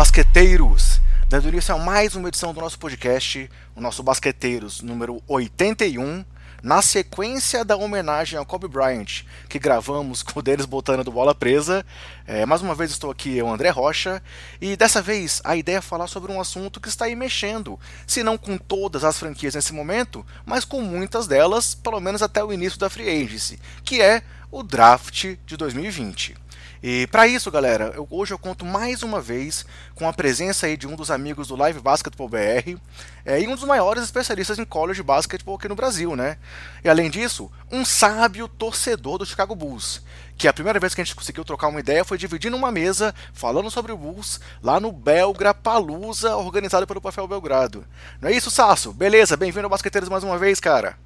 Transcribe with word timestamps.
basqueteiros! 0.00 1.00
Dando 1.28 1.48
início 1.48 1.74
a 1.74 1.78
mais 1.78 2.14
uma 2.14 2.28
edição 2.28 2.54
do 2.54 2.60
nosso 2.60 2.78
podcast, 2.78 3.50
o 3.74 3.80
nosso 3.80 4.02
Basqueteiros 4.02 4.80
número 4.80 5.22
81, 5.28 6.24
na 6.62 6.82
sequência 6.82 7.64
da 7.64 7.76
homenagem 7.76 8.38
ao 8.38 8.46
Kobe 8.46 8.68
Bryant, 8.68 9.22
que 9.48 9.58
gravamos 9.58 10.22
com 10.24 10.38
o 10.38 10.42
deles 10.42 10.66
botando 10.66 11.04
do 11.04 11.12
bola 11.12 11.34
presa. 11.34 11.84
É, 12.26 12.46
mais 12.46 12.62
uma 12.62 12.74
vez 12.74 12.90
estou 12.90 13.10
aqui, 13.10 13.36
eu, 13.36 13.48
André 13.48 13.70
Rocha, 13.70 14.22
e 14.60 14.76
dessa 14.76 15.02
vez 15.02 15.40
a 15.44 15.56
ideia 15.56 15.78
é 15.78 15.80
falar 15.80 16.06
sobre 16.06 16.30
um 16.30 16.40
assunto 16.40 16.80
que 16.80 16.88
está 16.88 17.06
aí 17.06 17.16
mexendo, 17.16 17.78
se 18.06 18.22
não 18.22 18.38
com 18.38 18.56
todas 18.56 19.04
as 19.04 19.18
franquias 19.18 19.54
nesse 19.54 19.72
momento, 19.72 20.24
mas 20.44 20.64
com 20.64 20.80
muitas 20.80 21.26
delas, 21.26 21.74
pelo 21.74 22.00
menos 22.00 22.22
até 22.22 22.42
o 22.44 22.52
início 22.52 22.78
da 22.78 22.90
Free 22.90 23.08
Agency, 23.08 23.58
que 23.84 24.00
é 24.00 24.22
o 24.50 24.62
draft 24.62 25.36
de 25.46 25.56
2020. 25.56 26.36
E 26.82 27.06
para 27.08 27.26
isso, 27.26 27.50
galera, 27.50 27.92
eu, 27.94 28.06
hoje 28.10 28.32
eu 28.32 28.38
conto 28.38 28.64
mais 28.64 29.02
uma 29.02 29.20
vez 29.20 29.66
com 29.94 30.08
a 30.08 30.12
presença 30.14 30.66
aí 30.66 30.78
de 30.78 30.86
um 30.86 30.96
dos 30.96 31.10
amigos 31.10 31.48
do 31.48 31.56
Live 31.56 31.78
Basketball 31.78 32.28
BR 32.28 32.78
é, 33.22 33.38
e 33.38 33.46
um 33.46 33.54
dos 33.54 33.64
maiores 33.64 34.02
especialistas 34.02 34.58
em 34.58 34.64
college 34.64 35.02
basketball 35.02 35.56
aqui 35.56 35.68
no 35.68 35.74
Brasil, 35.74 36.16
né? 36.16 36.38
E 36.82 36.88
além 36.88 37.10
disso, 37.10 37.50
um 37.70 37.84
sábio 37.84 38.48
torcedor 38.48 39.18
do 39.18 39.26
Chicago 39.26 39.54
Bulls, 39.54 40.02
que 40.38 40.48
a 40.48 40.54
primeira 40.54 40.80
vez 40.80 40.94
que 40.94 41.02
a 41.02 41.04
gente 41.04 41.14
conseguiu 41.14 41.44
trocar 41.44 41.68
uma 41.68 41.80
ideia 41.80 42.02
foi 42.02 42.16
dividindo 42.16 42.56
uma 42.56 42.72
mesa 42.72 43.14
falando 43.34 43.70
sobre 43.70 43.92
o 43.92 43.98
Bulls 43.98 44.40
lá 44.62 44.80
no 44.80 44.90
Belgra 44.90 45.52
Palusa, 45.52 46.34
organizado 46.36 46.86
pelo 46.86 47.00
Papel 47.00 47.28
Belgrado. 47.28 47.84
Não 48.22 48.30
é 48.30 48.32
isso, 48.32 48.50
Sasso? 48.50 48.90
Beleza, 48.90 49.36
bem-vindo 49.36 49.66
ao 49.66 49.70
Basqueteiros 49.70 50.08
mais 50.08 50.24
uma 50.24 50.38
vez, 50.38 50.58
cara. 50.58 50.96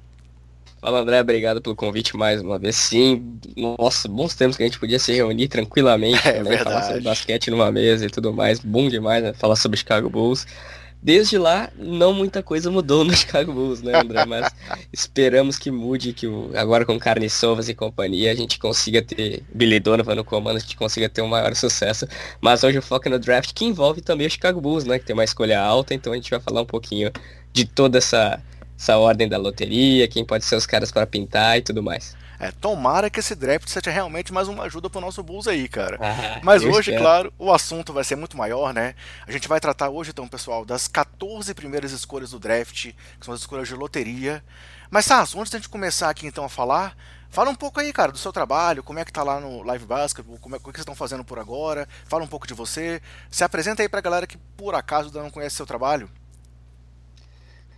Fala 0.85 0.99
André, 0.99 1.19
obrigado 1.19 1.63
pelo 1.63 1.75
convite 1.75 2.15
mais 2.15 2.43
uma 2.43 2.59
vez. 2.59 2.75
Sim, 2.75 3.39
nossa, 3.57 4.07
bons 4.07 4.35
tempos 4.35 4.55
que 4.55 4.61
a 4.61 4.67
gente 4.67 4.77
podia 4.77 4.99
se 4.99 5.11
reunir 5.11 5.47
tranquilamente, 5.47 6.21
é, 6.29 6.43
né? 6.43 6.59
Falar 6.59 6.83
sobre 6.83 7.01
basquete 7.01 7.49
numa 7.49 7.71
mesa 7.71 8.05
e 8.05 8.09
tudo 8.09 8.31
mais. 8.31 8.59
Bom 8.59 8.87
demais, 8.87 9.23
né? 9.23 9.33
Falar 9.33 9.55
sobre 9.55 9.79
Chicago 9.79 10.11
Bulls. 10.11 10.45
Desde 11.01 11.39
lá, 11.39 11.71
não 11.75 12.13
muita 12.13 12.43
coisa 12.43 12.69
mudou 12.69 13.03
no 13.03 13.11
Chicago 13.17 13.51
Bulls, 13.51 13.81
né, 13.81 13.99
André? 13.99 14.27
Mas 14.27 14.53
esperamos 14.93 15.57
que 15.57 15.71
mude, 15.71 16.13
que 16.13 16.27
agora 16.53 16.85
com 16.85 16.99
Carne 16.99 17.31
Sovas 17.31 17.67
e 17.67 17.73
companhia 17.73 18.31
a 18.31 18.35
gente 18.35 18.59
consiga 18.59 19.01
ter 19.01 19.41
Billy 19.51 19.79
Donovan 19.79 20.13
no 20.13 20.23
comando, 20.23 20.57
a 20.57 20.59
gente 20.59 20.77
consiga 20.77 21.09
ter 21.09 21.23
um 21.23 21.27
maior 21.27 21.55
sucesso. 21.55 22.07
Mas 22.39 22.63
hoje 22.63 22.77
o 22.77 22.81
foco 22.83 23.07
é 23.07 23.11
no 23.11 23.17
draft, 23.17 23.53
que 23.55 23.65
envolve 23.65 24.01
também 24.01 24.27
o 24.27 24.29
Chicago 24.29 24.61
Bulls, 24.61 24.85
né? 24.85 24.99
Que 24.99 25.05
tem 25.05 25.15
uma 25.15 25.23
escolha 25.23 25.59
alta, 25.59 25.95
então 25.95 26.13
a 26.13 26.15
gente 26.15 26.29
vai 26.29 26.39
falar 26.39 26.61
um 26.61 26.65
pouquinho 26.65 27.11
de 27.51 27.65
toda 27.65 27.97
essa 27.97 28.39
essa 28.77 28.97
ordem 28.97 29.27
da 29.27 29.37
loteria, 29.37 30.07
quem 30.07 30.25
pode 30.25 30.45
ser 30.45 30.55
os 30.55 30.65
caras 30.65 30.91
para 30.91 31.07
pintar 31.07 31.57
e 31.57 31.61
tudo 31.61 31.81
mais. 31.81 32.15
É, 32.37 32.51
tomara 32.51 33.09
que 33.09 33.19
esse 33.19 33.33
draft 33.33 33.67
seja 33.69 33.89
realmente 33.89 34.33
mais 34.33 34.47
uma 34.47 34.63
ajuda 34.63 34.89
pro 34.89 34.99
nosso 34.99 35.23
Bulls 35.23 35.47
aí, 35.47 35.67
cara. 35.69 35.97
Ah, 36.01 36.39
Mas 36.43 36.63
hoje, 36.63 36.91
espero. 36.91 37.01
claro, 37.01 37.33
o 37.39 37.51
assunto 37.51 37.93
vai 37.93 38.03
ser 38.03 38.15
muito 38.15 38.37
maior, 38.37 38.73
né? 38.73 38.93
A 39.25 39.31
gente 39.31 39.47
vai 39.47 39.59
tratar 39.59 39.89
hoje, 39.89 40.11
então, 40.11 40.27
pessoal, 40.27 40.65
das 40.65 40.87
14 40.87 41.53
primeiras 41.53 41.91
escolhas 41.91 42.31
do 42.31 42.39
draft, 42.39 42.91
que 43.19 43.25
são 43.25 43.33
as 43.33 43.39
escolhas 43.39 43.67
de 43.67 43.73
loteria. 43.73 44.43
Mas, 44.89 45.05
Sasso, 45.05 45.39
antes 45.39 45.51
da 45.51 45.57
gente 45.57 45.69
começar 45.69 46.09
aqui 46.09 46.27
então 46.27 46.43
a 46.43 46.49
falar, 46.49 46.95
fala 47.29 47.49
um 47.49 47.55
pouco 47.55 47.79
aí, 47.79 47.93
cara, 47.93 48.11
do 48.11 48.17
seu 48.17 48.33
trabalho, 48.33 48.83
como 48.83 48.99
é 48.99 49.05
que 49.05 49.13
tá 49.13 49.23
lá 49.23 49.39
no 49.39 49.63
Live 49.63 49.85
Basketball, 49.85 50.37
como 50.37 50.55
é, 50.55 50.57
o 50.57 50.59
que 50.59 50.65
vocês 50.65 50.79
estão 50.79 50.95
fazendo 50.95 51.23
por 51.23 51.39
agora, 51.39 51.87
fala 52.05 52.23
um 52.23 52.27
pouco 52.27 52.45
de 52.45 52.53
você, 52.53 53.01
se 53.31 53.45
apresenta 53.45 53.81
aí 53.81 53.87
pra 53.87 54.01
galera 54.01 54.27
que 54.27 54.37
por 54.57 54.75
acaso 54.75 55.07
ainda 55.07 55.23
não 55.23 55.31
conhece 55.31 55.55
seu 55.55 55.65
trabalho. 55.65 56.09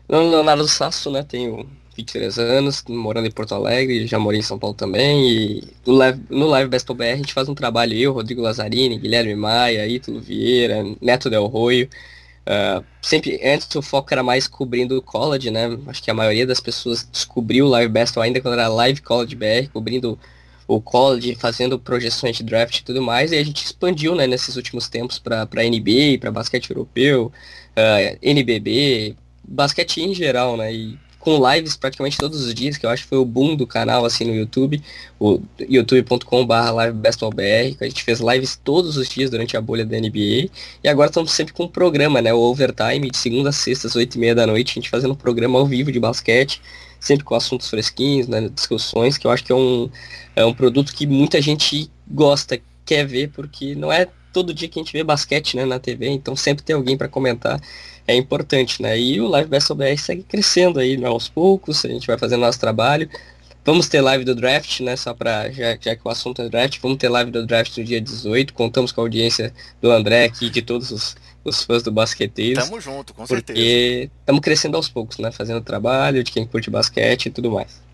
Leonardo 0.09 0.67
Sasso, 0.67 1.11
né? 1.11 1.23
Tenho 1.23 1.67
23 1.97 2.37
anos, 2.37 2.83
morando 2.87 3.27
em 3.27 3.31
Porto 3.31 3.55
Alegre, 3.55 4.05
já 4.05 4.19
morei 4.19 4.39
em 4.39 4.43
São 4.43 4.59
Paulo 4.59 4.75
também. 4.75 5.29
E 5.29 5.63
no 5.85 5.93
Live, 5.93 6.21
no 6.29 6.47
Live 6.47 6.69
Best 6.69 6.87
BR 6.93 7.03
a 7.03 7.15
gente 7.15 7.33
faz 7.33 7.49
um 7.49 7.55
trabalho, 7.55 7.93
eu, 7.93 8.13
Rodrigo 8.13 8.41
Lazzarini, 8.41 8.99
Guilherme 8.99 9.35
Maia, 9.35 9.87
Ítalo 9.87 10.21
Vieira, 10.21 10.83
Neto 11.01 11.29
Del 11.29 11.45
Roio. 11.47 11.89
Uh, 12.47 12.81
sempre 13.01 13.41
antes 13.43 13.73
o 13.75 13.81
foco 13.81 14.07
era 14.13 14.23
mais 14.23 14.47
cobrindo 14.47 14.97
o 14.97 15.01
college, 15.01 15.51
né? 15.51 15.77
Acho 15.87 16.01
que 16.01 16.09
a 16.09 16.13
maioria 16.13 16.47
das 16.47 16.61
pessoas 16.61 17.07
descobriu 17.11 17.65
o 17.65 17.69
Live 17.69 17.91
Best 17.91 18.17
ainda 18.19 18.39
quando 18.39 18.53
era 18.53 18.69
Live 18.69 19.01
College 19.01 19.35
BR, 19.35 19.69
cobrindo 19.73 20.17
o 20.67 20.79
college, 20.79 21.35
fazendo 21.35 21.79
projeções 21.79 22.37
de 22.37 22.43
draft 22.43 22.79
e 22.79 22.83
tudo 22.83 23.01
mais. 23.01 23.31
E 23.31 23.37
a 23.37 23.43
gente 23.43 23.65
expandiu, 23.65 24.15
né, 24.15 24.27
nesses 24.27 24.55
últimos 24.55 24.87
tempos 24.87 25.17
para 25.17 25.45
NBA, 25.45 26.19
para 26.19 26.31
basquete 26.31 26.69
europeu, 26.69 27.25
uh, 27.25 27.31
ah, 27.75 28.17
NBB, 28.21 29.15
basquete 29.47 30.01
em 30.01 30.13
geral, 30.13 30.57
né? 30.57 30.73
E 30.73 30.97
com 31.27 31.37
lives 31.51 31.75
praticamente 31.75 32.17
todos 32.17 32.41
os 32.41 32.53
dias, 32.53 32.77
que 32.77 32.85
eu 32.85 32.89
acho 32.89 33.03
que 33.03 33.09
foi 33.09 33.17
o 33.17 33.25
boom 33.25 33.53
do 33.53 33.67
canal 33.67 34.05
assim 34.05 34.23
no 34.23 34.33
YouTube, 34.33 34.81
o 35.19 35.41
youtube.com.br 35.59 36.53
livebestballbr, 36.85 37.75
que 37.77 37.83
a 37.83 37.87
gente 37.89 38.01
fez 38.01 38.21
lives 38.21 38.57
todos 38.63 38.95
os 38.95 39.09
dias 39.09 39.29
durante 39.29 39.57
a 39.57 39.61
bolha 39.61 39.85
da 39.85 39.99
NBA, 39.99 40.49
e 40.81 40.87
agora 40.87 41.09
estamos 41.09 41.33
sempre 41.33 41.53
com 41.53 41.63
um 41.63 41.67
programa, 41.67 42.21
né, 42.21 42.33
o 42.33 42.39
Overtime, 42.39 43.11
de 43.11 43.17
segunda 43.17 43.49
a 43.49 43.51
sexta, 43.51 43.87
às 43.87 43.95
oito 43.97 44.15
e 44.15 44.19
meia 44.19 44.33
da 44.33 44.47
noite, 44.47 44.71
a 44.71 44.73
gente 44.75 44.89
fazendo 44.89 45.11
um 45.11 45.15
programa 45.15 45.59
ao 45.59 45.65
vivo 45.65 45.91
de 45.91 45.99
basquete, 45.99 46.61
sempre 46.97 47.25
com 47.25 47.35
assuntos 47.35 47.69
fresquinhos, 47.69 48.29
né, 48.29 48.47
discussões, 48.47 49.17
que 49.17 49.27
eu 49.27 49.31
acho 49.31 49.43
que 49.43 49.51
é 49.51 49.55
um, 49.55 49.89
é 50.33 50.45
um 50.45 50.53
produto 50.53 50.93
que 50.93 51.05
muita 51.05 51.41
gente 51.41 51.91
gosta, 52.09 52.57
quer 52.85 53.05
ver, 53.05 53.31
porque 53.31 53.75
não 53.75 53.91
é 53.91 54.07
todo 54.31 54.53
dia 54.53 54.69
que 54.69 54.79
a 54.79 54.83
gente 54.83 54.93
vê 54.93 55.03
basquete 55.03 55.57
né, 55.57 55.65
na 55.65 55.77
TV, 55.77 56.07
então 56.07 56.37
sempre 56.37 56.63
tem 56.63 56.75
alguém 56.75 56.95
para 56.95 57.09
comentar 57.09 57.59
é 58.07 58.15
importante, 58.15 58.81
né? 58.81 58.97
E 58.97 59.19
o 59.19 59.27
Live 59.27 59.49
Best 59.49 59.73
BR 59.73 59.97
segue 59.97 60.23
crescendo 60.23 60.79
aí 60.79 60.97
né, 60.97 61.07
aos 61.07 61.27
poucos, 61.27 61.83
a 61.83 61.89
gente 61.89 62.07
vai 62.07 62.17
fazendo 62.17 62.39
nosso 62.39 62.59
trabalho. 62.59 63.09
Vamos 63.65 63.89
ter 63.89 63.99
live 63.99 64.23
do 64.23 64.33
draft, 64.33 64.79
né? 64.79 64.95
Só 64.95 65.13
para 65.13 65.51
já, 65.51 65.77
já, 65.77 65.93
que 65.93 66.01
o 66.05 66.09
assunto 66.09 66.41
é 66.41 66.47
draft, 66.47 66.79
vamos 66.81 66.97
ter 66.97 67.09
live 67.09 67.29
do 67.31 67.45
draft 67.45 67.77
no 67.77 67.83
dia 67.83 67.99
18. 67.99 68.53
Contamos 68.53 68.93
com 68.93 69.01
a 69.01 69.03
audiência 69.03 69.53
do 69.81 69.91
André 69.91 70.23
aqui, 70.23 70.49
de 70.49 70.61
todos 70.61 70.89
os, 70.89 71.17
os 71.43 71.63
fãs 71.63 71.83
do 71.83 71.91
basqueteiro. 71.91 72.61
Tamo 72.61 72.79
junto, 72.79 73.13
com 73.13 73.27
porque 73.27 73.35
certeza. 73.35 73.59
Porque 73.59 74.09
estamos 74.21 74.41
crescendo 74.41 74.77
aos 74.77 74.87
poucos, 74.87 75.17
né? 75.17 75.33
Fazendo 75.33 75.59
trabalho 75.59 76.23
de 76.23 76.31
quem 76.31 76.47
curte 76.47 76.69
basquete 76.69 77.25
e 77.25 77.29
tudo 77.29 77.51
mais. 77.51 77.85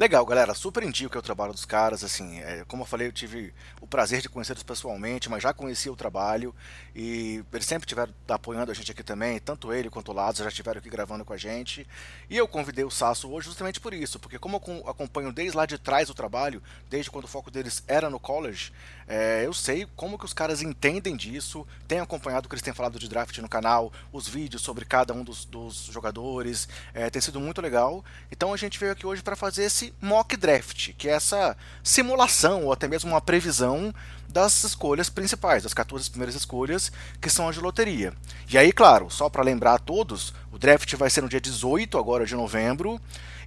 Legal, 0.00 0.24
galera, 0.24 0.54
super 0.54 0.82
indico 0.82 1.18
o 1.18 1.20
trabalho 1.20 1.52
dos 1.52 1.66
caras, 1.66 2.02
assim, 2.02 2.40
é, 2.40 2.64
como 2.66 2.84
eu 2.84 2.86
falei, 2.86 3.08
eu 3.08 3.12
tive 3.12 3.52
o 3.82 3.86
prazer 3.86 4.22
de 4.22 4.30
conhecê-los 4.30 4.62
pessoalmente, 4.62 5.28
mas 5.28 5.42
já 5.42 5.52
conhecia 5.52 5.92
o 5.92 5.94
trabalho 5.94 6.54
e 6.96 7.44
eles 7.52 7.66
sempre 7.66 7.84
estiveram 7.84 8.10
apoiando 8.26 8.72
a 8.72 8.74
gente 8.74 8.90
aqui 8.90 9.02
também, 9.02 9.38
tanto 9.38 9.74
ele 9.74 9.90
quanto 9.90 10.10
o 10.10 10.14
Lázaro 10.14 10.44
já 10.44 10.48
estiveram 10.48 10.78
aqui 10.78 10.88
gravando 10.88 11.22
com 11.22 11.34
a 11.34 11.36
gente. 11.36 11.86
E 12.30 12.36
eu 12.38 12.48
convidei 12.48 12.82
o 12.82 12.90
Sasso 12.90 13.30
hoje 13.30 13.48
justamente 13.48 13.78
por 13.78 13.92
isso, 13.92 14.18
porque 14.18 14.38
como 14.38 14.56
eu 14.66 14.88
acompanho 14.88 15.30
desde 15.34 15.54
lá 15.54 15.66
de 15.66 15.76
trás 15.76 16.08
o 16.08 16.14
trabalho, 16.14 16.62
desde 16.88 17.10
quando 17.10 17.26
o 17.26 17.28
foco 17.28 17.50
deles 17.50 17.84
era 17.86 18.08
no 18.08 18.18
college, 18.18 18.72
é, 19.12 19.44
eu 19.44 19.52
sei 19.52 19.88
como 19.96 20.16
que 20.16 20.24
os 20.24 20.32
caras 20.32 20.62
entendem 20.62 21.16
disso, 21.16 21.66
tenho 21.88 22.00
acompanhado 22.00 22.46
o 22.46 22.48
que 22.48 22.54
eles 22.54 22.62
têm 22.62 22.72
falado 22.72 22.96
de 22.96 23.08
draft 23.08 23.36
no 23.38 23.48
canal, 23.48 23.92
os 24.12 24.28
vídeos 24.28 24.62
sobre 24.62 24.84
cada 24.84 25.12
um 25.12 25.24
dos, 25.24 25.44
dos 25.44 25.86
jogadores, 25.86 26.68
é, 26.94 27.10
tem 27.10 27.20
sido 27.20 27.40
muito 27.40 27.60
legal. 27.60 28.04
Então 28.30 28.54
a 28.54 28.56
gente 28.56 28.78
veio 28.78 28.92
aqui 28.92 29.04
hoje 29.04 29.20
para 29.20 29.34
fazer 29.34 29.64
esse 29.64 29.92
mock 30.00 30.36
draft, 30.36 30.92
que 30.96 31.08
é 31.08 31.12
essa 31.12 31.56
simulação 31.82 32.66
ou 32.66 32.72
até 32.72 32.86
mesmo 32.86 33.10
uma 33.10 33.20
previsão 33.20 33.92
das 34.30 34.64
escolhas 34.64 35.10
principais, 35.10 35.62
das 35.62 35.74
14 35.74 36.08
primeiras 36.10 36.34
escolhas, 36.34 36.92
que 37.20 37.28
são 37.28 37.48
as 37.48 37.54
de 37.54 37.60
loteria. 37.60 38.12
E 38.48 38.56
aí, 38.56 38.72
claro, 38.72 39.10
só 39.10 39.28
para 39.28 39.42
lembrar 39.42 39.74
a 39.74 39.78
todos, 39.78 40.32
o 40.52 40.58
draft 40.58 40.94
vai 40.96 41.10
ser 41.10 41.20
no 41.20 41.28
dia 41.28 41.40
18 41.40 41.98
agora 41.98 42.24
de 42.24 42.34
novembro. 42.34 43.00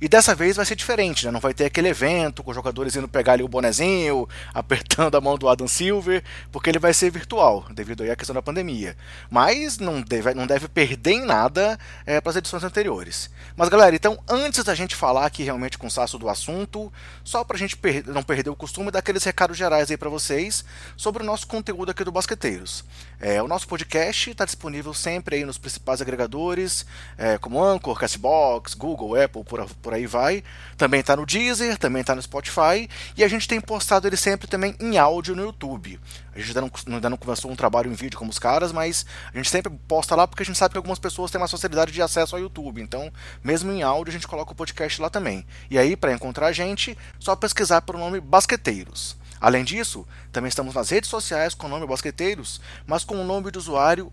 E 0.03 0.07
dessa 0.09 0.35
vez 0.35 0.57
vai 0.57 0.65
ser 0.65 0.75
diferente, 0.75 1.25
né? 1.25 1.31
Não 1.31 1.39
vai 1.39 1.53
ter 1.53 1.63
aquele 1.63 1.87
evento 1.87 2.43
com 2.43 2.51
os 2.51 2.55
jogadores 2.55 2.93
indo 2.93 3.07
pegar 3.07 3.33
ali 3.33 3.43
o 3.43 3.47
bonezinho, 3.47 4.27
apertando 4.53 5.15
a 5.15 5.21
mão 5.21 5.37
do 5.37 5.47
Adam 5.47 5.65
Silver, 5.65 6.21
porque 6.51 6.69
ele 6.69 6.79
vai 6.79 6.93
ser 6.93 7.09
virtual, 7.09 7.65
devido 7.71 8.03
aí 8.03 8.11
à 8.11 8.15
questão 8.15 8.33
da 8.33 8.41
pandemia. 8.41 8.97
Mas 9.29 9.77
não 9.77 10.01
deve, 10.01 10.33
não 10.33 10.45
deve 10.45 10.67
perder 10.67 11.11
em 11.11 11.25
nada 11.25 11.79
é, 12.05 12.19
para 12.19 12.31
as 12.31 12.35
edições 12.35 12.65
anteriores. 12.65 13.29
Mas 13.55 13.69
galera, 13.69 13.95
então 13.95 14.19
antes 14.27 14.61
da 14.63 14.75
gente 14.75 14.93
falar 14.93 15.25
aqui 15.25 15.43
realmente 15.43 15.77
com 15.77 15.87
o 15.87 15.91
Sasso 15.91 16.17
do 16.17 16.27
assunto, 16.27 16.91
só 17.23 17.43
para 17.45 17.55
a 17.55 17.59
gente 17.59 17.77
per 17.77 18.05
não 18.05 18.23
perder 18.23 18.49
o 18.49 18.55
costume, 18.57 18.91
dar 18.91 18.99
aqueles 18.99 19.23
recados 19.23 19.57
gerais 19.57 19.89
aí 19.89 19.95
para 19.95 20.09
vocês 20.09 20.65
sobre 20.95 21.23
o 21.23 21.25
nosso 21.25 21.47
conteúdo 21.47 21.91
aqui 21.91 22.03
do 22.03 22.11
Basqueteiros. 22.11 22.83
É, 23.19 23.41
o 23.41 23.47
nosso 23.47 23.67
podcast 23.67 24.31
está 24.31 24.45
disponível 24.45 24.93
sempre 24.93 25.37
aí 25.37 25.45
nos 25.45 25.57
principais 25.57 26.01
agregadores, 26.01 26.85
é, 27.17 27.37
como 27.37 27.63
Anchor, 27.63 27.97
Castbox, 27.97 28.73
Google, 28.73 29.21
Apple, 29.21 29.43
por, 29.43 29.65
por 29.81 29.93
aí 29.93 30.05
vai. 30.05 30.43
Também 30.77 30.99
está 30.99 31.15
no 31.15 31.25
Deezer, 31.25 31.77
também 31.77 32.01
está 32.01 32.15
no 32.15 32.21
Spotify. 32.21 32.89
E 33.15 33.23
a 33.23 33.27
gente 33.27 33.47
tem 33.47 33.61
postado 33.61 34.07
ele 34.07 34.17
sempre 34.17 34.47
também 34.47 34.75
em 34.79 34.97
áudio 34.97 35.35
no 35.35 35.43
YouTube. 35.43 35.99
A 36.35 36.39
gente 36.39 36.49
ainda 36.49 36.61
não, 36.61 36.95
ainda 36.95 37.09
não 37.09 37.17
começou 37.17 37.51
um 37.51 37.55
trabalho 37.55 37.91
em 37.91 37.93
vídeo 37.93 38.17
como 38.17 38.31
os 38.31 38.39
caras, 38.39 38.71
mas 38.71 39.05
a 39.33 39.37
gente 39.37 39.49
sempre 39.49 39.71
posta 39.87 40.15
lá 40.15 40.27
porque 40.27 40.43
a 40.43 40.45
gente 40.45 40.57
sabe 40.57 40.73
que 40.73 40.77
algumas 40.77 40.99
pessoas 40.99 41.29
têm 41.29 41.39
mais 41.39 41.51
facilidade 41.51 41.91
de 41.91 42.01
acesso 42.01 42.35
ao 42.35 42.41
YouTube. 42.41 42.81
Então, 42.81 43.11
mesmo 43.43 43.71
em 43.71 43.83
áudio, 43.83 44.11
a 44.11 44.13
gente 44.13 44.27
coloca 44.27 44.51
o 44.51 44.55
podcast 44.55 45.01
lá 45.01 45.09
também. 45.09 45.45
E 45.69 45.77
aí, 45.77 45.95
para 45.95 46.13
encontrar 46.13 46.47
a 46.47 46.51
gente, 46.51 46.97
só 47.19 47.35
pesquisar 47.35 47.81
pelo 47.81 47.99
nome 47.99 48.19
Basqueteiros. 48.19 49.15
Além 49.43 49.65
disso, 49.65 50.07
também 50.31 50.47
estamos 50.47 50.73
nas 50.73 50.89
redes 50.89 51.09
sociais 51.09 51.53
com 51.53 51.67
o 51.67 51.69
nome 51.69 51.85
Basqueteiros, 51.85 52.61
mas 52.87 53.03
com 53.03 53.21
o 53.21 53.25
nome 53.25 53.51
de 53.51 53.57
usuário 53.57 54.09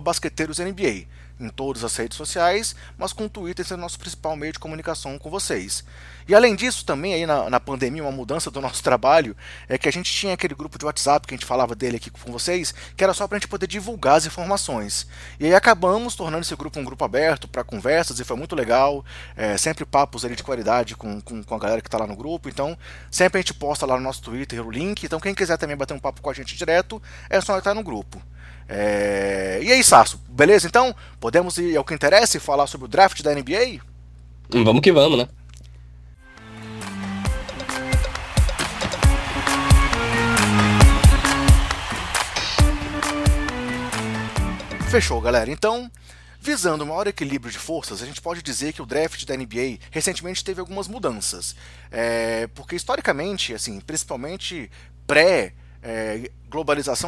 BasqueteirosNBA 0.00 1.06
em 1.40 1.48
todas 1.48 1.82
as 1.82 1.96
redes 1.96 2.16
sociais, 2.16 2.76
mas 2.98 3.12
com 3.12 3.24
o 3.24 3.28
Twitter 3.28 3.66
sendo 3.66 3.80
nosso 3.80 3.98
principal 3.98 4.36
meio 4.36 4.52
de 4.52 4.58
comunicação 4.58 5.18
com 5.18 5.30
vocês. 5.30 5.82
E 6.28 6.34
além 6.34 6.54
disso, 6.54 6.84
também 6.84 7.14
aí 7.14 7.26
na, 7.26 7.50
na, 7.50 7.58
pandemia, 7.58 8.02
uma 8.04 8.12
mudança 8.12 8.50
do 8.50 8.60
nosso 8.60 8.82
trabalho 8.84 9.36
é 9.68 9.78
que 9.78 9.88
a 9.88 9.92
gente 9.92 10.12
tinha 10.12 10.34
aquele 10.34 10.54
grupo 10.54 10.78
de 10.78 10.84
WhatsApp 10.84 11.26
que 11.26 11.34
a 11.34 11.36
gente 11.36 11.46
falava 11.46 11.74
dele 11.74 11.96
aqui 11.96 12.10
com 12.10 12.30
vocês, 12.30 12.74
que 12.96 13.02
era 13.02 13.14
só 13.14 13.26
para 13.26 13.36
a 13.36 13.40
gente 13.40 13.48
poder 13.48 13.66
divulgar 13.66 14.16
as 14.16 14.26
informações. 14.26 15.06
E 15.40 15.46
aí 15.46 15.54
acabamos 15.54 16.14
tornando 16.14 16.42
esse 16.42 16.54
grupo 16.54 16.78
um 16.78 16.84
grupo 16.84 17.04
aberto 17.04 17.48
para 17.48 17.64
conversas 17.64 18.20
e 18.20 18.24
foi 18.24 18.36
muito 18.36 18.54
legal. 18.54 19.04
É, 19.36 19.56
sempre 19.56 19.84
papos 19.84 20.24
ali 20.24 20.36
de 20.36 20.42
qualidade 20.42 20.94
com, 20.94 21.20
com, 21.20 21.42
com 21.42 21.54
a 21.54 21.58
galera 21.58 21.80
que 21.80 21.88
está 21.88 21.98
lá 21.98 22.06
no 22.06 22.14
grupo. 22.14 22.48
Então, 22.48 22.76
sempre 23.10 23.38
a 23.38 23.42
gente 23.42 23.54
posta 23.54 23.86
lá 23.86 23.96
no 23.96 24.02
nosso 24.02 24.22
Twitter 24.22 24.64
o 24.64 24.70
link. 24.70 25.04
Então, 25.04 25.18
quem 25.18 25.34
quiser 25.34 25.56
também 25.56 25.76
bater 25.76 25.94
um 25.94 25.98
papo 25.98 26.20
com 26.20 26.30
a 26.30 26.34
gente 26.34 26.56
direto, 26.56 27.02
é 27.28 27.40
só 27.40 27.56
entrar 27.56 27.74
no 27.74 27.82
grupo. 27.82 28.22
É... 28.72 29.58
E 29.62 29.72
aí, 29.72 29.82
Sasso, 29.82 30.20
beleza? 30.28 30.68
Então, 30.68 30.94
podemos 31.18 31.58
ir 31.58 31.76
ao 31.76 31.84
que 31.84 31.92
interessa 31.92 32.36
e 32.36 32.40
falar 32.40 32.68
sobre 32.68 32.84
o 32.84 32.88
draft 32.88 33.20
da 33.20 33.34
NBA? 33.34 33.80
Vamos 34.48 34.80
que 34.80 34.92
vamos, 34.92 35.18
né? 35.18 35.28
Fechou, 44.88 45.20
galera. 45.20 45.50
Então, 45.50 45.90
visando 46.40 46.84
o 46.84 46.86
maior 46.86 47.08
equilíbrio 47.08 47.52
de 47.52 47.58
forças, 47.58 48.02
a 48.02 48.06
gente 48.06 48.20
pode 48.20 48.40
dizer 48.40 48.72
que 48.72 48.82
o 48.82 48.86
draft 48.86 49.24
da 49.24 49.36
NBA 49.36 49.78
recentemente 49.90 50.44
teve 50.44 50.60
algumas 50.60 50.86
mudanças. 50.86 51.56
É... 51.90 52.46
Porque 52.54 52.76
historicamente, 52.76 53.52
assim, 53.52 53.80
principalmente 53.80 54.70
pré 55.08 55.54
é, 55.82 56.30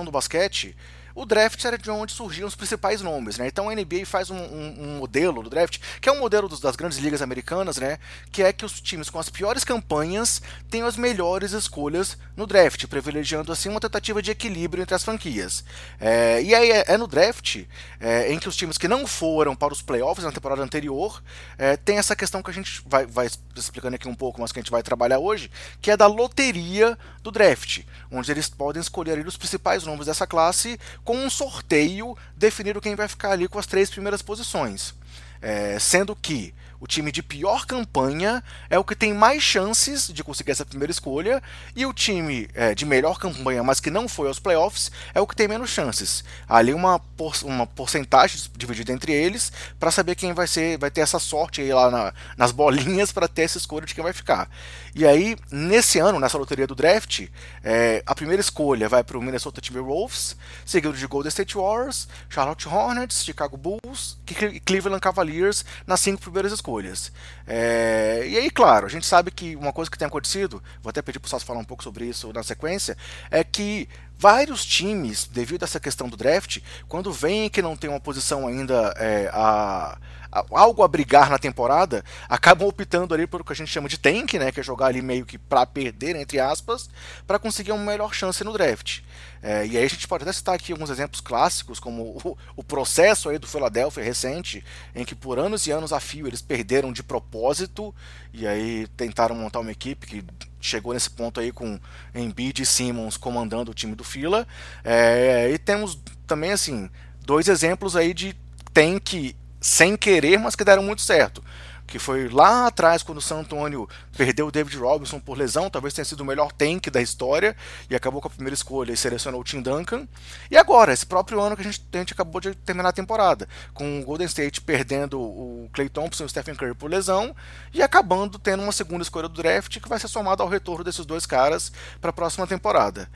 do 0.04 0.10
basquete, 0.10 0.76
o 1.14 1.24
draft 1.24 1.64
era 1.64 1.76
de 1.78 1.90
onde 1.90 2.12
surgiam 2.12 2.46
os 2.46 2.54
principais 2.54 3.02
nomes, 3.02 3.38
né? 3.38 3.46
Então 3.46 3.68
a 3.68 3.74
NBA 3.74 4.04
faz 4.04 4.30
um, 4.30 4.36
um, 4.36 4.74
um 4.78 4.98
modelo 4.98 5.42
do 5.42 5.50
draft, 5.50 5.78
que 6.00 6.08
é 6.08 6.12
um 6.12 6.18
modelo 6.18 6.48
dos, 6.48 6.60
das 6.60 6.76
grandes 6.76 6.98
ligas 6.98 7.22
americanas, 7.22 7.76
né? 7.76 7.98
Que 8.30 8.42
é 8.42 8.52
que 8.52 8.64
os 8.64 8.80
times 8.80 9.10
com 9.10 9.18
as 9.18 9.28
piores 9.28 9.64
campanhas 9.64 10.42
tenham 10.70 10.86
as 10.86 10.96
melhores 10.96 11.52
escolhas 11.52 12.16
no 12.36 12.46
draft, 12.46 12.86
privilegiando 12.86 13.52
assim 13.52 13.68
uma 13.68 13.80
tentativa 13.80 14.22
de 14.22 14.30
equilíbrio 14.30 14.82
entre 14.82 14.94
as 14.94 15.04
franquias. 15.04 15.64
É, 16.00 16.42
e 16.42 16.54
aí 16.54 16.70
é, 16.70 16.84
é 16.88 16.96
no 16.96 17.06
draft 17.06 17.64
é, 18.00 18.32
em 18.32 18.38
que 18.38 18.48
os 18.48 18.56
times 18.56 18.78
que 18.78 18.88
não 18.88 19.06
foram 19.06 19.54
para 19.54 19.72
os 19.72 19.82
playoffs 19.82 20.24
na 20.24 20.32
temporada 20.32 20.62
anterior 20.62 21.22
é, 21.58 21.76
tem 21.76 21.98
essa 21.98 22.16
questão 22.16 22.42
que 22.42 22.50
a 22.50 22.54
gente 22.54 22.82
vai, 22.86 23.06
vai 23.06 23.28
explicando 23.54 23.96
aqui 23.96 24.08
um 24.08 24.14
pouco, 24.14 24.40
mas 24.40 24.52
que 24.52 24.58
a 24.58 24.62
gente 24.62 24.70
vai 24.70 24.82
trabalhar 24.82 25.18
hoje, 25.18 25.50
que 25.80 25.90
é 25.90 25.96
da 25.96 26.06
loteria 26.06 26.98
do 27.22 27.30
draft, 27.30 27.80
onde 28.10 28.30
eles 28.30 28.48
podem 28.48 28.80
escolher 28.80 29.24
os 29.26 29.36
principais 29.36 29.84
nomes 29.84 30.06
dessa 30.06 30.26
classe 30.26 30.78
com 31.04 31.16
um 31.16 31.30
sorteio 31.30 32.16
definindo 32.36 32.80
quem 32.80 32.94
vai 32.94 33.08
ficar 33.08 33.32
ali 33.32 33.48
com 33.48 33.58
as 33.58 33.66
três 33.66 33.90
primeiras 33.90 34.22
posições. 34.22 34.94
É, 35.40 35.78
sendo 35.78 36.14
que 36.14 36.54
o 36.82 36.86
time 36.88 37.12
de 37.12 37.22
pior 37.22 37.64
campanha 37.64 38.42
é 38.68 38.76
o 38.76 38.82
que 38.82 38.96
tem 38.96 39.14
mais 39.14 39.40
chances 39.40 40.08
de 40.08 40.24
conseguir 40.24 40.50
essa 40.50 40.66
primeira 40.66 40.90
escolha, 40.90 41.40
e 41.76 41.86
o 41.86 41.92
time 41.92 42.48
é, 42.54 42.74
de 42.74 42.84
melhor 42.84 43.20
campanha, 43.20 43.62
mas 43.62 43.78
que 43.78 43.88
não 43.88 44.08
foi 44.08 44.26
aos 44.26 44.40
playoffs, 44.40 44.90
é 45.14 45.20
o 45.20 45.26
que 45.26 45.36
tem 45.36 45.46
menos 45.46 45.70
chances. 45.70 46.24
Ali 46.48 46.74
uma, 46.74 46.98
por, 46.98 47.36
uma 47.44 47.68
porcentagem 47.68 48.40
dividida 48.56 48.92
entre 48.92 49.12
eles 49.12 49.52
para 49.78 49.92
saber 49.92 50.16
quem 50.16 50.32
vai 50.32 50.48
ser, 50.48 50.76
vai 50.76 50.90
ter 50.90 51.02
essa 51.02 51.20
sorte 51.20 51.60
aí 51.60 51.72
lá 51.72 51.88
na, 51.88 52.12
nas 52.36 52.50
bolinhas 52.50 53.12
para 53.12 53.28
ter 53.28 53.42
essa 53.42 53.58
escolha 53.58 53.86
de 53.86 53.94
quem 53.94 54.02
vai 54.02 54.12
ficar. 54.12 54.50
E 54.94 55.06
aí, 55.06 55.36
nesse 55.50 55.98
ano, 55.98 56.20
nessa 56.20 56.36
loteria 56.36 56.66
do 56.66 56.74
draft, 56.74 57.26
é, 57.64 58.02
a 58.04 58.14
primeira 58.14 58.40
escolha 58.40 58.88
vai 58.90 59.02
para 59.02 59.16
o 59.16 59.22
Minnesota 59.22 59.60
Timberwolves, 59.60 60.36
seguido 60.66 60.94
de 60.94 61.06
Golden 61.06 61.30
State 61.30 61.56
Warriors, 61.56 62.06
Charlotte 62.28 62.68
Hornets, 62.68 63.24
Chicago 63.24 63.56
Bulls 63.56 64.18
e 64.52 64.60
Cleveland 64.60 65.00
Cavaliers 65.00 65.64
nas 65.86 66.00
cinco 66.00 66.20
primeiras 66.20 66.52
escolhas. 66.52 67.10
É, 67.46 68.24
e 68.26 68.36
aí, 68.36 68.50
claro, 68.50 68.84
a 68.84 68.90
gente 68.90 69.06
sabe 69.06 69.30
que 69.30 69.56
uma 69.56 69.72
coisa 69.72 69.90
que 69.90 69.96
tem 69.96 70.06
acontecido, 70.06 70.62
vou 70.82 70.90
até 70.90 71.00
pedir 71.00 71.18
para 71.18 71.34
o 71.36 71.40
falar 71.40 71.60
um 71.60 71.64
pouco 71.64 71.82
sobre 71.82 72.04
isso 72.04 72.30
na 72.32 72.42
sequência, 72.42 72.96
é 73.30 73.42
que 73.42 73.88
vários 74.22 74.64
times, 74.64 75.26
devido 75.26 75.64
a 75.64 75.66
essa 75.66 75.80
questão 75.80 76.08
do 76.08 76.16
draft, 76.16 76.58
quando 76.86 77.12
veem 77.12 77.50
que 77.50 77.60
não 77.60 77.76
tem 77.76 77.90
uma 77.90 77.98
posição 77.98 78.46
ainda 78.46 78.94
é, 78.96 79.28
a, 79.32 79.98
a, 80.30 80.44
algo 80.52 80.84
a 80.84 80.86
brigar 80.86 81.28
na 81.28 81.40
temporada, 81.40 82.04
acabam 82.28 82.68
optando 82.68 83.12
ali 83.14 83.26
por 83.26 83.40
o 83.40 83.44
que 83.44 83.52
a 83.52 83.56
gente 83.56 83.72
chama 83.72 83.88
de 83.88 83.98
tank, 83.98 84.34
né, 84.34 84.52
que 84.52 84.60
é 84.60 84.62
jogar 84.62 84.86
ali 84.86 85.02
meio 85.02 85.26
que 85.26 85.36
para 85.36 85.66
perder, 85.66 86.14
entre 86.14 86.38
aspas, 86.38 86.88
para 87.26 87.36
conseguir 87.36 87.72
uma 87.72 87.84
melhor 87.84 88.14
chance 88.14 88.44
no 88.44 88.52
draft. 88.52 89.00
É, 89.42 89.66
e 89.66 89.76
aí 89.76 89.84
a 89.84 89.88
gente 89.88 90.06
pode 90.06 90.22
até 90.22 90.32
citar 90.32 90.54
aqui 90.54 90.70
alguns 90.70 90.88
exemplos 90.88 91.20
clássicos, 91.20 91.80
como 91.80 92.16
o, 92.24 92.38
o, 92.54 92.62
processo 92.62 93.28
aí 93.28 93.40
do 93.40 93.48
Philadelphia 93.48 94.04
recente, 94.04 94.64
em 94.94 95.04
que 95.04 95.16
por 95.16 95.36
anos 95.36 95.66
e 95.66 95.72
anos 95.72 95.92
a 95.92 95.98
fio 95.98 96.28
eles 96.28 96.40
perderam 96.40 96.92
de 96.92 97.02
propósito 97.02 97.92
e 98.32 98.46
aí 98.46 98.86
tentaram 98.96 99.34
montar 99.34 99.58
uma 99.58 99.72
equipe 99.72 100.06
que 100.06 100.24
chegou 100.62 100.94
nesse 100.94 101.10
ponto 101.10 101.40
aí 101.40 101.52
com 101.52 101.78
Embiid 102.14 102.62
e 102.62 102.66
Simmons 102.66 103.16
comandando 103.16 103.70
o 103.70 103.74
time 103.74 103.94
do 103.94 104.04
Fila. 104.04 104.46
É, 104.82 105.50
e 105.52 105.58
temos 105.58 105.98
também 106.26 106.52
assim 106.52 106.88
dois 107.24 107.48
exemplos 107.48 107.96
aí 107.96 108.14
de 108.14 108.34
tank 108.72 109.34
sem 109.60 109.96
querer, 109.96 110.38
mas 110.38 110.56
que 110.56 110.64
deram 110.64 110.82
muito 110.82 111.02
certo 111.02 111.42
que 111.92 111.98
foi 111.98 112.26
lá 112.30 112.68
atrás 112.68 113.02
quando 113.02 113.18
o 113.18 113.20
San 113.20 113.40
Antonio 113.40 113.86
perdeu 114.16 114.46
o 114.46 114.50
David 114.50 114.78
Robinson 114.78 115.20
por 115.20 115.36
lesão, 115.36 115.68
talvez 115.68 115.92
tenha 115.92 116.06
sido 116.06 116.22
o 116.22 116.24
melhor 116.24 116.50
tank 116.50 116.88
da 116.88 117.02
história 117.02 117.54
e 117.90 117.94
acabou 117.94 118.18
com 118.18 118.28
a 118.28 118.30
primeira 118.30 118.54
escolha 118.54 118.94
e 118.94 118.96
selecionou 118.96 119.42
o 119.42 119.44
Tim 119.44 119.60
Duncan. 119.60 120.08
E 120.50 120.56
agora, 120.56 120.94
esse 120.94 121.04
próprio 121.04 121.38
ano 121.38 121.54
que 121.54 121.60
a 121.60 121.64
gente, 121.66 121.84
a 121.92 121.98
gente 121.98 122.14
acabou 122.14 122.40
de 122.40 122.54
terminar 122.54 122.88
a 122.88 122.92
temporada, 122.92 123.46
com 123.74 124.00
o 124.00 124.04
Golden 124.06 124.26
State 124.26 124.62
perdendo 124.62 125.20
o 125.20 125.68
Clay 125.70 125.90
Thompson 125.90 126.22
e 126.22 126.26
o 126.26 126.28
Stephen 126.30 126.54
Curry 126.54 126.74
por 126.74 126.90
lesão 126.90 127.36
e 127.74 127.82
acabando 127.82 128.38
tendo 128.38 128.62
uma 128.62 128.72
segunda 128.72 129.02
escolha 129.02 129.28
do 129.28 129.34
draft 129.34 129.78
que 129.78 129.86
vai 129.86 129.98
ser 129.98 130.08
somada 130.08 130.42
ao 130.42 130.48
retorno 130.48 130.82
desses 130.82 131.04
dois 131.04 131.26
caras 131.26 131.70
para 132.00 132.08
a 132.08 132.14
próxima 132.14 132.46
temporada. 132.46 133.06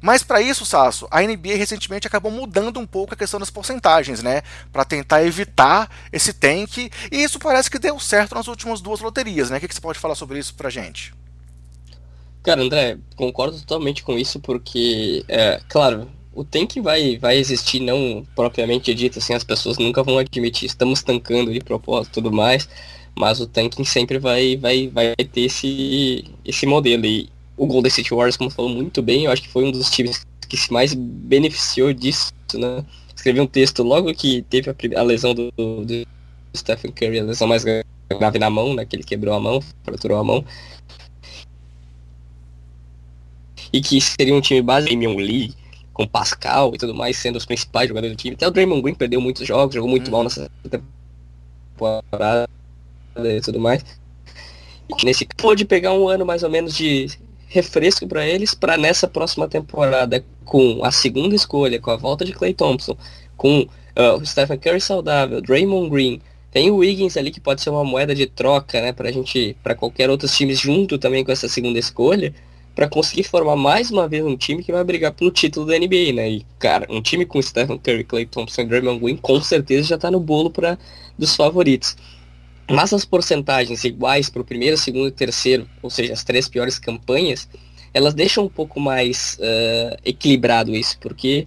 Mas 0.00 0.22
para 0.22 0.40
isso, 0.40 0.66
Sasso, 0.66 1.06
a 1.10 1.22
NBA 1.22 1.56
recentemente 1.56 2.06
acabou 2.06 2.30
mudando 2.30 2.78
um 2.78 2.86
pouco 2.86 3.14
a 3.14 3.16
questão 3.16 3.40
das 3.40 3.50
porcentagens, 3.50 4.22
né? 4.22 4.42
Para 4.72 4.84
tentar 4.84 5.24
evitar 5.24 5.90
esse 6.12 6.32
tank. 6.32 6.90
E 7.10 7.22
isso 7.22 7.38
parece 7.38 7.70
que 7.70 7.78
deu 7.78 7.98
certo 7.98 8.34
nas 8.34 8.48
últimas 8.48 8.80
duas 8.80 9.00
loterias, 9.00 9.50
né? 9.50 9.58
O 9.58 9.60
que, 9.60 9.72
você 9.72 9.80
pode 9.80 9.98
falar 9.98 10.14
sobre 10.14 10.38
isso 10.38 10.54
pra 10.54 10.70
gente? 10.70 11.14
Cara, 12.42 12.62
André, 12.62 12.98
concordo 13.16 13.58
totalmente 13.58 14.04
com 14.04 14.16
isso, 14.16 14.38
porque, 14.38 15.24
é, 15.26 15.60
claro, 15.68 16.08
o 16.32 16.44
tank 16.44 16.80
vai, 16.80 17.18
vai 17.18 17.38
existir, 17.38 17.80
não 17.80 18.24
propriamente 18.36 18.94
dito, 18.94 19.18
assim, 19.18 19.34
as 19.34 19.42
pessoas 19.42 19.78
nunca 19.78 20.02
vão 20.02 20.18
admitir, 20.18 20.66
estamos 20.66 21.02
tancando 21.02 21.52
de 21.52 21.60
propósito 21.60 22.12
e 22.12 22.14
tudo 22.14 22.30
mais, 22.30 22.68
mas 23.18 23.40
o 23.40 23.46
tanking 23.46 23.84
sempre 23.84 24.18
vai, 24.18 24.56
vai, 24.56 24.88
vai 24.88 25.14
ter 25.16 25.40
esse, 25.40 26.24
esse 26.44 26.66
modelo. 26.66 27.06
E, 27.06 27.30
o 27.56 27.66
Golden 27.66 27.88
State 27.88 28.10
Warriors, 28.10 28.36
como 28.36 28.50
falou 28.50 28.70
muito 28.70 29.02
bem, 29.02 29.24
eu 29.24 29.32
acho 29.32 29.42
que 29.42 29.48
foi 29.48 29.64
um 29.64 29.70
dos 29.70 29.90
times 29.90 30.26
que 30.48 30.56
se 30.56 30.72
mais 30.72 30.94
beneficiou 30.94 31.92
disso, 31.92 32.32
né? 32.54 32.84
Escrevi 33.14 33.40
um 33.40 33.46
texto 33.46 33.82
logo 33.82 34.12
que 34.14 34.42
teve 34.42 34.70
a, 34.70 35.00
a 35.00 35.02
lesão 35.02 35.34
do, 35.34 35.50
do, 35.56 36.06
Stephen 36.54 36.92
Curry, 36.92 37.20
a 37.20 37.24
lesão 37.24 37.48
mais 37.48 37.64
grave 37.64 38.38
na 38.38 38.50
mão, 38.50 38.74
né? 38.74 38.84
Que 38.84 38.96
ele 38.96 39.02
quebrou 39.02 39.34
a 39.34 39.40
mão, 39.40 39.60
fraturou 39.84 40.18
a 40.18 40.24
mão. 40.24 40.44
E 43.72 43.80
que 43.80 44.00
seria 44.00 44.34
um 44.34 44.40
time 44.40 44.62
base 44.62 44.88
Damian 44.88 45.16
Lee, 45.16 45.54
com 45.92 46.06
Pascal 46.06 46.72
e 46.74 46.78
tudo 46.78 46.94
mais, 46.94 47.16
sendo 47.16 47.36
os 47.36 47.46
principais 47.46 47.88
jogadores 47.88 48.14
do 48.14 48.20
time. 48.20 48.34
Até 48.34 48.46
o 48.46 48.50
Draymond 48.50 48.82
Green 48.82 48.94
perdeu 48.94 49.20
muitos 49.20 49.46
jogos, 49.46 49.74
jogou 49.74 49.90
muito 49.90 50.10
mal 50.10 50.22
nessa 50.22 50.48
temporada 51.74 52.48
e 53.16 53.40
tudo 53.40 53.58
mais. 53.58 53.84
E 54.88 55.04
nesse 55.04 55.26
pôde 55.36 55.64
pegar 55.64 55.92
um 55.94 56.08
ano 56.08 56.24
mais 56.24 56.42
ou 56.42 56.50
menos 56.50 56.74
de 56.74 57.08
refresco 57.48 58.06
para 58.06 58.26
eles 58.26 58.54
para 58.54 58.76
nessa 58.76 59.06
próxima 59.06 59.48
temporada 59.48 60.24
com 60.44 60.84
a 60.84 60.90
segunda 60.90 61.34
escolha, 61.34 61.80
com 61.80 61.90
a 61.90 61.96
volta 61.96 62.24
de 62.24 62.32
Clay 62.32 62.54
Thompson, 62.54 62.96
com 63.36 63.60
uh, 63.60 64.20
o 64.20 64.26
Stephen 64.26 64.58
Curry 64.58 64.80
saudável, 64.80 65.40
Draymond 65.40 65.90
Green, 65.90 66.20
tem 66.50 66.70
o 66.70 66.76
Wiggins 66.76 67.16
ali 67.16 67.30
que 67.30 67.40
pode 67.40 67.60
ser 67.60 67.70
uma 67.70 67.84
moeda 67.84 68.14
de 68.14 68.26
troca, 68.26 68.80
né, 68.80 68.92
pra 68.92 69.10
gente, 69.10 69.56
para 69.62 69.74
qualquer 69.74 70.08
outros 70.08 70.34
times 70.34 70.58
junto 70.58 70.96
também 70.96 71.24
com 71.24 71.30
essa 71.30 71.48
segunda 71.48 71.78
escolha, 71.78 72.32
para 72.74 72.88
conseguir 72.88 73.24
formar 73.24 73.56
mais 73.56 73.90
uma 73.90 74.06
vez 74.06 74.24
um 74.24 74.36
time 74.36 74.62
que 74.62 74.70
vai 74.70 74.84
brigar 74.84 75.12
pelo 75.12 75.30
título 75.30 75.66
da 75.66 75.78
NBA, 75.78 76.12
né? 76.14 76.30
E 76.30 76.46
cara, 76.58 76.86
um 76.90 77.00
time 77.00 77.24
com 77.24 77.40
Stephen 77.40 77.78
Curry, 77.78 78.04
Clay 78.04 78.26
Thompson 78.26 78.62
e 78.62 78.64
Draymond 78.66 79.00
Green 79.00 79.16
com 79.16 79.40
certeza 79.40 79.88
já 79.88 79.98
tá 79.98 80.10
no 80.10 80.20
bolo 80.20 80.50
para 80.50 80.78
dos 81.18 81.34
favoritos. 81.34 81.96
Mas 82.70 82.92
as 82.92 83.04
porcentagens 83.04 83.84
iguais 83.84 84.28
para 84.28 84.42
o 84.42 84.44
primeiro, 84.44 84.76
segundo 84.76 85.08
e 85.08 85.12
terceiro, 85.12 85.68
ou 85.82 85.90
seja, 85.90 86.12
as 86.12 86.24
três 86.24 86.48
piores 86.48 86.78
campanhas, 86.78 87.48
elas 87.94 88.12
deixam 88.12 88.44
um 88.44 88.48
pouco 88.48 88.80
mais 88.80 89.38
uh, 89.40 89.96
equilibrado 90.04 90.74
isso, 90.74 90.98
porque 90.98 91.46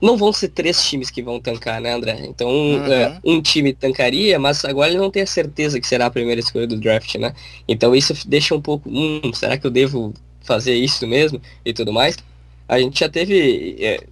não 0.00 0.16
vão 0.16 0.32
ser 0.32 0.48
três 0.48 0.82
times 0.82 1.10
que 1.10 1.22
vão 1.22 1.38
tancar, 1.38 1.80
né, 1.80 1.92
André? 1.92 2.22
Então, 2.24 2.48
uhum. 2.48 2.78
uh, 2.78 3.20
um 3.24 3.40
time 3.40 3.72
tancaria, 3.72 4.38
mas 4.38 4.64
agora 4.64 4.90
ele 4.90 4.98
não 4.98 5.10
tem 5.10 5.22
a 5.22 5.26
certeza 5.26 5.78
que 5.78 5.86
será 5.86 6.06
a 6.06 6.10
primeira 6.10 6.40
escolha 6.40 6.66
do 6.66 6.78
draft, 6.80 7.14
né? 7.16 7.34
Então 7.68 7.94
isso 7.94 8.14
deixa 8.26 8.54
um 8.54 8.60
pouco, 8.60 8.88
hum, 8.90 9.32
será 9.34 9.56
que 9.56 9.66
eu 9.66 9.70
devo 9.70 10.14
fazer 10.42 10.74
isso 10.74 11.06
mesmo 11.06 11.40
e 11.64 11.72
tudo 11.72 11.92
mais. 11.92 12.16
A 12.66 12.78
gente 12.78 13.00
já 13.00 13.08
teve, 13.08 13.76
é, 13.80 14.04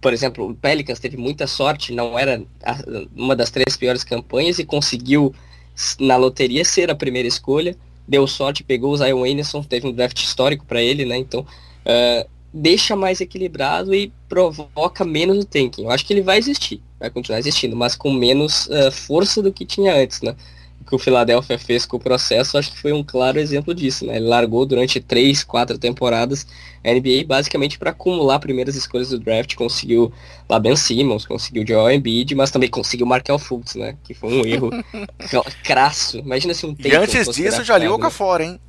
por 0.00 0.12
exemplo, 0.12 0.50
o 0.50 0.54
Pelicans 0.54 0.98
teve 0.98 1.16
muita 1.16 1.46
sorte, 1.46 1.92
não 1.92 2.18
era 2.18 2.42
a, 2.62 2.76
uma 3.14 3.36
das 3.36 3.50
três 3.50 3.76
piores 3.76 4.02
campanhas 4.02 4.58
e 4.58 4.64
conseguiu 4.64 5.34
na 5.98 6.16
loteria 6.16 6.64
ser 6.64 6.90
a 6.90 6.94
primeira 6.94 7.28
escolha. 7.28 7.76
Deu 8.06 8.26
sorte, 8.26 8.62
pegou 8.62 8.92
o 8.92 8.96
Zion 8.96 9.24
Anderson, 9.24 9.62
teve 9.62 9.86
um 9.86 9.92
draft 9.92 10.22
histórico 10.22 10.64
para 10.66 10.82
ele, 10.82 11.04
né? 11.04 11.16
Então, 11.16 11.40
uh, 11.40 12.28
deixa 12.52 12.94
mais 12.94 13.20
equilibrado 13.20 13.94
e 13.94 14.12
provoca 14.28 15.04
menos 15.04 15.38
o 15.38 15.44
tanking. 15.44 15.84
Eu 15.84 15.90
acho 15.90 16.04
que 16.04 16.12
ele 16.12 16.22
vai 16.22 16.38
existir, 16.38 16.80
vai 17.00 17.10
continuar 17.10 17.38
existindo, 17.38 17.74
mas 17.74 17.96
com 17.96 18.12
menos 18.12 18.66
uh, 18.66 18.92
força 18.92 19.42
do 19.42 19.52
que 19.52 19.64
tinha 19.64 19.94
antes, 19.94 20.20
né? 20.20 20.36
O 20.84 20.86
que 20.86 20.94
o 20.94 20.98
Philadelphia 20.98 21.58
fez 21.58 21.86
com 21.86 21.96
o 21.96 22.00
processo, 22.00 22.58
acho 22.58 22.70
que 22.70 22.78
foi 22.78 22.92
um 22.92 23.02
claro 23.02 23.38
exemplo 23.38 23.74
disso, 23.74 24.04
né? 24.04 24.16
Ele 24.16 24.26
largou 24.26 24.66
durante 24.66 25.00
três, 25.00 25.42
quatro 25.42 25.78
temporadas 25.78 26.46
a 26.84 26.92
NBA 26.92 27.24
basicamente 27.26 27.78
para 27.78 27.90
acumular 27.90 28.38
primeiras 28.38 28.76
escolhas 28.76 29.08
do 29.08 29.18
draft, 29.18 29.54
conseguiu 29.54 30.12
lá 30.48 30.58
Ben 30.58 30.76
Simmons, 30.76 31.24
conseguiu 31.24 31.66
Joel 31.66 31.96
Embiid, 31.96 32.34
mas 32.34 32.50
também 32.50 32.68
conseguiu 32.68 33.06
Markel 33.06 33.38
Fultz, 33.38 33.74
né? 33.74 33.96
Que 34.04 34.12
foi 34.12 34.30
um 34.30 34.44
erro 34.44 34.70
crasso. 35.64 36.18
Imagina 36.18 36.52
se 36.52 36.66
um 36.66 36.76
E 36.78 36.94
antes 36.94 37.28
disso, 37.34 37.64
Jalil 37.64 37.94
Okafor, 37.94 38.42
hein? 38.42 38.60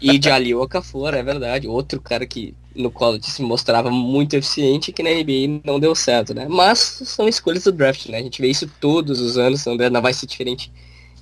e 0.00 0.18
Jalil 0.22 0.60
Okafor, 0.60 1.14
é 1.14 1.22
verdade. 1.22 1.66
Outro 1.66 2.00
cara 2.00 2.24
que 2.24 2.54
no 2.76 2.90
college 2.90 3.30
se 3.30 3.42
mostrava 3.42 3.90
muito 3.90 4.34
eficiente 4.34 4.92
que 4.92 5.02
na 5.02 5.10
NBA 5.10 5.60
não 5.64 5.80
deu 5.80 5.94
certo, 5.94 6.32
né? 6.32 6.46
Mas 6.48 6.78
são 6.78 7.28
escolhas 7.28 7.64
do 7.64 7.72
draft, 7.72 8.06
né? 8.06 8.18
A 8.18 8.22
gente 8.22 8.40
vê 8.40 8.48
isso 8.48 8.70
todos 8.80 9.20
os 9.20 9.36
anos, 9.36 9.66
André, 9.66 9.90
não 9.90 10.02
vai 10.02 10.12
ser 10.12 10.26
diferente 10.26 10.70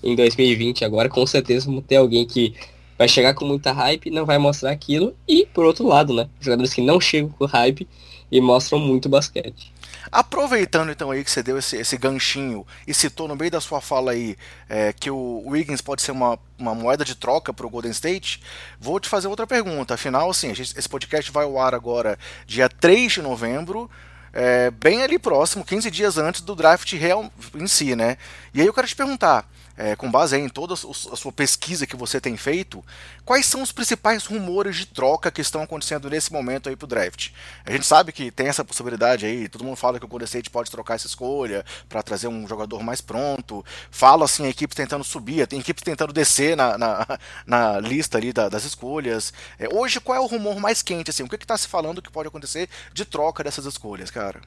em 0.02 0.16
2020 0.16 0.84
agora, 0.84 1.08
com 1.08 1.26
certeza 1.26 1.66
vamos 1.66 1.84
ter 1.86 1.96
alguém 1.96 2.26
que 2.26 2.54
vai 2.98 3.08
chegar 3.08 3.34
com 3.34 3.44
muita 3.44 3.72
hype, 3.72 4.10
não 4.10 4.24
vai 4.24 4.38
mostrar 4.38 4.70
aquilo, 4.70 5.14
e 5.26 5.46
por 5.46 5.64
outro 5.64 5.86
lado, 5.86 6.14
né, 6.14 6.28
jogadores 6.40 6.72
que 6.72 6.80
não 6.80 7.00
chegam 7.00 7.30
com 7.30 7.46
hype 7.46 7.88
e 8.30 8.40
mostram 8.40 8.78
muito 8.78 9.08
basquete. 9.08 9.72
Aproveitando 10.10 10.90
então 10.90 11.10
aí 11.10 11.24
que 11.24 11.30
você 11.30 11.42
deu 11.42 11.58
esse, 11.58 11.76
esse 11.76 11.96
ganchinho 11.96 12.66
e 12.86 12.92
citou 12.92 13.28
no 13.28 13.36
meio 13.36 13.50
da 13.50 13.60
sua 13.60 13.80
fala 13.80 14.12
aí 14.12 14.36
é, 14.68 14.92
que 14.92 15.10
o 15.10 15.42
Wiggins 15.46 15.80
pode 15.80 16.02
ser 16.02 16.12
uma, 16.12 16.38
uma 16.58 16.74
moeda 16.74 17.04
de 17.04 17.14
troca 17.14 17.52
para 17.52 17.66
o 17.66 17.70
Golden 17.70 17.92
State, 17.92 18.40
vou 18.80 19.00
te 19.00 19.08
fazer 19.08 19.28
outra 19.28 19.46
pergunta. 19.46 19.94
Afinal, 19.94 20.30
assim, 20.30 20.54
gente, 20.54 20.78
esse 20.78 20.88
podcast 20.88 21.30
vai 21.30 21.44
ao 21.44 21.58
ar 21.58 21.74
agora 21.74 22.18
dia 22.46 22.68
3 22.68 23.12
de 23.12 23.22
novembro 23.22 23.90
é, 24.32 24.70
bem 24.70 25.02
ali 25.02 25.18
próximo, 25.18 25.64
15 25.64 25.90
dias 25.90 26.16
antes 26.16 26.40
do 26.40 26.54
draft 26.54 26.92
real 26.94 27.30
em 27.54 27.66
si, 27.66 27.94
né? 27.94 28.16
E 28.54 28.60
aí 28.60 28.66
eu 28.66 28.72
quero 28.72 28.86
te 28.86 28.96
perguntar, 28.96 29.48
é, 29.76 29.96
com 29.96 30.10
base 30.10 30.36
em 30.36 30.48
toda 30.48 30.74
a 30.74 30.76
sua 30.76 31.32
pesquisa 31.32 31.86
que 31.86 31.96
você 31.96 32.20
tem 32.20 32.36
feito, 32.36 32.84
quais 33.24 33.46
são 33.46 33.62
os 33.62 33.72
principais 33.72 34.26
rumores 34.26 34.76
de 34.76 34.86
troca 34.86 35.30
que 35.30 35.40
estão 35.40 35.62
acontecendo 35.62 36.10
nesse 36.10 36.32
momento 36.32 36.68
aí 36.68 36.76
pro 36.76 36.86
draft? 36.86 37.30
A 37.64 37.70
gente 37.72 37.86
sabe 37.86 38.12
que 38.12 38.30
tem 38.30 38.48
essa 38.48 38.64
possibilidade 38.64 39.26
aí, 39.26 39.48
todo 39.48 39.64
mundo 39.64 39.76
fala 39.76 39.98
que 39.98 40.04
o 40.04 40.08
Golden 40.08 40.26
State 40.26 40.50
pode 40.50 40.70
trocar 40.70 40.94
essa 40.94 41.06
escolha 41.06 41.64
para 41.88 42.02
trazer 42.02 42.28
um 42.28 42.46
jogador 42.46 42.82
mais 42.82 43.00
pronto, 43.00 43.64
fala 43.90 44.24
assim, 44.24 44.46
equipes 44.46 44.76
tentando 44.76 45.04
subir, 45.04 45.46
tem 45.46 45.60
equipes 45.60 45.82
tentando 45.82 46.12
descer 46.12 46.56
na, 46.56 46.76
na, 46.76 47.18
na 47.46 47.80
lista 47.80 48.18
ali 48.18 48.32
da, 48.32 48.48
das 48.48 48.64
escolhas. 48.64 49.32
É, 49.58 49.68
hoje, 49.72 50.00
qual 50.00 50.16
é 50.16 50.20
o 50.20 50.26
rumor 50.26 50.60
mais 50.60 50.82
quente, 50.82 51.10
assim, 51.10 51.22
o 51.22 51.28
que 51.28 51.36
está 51.36 51.56
se 51.56 51.68
falando 51.68 52.02
que 52.02 52.10
pode 52.10 52.28
acontecer 52.28 52.68
de 52.92 53.04
troca 53.04 53.42
dessas 53.44 53.66
escolhas, 53.66 54.10
cara? 54.10 54.40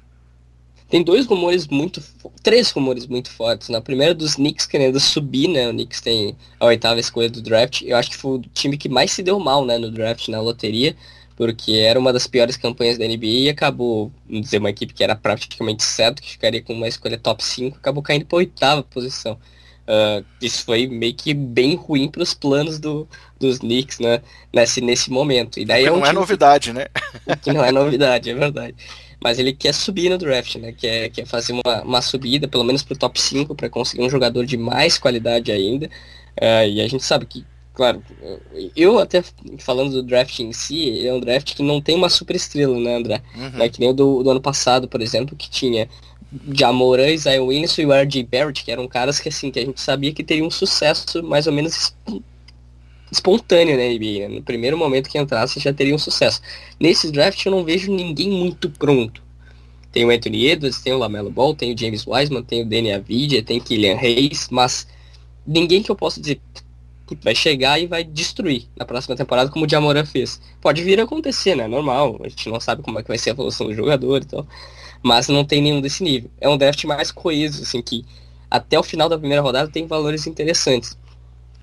Tem 0.89 1.03
dois 1.03 1.25
rumores 1.25 1.67
muito. 1.67 2.01
Três 2.43 2.69
rumores 2.71 3.07
muito 3.07 3.31
fortes. 3.31 3.69
Na 3.69 3.79
né? 3.79 3.83
primeira 3.83 4.13
dos 4.13 4.35
Knicks 4.35 4.65
querendo 4.65 4.99
subir, 4.99 5.47
né? 5.47 5.67
O 5.67 5.71
Knicks 5.71 5.99
tem 5.99 6.35
a 6.59 6.65
oitava 6.65 6.99
escolha 6.99 7.29
do 7.29 7.41
draft. 7.41 7.81
Eu 7.81 7.97
acho 7.97 8.11
que 8.11 8.17
foi 8.17 8.37
o 8.37 8.41
time 8.53 8.77
que 8.77 8.87
mais 8.87 9.11
se 9.11 9.23
deu 9.23 9.39
mal, 9.39 9.65
né? 9.65 9.77
No 9.77 9.89
draft, 9.89 10.27
na 10.27 10.39
loteria. 10.39 10.95
Porque 11.35 11.73
era 11.73 11.99
uma 11.99 12.13
das 12.13 12.27
piores 12.27 12.55
campanhas 12.55 12.97
da 12.97 13.05
NBA 13.05 13.25
e 13.25 13.49
acabou, 13.49 14.11
vamos 14.27 14.45
dizer, 14.45 14.59
uma 14.59 14.69
equipe 14.69 14.93
que 14.93 15.03
era 15.03 15.15
praticamente 15.15 15.83
certo, 15.83 16.21
que 16.21 16.31
ficaria 16.31 16.61
com 16.61 16.71
uma 16.71 16.87
escolha 16.87 17.17
top 17.17 17.43
5, 17.43 17.77
acabou 17.77 18.01
caindo 18.01 18.25
para 18.25 18.37
oitava 18.37 18.81
posição. 18.83 19.33
Uh, 19.85 20.23
isso 20.41 20.63
foi 20.63 20.87
meio 20.87 21.13
que 21.13 21.33
bem 21.33 21.75
ruim 21.75 22.09
para 22.09 22.23
os 22.23 22.33
planos 22.33 22.79
do, 22.79 23.05
dos 23.37 23.59
Knicks, 23.59 23.99
né? 23.99 24.21
Nesse, 24.53 24.79
nesse 24.79 25.11
momento. 25.11 25.59
E 25.59 25.65
daí 25.65 25.83
é 25.83 25.91
um 25.91 25.97
não 25.97 26.05
é 26.05 26.13
novidade, 26.13 26.71
que, 26.71 26.77
né? 26.77 26.85
Que 27.43 27.51
não 27.51 27.65
é 27.65 27.71
novidade, 27.71 28.29
é 28.29 28.33
verdade 28.33 28.75
mas 29.23 29.39
ele 29.39 29.53
quer 29.53 29.73
subir 29.73 30.09
no 30.09 30.17
draft, 30.17 30.55
né? 30.55 30.71
Quer, 30.71 31.09
quer 31.09 31.25
fazer 31.25 31.53
uma, 31.53 31.81
uma 31.83 32.01
subida, 32.01 32.47
pelo 32.47 32.63
menos 32.63 32.83
pro 32.83 32.97
top 32.97 33.19
5, 33.19 33.55
para 33.55 33.69
conseguir 33.69 34.03
um 34.03 34.09
jogador 34.09 34.45
de 34.45 34.57
mais 34.57 34.97
qualidade 34.97 35.51
ainda. 35.51 35.87
Uh, 36.39 36.67
e 36.67 36.81
a 36.81 36.87
gente 36.87 37.03
sabe 37.03 37.25
que, 37.25 37.45
claro, 37.73 38.03
eu 38.75 38.99
até 38.99 39.23
falando 39.59 39.91
do 39.91 40.03
draft 40.03 40.39
em 40.39 40.51
si, 40.51 41.07
é 41.07 41.13
um 41.13 41.19
draft 41.19 41.55
que 41.55 41.63
não 41.63 41.81
tem 41.81 41.95
uma 41.95 42.09
super 42.09 42.35
estrela, 42.35 42.77
né, 42.79 42.95
André? 42.95 43.21
Uhum. 43.35 43.61
É 43.61 43.69
que 43.69 43.79
nem 43.79 43.89
o 43.89 43.93
do, 43.93 44.23
do 44.23 44.29
ano 44.29 44.41
passado, 44.41 44.87
por 44.87 45.01
exemplo, 45.01 45.35
que 45.35 45.49
tinha 45.49 45.87
Jamoran, 46.51 47.09
Isaiah 47.09 47.41
Williams 47.41 47.77
e 47.77 47.85
o 47.85 47.93
R.J. 47.93 48.23
Barrett, 48.23 48.63
que 48.63 48.71
eram 48.71 48.87
caras 48.87 49.19
que, 49.19 49.29
assim, 49.29 49.51
que 49.51 49.59
a 49.59 49.65
gente 49.65 49.79
sabia 49.79 50.13
que 50.13 50.23
teriam 50.23 50.47
um 50.47 50.51
sucesso 50.51 51.23
mais 51.23 51.47
ou 51.47 51.53
menos 51.53 51.95
espontâneo 53.11 53.77
na 53.77 53.83
NBA. 53.83 54.27
Né? 54.27 54.35
No 54.35 54.41
primeiro 54.41 54.77
momento 54.77 55.09
que 55.09 55.17
entrasse 55.17 55.59
já 55.59 55.73
teria 55.73 55.95
um 55.95 55.99
sucesso. 55.99 56.41
Nesse 56.79 57.11
draft 57.11 57.43
eu 57.45 57.51
não 57.51 57.63
vejo 57.63 57.91
ninguém 57.91 58.29
muito 58.29 58.69
pronto. 58.69 59.23
Tem 59.91 60.03
o 60.03 60.09
Anthony 60.09 60.47
Edwards, 60.47 60.81
tem 60.81 60.93
o 60.93 60.97
Lamelo 60.97 61.29
Ball, 61.29 61.55
tem 61.55 61.73
o 61.73 61.77
James 61.77 62.05
Wiseman, 62.05 62.43
tem 62.43 62.63
o 62.63 62.65
Danny 62.65 62.91
Avidia, 62.91 63.41
tem 63.41 63.61
Kylian 63.61 63.97
Hayes, 63.97 64.49
mas 64.51 64.85
ninguém 65.47 65.81
que 65.81 65.89
eu 65.89 65.95
possa 65.95 66.19
dizer 66.19 66.41
vai 67.21 67.35
chegar 67.35 67.79
e 67.79 67.85
vai 67.85 68.03
destruir 68.03 68.65
na 68.75 68.83
próxima 68.83 69.15
temporada 69.15 69.49
como 69.51 69.65
o 69.65 69.69
Jamoran 69.69 70.05
fez. 70.05 70.41
Pode 70.59 70.83
vir 70.83 70.99
a 70.99 71.03
acontecer, 71.03 71.55
né? 71.55 71.67
Normal. 71.67 72.19
A 72.23 72.27
gente 72.27 72.49
não 72.49 72.59
sabe 72.59 72.81
como 72.81 72.97
é 72.97 73.03
que 73.03 73.07
vai 73.07 73.17
ser 73.17 73.29
a 73.29 73.33
evolução 73.33 73.67
do 73.67 73.75
jogador 73.75 74.23
e 74.23 74.25
tal. 74.25 74.47
Mas 75.03 75.27
não 75.27 75.45
tem 75.45 75.61
nenhum 75.61 75.81
desse 75.81 76.03
nível. 76.03 76.31
É 76.41 76.49
um 76.49 76.57
draft 76.57 76.83
mais 76.85 77.11
coeso, 77.11 77.61
assim, 77.61 77.81
que 77.81 78.03
até 78.49 78.79
o 78.79 78.83
final 78.83 79.07
da 79.07 79.17
primeira 79.17 79.41
rodada 79.41 79.69
tem 79.69 79.85
valores 79.85 80.25
interessantes. 80.25 80.97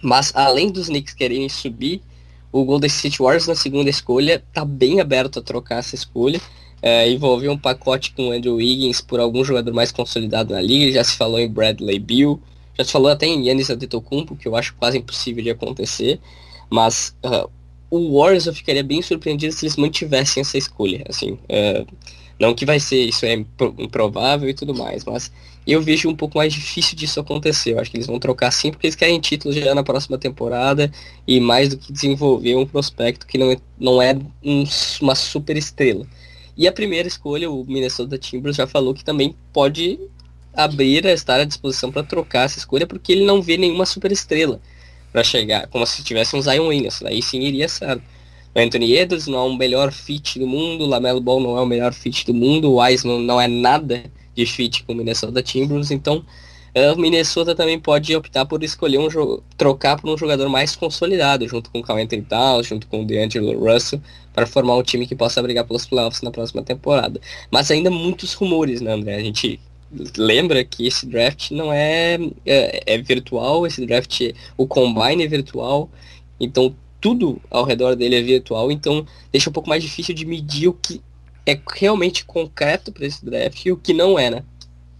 Mas 0.03 0.33
além 0.35 0.71
dos 0.71 0.89
Knicks 0.89 1.15
quererem 1.15 1.49
subir, 1.49 2.03
o 2.51 2.65
Golden 2.65 2.89
State 2.89 3.19
Warriors 3.19 3.47
na 3.47 3.55
segunda 3.55 3.89
escolha 3.89 4.43
tá 4.53 4.65
bem 4.65 5.01
aberto 5.01 5.39
a 5.39 5.43
trocar 5.43 5.79
essa 5.79 5.95
escolha. 5.95 6.41
É, 6.83 7.09
envolver 7.09 7.49
um 7.49 7.57
pacote 7.57 8.13
com 8.13 8.29
o 8.29 8.33
Andrew 8.33 8.57
Wiggins 8.57 9.01
por 9.01 9.21
algum 9.21 9.45
jogador 9.45 9.73
mais 9.73 9.93
consolidado 9.93 10.53
na 10.53 10.61
liga. 10.61 10.93
Já 10.93 11.05
se 11.05 11.17
falou 11.17 11.39
em 11.39 11.49
Bradley 11.49 12.01
Bill, 12.01 12.43
já 12.77 12.85
se 12.85 12.91
falou 12.91 13.09
até 13.09 13.27
em 13.27 13.47
Yannis 13.47 13.71
Antetokounmpo, 13.71 14.35
que 14.35 14.49
eu 14.49 14.57
acho 14.57 14.75
quase 14.75 14.99
impossível 14.99 15.45
de 15.45 15.51
acontecer. 15.51 16.19
Mas 16.69 17.17
uh, 17.25 17.49
o 17.89 18.19
Warriors 18.19 18.47
eu 18.47 18.55
ficaria 18.55 18.83
bem 18.83 19.01
surpreendido 19.01 19.55
se 19.55 19.65
eles 19.65 19.77
mantivessem 19.77 20.41
essa 20.41 20.59
escolha. 20.59 21.05
Assim, 21.09 21.33
uh, 21.33 21.87
não 22.39 22.53
que 22.53 22.67
vai 22.67 22.81
ser, 22.81 23.05
isso 23.05 23.25
é 23.25 23.35
improvável 23.35 24.49
e 24.49 24.55
tudo 24.55 24.75
mais, 24.75 25.05
mas 25.05 25.31
eu 25.67 25.81
vejo 25.81 26.09
um 26.09 26.17
pouco 26.17 26.39
mais 26.39 26.53
difícil 26.53 26.97
disso 26.97 27.21
acontecer. 27.21 27.73
Eu 27.73 27.81
acho 27.81 27.91
que 27.91 27.97
eles 27.97 28.07
vão 28.07 28.19
trocar 28.19 28.51
sim, 28.51 28.71
porque 28.71 28.87
eles 28.87 28.97
querem 28.97 29.21
títulos 29.21 29.57
já 29.57 29.75
na 29.75 29.83
próxima 29.83 30.19
temporada 30.19 30.91
e 31.27 31.41
mais 31.41 31.69
do 31.69 31.79
que 31.79 31.93
desenvolver 31.93 32.57
um 32.57 32.67
prospecto 32.67 33.27
que 33.27 33.39
não 33.39 33.51
é, 33.51 33.57
não 33.79 34.03
é 34.03 34.19
um, 34.43 34.65
uma 35.01 35.15
super 35.15 35.57
estrela. 35.57 36.07
E 36.57 36.67
a 36.67 36.73
primeira 36.73 37.09
escolha, 37.09 37.51
o 37.51 37.65
Minnesota 37.65 38.19
Timberwolves 38.19 38.57
já 38.57 38.67
falou 38.67 38.93
que 38.93 39.05
também 39.05 39.35
pode 39.53 39.99
abrir 40.53 41.07
estar 41.07 41.41
à 41.41 41.45
disposição 41.45 41.91
para 41.91 42.03
trocar 42.03 42.45
essa 42.45 42.59
escolha, 42.59 42.87
porque 42.87 43.13
ele 43.13 43.25
não 43.25 43.41
vê 43.41 43.57
nenhuma 43.57 43.87
super 43.87 44.13
estrela 44.13 44.61
para 45.11 45.25
chegar, 45.25 45.67
como 45.69 45.87
se 45.87 46.03
tivesse 46.03 46.37
um 46.37 46.43
Zion 46.43 46.67
Williams. 46.67 47.03
Aí 47.03 47.23
sim 47.23 47.41
iria 47.41 47.69
certo. 47.69 48.03
O 48.55 48.59
Anthony 48.59 48.95
Edwards 48.97 49.27
não 49.27 49.39
é 49.39 49.43
o 49.43 49.57
melhor 49.57 49.93
fit 49.93 50.39
do 50.39 50.47
mundo, 50.47 50.85
o 50.85 50.87
Lamelo 50.87 51.21
Ball 51.21 51.41
não 51.41 51.57
é 51.57 51.63
o 51.63 51.67
melhor 51.67 51.95
fit 51.95 52.27
do 52.27 52.35
mundo, 52.35 52.71
o 52.71 52.75
Wiseman 52.77 53.21
não 53.21 53.41
é 53.41 53.49
nada 53.49 54.05
de 54.35 54.47
fit 54.47 54.85
com 54.85 54.93
o 54.93 54.97
Minnesota 54.97 55.43
Timberwolves, 55.43 55.91
então 55.91 56.25
uh, 56.75 56.93
o 56.95 56.99
Minnesota 56.99 57.55
também 57.55 57.79
pode 57.79 58.15
optar 58.15 58.45
por 58.45 58.63
escolher 58.63 58.99
um 58.99 59.09
trocar 59.57 60.01
por 60.01 60.11
um 60.11 60.17
jogador 60.17 60.49
mais 60.49 60.75
consolidado, 60.75 61.47
junto 61.49 61.71
com 61.71 61.81
o 61.81 61.97
Anthony 61.97 62.23
Towns, 62.23 62.67
junto 62.67 62.87
com 62.87 63.03
o 63.03 63.05
DeAngelo 63.05 63.59
Russell, 63.59 64.01
para 64.33 64.47
formar 64.47 64.77
um 64.77 64.83
time 64.83 65.07
que 65.07 65.15
possa 65.15 65.43
brigar 65.43 65.65
pelos 65.65 65.87
playoffs 65.87 66.23
na 66.23 66.31
próxima 66.31 66.63
temporada. 66.63 67.21
Mas 67.51 67.71
ainda 67.71 67.91
muitos 67.91 68.35
rumores, 68.35 68.81
né, 68.81 68.93
André? 68.93 69.17
A 69.17 69.23
gente 69.23 69.61
lembra 70.17 70.65
que 70.65 70.87
esse 70.87 71.07
draft 71.07 71.51
não 71.51 71.73
é, 71.73 72.19
é, 72.47 72.95
é 72.95 72.99
virtual, 72.99 73.67
esse 73.67 73.85
draft, 73.85 74.33
o 74.57 74.67
combine 74.67 75.25
é 75.25 75.27
virtual, 75.27 75.91
então 76.41 76.75
tudo 77.01 77.41
ao 77.51 77.65
redor 77.65 77.97
dele 77.97 78.17
é 78.17 78.23
virtual, 78.23 78.71
então 78.71 79.05
deixa 79.31 79.51
um 79.51 79.53
pouco 79.53 79.69
mais 79.69 79.83
difícil 79.83 80.15
de 80.15 80.25
medir 80.25 80.69
o 80.69 80.73
que 80.73 81.03
é 81.47 81.59
realmente 81.75 82.25
concreto 82.25 82.93
para 82.93 83.07
esse 83.07 83.25
draft 83.25 83.65
e 83.65 83.73
o 83.73 83.77
que 83.77 83.93
não 83.93 84.19
é, 84.19 84.31
né? 84.31 84.45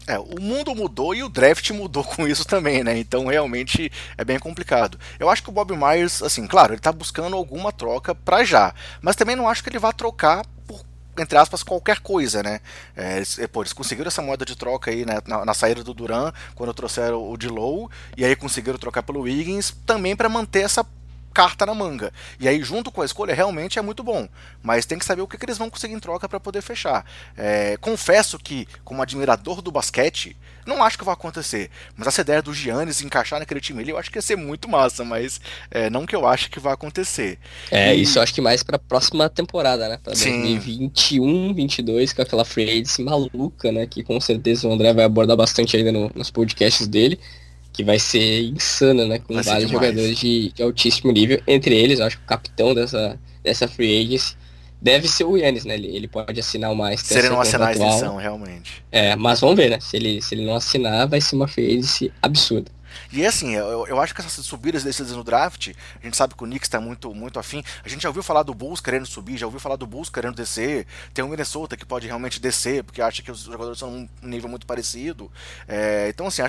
É, 0.07 0.19
o 0.19 0.41
mundo 0.41 0.75
mudou 0.75 1.15
e 1.15 1.23
o 1.23 1.29
draft 1.29 1.71
mudou 1.71 2.03
com 2.03 2.27
isso 2.27 2.45
também, 2.45 2.83
né? 2.83 2.99
Então 2.99 3.27
realmente 3.27 3.91
é 4.19 4.25
bem 4.25 4.39
complicado. 4.39 4.99
Eu 5.19 5.31
acho 5.31 5.43
que 5.43 5.49
o 5.51 5.53
Bob 5.53 5.77
Myers, 5.77 6.23
assim, 6.23 6.47
claro, 6.47 6.75
ele 6.75 6.81
tá 6.81 6.91
buscando 6.91 7.37
alguma 7.37 7.73
troca 7.73 8.15
para 8.15 8.45
já, 8.45 8.75
mas 9.01 9.17
também 9.17 9.37
não 9.37 9.49
acho 9.49 9.63
que 9.63 9.69
ele 9.69 9.79
vá 9.79 9.93
trocar 9.93 10.45
por 10.67 10.85
entre 11.19 11.37
aspas, 11.37 11.63
qualquer 11.63 12.01
coisa, 12.01 12.43
né? 12.43 12.61
É, 12.97 13.17
eles, 13.19 13.39
pô, 13.53 13.61
eles 13.61 13.75
conseguiram 13.75 14.09
essa 14.09 14.23
moeda 14.23 14.47
de 14.47 14.57
troca 14.57 14.91
aí 14.91 15.05
né, 15.05 15.21
na, 15.27 15.45
na 15.45 15.53
saída 15.53 15.85
do 15.85 15.93
Duran, 15.93 16.33
quando 16.55 16.73
trouxeram 16.73 17.31
o 17.31 17.37
Dilow, 17.37 17.91
e 18.17 18.25
aí 18.25 18.35
conseguiram 18.35 18.79
trocar 18.79 19.03
pelo 19.03 19.21
Wiggins, 19.21 19.77
também 19.85 20.17
para 20.17 20.31
manter 20.31 20.61
essa 20.61 20.87
carta 21.33 21.67
na 21.67 21.75
manga. 21.75 22.13
E 22.39 22.47
aí, 22.47 22.63
junto 22.63 22.91
com 22.91 23.03
a 23.03 23.05
escolha, 23.05 23.35
realmente 23.35 23.79
é 23.79 23.83
muito 23.83 24.03
bom. 24.03 24.29
Mas 24.63 24.87
tem 24.87 24.99
que 24.99 25.05
saber 25.05 25.23
o 25.23 25.27
que, 25.27 25.37
que 25.37 25.45
eles 25.45 25.59
vão 25.59 25.71
conseguir 25.71 25.95
em 25.95 26.01
troca 26.01 26.29
para 26.29 26.39
poder 26.39 26.63
fechar. 26.63 27.05
É, 27.37 27.77
confesso 27.79 28.39
que, 28.39 28.67
como 28.85 29.03
admirador 29.03 29.63
do 29.63 29.73
basquete, 29.73 30.37
não 30.67 30.83
acho 30.83 30.99
que 30.99 31.05
vai 31.05 31.15
acontecer. 31.15 31.71
Mas 31.97 32.07
essa 32.07 32.21
ideia 32.21 32.43
do 32.43 32.55
Giannis 32.55 33.01
encaixar 33.03 33.39
naquele 33.39 33.61
time 33.61 33.83
ali, 33.83 33.91
eu 33.91 33.99
acho 33.99 34.11
que 34.11 34.19
ia 34.19 34.23
ser 34.23 34.37
muito 34.37 34.69
massa, 34.69 35.05
mas 35.05 35.41
é, 35.71 35.91
não 35.91 36.07
que 36.07 36.15
eu 36.15 36.27
acho 36.27 36.51
que 36.51 36.61
vai 36.61 36.73
acontecer. 36.73 37.39
É, 37.71 37.95
e... 37.95 38.03
isso 38.03 38.19
eu 38.19 38.23
acho 38.23 38.33
que 38.33 38.41
mais 38.41 38.63
pra 38.63 38.79
próxima 38.79 39.29
temporada, 39.29 39.89
né? 39.89 39.99
Pra 40.03 40.13
2021, 40.13 41.55
22, 41.55 42.13
com 42.13 42.23
aquela 42.23 42.45
free 42.45 42.71
agency 42.71 43.03
maluca, 43.03 43.73
né? 43.73 43.87
Que 43.87 44.03
com 44.03 44.21
certeza 44.21 44.69
o 44.69 44.73
André 44.73 44.93
vai 44.93 45.05
abordar 45.05 45.37
bastante 45.37 45.77
ainda 45.77 45.91
no, 45.91 46.11
nos 46.15 46.31
podcasts 46.31 46.87
dele 46.87 47.19
que 47.83 47.85
vai 47.85 47.99
ser 47.99 48.43
insana, 48.45 49.07
né? 49.07 49.19
Com 49.19 49.35
vai 49.35 49.43
vários 49.43 49.71
jogadores 49.71 50.17
de, 50.17 50.53
de, 50.53 50.63
altíssimo 50.63 51.11
nível. 51.11 51.43
Entre 51.47 51.75
eles, 51.75 51.99
eu 51.99 52.07
acho 52.07 52.17
que 52.17 52.23
o 52.23 52.27
capitão 52.27 52.73
dessa, 52.73 53.19
dessa 53.43 53.67
free 53.67 54.01
agency 54.01 54.37
deve 54.81 55.09
ser 55.09 55.25
o 55.25 55.37
Yannis, 55.37 55.65
né? 55.65 55.75
Ele, 55.75 55.89
ele 55.89 56.09
pode 56.09 56.39
assinar 56.39 56.71
uma 56.71 56.95
extensão 56.95 57.21
Se 57.21 57.27
ele 57.27 57.35
não 57.35 57.41
assinar 57.41 57.69
a 57.69 57.73
extensão, 57.73 58.17
realmente. 58.17 58.85
É, 58.91 59.17
mas 59.17 59.41
vamos 59.41 59.57
ver, 59.57 59.71
né? 59.71 59.81
Se 59.81 59.97
ele, 59.97 60.23
se 60.23 60.35
ele 60.35 60.47
não 60.47 60.55
assinar, 60.55 61.09
vai 61.09 61.21
ser 61.21 61.35
uma 61.35 61.49
free 61.49 61.67
agency 61.67 62.13
absurda. 62.23 62.71
E 63.13 63.23
é 63.23 63.27
assim, 63.27 63.55
eu, 63.55 63.87
eu 63.87 64.01
acho 64.01 64.15
que 64.15 64.21
essas 64.21 64.45
subidas 64.45 64.85
descidas 64.85 65.13
no 65.13 65.25
draft, 65.25 65.73
a 66.01 66.05
gente 66.05 66.17
sabe 66.17 66.35
que 66.35 66.43
o 66.43 66.47
Knicks 66.47 66.67
está 66.67 66.81
muito, 66.81 67.15
muito 67.15 67.39
afim. 67.39 67.63
A 67.85 67.89
gente 67.89 68.03
já 68.03 68.09
ouviu 68.09 68.23
falar 68.23 68.43
do 68.43 68.55
Bulls 68.55 68.81
querendo 68.81 69.07
subir, 69.07 69.37
já 69.37 69.47
ouviu 69.47 69.61
falar 69.61 69.77
do 69.77 69.87
Bulls 69.87 70.09
querendo 70.09 70.35
descer. 70.35 70.87
Tem 71.13 71.25
o 71.25 71.29
Minnesota 71.29 71.77
que 71.77 71.85
pode 71.85 72.07
realmente 72.07 72.41
descer, 72.41 72.85
porque 72.85 73.03
acha 73.03 73.23
que 73.23 73.31
os 73.31 73.41
jogadores 73.41 73.79
são 73.79 73.91
um 73.91 74.09
nível 74.23 74.49
muito 74.49 74.67
parecido. 74.67 75.31
É, 75.69 76.09
então, 76.09 76.27
assim, 76.27 76.43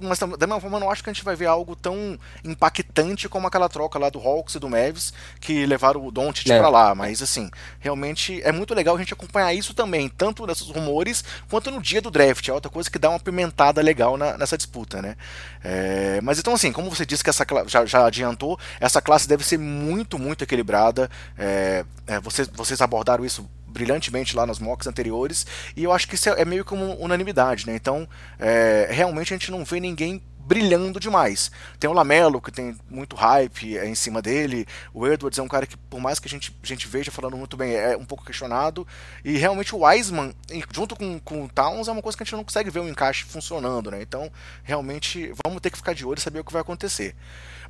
mas 0.00 0.18
da 0.18 0.46
mesma 0.46 0.60
forma, 0.60 0.76
eu 0.76 0.80
não 0.80 0.90
acho 0.90 1.02
que 1.02 1.10
a 1.10 1.12
gente 1.12 1.24
vai 1.24 1.36
ver 1.36 1.46
algo 1.46 1.74
tão 1.76 2.18
impactante 2.44 3.28
como 3.28 3.46
aquela 3.46 3.68
troca 3.68 3.98
lá 3.98 4.08
do 4.08 4.18
Hawks 4.18 4.54
e 4.54 4.58
do 4.58 4.68
Mavs, 4.68 5.12
que 5.40 5.66
levaram 5.66 6.04
o 6.04 6.10
Doncic 6.10 6.50
é. 6.50 6.58
para 6.58 6.68
lá. 6.68 6.94
Mas, 6.94 7.22
assim, 7.22 7.50
realmente 7.80 8.40
é 8.42 8.52
muito 8.52 8.74
legal 8.74 8.96
a 8.96 8.98
gente 8.98 9.12
acompanhar 9.12 9.52
isso 9.54 9.74
também, 9.74 10.08
tanto 10.08 10.46
nesses 10.46 10.68
rumores 10.68 11.24
quanto 11.48 11.70
no 11.70 11.80
dia 11.80 12.00
do 12.00 12.10
draft. 12.10 12.48
É 12.48 12.52
outra 12.52 12.70
coisa 12.70 12.90
que 12.90 12.98
dá 12.98 13.10
uma 13.10 13.20
pimentada 13.20 13.80
legal 13.80 14.16
na, 14.16 14.36
nessa 14.36 14.56
disputa, 14.56 15.00
né? 15.00 15.16
É, 15.62 15.83
mas 16.22 16.38
então, 16.38 16.54
assim, 16.54 16.72
como 16.72 16.88
você 16.88 17.04
disse 17.04 17.22
que 17.22 17.30
essa 17.30 17.44
já, 17.66 17.84
já 17.84 18.06
adiantou, 18.06 18.58
essa 18.80 19.00
classe 19.00 19.28
deve 19.28 19.44
ser 19.44 19.58
muito, 19.58 20.18
muito 20.18 20.44
equilibrada. 20.44 21.10
É, 21.38 21.84
é, 22.06 22.20
vocês, 22.20 22.48
vocês 22.52 22.80
abordaram 22.80 23.24
isso 23.24 23.48
brilhantemente 23.66 24.36
lá 24.36 24.46
nos 24.46 24.60
mocks 24.60 24.86
anteriores, 24.86 25.44
e 25.76 25.82
eu 25.82 25.92
acho 25.92 26.06
que 26.06 26.14
isso 26.14 26.28
é, 26.28 26.42
é 26.42 26.44
meio 26.44 26.64
uma 26.70 26.94
unanimidade, 26.94 27.66
né? 27.66 27.74
Então, 27.74 28.08
é, 28.38 28.86
realmente 28.88 29.34
a 29.34 29.36
gente 29.36 29.50
não 29.50 29.64
vê 29.64 29.80
ninguém 29.80 30.22
brilhando 30.44 31.00
demais. 31.00 31.50
Tem 31.78 31.88
o 31.88 31.92
Lamelo, 31.92 32.40
que 32.40 32.52
tem 32.52 32.76
muito 32.90 33.16
hype 33.16 33.78
é, 33.78 33.86
em 33.86 33.94
cima 33.94 34.20
dele. 34.20 34.66
O 34.92 35.06
Edwards 35.06 35.38
é 35.38 35.42
um 35.42 35.48
cara 35.48 35.66
que, 35.66 35.76
por 35.76 36.00
mais 36.00 36.18
que 36.18 36.28
a 36.28 36.30
gente, 36.30 36.54
a 36.62 36.66
gente 36.66 36.86
veja 36.86 37.10
falando 37.10 37.36
muito 37.36 37.56
bem, 37.56 37.74
é 37.74 37.96
um 37.96 38.04
pouco 38.04 38.24
questionado. 38.24 38.86
E 39.24 39.36
realmente 39.36 39.74
o 39.74 39.84
Wiseman, 39.84 40.34
junto 40.72 40.94
com, 40.94 41.18
com 41.18 41.44
o 41.44 41.48
Towns, 41.48 41.88
é 41.88 41.92
uma 41.92 42.02
coisa 42.02 42.16
que 42.16 42.22
a 42.22 42.26
gente 42.26 42.36
não 42.36 42.44
consegue 42.44 42.70
ver 42.70 42.80
o 42.80 42.88
encaixe 42.88 43.24
funcionando, 43.24 43.90
né? 43.90 44.02
Então, 44.02 44.30
realmente, 44.62 45.32
vamos 45.44 45.60
ter 45.60 45.70
que 45.70 45.78
ficar 45.78 45.94
de 45.94 46.04
olho 46.04 46.18
e 46.18 46.22
saber 46.22 46.40
o 46.40 46.44
que 46.44 46.52
vai 46.52 46.62
acontecer. 46.62 47.14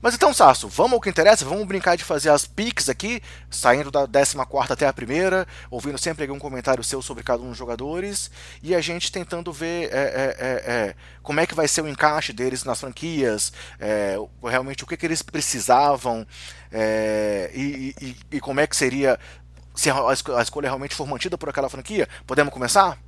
Mas 0.05 0.15
então, 0.15 0.35
Sasso, 0.35 0.69
vamos 0.69 0.93
ao 0.93 1.01
que 1.01 1.09
interessa, 1.09 1.47
vamos 1.47 1.65
brincar 1.67 1.97
de 1.97 2.05
fazer 2.05 2.29
as 2.29 2.45
picks 2.45 2.91
aqui, 2.91 3.23
saindo 3.51 3.91
da 3.91 4.07
14 4.07 4.37
até 4.71 4.87
a 4.87 4.93
primeira, 4.93 5.47
ouvindo 5.71 5.97
sempre 5.97 6.31
um 6.31 6.39
comentário 6.39 6.85
seu 6.85 7.01
sobre 7.01 7.23
cada 7.23 7.43
um 7.43 7.49
dos 7.49 7.57
jogadores, 7.57 8.31
e 8.63 8.75
a 8.75 8.83
gente 8.83 9.11
tentando 9.11 9.51
ver 9.51 9.89
é, 9.91 9.97
é, 9.97 10.37
é, 10.39 10.73
é, 10.73 10.95
como 11.23 11.41
é 11.41 11.47
que 11.47 11.55
vai 11.55 11.67
ser 11.67 11.83
o 11.83 11.89
encaixe 11.89 12.35
deles 12.35 12.64
nas 12.65 12.81
franquias, 12.81 13.53
é, 13.79 14.17
realmente 14.43 14.85
o 14.85 14.87
que, 14.87 14.97
que 14.97 15.07
eles 15.07 15.23
precisavam, 15.23 16.27
é, 16.71 17.51
e, 17.55 17.95
e, 18.01 18.17
e, 18.33 18.41
como 18.41 18.61
é 18.61 18.67
que 18.67 18.77
seria 18.77 19.19
se 19.75 19.91
a, 19.91 19.97
a 20.09 20.43
escolha 20.43 20.69
realmente 20.69 20.95
for 20.95 21.07
mantida 21.07 21.37
por 21.37 21.49
aquela 21.49 21.69
franquia. 21.69 22.09
Podemos 22.27 22.53
começar? 22.53 22.99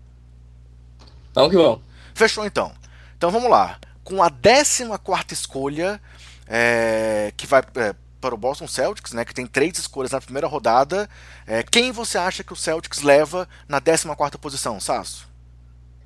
Vamos 1.35 1.51
que 1.51 1.57
vamos. 1.57 1.81
Fechou 2.15 2.45
então. 2.45 2.73
Então 3.17 3.31
vamos 3.31 3.51
lá. 3.51 3.79
Com 4.03 4.23
a 4.23 4.31
14 4.31 4.85
escolha, 5.31 6.01
é, 6.47 7.33
que 7.37 7.47
vai 7.47 7.63
é, 7.77 7.95
para 8.21 8.35
o 8.35 8.39
Boston 8.39 8.67
Celtics, 8.67 9.13
né, 9.13 9.25
que 9.25 9.35
tem 9.35 9.47
três 9.47 9.79
escolhas 9.79 10.13
na 10.13 10.21
primeira 10.21 10.47
rodada. 10.47 11.09
É, 11.47 11.63
quem 11.63 11.93
você 11.93 12.19
acha 12.19 12.43
que 12.43 12.53
o 12.53 12.57
Celtics 12.57 13.03
leva 13.03 13.49
na 13.69 13.81
14 13.81 14.39
posição, 14.39 14.81
Sasso? 14.81 15.29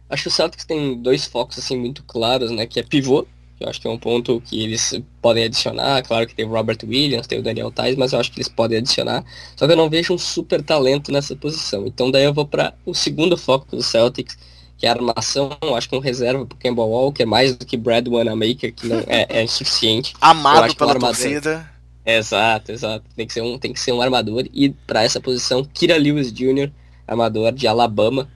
Acho 0.08 0.24
que 0.24 0.28
o 0.28 0.32
Celtics 0.32 0.64
tem 0.64 1.00
dois 1.00 1.24
focos 1.24 1.58
assim 1.58 1.78
muito 1.78 2.02
claros, 2.02 2.50
né, 2.50 2.66
que 2.66 2.80
é 2.80 2.82
pivô, 2.82 3.26
eu 3.60 3.68
acho 3.68 3.80
que 3.80 3.86
é 3.86 3.90
um 3.90 3.98
ponto 3.98 4.40
que 4.40 4.62
eles 4.62 5.00
podem 5.20 5.44
adicionar. 5.44 6.02
Claro 6.02 6.26
que 6.26 6.34
tem 6.34 6.46
o 6.46 6.48
Robert 6.48 6.78
Williams, 6.82 7.26
tem 7.26 7.38
o 7.38 7.42
Daniel 7.42 7.70
Tais, 7.70 7.94
mas 7.94 8.12
eu 8.12 8.18
acho 8.18 8.32
que 8.32 8.38
eles 8.38 8.48
podem 8.48 8.78
adicionar. 8.78 9.22
Só 9.54 9.66
que 9.66 9.72
eu 9.72 9.76
não 9.76 9.90
vejo 9.90 10.14
um 10.14 10.18
super 10.18 10.62
talento 10.62 11.12
nessa 11.12 11.36
posição. 11.36 11.86
Então 11.86 12.10
daí 12.10 12.24
eu 12.24 12.32
vou 12.32 12.46
para 12.46 12.72
o 12.86 12.94
segundo 12.94 13.36
foco 13.36 13.76
do 13.76 13.82
Celtics, 13.82 14.38
que 14.78 14.86
é 14.86 14.88
a 14.88 14.92
armação, 14.92 15.50
acho 15.76 15.90
que 15.90 15.94
um 15.94 16.00
reserva 16.00 16.46
pro 16.46 16.56
Campbell 16.56 16.86
Walker, 16.86 17.26
mais 17.26 17.54
do 17.54 17.66
que 17.66 17.76
Brad 17.76 18.08
Wanamaker, 18.08 18.72
que 18.72 18.86
não 18.86 19.04
é, 19.06 19.26
é 19.28 19.42
insuficiente. 19.44 20.14
Amado 20.20 20.74
pela 20.74 20.96
um 20.96 20.98
torcida. 20.98 21.70
Exato, 22.04 22.72
exato. 22.72 23.04
Tem 23.14 23.26
que 23.26 23.32
ser 23.34 23.42
um, 23.42 23.58
tem 23.58 23.74
que 23.74 23.80
ser 23.80 23.92
um 23.92 24.00
armador. 24.00 24.46
E 24.54 24.70
para 24.70 25.02
essa 25.02 25.20
posição, 25.20 25.62
Kira 25.62 25.98
Lewis 25.98 26.32
Jr., 26.32 26.70
armador 27.06 27.52
de 27.52 27.66
Alabama. 27.66 28.26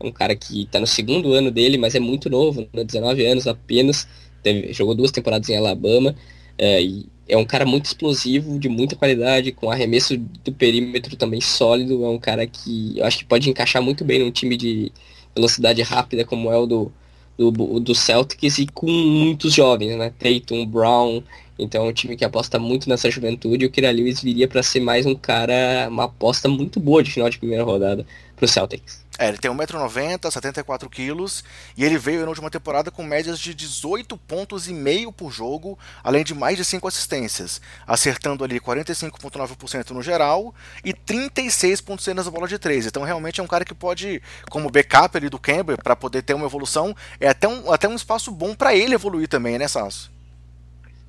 Um 0.00 0.12
cara 0.12 0.36
que 0.36 0.62
está 0.62 0.78
no 0.78 0.86
segundo 0.86 1.32
ano 1.32 1.50
dele, 1.50 1.76
mas 1.76 1.96
é 1.96 1.98
muito 1.98 2.30
novo, 2.30 2.68
né? 2.72 2.84
19 2.84 3.26
anos 3.26 3.48
apenas. 3.48 4.06
Teve, 4.42 4.72
jogou 4.72 4.94
duas 4.94 5.10
temporadas 5.10 5.48
em 5.48 5.56
Alabama. 5.56 6.14
É, 6.56 6.80
é 7.28 7.36
um 7.36 7.44
cara 7.44 7.66
muito 7.66 7.86
explosivo, 7.86 8.58
de 8.58 8.68
muita 8.68 8.96
qualidade, 8.96 9.52
com 9.52 9.70
arremesso 9.70 10.16
do 10.16 10.52
perímetro 10.52 11.16
também 11.16 11.40
sólido. 11.40 12.04
É 12.04 12.08
um 12.08 12.18
cara 12.18 12.46
que 12.46 12.98
eu 12.98 13.04
acho 13.04 13.18
que 13.18 13.24
pode 13.24 13.48
encaixar 13.48 13.82
muito 13.82 14.04
bem 14.04 14.18
num 14.20 14.30
time 14.30 14.56
de, 14.56 14.92
velocidade 15.38 15.80
rápida 15.82 16.24
como 16.24 16.50
é 16.50 16.58
o 16.58 16.66
do, 16.66 16.92
do, 17.38 17.80
do 17.80 17.94
Celtics 17.94 18.58
e 18.58 18.66
com 18.66 18.90
muitos 18.90 19.54
jovens, 19.54 19.96
né? 19.96 20.12
Tatum, 20.18 20.66
Brown, 20.66 21.22
então 21.58 21.86
é 21.86 21.88
um 21.88 21.92
time 21.92 22.16
que 22.16 22.24
aposta 22.24 22.58
muito 22.58 22.88
nessa 22.88 23.10
juventude. 23.10 23.64
O 23.64 23.70
Kira 23.70 23.90
Lewis 23.90 24.20
viria 24.20 24.48
para 24.48 24.62
ser 24.62 24.80
mais 24.80 25.06
um 25.06 25.14
cara, 25.14 25.88
uma 25.88 26.04
aposta 26.04 26.48
muito 26.48 26.80
boa 26.80 27.02
de 27.02 27.10
final 27.10 27.30
de 27.30 27.38
primeira 27.38 27.64
rodada 27.64 28.04
para 28.38 28.46
o 28.46 28.48
Celtics. 28.48 29.04
É, 29.18 29.28
ele 29.28 29.38
tem 29.38 29.50
1,90m, 29.50 30.20
74kg 30.20 31.44
e 31.76 31.84
ele 31.84 31.98
veio 31.98 32.22
na 32.22 32.28
última 32.28 32.48
temporada 32.48 32.88
com 32.88 33.02
médias 33.02 33.38
de 33.40 33.52
18 33.52 34.16
pontos 34.16 34.68
e 34.68 34.72
meio 34.72 35.10
por 35.10 35.32
jogo, 35.32 35.76
além 36.04 36.22
de 36.22 36.32
mais 36.34 36.56
de 36.56 36.64
5 36.64 36.86
assistências, 36.86 37.60
acertando 37.84 38.44
ali 38.44 38.60
45,9% 38.60 39.90
no 39.90 40.02
geral 40.02 40.54
e 40.84 40.94
36,6% 40.94 42.14
nas 42.14 42.28
bolas 42.28 42.48
de 42.48 42.60
3. 42.60 42.86
Então 42.86 43.02
realmente 43.02 43.40
é 43.40 43.42
um 43.42 43.48
cara 43.48 43.64
que 43.64 43.74
pode, 43.74 44.22
como 44.48 44.70
backup 44.70 45.16
ali 45.16 45.28
do 45.28 45.38
Campbell, 45.38 45.78
para 45.78 45.96
poder 45.96 46.22
ter 46.22 46.34
uma 46.34 46.46
evolução, 46.46 46.94
é 47.18 47.28
até 47.28 47.48
um, 47.48 47.72
até 47.72 47.88
um 47.88 47.96
espaço 47.96 48.30
bom 48.30 48.54
para 48.54 48.72
ele 48.76 48.94
evoluir 48.94 49.26
também, 49.26 49.58
né, 49.58 49.66
Sasso? 49.66 50.12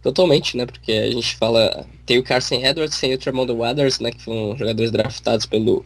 Totalmente, 0.02 0.58
né? 0.58 0.65
Porque 0.65 0.94
a 0.94 1.12
gente 1.12 1.36
fala. 1.36 1.86
Tem 2.06 2.18
o 2.18 2.24
Carson 2.24 2.56
Edwards, 2.56 3.00
tem 3.00 3.13
o 3.13 3.18
Tremont 3.18 3.52
Waters, 3.52 4.00
né? 4.00 4.12
Que 4.12 4.24
foram 4.24 4.58
jogadores 4.58 4.92
draftados 4.92 5.46
pelo 5.46 5.86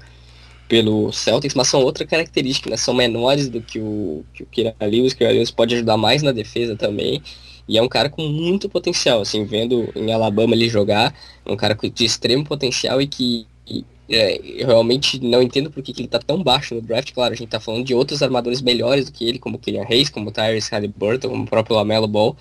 pelo 0.68 1.12
Celtics, 1.12 1.56
mas 1.56 1.68
são 1.68 1.82
outra 1.82 2.06
característica, 2.06 2.70
né? 2.70 2.78
São 2.78 2.94
menores 2.94 3.50
do 3.50 3.62
que 3.62 3.80
o, 3.80 4.24
que 4.34 4.44
o 4.44 4.46
Kira 4.46 4.76
Lewis, 4.82 5.14
que 5.14 5.24
o 5.24 5.28
Lewis 5.28 5.52
pode 5.52 5.76
ajudar 5.76 5.98
mais 5.98 6.22
na 6.22 6.32
defesa 6.32 6.76
também. 6.76 7.22
E 7.68 7.78
é 7.78 7.82
um 7.82 7.88
cara 7.88 8.10
com 8.10 8.28
muito 8.28 8.68
potencial, 8.68 9.22
assim, 9.22 9.46
vendo 9.46 9.90
em 9.96 10.12
Alabama 10.12 10.54
ele 10.54 10.68
jogar, 10.68 11.14
é 11.46 11.52
um 11.52 11.56
cara 11.56 11.76
de 11.76 12.06
extremo 12.06 12.44
potencial 12.44 13.02
e 13.02 13.08
que 13.08 13.48
e, 13.68 13.86
é, 14.10 14.38
eu 14.62 14.68
realmente 14.68 15.20
não 15.24 15.42
entendo 15.42 15.72
por 15.72 15.82
que, 15.82 15.94
ele 15.98 16.08
tá 16.08 16.20
tão 16.20 16.44
baixo 16.44 16.76
no 16.76 16.82
draft. 16.82 17.12
Claro, 17.14 17.34
a 17.34 17.38
gente 17.38 17.50
tá 17.50 17.60
falando 17.60 17.86
de 17.86 17.94
outros 17.94 18.22
armadores 18.22 18.62
melhores 18.62 19.06
do 19.06 19.12
que 19.12 19.28
ele, 19.28 19.40
como 19.40 19.56
o 19.56 19.60
Killian 19.60 19.86
Hayes, 19.90 20.10
como 20.10 20.30
o 20.30 20.32
Tyrese 20.32 20.72
Halliburton, 20.72 21.30
como 21.30 21.44
o 21.44 21.48
próprio 21.48 21.76
Lamelo 21.78 22.08
Ball, 22.08 22.36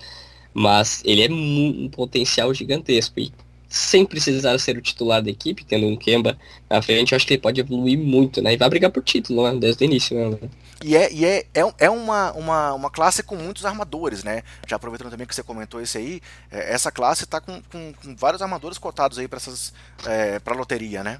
mas 0.53 1.01
ele 1.05 1.23
é 1.23 1.31
um 1.31 1.89
potencial 1.89 2.53
gigantesco. 2.53 3.19
E 3.19 3.31
sem 3.73 4.05
precisar 4.05 4.59
ser 4.59 4.77
o 4.77 4.81
titular 4.81 5.19
da 5.19 5.31
equipe, 5.31 5.65
tendo 5.65 5.87
um 5.87 5.95
Kemba 5.95 6.37
na 6.69 6.79
frente, 6.79 7.11
eu 7.11 7.15
acho 7.15 7.25
que 7.25 7.33
ele 7.33 7.41
pode 7.41 7.59
evoluir 7.59 7.97
muito, 7.97 8.39
né? 8.39 8.53
E 8.53 8.57
vai 8.57 8.69
brigar 8.69 8.91
por 8.91 9.01
título, 9.01 9.51
né? 9.51 9.59
Desde 9.59 9.83
o 9.83 9.85
início, 9.85 10.15
né? 10.15 10.37
E 10.83 10.95
é, 10.95 11.11
e 11.11 11.25
é, 11.25 11.47
é, 11.55 11.73
é 11.79 11.89
uma, 11.89 12.31
uma, 12.33 12.73
uma 12.75 12.91
classe 12.91 13.23
com 13.23 13.35
muitos 13.35 13.65
armadores, 13.65 14.23
né? 14.23 14.43
Já 14.67 14.75
aproveitando 14.75 15.09
também 15.09 15.25
que 15.25 15.33
você 15.33 15.41
comentou 15.41 15.81
esse 15.81 15.97
aí, 15.97 16.21
é, 16.51 16.71
essa 16.71 16.91
classe 16.91 17.23
está 17.23 17.41
com, 17.41 17.63
com, 17.63 17.93
com, 17.93 18.15
vários 18.15 18.43
armadores 18.43 18.77
cotados 18.77 19.17
aí 19.17 19.27
para 19.27 19.37
essas 19.37 19.73
é, 20.05 20.37
para 20.37 20.53
loteria, 20.53 21.03
né? 21.03 21.19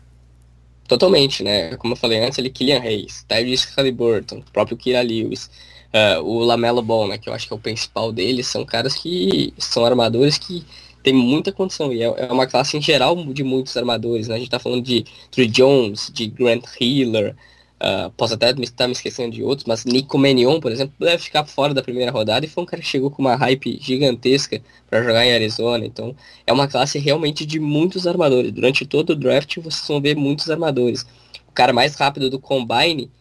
Totalmente, 0.87 1.41
né? 1.41 1.75
Como 1.77 1.93
eu 1.93 1.97
falei 1.97 2.23
antes, 2.23 2.37
ele 2.37 2.51
Killian 2.51 2.81
Hayes, 2.81 3.25
Tyrese 3.27 3.69
Halliburton, 3.75 4.43
o 4.47 4.51
próprio 4.51 4.77
Kira 4.77 5.01
Lewis, 5.01 5.49
uh, 5.91 6.21
o 6.21 6.43
Lamelo 6.43 6.83
Ball, 6.83 7.07
né? 7.07 7.17
Que 7.17 7.29
eu 7.29 7.33
acho 7.33 7.47
que 7.47 7.53
é 7.53 7.55
o 7.55 7.59
principal 7.59 8.11
deles, 8.11 8.45
são 8.45 8.63
caras 8.63 8.93
que 8.93 9.55
são 9.57 9.83
armadores 9.83 10.37
que 10.37 10.63
tem 11.03 11.13
muita 11.13 11.51
condição. 11.51 11.91
E 11.93 12.01
é, 12.01 12.05
é, 12.05 12.31
uma 12.31 12.47
classe 12.47 12.77
em 12.77 12.81
geral 12.81 13.15
de 13.15 13.43
muitos 13.43 13.75
armadores. 13.77 14.27
Né? 14.27 14.35
A 14.35 14.37
gente 14.37 14.47
está 14.47 14.59
falando 14.59 14.81
de 14.81 15.05
Trey 15.29 15.47
Jones, 15.47 16.09
de 16.13 16.27
Grant 16.27 16.65
Hiller, 16.79 17.35
Uh, 17.83 18.09
posso 18.11 18.35
até 18.35 18.49
estar 18.51 18.87
me 18.87 18.93
esquecendo 18.93 19.35
de 19.35 19.43
outros, 19.43 19.67
mas 19.67 19.83
Nico 19.83 20.17
Menion, 20.17 20.57
por 20.61 20.71
exemplo, 20.71 20.95
deve 20.97 21.21
ficar 21.21 21.43
fora 21.43 21.73
da 21.73 21.83
primeira 21.83 22.11
rodada 22.11 22.45
e 22.45 22.47
foi 22.47 22.63
um 22.63 22.65
cara 22.65 22.81
que 22.81 22.87
chegou 22.87 23.11
com 23.11 23.21
uma 23.21 23.35
hype 23.35 23.77
gigantesca 23.81 24.61
para 24.89 25.03
jogar 25.03 25.25
em 25.25 25.33
Arizona. 25.33 25.85
Então 25.85 26.15
é 26.47 26.53
uma 26.53 26.65
classe 26.65 26.97
realmente 26.97 27.45
de 27.45 27.59
muitos 27.59 28.07
armadores. 28.07 28.53
Durante 28.53 28.85
todo 28.85 29.09
o 29.09 29.15
draft 29.17 29.57
vocês 29.57 29.85
vão 29.85 29.99
ver 29.99 30.15
muitos 30.15 30.49
armadores. 30.49 31.05
O 31.45 31.51
cara 31.51 31.73
mais 31.73 31.93
rápido 31.95 32.29
do 32.29 32.39
Combine 32.39 33.11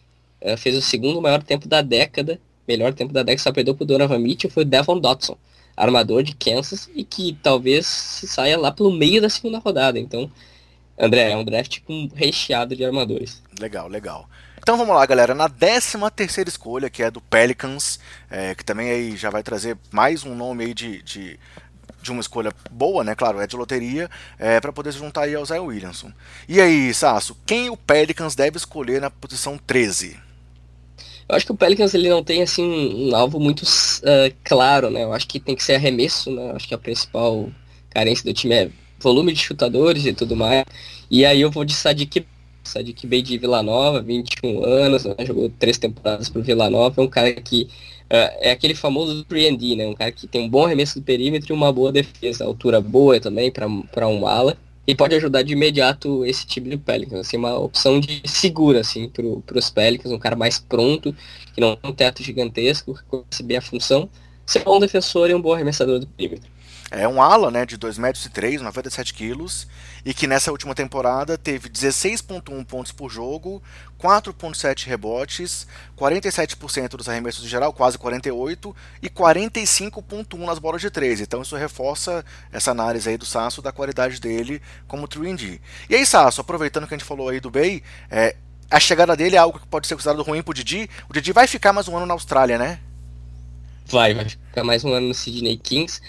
uh, 0.41 0.55
fez 0.55 0.77
o 0.77 0.81
segundo 0.81 1.21
maior 1.21 1.43
tempo 1.43 1.67
da 1.67 1.81
década, 1.81 2.39
melhor 2.65 2.93
tempo 2.93 3.11
da 3.11 3.21
década, 3.21 3.43
só 3.43 3.51
perdeu 3.51 3.75
pro 3.75 3.85
Donovan 3.85 4.19
Mitchell, 4.19 4.49
foi 4.49 4.63
o 4.63 4.65
Devon 4.65 4.97
Dotson, 4.97 5.37
armador 5.75 6.23
de 6.23 6.35
Kansas 6.35 6.89
e 6.95 7.03
que 7.03 7.37
talvez 7.41 7.85
saia 7.85 8.57
lá 8.57 8.71
pelo 8.71 8.91
meio 8.91 9.21
da 9.21 9.29
segunda 9.29 9.59
rodada. 9.59 9.99
Então, 9.99 10.31
André, 10.97 11.31
é 11.31 11.37
um 11.37 11.43
draft 11.43 11.79
com 11.81 12.09
recheado 12.13 12.75
de 12.75 12.85
armadores. 12.85 13.41
Legal, 13.59 13.87
legal. 13.87 14.29
Então 14.63 14.77
vamos 14.77 14.95
lá, 14.95 15.05
galera. 15.05 15.35
Na 15.35 15.49
13 15.49 15.97
terceira 16.15 16.49
escolha, 16.49 16.89
que 16.89 17.03
é 17.03 17.11
do 17.11 17.19
Pelicans, 17.19 17.99
é, 18.29 18.55
que 18.55 18.63
também 18.63 18.89
aí 18.89 19.17
já 19.17 19.29
vai 19.29 19.43
trazer 19.43 19.77
mais 19.91 20.23
um 20.23 20.35
nome 20.35 20.63
aí 20.63 20.73
de, 20.73 21.01
de, 21.01 21.37
de 22.01 22.11
uma 22.11 22.21
escolha 22.21 22.53
boa, 22.71 23.03
né? 23.03 23.13
Claro, 23.13 23.41
é 23.41 23.47
de 23.47 23.57
loteria, 23.57 24.09
é, 24.39 24.61
para 24.61 24.71
poder 24.71 24.93
se 24.93 24.99
juntar 24.99 25.23
aí 25.23 25.35
ao 25.35 25.45
Zion 25.45 25.65
Williamson. 25.65 26.13
E 26.47 26.61
aí, 26.61 26.93
Sasso, 26.93 27.35
quem 27.45 27.69
o 27.69 27.75
Pelicans 27.75 28.35
deve 28.35 28.55
escolher 28.55 29.01
na 29.01 29.09
posição 29.09 29.57
13? 29.57 30.17
Eu 31.27 31.35
acho 31.35 31.45
que 31.45 31.51
o 31.51 31.57
Pelicans 31.57 31.93
ele 31.93 32.09
não 32.09 32.23
tem 32.23 32.41
assim 32.41 32.63
um 33.09 33.15
alvo 33.15 33.39
muito 33.39 33.63
uh, 33.63 34.33
claro, 34.43 34.89
né? 34.89 35.03
Eu 35.03 35.13
acho 35.13 35.27
que 35.27 35.39
tem 35.39 35.55
que 35.55 35.63
ser 35.63 35.75
arremesso, 35.75 36.31
né? 36.31 36.51
Eu 36.51 36.55
acho 36.55 36.67
que 36.67 36.73
a 36.73 36.77
principal 36.77 37.49
carência 37.89 38.25
do 38.25 38.33
time 38.33 38.55
é 38.55 38.69
volume 38.99 39.33
de 39.33 39.39
chutadores 39.39 40.05
e 40.05 40.13
tudo 40.13 40.35
mais. 40.35 40.65
E 41.09 41.25
aí 41.25 41.41
eu 41.41 41.51
vou 41.51 41.65
de 41.65 41.73
Sadiq 41.73 42.25
Sadiq 42.63 43.05
Bey 43.05 43.21
de 43.21 43.37
Vila 43.37 43.61
Nova, 43.61 44.01
21 44.01 44.63
anos, 44.63 45.03
né, 45.03 45.13
jogou 45.25 45.49
três 45.59 45.77
temporadas 45.77 46.29
pro 46.29 46.41
Vila 46.41 46.69
Nova, 46.69 47.01
é 47.01 47.03
um 47.03 47.09
cara 47.09 47.33
que 47.33 47.63
uh, 47.63 48.39
é 48.39 48.51
aquele 48.51 48.73
famoso 48.73 49.25
3D, 49.25 49.75
né? 49.75 49.85
Um 49.85 49.93
cara 49.93 50.11
que 50.11 50.27
tem 50.27 50.41
um 50.41 50.49
bom 50.49 50.65
arremesso 50.65 50.99
do 50.99 51.03
perímetro 51.03 51.53
e 51.53 51.55
uma 51.55 51.71
boa 51.73 51.91
defesa, 51.91 52.45
altura 52.45 52.79
boa 52.79 53.19
também 53.19 53.51
para 53.51 54.07
um 54.07 54.27
ala. 54.27 54.57
E 54.85 54.93
pode 54.93 55.15
ajudar 55.15 55.43
de 55.43 55.53
imediato 55.53 56.25
esse 56.25 56.45
time 56.45 56.69
do 56.69 56.79
Pelicans, 56.79 57.21
assim, 57.21 57.37
uma 57.37 57.57
opção 57.57 57.99
de 57.99 58.21
segura, 58.25 58.81
assim, 58.81 59.09
para 59.09 59.57
os 59.57 59.69
Pelicans, 59.69 60.11
um 60.11 60.19
cara 60.19 60.35
mais 60.35 60.59
pronto, 60.59 61.15
que 61.53 61.61
não 61.61 61.75
tem 61.75 61.89
um 61.91 61.93
teto 61.93 62.21
gigantesco, 62.21 62.93
que 62.93 63.03
conhece 63.05 63.43
bem 63.43 63.57
a 63.57 63.61
função, 63.61 64.09
ser 64.45 64.59
um 64.59 64.65
bom 64.65 64.79
defensor 64.79 65.29
e 65.29 65.33
um 65.33 65.41
bom 65.41 65.53
arremessador 65.53 65.99
do 65.99 66.07
perímetro. 66.07 66.52
É 66.95 67.07
um 67.07 67.19
ala, 67.19 67.49
né, 67.49 67.65
de 67.65 67.75
2 67.75 67.97
metros 67.97 68.23
e 68.23 68.29
3, 68.29 68.61
97 68.61 69.15
quilos, 69.15 69.67
e 70.05 70.13
que 70.13 70.27
nessa 70.27 70.51
última 70.51 70.75
temporada 70.75 71.39
teve 71.39 71.67
16.1 71.67 72.63
pontos 72.63 72.91
por 72.91 73.09
jogo, 73.09 73.63
4.7 73.99 74.85
rebotes, 74.85 75.65
47% 75.97 76.89
dos 76.89 77.09
arremessos 77.09 77.43
em 77.43 77.47
geral, 77.47 77.73
quase 77.73 77.97
48, 77.97 78.75
e 79.01 79.09
45.1 79.09 80.37
nas 80.45 80.59
bolas 80.59 80.81
de 80.81 80.91
3. 80.91 81.21
Então 81.21 81.41
isso 81.41 81.55
reforça 81.55 82.23
essa 82.51 82.69
análise 82.69 83.09
aí 83.09 83.17
do 83.17 83.25
Sasso 83.25 83.59
da 83.59 83.71
qualidade 83.71 84.21
dele 84.21 84.61
como 84.87 85.07
3D. 85.07 85.59
E 85.89 85.95
aí, 85.95 86.05
Sasso, 86.05 86.41
aproveitando 86.41 86.87
que 86.87 86.93
a 86.93 86.97
gente 86.97 87.07
falou 87.07 87.29
aí 87.29 87.39
do 87.39 87.49
Bay, 87.49 87.81
é, 88.11 88.35
a 88.69 88.79
chegada 88.79 89.15
dele 89.15 89.35
é 89.35 89.39
algo 89.39 89.59
que 89.59 89.65
pode 89.65 89.87
ser 89.87 89.95
considerado 89.95 90.21
ruim 90.21 90.43
pro 90.43 90.53
Didi. 90.53 90.87
O 91.09 91.13
Didi 91.13 91.33
vai 91.33 91.47
ficar 91.47 91.73
mais 91.73 91.87
um 91.87 91.97
ano 91.97 92.05
na 92.05 92.13
Austrália, 92.13 92.59
né? 92.59 92.79
Vai, 93.87 94.13
vai 94.13 94.27
ficar 94.27 94.63
mais 94.63 94.83
um 94.83 94.93
ano 94.93 95.09
no 95.09 95.13
Sydney 95.13 95.57
Kings. 95.57 96.01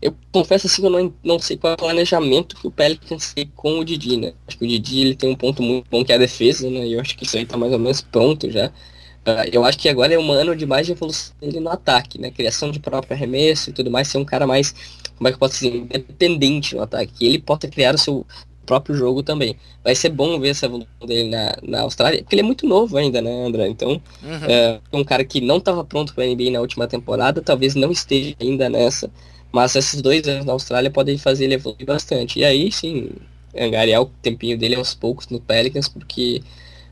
Eu 0.00 0.14
confesso 0.30 0.66
assim 0.66 0.82
que 0.82 0.86
eu 0.86 0.90
não, 0.90 1.14
não 1.24 1.38
sei 1.38 1.56
qual 1.56 1.72
é 1.72 1.74
o 1.74 1.78
planejamento 1.78 2.56
que 2.56 2.66
o 2.66 2.70
Pelicans 2.70 3.32
tem 3.34 3.50
com 3.54 3.78
o 3.78 3.84
Didi, 3.84 4.16
né? 4.16 4.32
Acho 4.46 4.58
que 4.58 4.64
o 4.64 4.68
Didi 4.68 5.00
ele 5.00 5.16
tem 5.16 5.30
um 5.30 5.34
ponto 5.34 5.62
muito 5.62 5.88
bom 5.90 6.04
que 6.04 6.12
é 6.12 6.14
a 6.14 6.18
defesa, 6.18 6.68
né? 6.70 6.86
E 6.86 6.92
eu 6.92 7.00
acho 7.00 7.16
que 7.16 7.24
isso 7.24 7.36
aí 7.36 7.46
tá 7.46 7.56
mais 7.56 7.72
ou 7.72 7.78
menos 7.78 8.00
pronto 8.00 8.50
já. 8.50 8.68
Uh, 8.68 9.46
eu 9.52 9.64
acho 9.64 9.78
que 9.78 9.88
agora 9.88 10.12
é 10.12 10.18
um 10.18 10.32
ano 10.32 10.54
de 10.54 10.66
mais 10.66 10.86
de 10.86 10.92
evolução 10.92 11.34
dele 11.40 11.60
no 11.60 11.70
ataque, 11.70 12.20
né? 12.20 12.30
Criação 12.30 12.70
de 12.70 12.80
próprio 12.80 13.14
arremesso 13.14 13.70
e 13.70 13.72
tudo 13.72 13.90
mais, 13.90 14.08
ser 14.08 14.18
um 14.18 14.24
cara 14.24 14.46
mais, 14.46 14.74
como 15.16 15.28
é 15.28 15.30
que 15.30 15.36
eu 15.36 15.38
posso 15.38 15.54
dizer, 15.54 15.74
independente 15.74 16.74
no 16.74 16.82
ataque. 16.82 17.12
Que 17.12 17.26
ele 17.26 17.38
possa 17.38 17.68
criar 17.68 17.94
o 17.94 17.98
seu 17.98 18.26
próprio 18.66 18.94
jogo 18.94 19.22
também. 19.22 19.56
Vai 19.82 19.94
ser 19.94 20.10
bom 20.10 20.38
ver 20.38 20.50
essa 20.50 20.66
evolução 20.66 21.06
dele 21.06 21.28
na, 21.28 21.56
na 21.62 21.80
Austrália, 21.82 22.22
porque 22.22 22.34
ele 22.34 22.42
é 22.42 22.44
muito 22.44 22.66
novo 22.66 22.96
ainda, 22.96 23.20
né, 23.20 23.46
André? 23.46 23.68
Então, 23.68 24.00
uhum. 24.22 24.44
é 24.48 24.80
um 24.92 25.04
cara 25.04 25.24
que 25.24 25.40
não 25.40 25.58
estava 25.58 25.84
pronto 25.84 26.14
para 26.14 26.24
a 26.24 26.26
NBA 26.26 26.50
na 26.50 26.60
última 26.60 26.86
temporada, 26.86 27.42
talvez 27.42 27.74
não 27.74 27.90
esteja 27.90 28.34
ainda 28.40 28.68
nessa, 28.68 29.10
mas 29.52 29.76
esses 29.76 30.00
dois 30.00 30.26
anos 30.26 30.46
na 30.46 30.52
Austrália 30.52 30.90
podem 30.90 31.18
fazer 31.18 31.44
ele 31.44 31.54
evoluir 31.54 31.86
bastante. 31.86 32.38
E 32.38 32.44
aí, 32.44 32.72
sim, 32.72 33.10
angariar 33.56 34.02
o 34.02 34.06
tempinho 34.22 34.56
dele 34.56 34.76
aos 34.76 34.94
poucos 34.94 35.28
no 35.28 35.40
Pelicans, 35.40 35.88
porque 35.88 36.42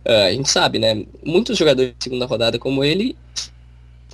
uh, 0.06 0.26
a 0.26 0.32
gente 0.32 0.48
sabe, 0.48 0.78
né, 0.78 1.04
muitos 1.24 1.56
jogadores 1.56 1.94
de 1.98 2.04
segunda 2.04 2.26
rodada 2.26 2.58
como 2.58 2.84
ele, 2.84 3.16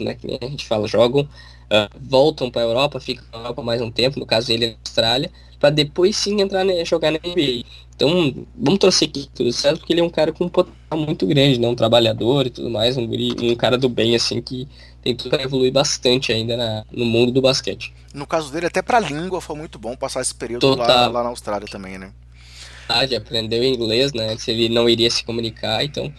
né, 0.01 0.15
que 0.15 0.39
a 0.41 0.47
gente 0.47 0.67
fala, 0.67 0.87
jogam, 0.87 1.23
uh, 1.23 1.99
voltam 2.01 2.51
para 2.51 2.63
a 2.63 2.65
Europa, 2.65 3.01
ficam 3.01 3.25
na 3.33 3.39
Europa 3.39 3.63
mais 3.63 3.81
um 3.81 3.91
tempo, 3.91 4.19
no 4.21 4.27
caso 4.27 4.53
ele 4.53 4.69
na 4.69 4.75
Austrália, 4.85 5.31
para 5.59 5.71
depois 5.71 6.17
sim 6.17 6.41
entrar 6.41 6.65
né, 6.65 6.85
jogar 6.85 7.11
na 7.11 7.19
NBA. 7.19 7.65
Então, 7.95 8.47
vamos 8.55 8.79
torcer 8.79 9.09
que 9.09 9.29
tudo 9.35 9.51
certo, 9.53 9.79
porque 9.79 9.93
ele 9.93 10.01
é 10.01 10.05
um 10.05 10.11
cara 10.11 10.31
com 10.31 10.45
um 10.45 10.49
potencial 10.49 10.99
muito 10.99 11.27
grande, 11.27 11.59
né? 11.59 11.67
Um 11.67 11.75
trabalhador 11.75 12.47
e 12.47 12.51
tudo 12.51 12.69
mais, 12.69 12.97
um, 12.97 13.09
um 13.11 13.55
cara 13.55 13.79
do 13.79 13.89
bem, 13.89 14.15
assim, 14.15 14.43
que 14.43 14.69
tem 15.03 15.17
tudo 15.17 15.31
para 15.31 15.43
evoluir 15.43 15.73
bastante 15.73 16.33
ainda 16.33 16.57
na, 16.57 16.85
no 16.93 17.07
mundo 17.07 17.33
do 17.33 17.41
basquete. 17.41 17.95
No 18.13 18.27
caso 18.27 18.53
dele, 18.53 18.67
até 18.67 18.83
para 18.83 19.01
língua 19.01 19.41
foi 19.41 19.57
muito 19.57 19.79
bom 19.79 19.97
passar 19.97 20.21
esse 20.21 20.35
período 20.35 20.75
lá, 20.75 21.07
lá, 21.07 21.23
na 21.23 21.31
Austrália 21.31 21.67
também, 21.67 21.97
né? 21.97 22.13
Ah, 22.89 23.07
já 23.07 23.17
aprendeu 23.17 23.65
inglês, 23.65 24.13
né? 24.13 24.37
Se 24.37 24.51
ele 24.51 24.69
não 24.69 24.89
iria 24.89 25.11
se 25.11 25.25
comunicar, 25.25 25.83
então 25.83 26.13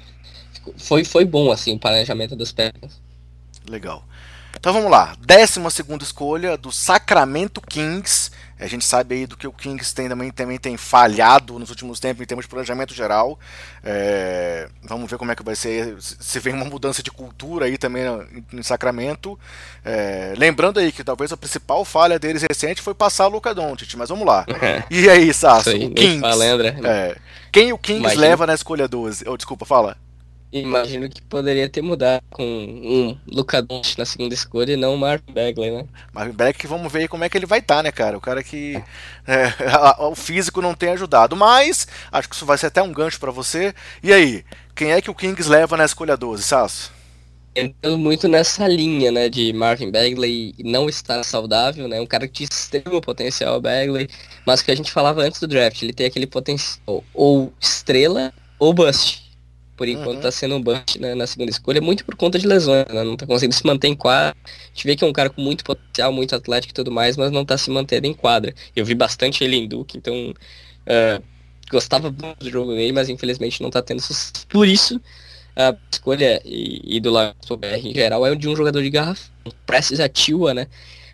foi, 0.78 1.04
foi 1.04 1.26
bom, 1.26 1.52
assim, 1.52 1.76
o 1.76 1.80
planejamento 1.80 2.36
dos 2.36 2.52
pés. 2.52 2.73
Legal. 3.69 4.04
Então 4.60 4.73
vamos 4.73 4.89
lá. 4.89 5.15
Décima 5.19 5.69
segunda 5.69 6.04
escolha 6.04 6.58
do 6.58 6.71
Sacramento 6.71 7.62
Kings. 7.62 8.32
A 8.60 8.65
gente 8.67 8.84
sabe 8.84 9.15
aí 9.15 9.28
do 9.28 9.38
que 9.38 9.48
o 9.48 9.52
Kings 9.52 9.93
tem, 9.93 10.10
também, 10.10 10.32
também 10.32 10.58
tem 10.58 10.76
falhado 10.78 11.60
nos 11.60 11.70
últimos 11.70 12.00
tempos 12.00 12.24
em 12.24 12.26
termos 12.26 12.46
de 12.46 12.50
planejamento 12.50 12.93
geral. 12.93 13.39
É, 13.84 14.67
vamos 14.84 15.10
ver 15.10 15.17
como 15.17 15.32
é 15.32 15.36
que 15.36 15.43
vai 15.43 15.56
ser, 15.56 15.96
se 16.00 16.39
vem 16.39 16.54
uma 16.54 16.65
mudança 16.65 17.04
de 17.04 17.12
cultura 17.12 17.65
aí 17.65 17.78
também 17.78 18.04
em 18.52 18.63
Sacramento. 18.63 19.39
É, 19.86 20.34
lembrando 20.38 20.80
aí 20.80 20.91
que 20.91 21.04
talvez 21.04 21.32
a 21.32 21.38
principal 21.38 21.86
falha 21.86 22.17
deles 22.17 22.41
recente 22.41 22.82
foi 22.82 22.96
passar 22.96 23.28
o 23.28 23.32
Luca 23.32 23.54
Doncic, 23.54 23.93
mas 23.96 24.10
vamos 24.10 24.26
lá. 24.26 24.46
É. 24.62 24.84
E 24.89 25.08
aí, 25.08 25.32
Sasso, 25.34 25.70
o 25.70 25.91
Kings. 25.91 26.20
Fala, 26.20 26.46
é, 26.46 27.15
quem 27.52 27.72
o 27.72 27.78
Kings 27.78 28.15
leva 28.15 28.48
na 28.48 28.56
escolha 28.56 28.88
12? 28.88 29.26
Oh, 29.28 29.38
desculpa, 29.38 29.65
fala. 29.65 29.96
Imagino 30.51 31.10
que 31.10 31.21
poderia 31.21 31.67
ter 31.67 31.81
mudado 31.81 32.23
com 32.29 32.43
um 32.43 33.17
Luca 33.27 33.62
Doncic 33.62 33.97
na 33.97 34.05
segunda 34.05 34.33
escolha 34.33 34.71
e 34.71 34.77
não 34.77 34.95
o 34.95 34.97
Marvin 34.97 35.33
Bagley, 35.33 35.71
né? 35.71 35.86
Marvin 36.13 36.33
Bagley, 36.33 36.67
vamos 36.67 36.91
ver 36.91 37.10
como 37.10 37.25
é 37.25 37.29
que 37.29 37.38
ele 37.38 37.45
vai 37.45 37.60
estar, 37.60 37.77
tá, 37.77 37.83
né, 37.83 37.91
cara? 37.91 38.17
O 38.17 38.21
cara 38.21 38.41
que 38.41 38.81
é, 39.27 39.53
o 39.99 40.15
físico 40.15 40.62
não 40.62 40.73
tem 40.73 40.89
ajudado, 40.89 41.36
mas 41.36 41.86
acho 42.12 42.29
que 42.29 42.36
isso 42.36 42.45
vai 42.45 42.57
ser 42.57 42.67
até 42.67 42.81
um 42.81 42.93
gancho 42.93 43.19
para 43.19 43.31
você. 43.31 43.75
E 44.01 44.13
aí, 44.13 44.45
quem 44.73 44.93
é 44.93 45.01
que 45.01 45.12
o 45.12 45.15
Kings 45.15 45.49
leva 45.49 45.75
na 45.75 45.83
escolha 45.83 46.15
12, 46.15 46.43
Sasso? 46.43 46.93
Entrando 47.53 47.97
muito 47.97 48.27
nessa 48.29 48.67
linha, 48.67 49.12
né, 49.12 49.27
de 49.27 49.51
Marvin 49.51 49.91
Bagley 49.91 50.53
não 50.60 50.88
estar 50.88 51.23
saudável, 51.25 51.89
né, 51.89 51.99
um 51.99 52.05
cara 52.05 52.25
que 52.25 52.33
tinha 52.36 52.47
extremo 52.49 53.01
potencial, 53.01 53.60
Bagley, 53.60 54.07
mas 54.45 54.62
que 54.62 54.71
a 54.71 54.75
gente 54.75 54.91
falava 54.91 55.23
antes 55.23 55.41
do 55.41 55.47
draft, 55.47 55.81
ele 55.81 55.91
tem 55.91 56.05
aquele 56.05 56.27
potencial 56.27 57.03
ou 57.13 57.51
estrela 57.60 58.31
ou 58.60 58.73
bust 58.73 59.26
por 59.77 59.87
enquanto 59.87 60.15
uhum. 60.15 60.21
tá 60.21 60.31
sendo 60.31 60.55
um 60.55 60.61
bust 60.61 60.99
né, 60.99 61.13
na 61.13 61.27
segunda 61.27 61.51
escolha, 61.51 61.79
muito 61.79 62.03
por 62.03 62.15
conta 62.15 62.39
de 62.39 62.47
lesões, 62.47 62.87
né? 62.87 63.03
Não 63.03 63.15
tá 63.15 63.27
conseguindo 63.27 63.53
se 63.53 63.65
manter 63.65 63.87
em 63.87 63.95
quadra. 63.95 64.35
A 64.43 64.67
gente 64.73 64.87
vê 64.87 64.95
que 64.95 65.03
é 65.03 65.07
um 65.07 65.13
cara 65.13 65.29
com 65.29 65.39
muito 65.39 65.63
potencial, 65.63 66.11
muito 66.11 66.35
atlético 66.35 66.71
e 66.71 66.73
tudo 66.73 66.91
mais, 66.91 67.15
mas 67.15 67.31
não 67.31 67.45
tá 67.45 67.55
se 67.57 67.69
mantendo 67.69 68.07
em 68.07 68.13
quadra. 68.13 68.53
Eu 68.75 68.83
vi 68.83 68.95
bastante 68.95 69.43
ele 69.43 69.55
em 69.55 69.67
Duke, 69.67 69.95
então 69.95 70.31
uh, 70.31 71.23
gostava 71.69 72.09
muito 72.09 72.39
do 72.39 72.49
jogo 72.49 72.73
dele, 72.73 72.91
mas 72.91 73.07
infelizmente 73.07 73.61
não 73.61 73.69
tá 73.69 73.79
tendo 73.79 74.01
sucesso. 74.01 74.47
Por 74.47 74.67
isso, 74.67 74.99
a 75.55 75.75
escolha 75.91 76.41
e, 76.43 76.97
e 76.97 76.99
do 76.99 77.11
lado 77.11 77.35
do 77.47 77.55
BR 77.55 77.75
em 77.75 77.93
geral 77.93 78.25
é 78.25 78.33
de 78.35 78.49
um 78.49 78.55
jogador 78.55 78.81
de 78.81 78.89
garrafa, 78.89 79.29
Prestes 79.67 79.99
Atua, 79.99 80.55
né? 80.55 80.67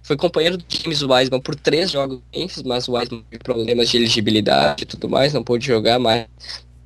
Foi 0.03 0.15
companheiro 0.15 0.57
do 0.57 0.65
James 0.69 1.01
Wiseman 1.01 1.41
por 1.41 1.55
três 1.55 1.91
jogos, 1.91 2.21
mas 2.65 2.87
o 2.87 2.93
Wiseman 2.93 3.23
teve 3.29 3.43
problemas 3.43 3.89
de 3.89 3.97
elegibilidade 3.97 4.83
e 4.83 4.85
tudo 4.85 5.09
mais, 5.09 5.33
não 5.33 5.43
pôde 5.43 5.65
jogar 5.65 5.99
mais 5.99 6.27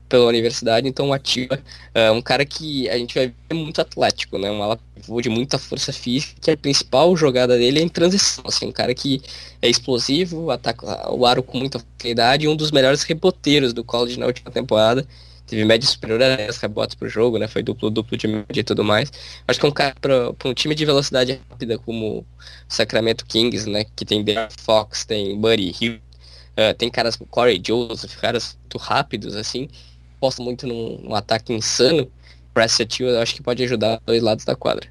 pela 0.07 0.25
universidade, 0.25 0.87
então 0.87 1.11
ativa 1.11 1.59
é 1.93 2.09
um 2.11 2.21
cara 2.21 2.45
que 2.45 2.89
a 2.89 2.97
gente 2.97 3.15
vai 3.15 3.27
ver 3.27 3.55
muito 3.55 3.81
atlético, 3.81 4.37
né? 4.37 4.49
Um 4.49 4.63
ala 4.63 4.79
de 5.21 5.29
muita 5.29 5.57
força 5.57 5.93
física, 5.93 6.35
que 6.41 6.51
a 6.51 6.57
principal 6.57 7.15
jogada 7.15 7.57
dele 7.57 7.79
é 7.79 7.83
em 7.83 7.89
transição, 7.89 8.43
assim, 8.47 8.67
um 8.67 8.71
cara 8.71 8.93
que 8.93 9.21
é 9.61 9.69
explosivo, 9.69 10.51
ataca 10.51 11.11
o 11.11 11.25
aro 11.25 11.43
com 11.43 11.57
muita 11.57 11.79
facilidade 11.79 12.45
e 12.45 12.47
um 12.47 12.55
dos 12.55 12.71
melhores 12.71 13.03
reboteiros 13.03 13.73
do 13.73 13.83
college 13.83 14.19
na 14.19 14.25
última 14.25 14.51
temporada. 14.51 15.07
Teve 15.45 15.63
média 15.63 15.87
superior 15.87 16.21
a 16.21 16.35
10 16.35 16.57
rebotes 16.57 16.95
por 16.95 17.07
jogo, 17.07 17.37
né? 17.37 17.47
Foi 17.47 17.63
duplo-duplo 17.63 18.17
de 18.17 18.27
média 18.27 18.59
e 18.59 18.63
tudo 18.63 18.83
mais. 18.83 19.09
Acho 19.47 19.59
que 19.59 19.65
é 19.65 19.69
um 19.69 19.71
cara 19.71 19.95
para 20.01 20.49
um 20.49 20.53
time 20.53 20.75
de 20.75 20.85
velocidade 20.85 21.39
rápida 21.49 21.77
como 21.77 22.19
o 22.19 22.25
Sacramento 22.67 23.25
Kings, 23.25 23.69
né? 23.69 23.85
Que 23.95 24.03
tem 24.03 24.25
Darren 24.25 24.49
Fox, 24.57 25.05
tem 25.05 25.39
Buddy 25.39 25.73
Hill, 25.79 25.93
uh, 25.93 26.73
tem 26.77 26.89
caras 26.89 27.15
como 27.15 27.29
Corey 27.29 27.61
Joseph, 27.65 28.17
caras 28.17 28.57
muito 28.61 28.77
rápidos, 28.77 29.35
assim, 29.35 29.69
aposto 30.17 30.41
muito 30.41 30.67
num, 30.67 30.99
num, 31.03 31.15
ataque 31.15 31.53
insano. 31.53 32.11
Press 32.53 32.81
Atua, 32.81 33.09
eu 33.09 33.21
acho 33.21 33.35
que 33.35 33.41
pode 33.41 33.63
ajudar 33.63 34.01
dois 34.05 34.21
lados 34.21 34.43
da 34.43 34.55
quadra. 34.55 34.89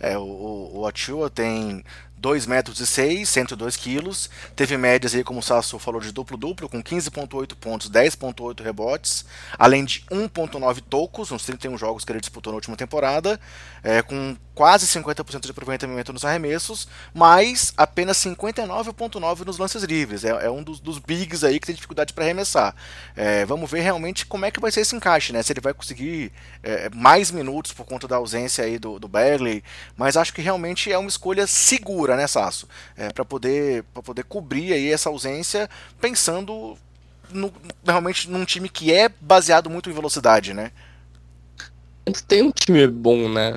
É, 0.00 0.16
o, 0.18 0.70
o 0.74 0.86
Atua 0.86 1.30
tem 1.30 1.84
2 2.24 2.46
metros 2.46 2.80
e 2.80 2.86
6, 2.86 3.28
102 3.28 3.76
quilos. 3.76 4.30
Teve 4.56 4.78
médias 4.78 5.14
aí, 5.14 5.22
como 5.22 5.40
o 5.40 5.42
Sasso 5.42 5.78
falou, 5.78 6.00
de 6.00 6.10
duplo-duplo, 6.10 6.70
com 6.70 6.82
15.8 6.82 7.54
pontos, 7.54 7.90
10.8 7.90 8.62
rebotes, 8.62 9.26
além 9.58 9.84
de 9.84 10.00
1.9 10.10 10.80
tocos, 10.88 11.30
nos 11.30 11.44
31 11.44 11.76
jogos 11.76 12.02
que 12.02 12.10
ele 12.10 12.20
disputou 12.20 12.50
na 12.50 12.54
última 12.54 12.78
temporada, 12.78 13.38
é, 13.82 14.00
com 14.00 14.34
quase 14.54 14.86
50% 14.86 15.40
de 15.40 15.50
aproveitamento 15.50 16.12
nos 16.12 16.24
arremessos, 16.24 16.88
mas 17.12 17.72
apenas 17.76 18.16
59,9% 18.18 19.44
nos 19.44 19.58
lances 19.58 19.82
livres. 19.82 20.24
É, 20.24 20.46
é 20.46 20.50
um 20.50 20.62
dos, 20.62 20.80
dos, 20.80 20.98
bigs 20.98 21.42
aí 21.44 21.58
que 21.58 21.66
tem 21.66 21.74
dificuldade 21.74 22.12
para 22.12 22.24
arremessar. 22.24 22.74
É, 23.16 23.44
vamos 23.44 23.70
ver 23.70 23.80
realmente 23.80 24.24
como 24.24 24.44
é 24.44 24.50
que 24.50 24.60
vai 24.60 24.70
ser 24.70 24.80
esse 24.80 24.94
encaixe, 24.94 25.32
né? 25.32 25.42
Se 25.42 25.52
ele 25.52 25.60
vai 25.60 25.74
conseguir 25.74 26.32
é, 26.62 26.88
mais 26.94 27.30
minutos 27.30 27.72
por 27.72 27.84
conta 27.84 28.06
da 28.06 28.16
ausência 28.16 28.64
aí 28.64 28.78
do, 28.78 28.98
do 28.98 29.08
Bagley, 29.08 29.62
mas 29.96 30.16
acho 30.16 30.32
que 30.32 30.40
realmente 30.40 30.90
é 30.90 30.96
uma 30.96 31.08
escolha 31.08 31.46
segura, 31.46 32.13
né, 32.16 32.26
Sasso? 32.26 32.68
É, 32.96 33.10
para 33.10 33.24
poder, 33.24 33.84
poder 34.04 34.24
cobrir 34.24 34.72
aí 34.72 34.92
essa 34.92 35.08
ausência, 35.08 35.68
pensando 36.00 36.76
no, 37.30 37.52
realmente 37.84 38.30
num 38.30 38.44
time 38.44 38.68
que 38.68 38.92
é 38.92 39.08
baseado 39.08 39.68
muito 39.68 39.90
em 39.90 39.92
velocidade, 39.92 40.54
né? 40.54 40.70
tem 42.26 42.42
um 42.42 42.50
time 42.50 42.86
bom, 42.86 43.28
né, 43.28 43.52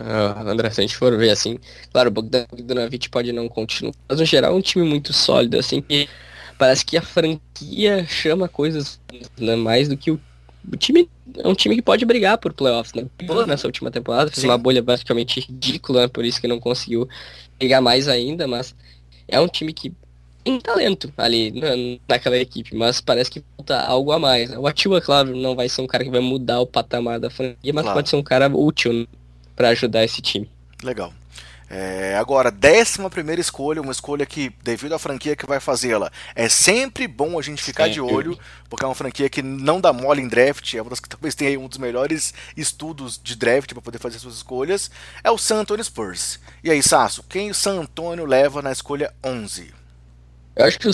André? 0.46 0.70
Se 0.70 0.80
a 0.80 0.84
gente 0.84 0.96
for 0.96 1.18
ver 1.18 1.32
assim, 1.32 1.60
claro, 1.92 2.10
o 2.10 2.12
Bogdanovic 2.12 3.10
pode 3.10 3.32
não 3.34 3.50
continuar, 3.50 3.94
mas 4.08 4.20
no 4.20 4.26
geral 4.26 4.54
é 4.54 4.56
um 4.56 4.62
time 4.62 4.88
muito 4.88 5.12
sólido, 5.12 5.58
assim, 5.58 5.82
que 5.82 6.08
parece 6.58 6.86
que 6.86 6.98
a 6.98 7.02
franquia 7.02 8.06
chama 8.08 8.48
coisas 8.48 9.00
né, 9.38 9.56
mais 9.56 9.90
do 9.90 9.98
que 9.98 10.12
o, 10.12 10.20
o 10.72 10.78
time. 10.78 11.10
É 11.38 11.48
um 11.48 11.54
time 11.54 11.76
que 11.76 11.82
pode 11.82 12.06
brigar 12.06 12.38
por 12.38 12.54
playoffs, 12.54 12.94
né? 12.94 13.06
Uhum. 13.30 13.46
Nessa 13.46 13.68
última 13.68 13.92
temporada, 13.92 14.32
fez 14.32 14.42
Sim. 14.42 14.48
uma 14.48 14.58
bolha 14.58 14.82
basicamente 14.82 15.42
ridícula, 15.42 16.04
né, 16.04 16.08
por 16.08 16.24
isso 16.24 16.40
que 16.40 16.48
não 16.48 16.60
conseguiu 16.60 17.08
brigar 17.58 17.82
mais 17.82 18.08
ainda, 18.08 18.48
mas 18.48 18.76
é 19.28 19.40
um 19.40 19.48
time 19.48 19.74
que 19.74 19.94
tem 20.44 20.60
talento 20.62 21.12
ali 21.18 21.52
na, 21.52 21.70
naquela 22.08 22.38
equipe, 22.38 22.76
mas 22.76 23.02
parece 23.02 23.30
que 23.30 23.44
falta 23.58 23.80
algo 23.82 24.12
a 24.12 24.20
mais. 24.20 24.52
O 24.52 24.66
Atua, 24.66 25.02
claro, 25.02 25.36
não 25.36 25.56
vai 25.56 25.68
ser 25.68 25.82
um 25.82 25.88
cara 25.88 26.04
que 26.04 26.10
vai 26.10 26.22
mudar 26.22 26.62
o 26.62 26.68
patamar 26.68 27.20
da 27.20 27.30
franquia, 27.30 27.74
mas 27.74 27.84
claro. 27.84 27.98
pode 27.98 28.10
ser 28.10 28.16
um 28.16 28.24
cara 28.24 28.48
útil 28.48 29.08
para 29.56 29.70
ajudar 29.70 30.06
esse 30.06 30.22
time. 30.22 30.50
Legal. 30.82 31.12
É, 31.70 32.16
agora, 32.18 32.50
décima 32.50 33.10
primeira 33.10 33.42
escolha, 33.42 33.82
uma 33.82 33.92
escolha 33.92 34.26
que, 34.26 34.52
devido 34.64 34.94
à 34.94 35.00
franquia 35.00 35.36
que 35.36 35.46
vai 35.46 35.60
fazê-la, 35.60 36.10
é 36.34 36.48
sempre 36.48 37.08
bom 37.08 37.38
a 37.38 37.42
gente 37.42 37.62
ficar 37.62 37.90
de 37.90 38.00
olho, 38.00 38.40
porque 38.70 38.86
é 38.86 38.88
uma 38.88 38.96
franquia 38.96 39.30
que 39.30 39.42
não 39.42 39.82
dá 39.82 39.92
mole 39.92 40.22
em 40.22 40.30
draft, 40.30 40.74
é 40.74 40.82
uma 40.82 40.90
das 40.90 41.02
que 41.02 41.10
talvez 41.10 41.36
tenha 41.36 41.60
um 41.60 41.68
dos 41.68 41.78
melhores 41.78 42.34
estudos 42.56 43.20
de 43.22 43.36
draft 43.36 43.74
para 43.74 43.82
poder 43.82 44.00
fazer 44.00 44.18
suas 44.20 44.36
escolhas, 44.36 44.90
é 45.24 45.30
o 45.30 45.38
San 45.38 45.60
Antonio 45.60 45.84
Spurs. 45.84 46.40
E 46.64 46.72
aí, 46.72 46.82
Sasso, 46.82 47.22
quem 47.24 47.52
o 47.52 47.56
San 47.56 47.82
Antonio 47.82 48.26
leva 48.26 48.62
na 48.62 48.72
escolha 48.72 49.14
11? 49.24 49.74
Eu 50.56 50.66
acho 50.66 50.80
que 50.80 50.88
o 50.88 50.92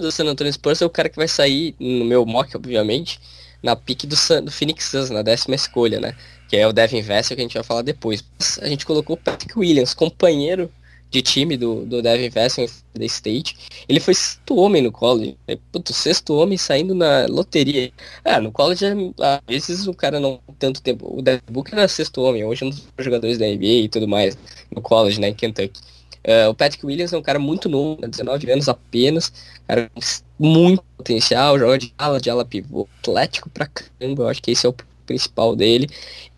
do 0.00 0.12
San 0.12 0.24
Antonio 0.24 0.52
Spurs 0.52 0.80
é 0.80 0.86
o 0.86 0.90
cara 0.90 1.08
que 1.08 1.16
vai 1.16 1.26
sair, 1.26 1.74
no 1.80 2.04
meu 2.04 2.24
mock, 2.24 2.56
obviamente, 2.56 3.20
na 3.60 3.74
pique 3.74 4.06
do, 4.06 4.16
do 4.42 4.52
Phoenix 4.52 4.84
Suns, 4.84 5.10
na 5.10 5.22
décima 5.22 5.56
escolha, 5.56 6.00
né? 6.00 6.14
Que 6.50 6.56
é 6.56 6.66
o 6.66 6.72
Devin 6.72 7.00
Vassell, 7.00 7.36
que 7.36 7.42
a 7.42 7.44
gente 7.44 7.54
vai 7.54 7.62
falar 7.62 7.82
depois. 7.82 8.24
A 8.60 8.66
gente 8.66 8.84
colocou 8.84 9.14
o 9.14 9.16
Patrick 9.16 9.56
Williams, 9.56 9.94
companheiro 9.94 10.68
de 11.08 11.22
time 11.22 11.56
do, 11.56 11.86
do 11.86 12.02
Devin 12.02 12.28
Vassell 12.28 12.68
da 12.92 13.04
State. 13.04 13.56
Ele 13.88 14.00
foi 14.00 14.14
sexto 14.14 14.56
homem 14.56 14.82
no 14.82 14.90
college. 14.90 15.36
É, 15.46 15.56
puto, 15.70 15.92
sexto 15.92 16.34
homem 16.34 16.58
saindo 16.58 16.92
na 16.92 17.26
loteria. 17.26 17.92
Ah, 18.24 18.40
no 18.40 18.50
college, 18.50 18.84
às 18.84 19.40
vezes 19.46 19.86
o 19.86 19.94
cara 19.94 20.18
não 20.18 20.40
tanto 20.58 20.82
tempo. 20.82 21.16
O 21.16 21.22
Devin 21.22 21.40
Booker 21.48 21.74
era 21.78 21.86
sexto 21.86 22.20
homem, 22.20 22.44
hoje 22.44 22.64
é 22.64 22.66
um 22.66 22.70
dos 22.70 22.84
jogadores 22.98 23.38
da 23.38 23.46
NBA 23.46 23.84
e 23.84 23.88
tudo 23.88 24.08
mais, 24.08 24.36
no 24.74 24.82
college, 24.82 25.20
né, 25.20 25.28
em 25.28 25.34
Kentucky. 25.34 25.80
Uh, 26.26 26.50
o 26.50 26.54
Patrick 26.54 26.84
Williams 26.84 27.12
é 27.12 27.16
um 27.16 27.22
cara 27.22 27.38
muito 27.38 27.66
novo, 27.68 27.98
19 28.06 28.46
né, 28.46 28.52
anos 28.52 28.68
apenas, 28.68 29.32
cara 29.66 29.90
muito 30.38 30.82
potencial, 30.96 31.58
joga 31.58 31.78
de 31.78 31.94
ala, 31.96 32.20
de 32.20 32.28
ala 32.28 32.44
pivô, 32.44 32.86
atlético 32.98 33.48
pra 33.48 33.66
caramba, 33.66 34.24
eu 34.24 34.28
acho 34.28 34.42
que 34.42 34.50
esse 34.50 34.66
é 34.66 34.68
o 34.68 34.74
principal 35.10 35.56
dele. 35.56 35.88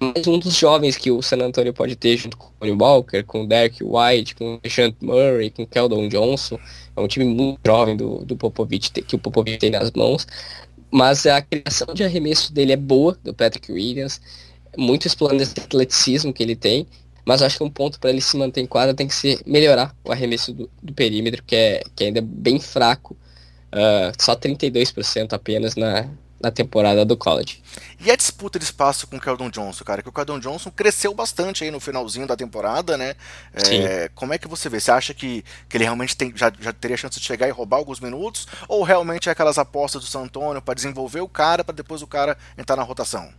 Mais 0.01 0.27
um 0.27 0.39
dos 0.39 0.57
jovens 0.57 0.97
que 0.97 1.11
o 1.11 1.21
San 1.21 1.37
Antonio 1.39 1.75
pode 1.75 1.95
ter 1.95 2.17
junto 2.17 2.39
com 2.39 2.47
o 2.47 2.51
Tony 2.59 2.73
Walker, 2.73 3.23
com 3.23 3.43
o 3.43 3.47
Derek 3.47 3.85
White, 3.85 4.35
com 4.35 4.55
o 4.55 4.71
Sean 4.71 4.95
Murray, 5.03 5.51
com 5.51 5.65
o 5.65 5.67
Keldon 5.67 6.09
Johnson. 6.09 6.59
É 6.97 7.01
um 7.01 7.07
time 7.07 7.27
muito 7.27 7.61
jovem 7.65 7.95
do, 7.95 8.25
do 8.25 8.35
Popovich, 8.35 8.91
que 8.91 9.15
o 9.15 9.19
Popovich 9.19 9.59
tem 9.59 9.71
nas 9.71 9.91
mãos. 9.93 10.27
Mas 10.91 11.27
a 11.27 11.43
criação 11.43 11.93
de 11.93 12.03
arremesso 12.03 12.53
dele 12.53 12.73
é 12.73 12.77
boa, 12.77 13.17
do 13.23 13.35
Patrick 13.35 13.71
Williams. 13.71 14.21
Muito 14.77 15.07
explorando 15.07 15.43
esse 15.43 15.59
atleticismo 15.61 16.33
que 16.33 16.43
ele 16.43 16.57
tem. 16.57 16.87
Mas 17.27 17.43
acho 17.43 17.59
que 17.59 17.65
um 17.65 17.71
ponto 17.71 18.01
para 18.01 18.11
ele 18.11 18.23
se 18.23 18.37
manter 18.39 18.63
em 18.63 18.67
quadra 18.67 18.95
tem 18.95 19.07
que 19.07 19.15
ser 19.15 19.41
melhorar 19.47 19.95
o 20.03 20.11
arremesso 20.11 20.53
do, 20.53 20.69
do 20.83 20.93
perímetro, 20.95 21.43
que, 21.45 21.55
é, 21.55 21.83
que 21.95 22.05
ainda 22.05 22.21
é 22.21 22.23
bem 22.23 22.59
fraco. 22.59 23.17
Uh, 23.73 24.13
só 24.19 24.35
32% 24.35 25.33
apenas 25.33 25.77
na, 25.77 26.07
na 26.43 26.51
temporada 26.51 27.05
do 27.05 27.17
college. 27.17 27.63
E 28.05 28.11
a 28.11 28.17
disputa 28.17 28.59
de 28.59 28.65
espaço 28.65 29.07
com 29.07 29.17
o 29.17 29.21
Keldon 29.21 29.49
Johnson, 29.49 29.85
cara? 29.85 30.03
Que 30.03 30.09
o 30.09 30.13
Keldon 30.13 30.41
Johnson 30.41 30.71
cresceu 30.71 31.15
bastante 31.15 31.63
aí 31.63 31.71
no 31.71 31.79
finalzinho 31.79 32.27
da 32.27 32.37
temporada, 32.37 32.99
né? 32.99 33.15
É, 33.55 34.11
como 34.15 34.35
é 34.35 34.39
que 34.39 34.49
você 34.49 34.69
vê? 34.69 34.81
Você 34.81 34.91
acha 34.91 35.15
que, 35.15 35.45
que 35.69 35.77
ele 35.77 35.85
realmente 35.85 36.17
tem, 36.17 36.33
já, 36.35 36.53
já 36.61 36.73
teria 36.73 36.97
chance 36.97 37.19
de 37.21 37.25
chegar 37.25 37.47
e 37.47 37.51
roubar 37.53 37.77
alguns 37.77 38.01
minutos? 38.01 38.49
Ou 38.69 38.83
realmente 38.83 39.29
é 39.29 39.33
aquelas 39.33 39.57
apostas 39.57 40.03
do 40.03 40.09
San 40.09 40.29
para 40.65 40.75
desenvolver 40.75 41.21
o 41.21 41.29
cara 41.29 41.63
para 41.63 41.75
depois 41.75 42.03
o 42.03 42.07
cara 42.07 42.37
entrar 42.57 42.77
na 42.77 42.83
rotação? 42.83 43.31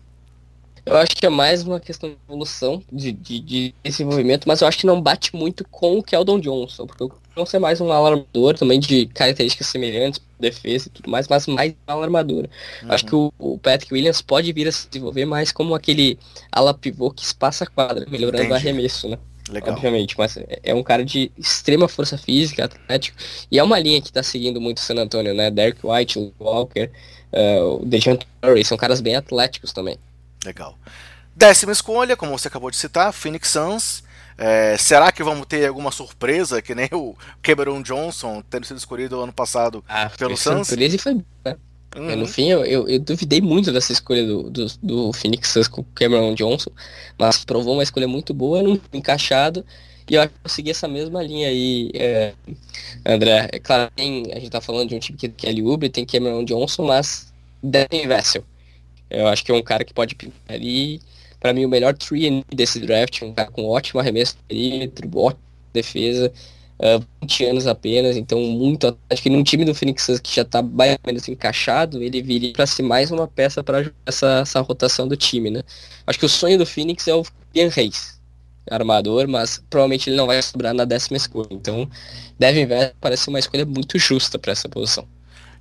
Eu 0.86 0.98
acho 0.98 1.16
que 1.16 1.26
é 1.26 1.30
mais 1.30 1.64
uma 1.64 1.80
questão 1.80 2.10
de 2.10 2.18
evolução, 2.28 2.84
de, 2.92 3.14
de, 3.14 3.40
de, 3.40 3.76
desenvolvimento, 3.82 4.46
mas 4.46 4.62
eu 4.62 4.68
acho 4.68 4.80
que 4.80 4.86
não 4.86 5.02
bate 5.02 5.34
muito 5.34 5.66
com 5.70 5.98
o 5.98 6.04
Keldon 6.04 6.40
Johnson, 6.42 6.86
porque 6.86 7.06
o 7.06 7.10
Johnson 7.36 7.58
é 7.58 7.60
mais 7.60 7.82
um 7.82 7.92
alarmador 7.92 8.58
também 8.58 8.80
de 8.80 9.08
características 9.08 9.68
semelhantes, 9.68 10.22
defesa 10.40 10.88
e 10.88 10.92
tudo 10.92 11.10
mais, 11.10 11.28
mas 11.28 11.48
mais 11.48 11.74
uma 11.88 11.96
alarmadura. 11.96 12.50
Uhum. 12.84 12.92
Acho 12.92 13.06
que 13.06 13.16
o, 13.16 13.34
o, 13.40 13.58
Patrick 13.58 13.94
Williams 13.94 14.22
pode 14.22 14.52
vir 14.54 14.68
a 14.68 14.72
se 14.72 14.88
desenvolver 14.88 15.26
mais 15.26 15.52
como 15.52 15.74
aquele 15.74 16.20
ala 16.52 16.74
pivô 16.74 17.10
que 17.12 17.24
espaça 17.24 17.64
a 17.64 17.68
quadra, 17.68 18.06
melhorando 18.08 18.44
Entendi. 18.44 18.54
o 18.54 18.56
arremesso, 18.56 19.10
né? 19.10 19.18
Legal. 19.50 19.76
Obviamente, 19.76 20.16
mas 20.18 20.38
é, 20.38 20.60
é 20.64 20.74
um 20.74 20.84
cara 20.84 21.04
de 21.04 21.32
extrema 21.38 21.88
força 21.88 22.18
física, 22.18 22.66
atlético, 22.66 23.18
e 23.52 23.60
é 23.60 23.64
uma 23.64 23.80
linha 23.80 24.02
que 24.02 24.08
está 24.08 24.24
seguindo 24.24 24.62
muito 24.62 24.78
o 24.78 24.82
San 24.82 24.96
Antonio, 24.96 25.34
né? 25.34 25.52
Derek 25.52 25.80
White, 25.84 26.34
Walker, 26.40 26.90
uh, 27.34 27.82
o 27.82 27.86
Dejante 27.86 28.28
Murray, 28.42 28.64
são 28.64 28.78
caras 28.78 29.02
bem 29.02 29.16
atléticos 29.16 29.74
também. 29.74 29.98
Legal. 30.46 30.78
Décima 31.36 31.72
escolha, 31.72 32.16
como 32.16 32.38
você 32.38 32.48
acabou 32.48 32.70
de 32.70 32.78
citar, 32.78 33.12
Phoenix 33.12 33.50
Suns. 33.50 34.03
É, 34.38 34.78
será 34.78 35.12
que 35.12 35.24
vamos 35.24 35.46
ter 35.46 35.68
alguma 35.68 35.92
surpresa, 35.92 36.62
que 36.62 36.74
nem 36.74 36.90
o 36.92 37.16
Cameron 37.42 37.82
Johnson 37.82 38.44
tendo 38.50 38.66
sido 38.66 38.78
escolhido 38.78 39.22
ano 39.22 39.34
passado 39.34 39.84
ah, 39.88 40.10
pelo 40.18 40.36
Suns? 40.36 40.68
Surpresa 40.68 40.98
foi 40.98 41.16
né? 41.46 41.56
Uhum. 41.96 42.16
No 42.16 42.26
fim, 42.26 42.50
eu, 42.50 42.66
eu, 42.66 42.88
eu, 42.88 43.00
duvidei 43.00 43.40
muito 43.40 43.72
dessa 43.72 43.92
escolha 43.92 44.26
do, 44.26 44.50
do, 44.50 44.66
do, 44.82 45.14
Phoenix 45.14 45.50
Suns 45.50 45.68
com 45.68 45.82
o 45.82 45.86
Cameron 45.94 46.34
Johnson, 46.34 46.72
mas 47.20 47.46
provou 47.46 47.76
uma 47.76 47.84
escolha 47.84 48.08
muito 48.08 48.34
boa, 48.34 48.64
não 48.64 48.80
encaixado, 48.92 49.64
e 50.10 50.16
eu 50.16 50.22
acho 50.22 50.30
que 50.32 50.40
eu 50.44 50.50
segui 50.50 50.72
essa 50.72 50.88
mesma 50.88 51.24
linha 51.24 51.48
aí, 51.48 51.92
é, 51.94 52.34
André. 53.06 53.50
É 53.52 53.60
claro, 53.60 53.90
tem, 53.96 54.24
a 54.32 54.40
gente 54.40 54.50
tá 54.50 54.60
falando 54.60 54.90
de 54.90 54.96
um 54.96 55.00
time 55.00 55.18
que 55.18 55.28
é 55.28 55.30
Kelly 55.30 55.64
Oubre, 55.64 55.90
tem 55.90 56.06
Cameron 56.06 56.44
Johnson, 56.44 56.86
mas 56.86 57.32
Devin 57.62 58.08
Vessel. 58.08 58.44
Eu 59.10 59.28
acho 59.28 59.46
que 59.46 59.52
é 59.52 59.56
um 59.56 59.62
cara 59.62 59.86
que 59.86 59.94
pode 59.94 60.18
ali, 60.48 61.00
para 61.44 61.52
mim, 61.52 61.66
o 61.66 61.70
melhor 61.70 61.94
3 61.94 62.42
desse 62.56 62.80
draft, 62.80 63.22
um 63.22 63.34
cara 63.34 63.52
com 63.52 63.66
ótimo 63.66 64.00
arremesso 64.00 64.38
perímetro, 64.48 65.10
ótima 65.14 65.44
defesa, 65.74 66.32
uh, 66.80 67.06
20 67.22 67.46
anos 67.46 67.68
apenas, 67.68 68.16
então 68.16 68.40
muito. 68.40 68.98
Acho 69.10 69.22
que 69.22 69.30
num 69.30 69.44
time 69.44 69.66
do 69.66 69.76
Phoenix 69.76 70.08
que 70.22 70.34
já 70.34 70.44
está 70.44 70.62
mais 70.62 70.94
ou 70.94 71.00
menos 71.06 71.28
encaixado, 71.28 72.02
ele 72.02 72.22
viria 72.22 72.54
para 72.54 72.66
ser 72.66 72.84
mais 72.84 73.12
uma 73.12 73.28
peça 73.28 73.62
para 73.62 73.92
essa, 74.06 74.40
essa 74.40 74.62
rotação 74.62 75.06
do 75.06 75.18
time, 75.18 75.52
né? 75.52 75.64
Acho 76.08 76.18
que 76.18 76.26
o 76.26 76.30
sonho 76.30 76.58
do 76.58 76.66
Phoenix 76.66 77.10
é 77.10 77.14
o 77.14 77.26
Ian 77.54 77.68
Reis, 77.68 78.22
armador, 78.72 79.28
mas 79.28 79.62
provavelmente 79.70 80.10
ele 80.10 80.16
não 80.16 80.28
vai 80.28 80.42
sobrar 80.42 80.74
na 80.74 80.86
décima 80.86 81.18
escolha. 81.18 81.50
Então, 81.52 81.90
Devin 82.40 82.68
Vest 82.68 82.94
parece 83.02 83.28
uma 83.28 83.40
escolha 83.40 83.66
muito 83.66 84.00
justa 84.00 84.40
para 84.40 84.54
essa 84.54 84.70
posição. 84.70 85.06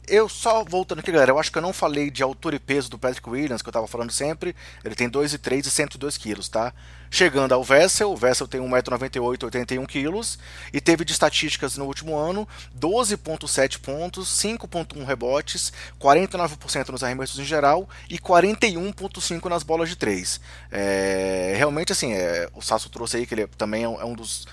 Eu 0.07 0.29
só 0.29 0.65
voltando 0.65 0.99
aqui, 0.99 1.13
galera, 1.13 1.31
eu 1.31 1.39
acho 1.39 1.51
que 1.53 1.59
eu 1.59 1.63
não 1.63 1.73
falei 1.73 2.11
de 2.11 2.23
altura 2.23 2.57
e 2.57 2.59
peso 2.59 2.91
do 2.91 2.99
Patrick 2.99 3.29
Williams, 3.29 3.63
que 3.63 3.69
eu 3.69 3.73
tava 3.73 3.87
falando 3.87 4.11
sempre. 4.11 4.55
Ele 4.85 4.95
tem 4.95 5.09
2 5.09 5.35
e 5.35 5.39
3 5.39 5.67
e 5.67 5.71
102 5.71 6.17
quilos, 6.17 6.49
tá? 6.49 6.75
Chegando 7.13 7.53
ao 7.53 7.63
Vessel. 7.63 8.11
O 8.11 8.17
Vessel 8.17 8.49
tem 8.49 8.59
1,98m, 8.61 9.37
81kg 9.37 10.39
e 10.73 10.81
teve 10.81 11.05
de 11.05 11.13
estatísticas 11.13 11.77
no 11.77 11.85
último 11.85 12.17
ano 12.17 12.49
12,7 12.81 13.79
pontos, 13.79 14.31
5,1 14.43 15.05
rebotes, 15.05 15.73
49% 16.01 16.89
nos 16.89 17.05
arremessos 17.05 17.39
em 17.39 17.45
geral 17.45 17.89
e 18.09 18.19
41,5 18.19 19.45
nas 19.45 19.63
bolas 19.63 19.91
de 19.91 19.97
3. 19.97 20.41
É, 20.71 21.55
realmente, 21.57 21.93
assim, 21.93 22.15
é, 22.15 22.49
o 22.55 22.63
Sasso 22.63 22.89
trouxe 22.89 23.19
aí 23.19 23.27
que 23.27 23.35
ele 23.35 23.47
também 23.47 23.85
é 23.85 23.89
um, 23.89 24.01
é 24.01 24.05
um 24.07 24.15
dos 24.15 24.47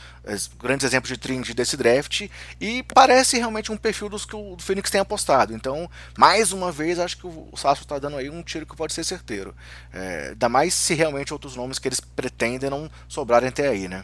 grandes 0.59 0.85
exemplos 0.85 1.09
de 1.09 1.17
trend 1.17 1.53
desse 1.53 1.77
draft 1.77 2.29
e 2.59 2.83
parece 2.83 3.37
realmente 3.37 3.71
um 3.71 3.77
perfil 3.77 4.09
dos 4.09 4.25
que 4.25 4.35
o 4.35 4.57
Phoenix 4.59 4.91
tem 4.91 4.99
apostado. 4.99 5.53
Então, 5.53 5.89
mais 6.17 6.51
uma 6.51 6.71
vez, 6.73 6.99
acho 6.99 7.17
que 7.17 7.25
o 7.25 7.55
Sasso 7.55 7.83
está 7.83 7.97
dando 7.97 8.17
aí 8.17 8.29
um 8.29 8.43
tiro 8.43 8.65
que 8.65 8.75
pode 8.75 8.93
ser 8.93 9.05
certeiro. 9.05 9.55
É, 9.93 10.29
ainda 10.31 10.49
mais 10.49 10.73
se 10.73 10.93
realmente 10.93 11.33
outros 11.33 11.55
nomes 11.55 11.79
que 11.79 11.87
eles 11.87 12.01
pretendem 12.01 12.48
não 12.57 12.89
sobrarem 13.07 13.49
até 13.49 13.67
aí, 13.67 13.87
né? 13.87 14.03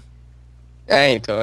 É, 0.88 1.12
então, 1.14 1.36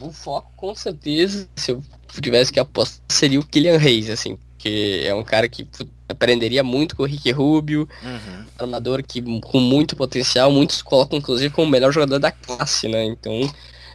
o 0.00 0.10
foco 0.10 0.50
com 0.56 0.74
certeza, 0.74 1.48
se 1.54 1.72
eu 1.72 1.82
tivesse 2.20 2.52
que 2.52 2.58
apostar, 2.58 3.02
seria 3.08 3.38
o 3.38 3.44
Killian 3.44 3.76
Reis, 3.76 4.08
assim, 4.08 4.38
que 4.56 5.02
é 5.04 5.14
um 5.14 5.22
cara 5.22 5.48
que 5.48 5.68
aprenderia 6.08 6.64
muito 6.64 6.96
com 6.96 7.02
o 7.02 7.06
Rick 7.06 7.30
Rubio, 7.30 7.86
uhum. 8.02 8.44
armador 8.58 9.02
que 9.02 9.22
com 9.40 9.60
muito 9.60 9.94
potencial, 9.94 10.50
muitos 10.50 10.80
colocam 10.80 11.18
inclusive 11.18 11.52
como 11.52 11.66
o 11.66 11.70
melhor 11.70 11.92
jogador 11.92 12.18
da 12.18 12.32
classe, 12.32 12.88
né? 12.88 13.04
Então, 13.04 13.32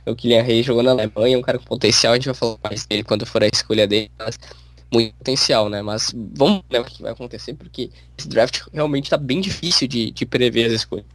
o 0.06 0.16
Kylian 0.16 0.44
Reis 0.44 0.66
jogou 0.66 0.84
na 0.84 0.92
Alemanha, 0.92 1.38
um 1.38 1.42
cara 1.42 1.58
com 1.58 1.66
potencial, 1.66 2.14
a 2.14 2.16
gente 2.16 2.26
vai 2.26 2.36
falar 2.36 2.58
mais 2.64 2.86
dele 2.86 3.04
quando 3.04 3.26
for 3.26 3.44
a 3.44 3.48
escolha 3.48 3.88
dele, 3.88 4.12
mas 4.20 4.38
muito 4.92 5.16
potencial, 5.16 5.70
né? 5.70 5.82
Mas 5.82 6.14
vamos 6.14 6.62
ver 6.70 6.82
o 6.82 6.86
que 6.86 7.02
vai 7.02 7.12
acontecer, 7.12 7.56
porque 7.56 7.90
esse 8.18 8.28
draft 8.28 8.62
realmente 8.72 9.10
tá 9.10 9.18
bem 9.18 9.42
difícil 9.42 9.88
de, 9.88 10.12
de 10.12 10.26
prever 10.26 10.68
as 10.68 10.74
escolhas. 10.74 11.06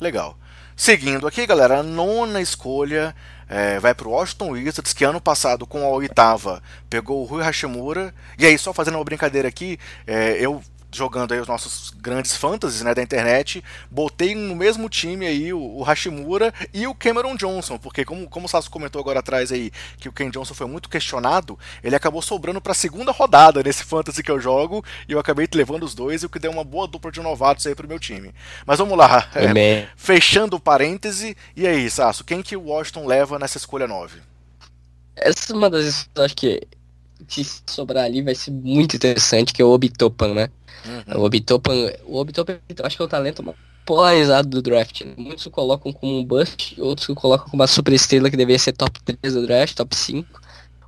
Legal. 0.00 0.36
Seguindo 0.74 1.26
aqui, 1.26 1.46
galera, 1.46 1.80
a 1.80 1.82
nona 1.82 2.40
escolha 2.40 3.14
é, 3.46 3.78
vai 3.78 3.94
para 3.94 4.08
o 4.08 4.12
Washington 4.12 4.52
Wizards, 4.52 4.94
que 4.94 5.04
ano 5.04 5.20
passado, 5.20 5.66
com 5.66 5.84
a 5.84 5.88
oitava, 5.88 6.62
pegou 6.88 7.20
o 7.20 7.24
Rui 7.26 7.42
Hashimura. 7.42 8.14
E 8.38 8.46
aí, 8.46 8.56
só 8.56 8.72
fazendo 8.72 8.94
uma 8.94 9.04
brincadeira 9.04 9.46
aqui, 9.46 9.78
é, 10.06 10.38
eu 10.40 10.62
jogando 10.92 11.32
aí 11.32 11.40
os 11.40 11.48
nossos 11.48 11.90
grandes 11.90 12.36
fantasies 12.36 12.82
né, 12.82 12.94
da 12.94 13.02
internet, 13.02 13.62
botei 13.90 14.34
no 14.34 14.54
mesmo 14.54 14.88
time 14.88 15.26
aí 15.26 15.52
o, 15.52 15.60
o, 15.60 15.82
Hashimura 15.82 16.52
e 16.72 16.86
o 16.86 16.94
Cameron 16.94 17.36
Johnson, 17.36 17.78
porque 17.78 18.04
como, 18.04 18.28
como 18.28 18.46
o 18.46 18.48
Sasso 18.48 18.70
comentou 18.70 19.00
agora 19.00 19.20
atrás 19.20 19.52
aí, 19.52 19.70
que 19.98 20.08
o 20.08 20.12
Ken 20.12 20.30
Johnson 20.30 20.54
foi 20.54 20.66
muito 20.66 20.88
questionado, 20.88 21.58
ele 21.82 21.96
acabou 21.96 22.22
sobrando 22.22 22.60
para 22.60 22.72
a 22.72 22.74
segunda 22.74 23.12
rodada 23.12 23.62
nesse 23.62 23.84
fantasy 23.84 24.22
que 24.22 24.30
eu 24.30 24.40
jogo, 24.40 24.84
e 25.08 25.12
eu 25.12 25.18
acabei 25.18 25.48
levando 25.54 25.84
os 25.84 25.94
dois, 25.94 26.24
o 26.24 26.28
que 26.28 26.38
deu 26.38 26.50
uma 26.50 26.64
boa 26.64 26.86
dupla 26.86 27.12
de 27.12 27.20
novatos 27.20 27.66
aí 27.66 27.74
pro 27.74 27.88
meu 27.88 27.98
time. 27.98 28.34
Mas 28.66 28.78
vamos 28.78 28.96
lá, 28.96 29.28
é, 29.34 29.88
fechando 29.96 30.56
o 30.56 30.60
parêntese, 30.60 31.36
e 31.56 31.66
aí, 31.66 31.88
Sasso, 31.90 32.24
quem 32.24 32.42
que 32.42 32.56
o 32.56 32.64
Washington 32.64 33.06
leva 33.06 33.38
nessa 33.38 33.58
escolha 33.58 33.86
9? 33.86 34.20
Essa 35.16 35.52
é 35.52 35.56
uma 35.56 35.68
das, 35.68 36.08
acho 36.16 36.36
que 36.36 36.66
se 37.28 37.62
sobrar 37.66 38.04
ali 38.04 38.22
vai 38.22 38.34
ser 38.34 38.50
muito 38.50 38.96
interessante, 38.96 39.52
que 39.52 39.60
é 39.60 39.64
o 39.64 39.68
Obitopan, 39.68 40.34
né? 40.34 40.50
Uhum. 40.86 41.20
O 41.20 41.24
Obitopan, 41.24 41.92
o 42.06 42.16
Obitopan, 42.18 42.58
eu 42.68 42.86
acho 42.86 42.96
que 42.96 43.02
é 43.02 43.04
o 43.04 43.08
talento 43.08 43.42
mais 43.42 43.56
polarizado 43.84 44.48
do 44.48 44.62
draft. 44.62 45.02
Né? 45.02 45.14
Muitos 45.16 45.44
o 45.46 45.50
colocam 45.50 45.92
como 45.92 46.18
um 46.18 46.24
bust, 46.24 46.80
outros 46.80 47.08
o 47.08 47.14
colocam 47.14 47.46
como 47.46 47.60
uma 47.60 47.66
super 47.66 47.92
estrela 47.92 48.30
que 48.30 48.36
deveria 48.36 48.58
ser 48.58 48.72
top 48.72 49.00
3 49.02 49.34
do 49.34 49.46
draft, 49.46 49.74
top 49.74 49.96
5. 49.96 50.40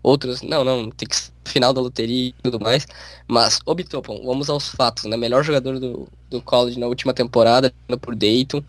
Outros, 0.02 0.42
não, 0.42 0.64
não, 0.64 0.90
tem 0.90 1.08
que 1.08 1.16
ser 1.16 1.32
final 1.44 1.72
da 1.72 1.80
loteria 1.80 2.28
e 2.28 2.34
tudo 2.42 2.60
mais. 2.60 2.86
Mas, 3.26 3.60
Obitopan, 3.66 4.20
vamos 4.24 4.48
aos 4.48 4.68
fatos, 4.68 5.04
né? 5.04 5.16
Melhor 5.16 5.42
jogador 5.42 5.78
do, 5.78 6.08
do 6.30 6.40
college 6.42 6.78
na 6.78 6.86
última 6.86 7.12
temporada, 7.12 7.72
por 8.00 8.14
Dayton. 8.14 8.62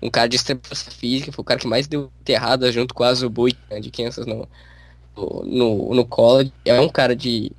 Um 0.00 0.10
cara 0.10 0.28
de 0.28 0.36
extrema 0.36 0.60
física, 0.72 1.30
foi 1.30 1.42
o 1.42 1.44
cara 1.44 1.60
que 1.60 1.66
mais 1.66 1.86
deu 1.86 2.10
enterrada 2.20 2.70
junto 2.72 2.92
com 2.94 3.04
a 3.04 3.08
Azubui, 3.08 3.56
né, 3.70 3.78
de 3.78 3.90
Kansas 3.90 4.26
no, 4.26 4.48
no, 5.16 5.94
no 5.94 6.04
college. 6.04 6.52
É 6.64 6.80
um 6.80 6.88
cara 6.88 7.14
de 7.14 7.52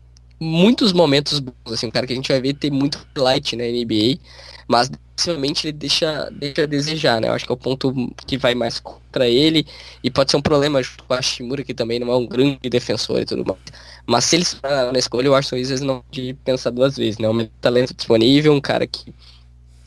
muitos 0.43 0.93
momentos 0.93 1.39
bons, 1.39 1.53
assim, 1.71 1.87
um 1.87 1.91
cara 1.91 2.05
que 2.05 2.13
a 2.13 2.15
gente 2.15 2.31
vai 2.31 2.41
ver 2.41 2.53
ter 2.53 2.71
muito 2.71 2.99
light 3.17 3.55
na 3.55 3.63
NBA, 3.63 4.19
mas 4.67 4.89
definitivamente 4.89 5.67
ele 5.67 5.73
deixa, 5.73 6.29
deixa 6.31 6.63
a 6.63 6.65
desejar, 6.65 7.21
né? 7.21 7.29
Eu 7.29 7.33
acho 7.33 7.45
que 7.45 7.51
é 7.51 7.55
o 7.55 7.57
ponto 7.57 7.93
que 8.25 8.37
vai 8.37 8.55
mais 8.55 8.79
contra 8.79 9.27
ele 9.27 9.65
e 10.03 10.09
pode 10.09 10.31
ser 10.31 10.37
um 10.37 10.41
problema 10.41 10.81
junto 10.81 11.03
com 11.03 11.13
a 11.13 11.21
Shimura, 11.21 11.63
que 11.63 11.73
também 11.73 11.99
não 11.99 12.11
é 12.11 12.15
um 12.15 12.25
grande 12.25 12.69
defensor 12.69 13.21
e 13.21 13.25
tudo 13.25 13.45
mais. 13.45 13.59
Mas 14.05 14.25
se 14.25 14.35
ele 14.35 14.43
está 14.43 14.91
na 14.91 14.99
escolha, 14.99 15.27
eu 15.27 15.35
acho 15.35 15.49
que 15.49 15.55
às 15.55 15.69
vezes 15.69 15.85
não 15.85 16.03
de 16.11 16.33
pensar 16.45 16.71
duas 16.71 16.97
vezes, 16.97 17.17
né? 17.17 17.29
Um 17.29 17.45
talento 17.61 17.93
disponível, 17.93 18.53
um 18.53 18.61
cara 18.61 18.85
que 18.85 19.13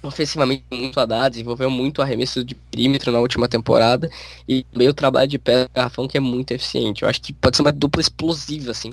ofensivamente 0.03 0.64
muito 0.71 1.01
a 1.01 1.07
dar, 1.07 1.29
desenvolveu 1.29 1.71
muito 1.71 2.01
arremesso 2.01 2.45
de 2.45 2.55
perímetro 2.55 3.11
na 3.11 3.19
última 3.19 3.49
temporada 3.49 4.09
e 4.49 4.64
meio 4.75 4.95
trabalho 4.95 5.29
de 5.29 5.38
pé 5.38 5.69
garrafão 5.75 6.07
que 6.07 6.16
é 6.16 6.21
muito 6.21 6.53
eficiente. 6.53 7.03
Eu 7.03 7.09
acho 7.09 7.21
que 7.21 7.33
pode 7.33 7.57
ser 7.57 7.62
uma 7.62 7.73
dupla 7.73 8.01
explosiva, 8.01 8.71
assim, 8.71 8.92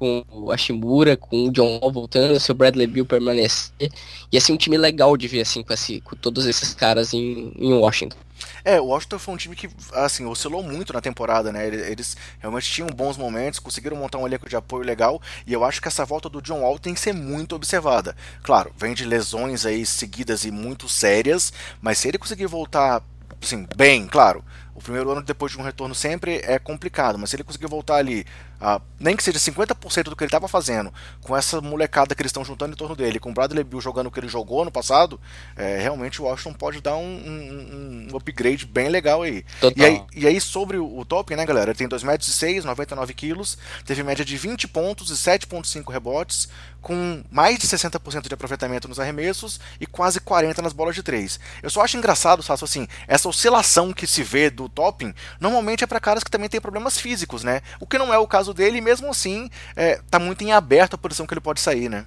com 0.00 0.24
o 0.30 0.50
Ashimura, 0.50 1.14
com 1.14 1.48
o 1.48 1.52
John 1.52 1.78
Wall 1.78 1.92
voltando, 1.92 2.40
se 2.40 2.50
o 2.50 2.54
Bradley 2.54 2.86
Bill 2.86 3.04
permanecer. 3.04 3.92
E 4.32 4.38
assim, 4.38 4.54
um 4.54 4.56
time 4.56 4.78
legal 4.78 5.14
de 5.14 5.28
ver 5.28 5.42
assim 5.42 5.62
com, 5.62 5.74
esse, 5.74 6.00
com 6.00 6.16
todos 6.16 6.46
esses 6.46 6.72
caras 6.72 7.12
em, 7.12 7.52
em 7.54 7.74
Washington. 7.74 8.16
É, 8.64 8.80
o 8.80 8.86
Washington 8.86 9.18
foi 9.18 9.34
um 9.34 9.36
time 9.36 9.54
que, 9.54 9.68
assim, 9.92 10.24
oscilou 10.24 10.62
muito 10.62 10.94
na 10.94 11.02
temporada, 11.02 11.52
né? 11.52 11.66
Eles 11.66 12.16
realmente 12.38 12.70
tinham 12.70 12.88
bons 12.88 13.18
momentos, 13.18 13.58
conseguiram 13.58 13.98
montar 13.98 14.16
um 14.16 14.26
elenco 14.26 14.48
de 14.48 14.56
apoio 14.56 14.82
legal, 14.82 15.20
e 15.46 15.52
eu 15.52 15.62
acho 15.62 15.82
que 15.82 15.88
essa 15.88 16.06
volta 16.06 16.30
do 16.30 16.40
John 16.40 16.60
Wall 16.60 16.78
tem 16.78 16.94
que 16.94 17.00
ser 17.00 17.12
muito 17.12 17.54
observada. 17.54 18.16
Claro, 18.42 18.72
vem 18.78 18.94
de 18.94 19.04
lesões 19.04 19.66
aí 19.66 19.84
seguidas 19.84 20.46
e 20.46 20.50
muito 20.50 20.88
sérias, 20.88 21.52
mas 21.82 21.98
se 21.98 22.08
ele 22.08 22.16
conseguir 22.16 22.46
voltar, 22.46 23.02
assim, 23.42 23.66
bem, 23.76 24.06
claro, 24.06 24.42
o 24.74 24.80
primeiro 24.80 25.10
ano 25.10 25.22
depois 25.22 25.52
de 25.52 25.58
um 25.58 25.62
retorno 25.62 25.94
sempre 25.94 26.40
é 26.44 26.58
complicado, 26.58 27.18
mas 27.18 27.30
se 27.30 27.36
ele 27.36 27.44
conseguir 27.44 27.66
voltar 27.66 27.96
ali 27.96 28.26
ah, 28.60 28.78
nem 28.98 29.16
que 29.16 29.22
seja 29.22 29.38
50% 29.38 30.04
do 30.04 30.16
que 30.16 30.22
ele 30.22 30.28
estava 30.28 30.46
fazendo, 30.46 30.92
com 31.22 31.34
essa 31.34 31.62
molecada 31.62 32.14
que 32.14 32.20
eles 32.20 32.28
estão 32.28 32.44
juntando 32.44 32.74
em 32.74 32.76
torno 32.76 32.94
dele, 32.94 33.18
com 33.18 33.30
o 33.30 33.32
Bradley 33.32 33.64
Bill 33.64 33.80
jogando 33.80 34.08
o 34.08 34.10
que 34.10 34.20
ele 34.20 34.28
jogou 34.28 34.66
no 34.66 34.70
passado, 34.70 35.18
é, 35.56 35.78
realmente 35.80 36.20
o 36.20 36.26
Washington 36.26 36.52
pode 36.52 36.82
dar 36.82 36.94
um, 36.96 37.02
um, 37.02 38.08
um 38.12 38.16
upgrade 38.16 38.66
bem 38.66 38.90
legal 38.90 39.22
aí. 39.22 39.46
E 39.74 39.82
aí. 39.82 40.02
E 40.14 40.26
aí, 40.26 40.38
sobre 40.38 40.76
o, 40.76 41.04
Topin, 41.06 41.36
né, 41.36 41.46
galera? 41.46 41.70
Ele 41.70 41.78
tem 41.78 41.88
2,6m, 41.88 42.64
99kg, 42.64 43.56
teve 43.86 44.02
média 44.02 44.24
de 44.24 44.36
20 44.36 44.68
pontos 44.68 45.10
e 45.10 45.14
7,5 45.14 45.90
rebotes, 45.90 46.48
com 46.82 47.22
mais 47.30 47.58
de 47.58 47.66
60% 47.66 48.28
de 48.28 48.34
aproveitamento 48.34 48.88
nos 48.88 49.00
arremessos 49.00 49.58
e 49.80 49.86
quase 49.86 50.20
40% 50.20 50.58
nas 50.58 50.74
bolas 50.74 50.94
de 50.94 51.02
3. 51.02 51.40
Eu 51.62 51.70
só 51.70 51.82
acho 51.82 51.96
engraçado, 51.96 52.42
Sasso, 52.42 52.66
assim, 52.66 52.86
essa 53.08 53.28
oscilação 53.28 53.90
que 53.92 54.06
se 54.06 54.22
vê 54.22 54.50
do 54.50 54.59
Topping 54.68 55.14
normalmente 55.40 55.84
é 55.84 55.86
para 55.86 56.00
caras 56.00 56.22
que 56.22 56.30
também 56.30 56.48
têm 56.48 56.60
problemas 56.60 56.98
físicos, 56.98 57.42
né? 57.44 57.60
O 57.78 57.86
que 57.86 57.98
não 57.98 58.12
é 58.12 58.18
o 58.18 58.26
caso 58.26 58.52
dele, 58.52 58.78
e 58.78 58.80
mesmo 58.80 59.10
assim 59.10 59.50
é, 59.76 60.00
tá 60.10 60.18
muito 60.18 60.42
em 60.42 60.52
aberto 60.52 60.94
a 60.94 60.98
posição 60.98 61.26
que 61.26 61.34
ele 61.34 61.40
pode 61.40 61.60
sair, 61.60 61.88
né? 61.88 62.06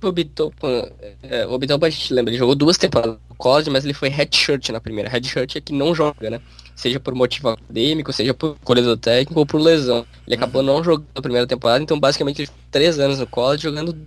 O 0.00 0.12
Bitopan, 0.12 0.88
é, 1.24 1.44
o 1.46 1.58
Bitopan 1.58 1.88
a 1.88 1.90
gente 1.90 2.14
lembra, 2.14 2.30
ele 2.30 2.38
jogou 2.38 2.54
duas 2.54 2.78
temporadas 2.78 3.18
no 3.28 3.34
college, 3.34 3.68
mas 3.68 3.84
ele 3.84 3.92
foi 3.92 4.08
redshirt 4.08 4.68
na 4.68 4.80
primeira. 4.80 5.10
Redshirt 5.10 5.56
é 5.56 5.60
que 5.60 5.72
não 5.72 5.92
joga, 5.92 6.30
né? 6.30 6.40
Seja 6.76 7.00
por 7.00 7.12
motivo 7.16 7.48
acadêmico, 7.48 8.12
seja 8.12 8.32
por 8.32 8.54
escolha 8.54 8.82
do 8.82 8.96
técnico 8.96 9.40
ou 9.40 9.44
por 9.44 9.60
lesão. 9.60 10.06
Ele 10.24 10.36
uhum. 10.36 10.42
acabou 10.42 10.62
não 10.62 10.84
jogando 10.84 11.08
na 11.12 11.20
primeira 11.20 11.46
temporada, 11.48 11.82
então 11.82 11.98
basicamente 11.98 12.38
ele 12.38 12.46
ficou 12.46 12.62
três 12.70 13.00
anos 13.00 13.18
no 13.18 13.26
college 13.26 13.64
jogando 13.64 13.98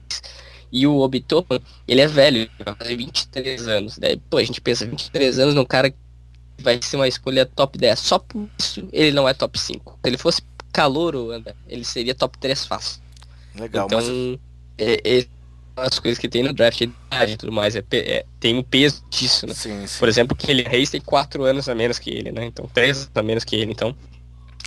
e 0.72 0.88
o 0.88 1.00
Obitopan, 1.00 1.60
ele 1.86 2.00
é 2.00 2.08
velho, 2.08 2.38
ele 2.38 2.52
vai 2.64 2.74
fazer 2.74 2.96
23 2.96 3.68
anos. 3.68 3.98
Né? 3.98 4.16
Pô, 4.30 4.38
a 4.38 4.44
gente 4.44 4.62
pensa, 4.62 4.86
23 4.86 5.40
anos 5.40 5.54
num 5.54 5.66
cara 5.66 5.90
que 5.90 5.98
vai 6.62 6.80
ser 6.82 6.96
uma 6.96 7.08
escolha 7.08 7.46
top 7.46 7.78
10. 7.78 8.00
Só 8.00 8.20
por 8.20 8.48
isso 8.60 8.88
ele 8.92 9.12
não 9.12 9.28
é 9.28 9.34
top 9.34 9.60
5. 9.60 10.00
Se 10.04 10.10
ele 10.10 10.18
fosse 10.18 10.42
Calouro, 10.72 11.32
André, 11.32 11.54
ele 11.68 11.84
seria 11.84 12.16
top 12.16 12.38
3 12.38 12.66
fácil. 12.66 13.02
Legal, 13.56 13.88
então, 13.88 14.00
mas... 14.00 14.40
é, 14.78 15.20
é, 15.20 15.26
as 15.76 16.00
coisas 16.00 16.18
que 16.18 16.30
tem 16.30 16.44
no 16.44 16.54
draft 16.54 16.82
e 16.82 17.38
tudo 17.38 17.52
mais, 17.52 17.76
é, 17.76 17.84
é, 17.92 18.26
tem 18.40 18.58
um 18.58 18.64
peso 18.64 19.04
disso, 19.10 19.46
né? 19.46 19.54
Sim, 19.54 19.86
sim. 19.86 20.00
Por 20.00 20.08
exemplo, 20.08 20.36
que 20.36 20.50
ele 20.50 20.64
Reis 20.64 20.90
tem 20.90 21.02
4 21.02 21.44
anos 21.44 21.68
a 21.68 21.76
menos 21.76 22.00
que 22.00 22.10
ele, 22.10 22.32
né? 22.32 22.46
Então, 22.46 22.70
3 22.74 22.98
anos 22.98 23.12
a 23.14 23.24
menos 23.24 23.44
que 23.44 23.56
ele, 23.56 23.72
então 23.72 23.96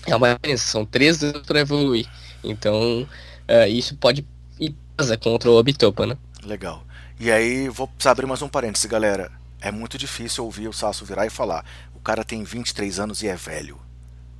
é 0.06 0.14
uma 0.14 0.34
diferença, 0.34 0.66
são 0.66 0.84
3 0.84 1.24
anos 1.24 1.42
para 1.46 1.60
evoluir. 1.60 2.06
Então, 2.42 3.02
uh, 3.02 3.68
isso 3.68 3.96
pode 3.96 4.26
ir 4.60 4.74
contra 5.20 5.50
o 5.50 5.56
Obitopa, 5.56 6.06
né? 6.06 6.16
Legal. 6.44 6.84
E 7.18 7.30
aí, 7.30 7.68
vou 7.68 7.88
abrir 8.04 8.26
mais 8.26 8.42
um 8.42 8.48
parêntese, 8.48 8.86
galera. 8.88 9.30
É 9.64 9.70
muito 9.70 9.96
difícil 9.96 10.44
ouvir 10.44 10.68
o 10.68 10.74
Sasso 10.74 11.06
virar 11.06 11.24
e 11.24 11.30
falar: 11.30 11.64
o 11.94 11.98
cara 11.98 12.22
tem 12.22 12.44
23 12.44 13.00
anos 13.00 13.22
e 13.22 13.28
é 13.28 13.34
velho. 13.34 13.80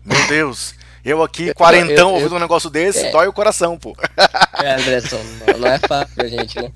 Meu 0.04 0.18
Deus! 0.28 0.74
Eu 1.02 1.22
aqui, 1.22 1.52
quarentão, 1.54 2.12
ouvindo 2.12 2.34
um 2.34 2.38
negócio 2.38 2.68
desse, 2.68 3.06
é. 3.06 3.10
dói 3.10 3.26
o 3.26 3.32
coração, 3.32 3.78
pô. 3.78 3.96
É, 4.62 4.74
André, 4.74 5.00
não, 5.46 5.58
não 5.60 5.68
é 5.68 5.78
fácil 5.78 6.14
pra 6.14 6.28
gente, 6.28 6.60
né? 6.60 6.70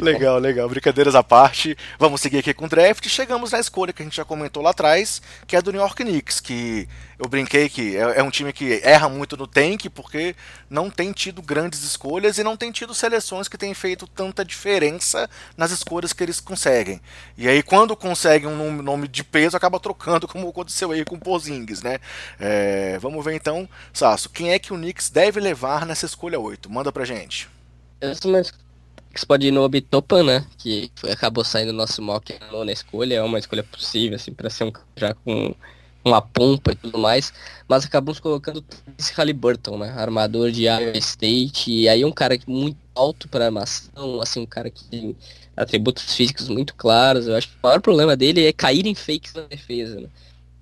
Legal, 0.00 0.38
legal. 0.38 0.68
Brincadeiras 0.68 1.14
à 1.14 1.22
parte. 1.22 1.76
Vamos 1.98 2.20
seguir 2.20 2.38
aqui 2.38 2.52
com 2.54 2.66
o 2.66 2.68
draft. 2.68 3.06
Chegamos 3.08 3.52
na 3.52 3.60
escolha 3.60 3.92
que 3.92 4.02
a 4.02 4.04
gente 4.04 4.16
já 4.16 4.24
comentou 4.24 4.62
lá 4.62 4.70
atrás, 4.70 5.22
que 5.46 5.56
é 5.56 5.62
do 5.62 5.72
New 5.72 5.80
York 5.80 6.02
Knicks, 6.02 6.40
que 6.40 6.88
eu 7.18 7.28
brinquei 7.28 7.68
que 7.68 7.96
é, 7.96 8.18
é 8.18 8.22
um 8.22 8.30
time 8.30 8.52
que 8.52 8.80
erra 8.84 9.08
muito 9.08 9.36
no 9.36 9.46
tank 9.46 9.88
porque 9.90 10.36
não 10.68 10.90
tem 10.90 11.12
tido 11.12 11.40
grandes 11.40 11.82
escolhas 11.82 12.36
e 12.36 12.44
não 12.44 12.56
tem 12.56 12.70
tido 12.70 12.94
seleções 12.94 13.48
que 13.48 13.56
têm 13.56 13.72
feito 13.72 14.06
tanta 14.06 14.44
diferença 14.44 15.28
nas 15.56 15.70
escolhas 15.70 16.12
que 16.12 16.22
eles 16.22 16.40
conseguem. 16.40 17.00
E 17.36 17.48
aí 17.48 17.62
quando 17.62 17.96
conseguem 17.96 18.48
um 18.48 18.82
nome 18.82 19.08
de 19.08 19.24
peso 19.24 19.56
acaba 19.56 19.80
trocando 19.80 20.28
como 20.28 20.48
aconteceu 20.48 20.90
aí 20.90 21.04
com 21.04 21.16
o 21.16 21.20
Porzingis, 21.20 21.82
né? 21.82 21.98
É, 22.38 22.98
vamos 23.00 23.24
ver 23.24 23.34
então, 23.34 23.68
Sasso, 23.92 24.28
quem 24.28 24.52
é 24.52 24.58
que 24.58 24.72
o 24.72 24.76
Knicks 24.76 25.08
deve 25.08 25.40
levar 25.40 25.86
nessa 25.86 26.04
escolha 26.04 26.38
8? 26.38 26.70
Manda 26.70 26.92
pra 26.92 27.04
gente. 27.04 27.48
Essa 28.00 28.28
é 28.28 28.65
você 29.20 29.26
pode 29.26 29.46
ir 29.46 29.50
no 29.50 29.62
Obitopan, 29.62 30.22
né? 30.22 30.46
Que 30.58 30.90
acabou 31.10 31.44
saindo 31.44 31.72
nosso 31.72 32.02
mock 32.02 32.34
na 32.64 32.72
escolha, 32.72 33.16
é 33.16 33.22
uma 33.22 33.38
escolha 33.38 33.62
possível, 33.62 34.16
assim, 34.16 34.32
para 34.32 34.50
ser 34.50 34.64
um 34.64 34.72
já 34.96 35.14
com 35.14 35.54
uma 36.04 36.22
pompa 36.22 36.72
e 36.72 36.76
tudo 36.76 36.98
mais, 36.98 37.32
mas 37.68 37.84
acabamos 37.84 38.20
colocando 38.20 38.64
esse 38.96 39.12
Halliburton, 39.12 39.78
né? 39.78 39.90
Armador 39.96 40.52
de 40.52 40.64
Iowa 40.64 40.96
State, 40.98 41.70
e 41.70 41.88
aí 41.88 42.04
um 42.04 42.12
cara 42.12 42.38
muito 42.46 42.78
alto 42.94 43.28
para 43.28 43.46
armação, 43.46 44.20
assim, 44.20 44.40
um 44.40 44.46
cara 44.46 44.70
que 44.70 44.84
tem 44.84 45.16
atributos 45.56 46.14
físicos 46.14 46.48
muito 46.48 46.74
claros. 46.74 47.26
Eu 47.26 47.34
acho 47.34 47.48
que 47.48 47.54
o 47.54 47.66
maior 47.66 47.80
problema 47.80 48.16
dele 48.16 48.46
é 48.46 48.52
cair 48.52 48.86
em 48.86 48.94
fakes 48.94 49.34
na 49.34 49.42
defesa, 49.42 50.00
né? 50.00 50.08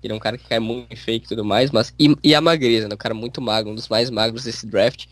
Ele 0.01 0.13
é 0.13 0.15
um 0.15 0.19
cara 0.19 0.37
que 0.37 0.47
cai 0.47 0.59
muito 0.59 0.91
em 0.91 0.95
fake 0.95 1.25
e 1.25 1.29
tudo 1.29 1.43
mais, 1.43 1.71
mas. 1.71 1.93
E, 1.99 2.15
e 2.23 2.35
a 2.35 2.41
magreza, 2.41 2.87
né? 2.87 2.93
Um 2.93 2.97
cara 2.97 3.13
muito 3.13 3.41
magro, 3.41 3.71
um 3.71 3.75
dos 3.75 3.87
mais 3.87 4.09
magros 4.09 4.43
desse 4.43 4.65
draft. 4.67 5.05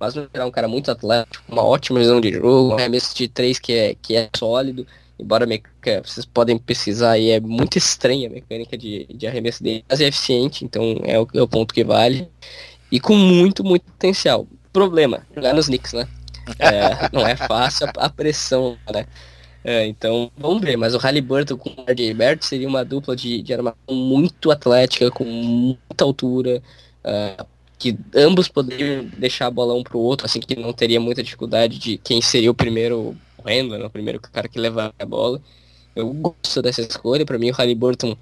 Mas 0.00 0.14
é 0.16 0.44
um 0.44 0.50
cara 0.50 0.66
muito 0.66 0.90
atlético, 0.90 1.44
uma 1.46 1.62
ótima 1.62 2.00
visão 2.00 2.20
de 2.20 2.32
jogo, 2.32 2.70
um 2.70 2.78
arremesso 2.78 3.14
de 3.14 3.28
três 3.28 3.58
que 3.58 3.72
é, 3.72 3.94
que 3.94 4.16
é 4.16 4.30
sólido 4.34 4.86
embora 5.20 5.46
mecânica, 5.46 6.02
vocês 6.04 6.24
podem 6.24 6.58
pesquisar 6.58 7.12
aí, 7.12 7.30
é 7.30 7.40
muito 7.40 7.76
estranha 7.76 8.28
a 8.28 8.32
mecânica 8.32 8.76
de, 8.76 9.06
de 9.06 9.26
arremesso 9.26 9.62
dele, 9.62 9.84
mas 9.88 10.00
é 10.00 10.06
eficiente, 10.06 10.64
então 10.64 11.00
é 11.04 11.18
o, 11.20 11.28
é 11.34 11.42
o 11.42 11.48
ponto 11.48 11.74
que 11.74 11.84
vale. 11.84 12.28
E 12.90 12.98
com 12.98 13.14
muito, 13.14 13.62
muito 13.62 13.84
potencial. 13.84 14.46
Problema, 14.72 15.26
jogar 15.34 15.54
nos 15.54 15.66
Knicks, 15.66 15.92
né? 15.92 16.08
É, 16.58 17.08
não 17.12 17.26
é 17.26 17.36
fácil 17.36 17.86
a, 17.86 18.06
a 18.06 18.08
pressão, 18.08 18.76
né? 18.92 19.06
É, 19.62 19.86
então, 19.86 20.32
vamos 20.38 20.62
ver, 20.62 20.76
mas 20.76 20.94
o 20.94 20.98
Halliburton 20.98 21.56
com 21.56 21.68
o 21.70 21.84
RJ 21.86 22.14
Bert 22.14 22.42
seria 22.42 22.66
uma 22.66 22.82
dupla 22.82 23.14
de, 23.14 23.42
de 23.42 23.52
armação 23.52 23.94
muito 23.94 24.50
atlética, 24.50 25.10
com 25.10 25.24
muita 25.24 26.02
altura, 26.02 26.62
uh, 27.04 27.46
que 27.80 27.98
ambos 28.14 28.46
poderiam 28.46 29.06
deixar 29.16 29.46
a 29.46 29.50
bola 29.50 29.72
um 29.72 29.82
pro 29.82 29.98
outro, 29.98 30.26
assim 30.26 30.38
que 30.38 30.54
não 30.54 30.70
teria 30.70 31.00
muita 31.00 31.22
dificuldade 31.22 31.78
de 31.78 31.96
quem 31.96 32.20
seria 32.20 32.50
o 32.50 32.54
primeiro 32.54 33.16
correndo, 33.38 33.78
né? 33.78 33.86
O 33.86 33.90
primeiro 33.90 34.20
cara 34.20 34.46
que 34.46 34.58
leva 34.58 34.92
a 34.98 35.06
bola. 35.06 35.40
Eu 35.96 36.12
gosto 36.12 36.60
dessa 36.60 36.82
escolha. 36.82 37.24
Para 37.24 37.38
mim, 37.38 37.50
o 37.50 37.54
Halliburton, 37.54 38.14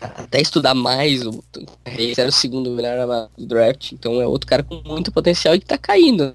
até 0.00 0.40
estudar 0.40 0.74
mais, 0.74 1.26
o 1.26 1.42
Reis 1.84 2.18
era 2.18 2.28
o 2.28 2.32
segundo 2.32 2.70
melhor 2.70 3.28
do 3.36 3.46
draft. 3.46 3.90
Então 3.90 4.20
é 4.20 4.26
outro 4.28 4.46
cara 4.46 4.62
com 4.62 4.80
muito 4.84 5.10
potencial 5.10 5.56
e 5.56 5.58
que 5.58 5.66
tá 5.66 5.76
caindo. 5.76 6.32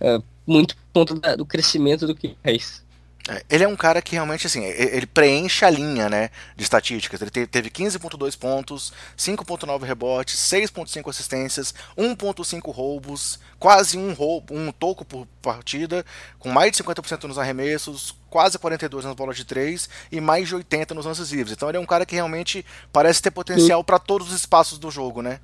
É, 0.00 0.20
muito 0.44 0.76
por 0.76 1.06
conta 1.06 1.36
do 1.36 1.46
crescimento 1.46 2.04
do 2.04 2.16
que 2.16 2.36
Reis. 2.42 2.84
É, 3.28 3.44
ele 3.50 3.64
é 3.64 3.68
um 3.68 3.76
cara 3.76 4.00
que 4.00 4.12
realmente, 4.12 4.46
assim, 4.46 4.64
ele 4.64 5.06
preenche 5.06 5.64
a 5.64 5.70
linha, 5.70 6.08
né, 6.08 6.30
de 6.54 6.62
estatísticas. 6.62 7.20
Ele 7.20 7.46
teve 7.46 7.70
15.2 7.70 8.38
pontos, 8.38 8.92
5.9 9.18 9.82
rebotes, 9.82 10.38
6.5 10.38 11.10
assistências, 11.10 11.74
1.5 11.98 12.72
roubos, 12.72 13.40
quase 13.58 13.98
um 13.98 14.12
roubo, 14.12 14.54
um 14.54 14.70
toco 14.70 15.04
por 15.04 15.26
partida, 15.42 16.04
com 16.38 16.50
mais 16.50 16.70
de 16.70 16.82
50% 16.82 17.24
nos 17.24 17.38
arremessos, 17.38 18.14
quase 18.30 18.58
42 18.58 19.04
nas 19.04 19.14
bolas 19.14 19.36
de 19.36 19.44
3 19.44 19.88
e 20.12 20.20
mais 20.20 20.46
de 20.46 20.54
80 20.54 20.94
nos 20.94 21.06
lances 21.06 21.30
livres. 21.30 21.52
Então 21.52 21.68
ele 21.68 21.78
é 21.78 21.80
um 21.80 21.86
cara 21.86 22.06
que 22.06 22.14
realmente 22.14 22.64
parece 22.92 23.22
ter 23.22 23.30
potencial 23.30 23.82
para 23.82 23.98
todos 23.98 24.28
os 24.28 24.34
espaços 24.34 24.78
do 24.78 24.90
jogo, 24.90 25.20
né? 25.20 25.40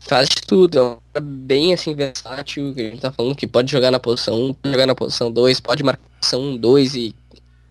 Faz 0.00 0.28
tudo, 0.28 0.78
é 0.78 0.82
um 0.82 0.96
cara 1.12 1.24
bem 1.24 1.72
assim 1.72 1.94
versátil, 1.94 2.74
que 2.74 2.80
a 2.80 2.90
gente 2.90 3.00
tá 3.00 3.12
falando 3.12 3.36
que 3.36 3.46
pode 3.46 3.70
jogar 3.70 3.90
na 3.90 4.00
posição 4.00 4.34
1, 4.34 4.54
pode 4.54 4.72
jogar 4.72 4.86
na 4.86 4.94
posição 4.94 5.30
2, 5.30 5.60
pode 5.60 5.82
marcar 5.82 6.02
posição 6.18 6.40
1, 6.40 6.56
2 6.56 6.94
e 6.94 7.14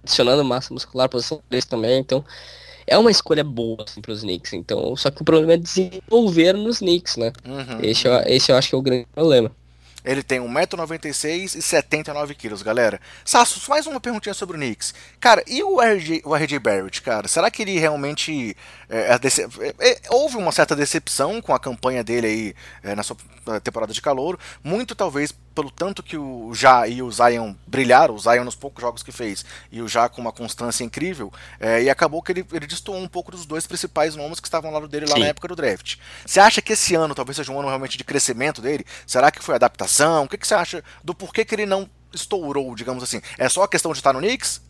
adicionando 0.03 0.43
massa 0.45 0.73
muscular 0.73 1.09
posição 1.09 1.41
3 1.49 1.65
também, 1.65 1.99
então 1.99 2.23
é 2.87 2.97
uma 2.97 3.11
escolha 3.11 3.43
boa 3.43 3.83
assim, 3.87 4.01
para 4.01 4.11
os 4.11 4.21
Knicks, 4.21 4.53
então, 4.53 4.95
só 4.95 5.11
que 5.11 5.21
o 5.21 5.25
problema 5.25 5.53
é 5.53 5.57
desenvolver 5.57 6.53
nos 6.53 6.79
Knicks, 6.79 7.17
né? 7.17 7.31
Uhum. 7.45 7.79
Esse, 7.83 8.07
eu, 8.07 8.13
esse 8.25 8.51
eu 8.51 8.55
acho 8.55 8.69
que 8.69 8.75
é 8.75 8.77
o 8.77 8.81
grande 8.81 9.07
problema. 9.13 9.51
Ele 10.03 10.23
tem 10.23 10.39
1,96m 10.39 11.55
e 11.55 11.59
79kg, 11.59 12.63
galera. 12.63 13.01
Sassos, 13.25 13.67
mais 13.67 13.85
uma 13.85 13.99
perguntinha 13.99 14.33
sobre 14.33 14.55
o 14.55 14.59
Knicks. 14.59 14.93
Cara, 15.19 15.43
e 15.45 15.61
o 15.61 15.81
RJ, 15.81 16.21
o 16.23 16.33
RJ 16.33 16.57
Barrett, 16.59 17.01
cara? 17.01 17.27
Será 17.27 17.51
que 17.51 17.61
ele 17.61 17.77
realmente. 17.77 18.55
É, 18.89 19.13
é, 19.13 19.91
é, 19.91 20.01
houve 20.09 20.37
uma 20.37 20.51
certa 20.51 20.75
decepção 20.75 21.41
com 21.41 21.53
a 21.53 21.59
campanha 21.59 22.03
dele 22.03 22.27
aí 22.27 22.55
é, 22.81 22.95
na 22.95 23.03
sua 23.03 23.17
temporada 23.63 23.91
de 23.91 24.01
calor. 24.01 24.39
Muito 24.63 24.95
talvez 24.95 25.33
pelo 25.59 25.69
tanto 25.69 26.01
que 26.01 26.17
o 26.17 26.53
Já 26.53 26.87
e 26.87 27.01
o 27.01 27.11
Zion 27.11 27.53
brilharam, 27.67 28.15
o 28.15 28.17
Zion 28.17 28.45
nos 28.45 28.55
poucos 28.55 28.81
jogos 28.81 29.03
que 29.03 29.11
fez, 29.11 29.43
e 29.69 29.81
o 29.81 29.89
Já 29.89 30.07
com 30.07 30.21
uma 30.21 30.31
constância 30.31 30.85
incrível, 30.85 31.33
é, 31.59 31.83
e 31.83 31.89
acabou 31.89 32.21
que 32.21 32.31
ele, 32.31 32.45
ele 32.53 32.65
destoou 32.65 32.97
um 32.97 33.09
pouco 33.09 33.29
dos 33.29 33.45
dois 33.45 33.67
principais 33.67 34.15
nomes 34.15 34.39
que 34.39 34.47
estavam 34.47 34.69
ao 34.69 34.75
lado 34.75 34.87
dele 34.87 35.05
lá 35.05 35.15
Sim. 35.15 35.19
na 35.19 35.27
época 35.27 35.49
do 35.49 35.57
draft. 35.57 35.97
Você 36.25 36.39
acha 36.39 36.61
que 36.61 36.71
esse 36.71 36.95
ano 36.95 37.13
talvez 37.13 37.35
seja 37.35 37.51
um 37.51 37.59
ano 37.59 37.67
realmente 37.67 37.97
de 37.97 38.05
crescimento 38.05 38.61
dele? 38.61 38.85
Será 39.05 39.29
que 39.31 39.43
foi 39.43 39.55
adaptação? 39.55 40.23
O 40.23 40.29
que, 40.29 40.37
que 40.37 40.47
você 40.47 40.53
acha 40.53 40.81
do 41.03 41.13
porquê 41.13 41.43
que 41.43 41.53
ele 41.53 41.65
não 41.65 41.89
estourou, 42.13 42.73
digamos 42.73 43.03
assim? 43.03 43.21
É 43.37 43.49
só 43.49 43.63
a 43.63 43.67
questão 43.67 43.91
de 43.91 43.97
estar 43.97 44.13
no 44.13 44.19
Knicks? 44.19 44.61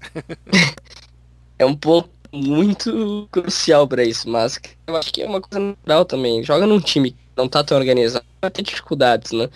é 1.59 1.65
um 1.67 1.75
ponto 1.75 2.09
muito 2.31 3.27
crucial 3.31 3.87
para 3.87 4.03
isso, 4.03 4.27
mas 4.27 4.59
eu 4.87 4.95
acho 4.95 5.13
que 5.13 5.21
é 5.21 5.27
uma 5.27 5.39
coisa 5.39 5.63
natural 5.63 6.03
também. 6.03 6.43
Joga 6.43 6.65
num 6.65 6.79
time 6.79 7.11
que 7.11 7.17
não 7.37 7.47
tá 7.47 7.63
tão 7.63 7.77
organizado, 7.77 8.25
vai 8.41 8.49
ter 8.49 8.63
dificuldades, 8.63 9.31
né? 9.33 9.49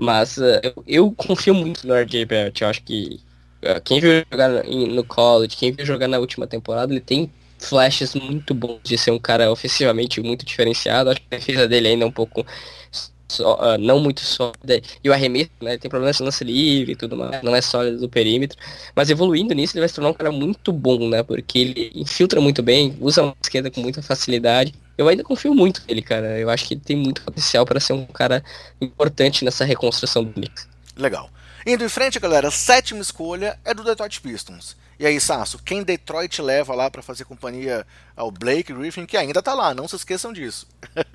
Mas 0.00 0.38
uh, 0.38 0.60
eu, 0.62 0.84
eu, 0.86 1.12
confio 1.12 1.54
muito 1.54 1.86
no 1.86 1.94
RJ 1.94 2.24
Barrett. 2.24 2.62
Eu 2.62 2.70
acho 2.70 2.82
que 2.82 3.20
uh, 3.62 3.78
quem 3.84 4.00
viu 4.00 4.24
jogar 4.32 4.48
no 4.64 5.04
college, 5.04 5.54
quem 5.54 5.72
viu 5.72 5.84
jogar 5.84 6.08
na 6.08 6.18
última 6.18 6.46
temporada, 6.46 6.90
ele 6.90 7.02
tem 7.02 7.30
flashes 7.58 8.14
muito 8.14 8.54
bons 8.54 8.80
de 8.82 8.96
ser 8.96 9.10
um 9.10 9.18
cara 9.18 9.52
ofensivamente 9.52 10.18
muito 10.22 10.46
diferenciado. 10.46 11.10
Acho 11.10 11.20
que 11.20 11.34
a 11.34 11.38
defesa 11.38 11.68
dele 11.68 11.88
ainda 11.88 12.06
é 12.06 12.08
um 12.08 12.10
pouco 12.10 12.40
uh, 12.40 13.78
não 13.78 14.00
muito 14.00 14.22
sólida. 14.22 14.80
E 15.04 15.10
o 15.10 15.12
arremesso, 15.12 15.50
né? 15.60 15.76
Tem 15.76 15.90
problemas 15.90 16.16
de 16.16 16.22
lance 16.22 16.42
livre 16.42 16.92
e 16.92 16.96
tudo 16.96 17.14
mais. 17.14 17.42
Não 17.42 17.54
é 17.54 17.60
sólido 17.60 17.98
do 17.98 18.08
perímetro. 18.08 18.58
Mas 18.96 19.10
evoluindo 19.10 19.52
nisso, 19.54 19.74
ele 19.74 19.80
vai 19.80 19.88
se 19.90 19.94
tornar 19.94 20.08
um 20.08 20.14
cara 20.14 20.32
muito 20.32 20.72
bom, 20.72 21.10
né? 21.10 21.22
Porque 21.22 21.58
ele 21.58 21.92
infiltra 21.94 22.40
muito 22.40 22.62
bem, 22.62 22.96
usa 23.00 23.22
a 23.22 23.34
esquerda 23.42 23.70
com 23.70 23.82
muita 23.82 24.00
facilidade. 24.00 24.72
Eu 25.00 25.08
ainda 25.08 25.24
confio 25.24 25.54
muito 25.54 25.82
nele, 25.88 26.02
cara. 26.02 26.38
Eu 26.38 26.50
acho 26.50 26.66
que 26.66 26.74
ele 26.74 26.82
tem 26.82 26.94
muito 26.94 27.22
potencial 27.22 27.64
para 27.64 27.80
ser 27.80 27.94
um 27.94 28.04
cara 28.04 28.44
importante 28.78 29.46
nessa 29.46 29.64
reconstrução 29.64 30.22
do 30.22 30.30
Knicks. 30.34 30.68
Legal. 30.94 31.30
Indo 31.66 31.82
em 31.82 31.88
frente, 31.88 32.20
galera, 32.20 32.48
a 32.48 32.50
sétima 32.50 33.00
escolha 33.00 33.58
é 33.64 33.72
do 33.72 33.82
Detroit 33.82 34.20
Pistons. 34.20 34.76
E 34.98 35.06
aí, 35.06 35.18
Sasso, 35.18 35.58
quem 35.64 35.82
Detroit 35.82 36.42
leva 36.42 36.74
lá 36.74 36.90
para 36.90 37.00
fazer 37.00 37.24
companhia 37.24 37.86
ao 38.14 38.30
Blake 38.30 38.74
Griffin, 38.74 39.06
que 39.06 39.16
ainda 39.16 39.42
tá 39.42 39.54
lá, 39.54 39.72
não 39.72 39.88
se 39.88 39.96
esqueçam 39.96 40.34
disso. 40.34 40.66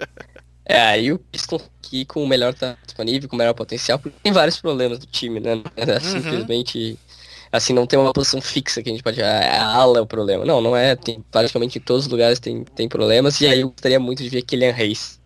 É, 0.68 0.82
aí 0.82 1.14
o 1.14 1.20
Pistons 1.20 1.62
aqui 1.78 2.06
com 2.06 2.24
o 2.24 2.28
melhor 2.28 2.52
tá 2.52 2.76
disponível, 2.84 3.30
com 3.30 3.36
o 3.36 3.38
melhor 3.38 3.54
potencial, 3.54 4.00
porque 4.00 4.18
tem 4.24 4.34
vários 4.34 4.60
problemas 4.60 4.98
do 4.98 5.06
time, 5.06 5.40
né? 5.40 5.62
É 5.76 5.84
uhum. 6.10 6.44
Assim, 7.56 7.74
não 7.74 7.88
tem 7.88 7.98
uma 7.98 8.12
posição 8.14 8.42
fixa 8.42 8.84
que 8.84 8.90
a 8.90 8.92
gente 8.92 9.04
pode. 9.04 9.22
Ah, 9.22 9.62
a 9.62 9.76
ala 9.76 10.00
é 10.00 10.02
o 10.02 10.06
problema. 10.06 10.44
Não, 10.46 10.62
não 10.62 10.76
é. 10.76 10.96
Tem, 10.96 11.24
praticamente 11.32 11.78
em 11.78 11.82
todos 11.82 12.06
os 12.06 12.12
lugares 12.12 12.40
tem, 12.40 12.64
tem 12.64 12.90
problemas, 12.90 13.40
e 13.42 13.48
aí 13.48 13.62
eu 13.62 13.70
gostaria 13.70 14.00
muito 14.00 14.22
de 14.24 14.30
ver 14.30 14.42
Kylian 14.42 14.72
Reis. 14.72 15.20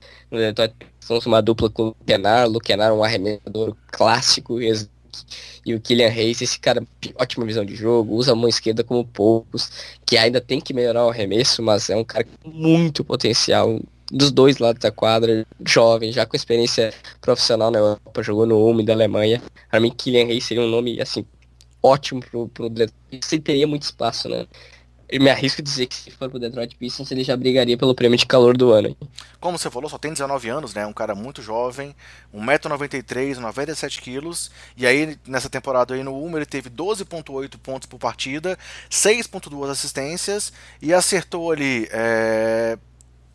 Somos 0.99 1.25
uma 1.25 1.41
dupla 1.41 1.69
com 1.71 1.87
o 1.87 1.95
Kenar 2.05 2.45
é 2.45 2.91
um 2.91 3.03
arremessador 3.03 3.75
clássico, 3.87 4.59
e 4.61 5.73
o 5.73 5.79
Kylian 5.79 6.09
Reis, 6.09 6.41
esse 6.41 6.59
cara, 6.59 6.85
ótima 7.15 7.45
visão 7.45 7.65
de 7.65 7.75
jogo, 7.75 8.15
usa 8.15 8.31
a 8.31 8.35
mão 8.35 8.47
esquerda 8.47 8.83
como 8.83 9.03
poucos, 9.03 9.71
que 10.05 10.17
ainda 10.17 10.39
tem 10.39 10.61
que 10.61 10.73
melhorar 10.73 11.05
o 11.05 11.09
arremesso, 11.09 11.63
mas 11.63 11.89
é 11.89 11.95
um 11.95 12.03
cara 12.03 12.23
com 12.23 12.49
muito 12.49 13.03
potencial, 13.03 13.79
dos 14.11 14.31
dois 14.31 14.57
lados 14.57 14.81
da 14.81 14.91
quadra, 14.91 15.45
jovem, 15.65 16.11
já 16.11 16.25
com 16.25 16.35
experiência 16.35 16.93
profissional 17.21 17.69
na 17.69 17.79
Europa, 17.79 18.23
jogou 18.23 18.45
no 18.45 18.63
UME 18.67 18.83
da 18.83 18.93
Alemanha. 18.93 19.41
Para 19.69 19.79
mim, 19.79 19.91
Kylian 19.91 20.25
Reis 20.25 20.45
seria 20.45 20.63
um 20.63 20.69
nome, 20.69 20.99
assim, 21.01 21.25
ótimo 21.81 22.21
pro, 22.21 22.47
pro 22.49 22.69
Detroit. 22.69 22.93
Você 23.23 23.39
teria 23.39 23.67
muito 23.67 23.83
espaço, 23.83 24.29
né? 24.29 24.45
Eu 25.11 25.19
me 25.19 25.29
arrisco 25.31 25.59
a 25.59 25.63
dizer 25.63 25.87
que 25.87 25.95
se 25.95 26.11
for 26.11 26.29
pro 26.29 26.37
Detroit 26.37 26.75
Pistons, 26.75 27.09
ele 27.09 27.23
já 27.23 27.35
brigaria 27.35 27.75
pelo 27.75 27.95
prêmio 27.95 28.15
de 28.15 28.27
calor 28.27 28.55
do 28.55 28.71
ano. 28.71 28.95
Como 29.39 29.57
você 29.57 29.67
falou, 29.71 29.89
só 29.89 29.97
tem 29.97 30.13
19 30.13 30.49
anos, 30.49 30.75
né? 30.75 30.85
Um 30.85 30.93
cara 30.93 31.15
muito 31.15 31.41
jovem, 31.41 31.95
1,93m, 32.31 33.39
97kg. 33.39 34.51
E 34.77 34.85
aí, 34.85 35.17
nessa 35.25 35.49
temporada 35.49 35.95
aí 35.95 36.03
no 36.03 36.15
UMA, 36.15 36.37
ele 36.37 36.45
teve 36.45 36.69
12,8 36.69 37.57
pontos 37.57 37.87
por 37.87 37.97
partida, 37.97 38.55
6,2 38.87 39.71
assistências 39.71 40.53
e 40.79 40.93
acertou 40.93 41.51
ali 41.51 41.89
é, 41.91 42.77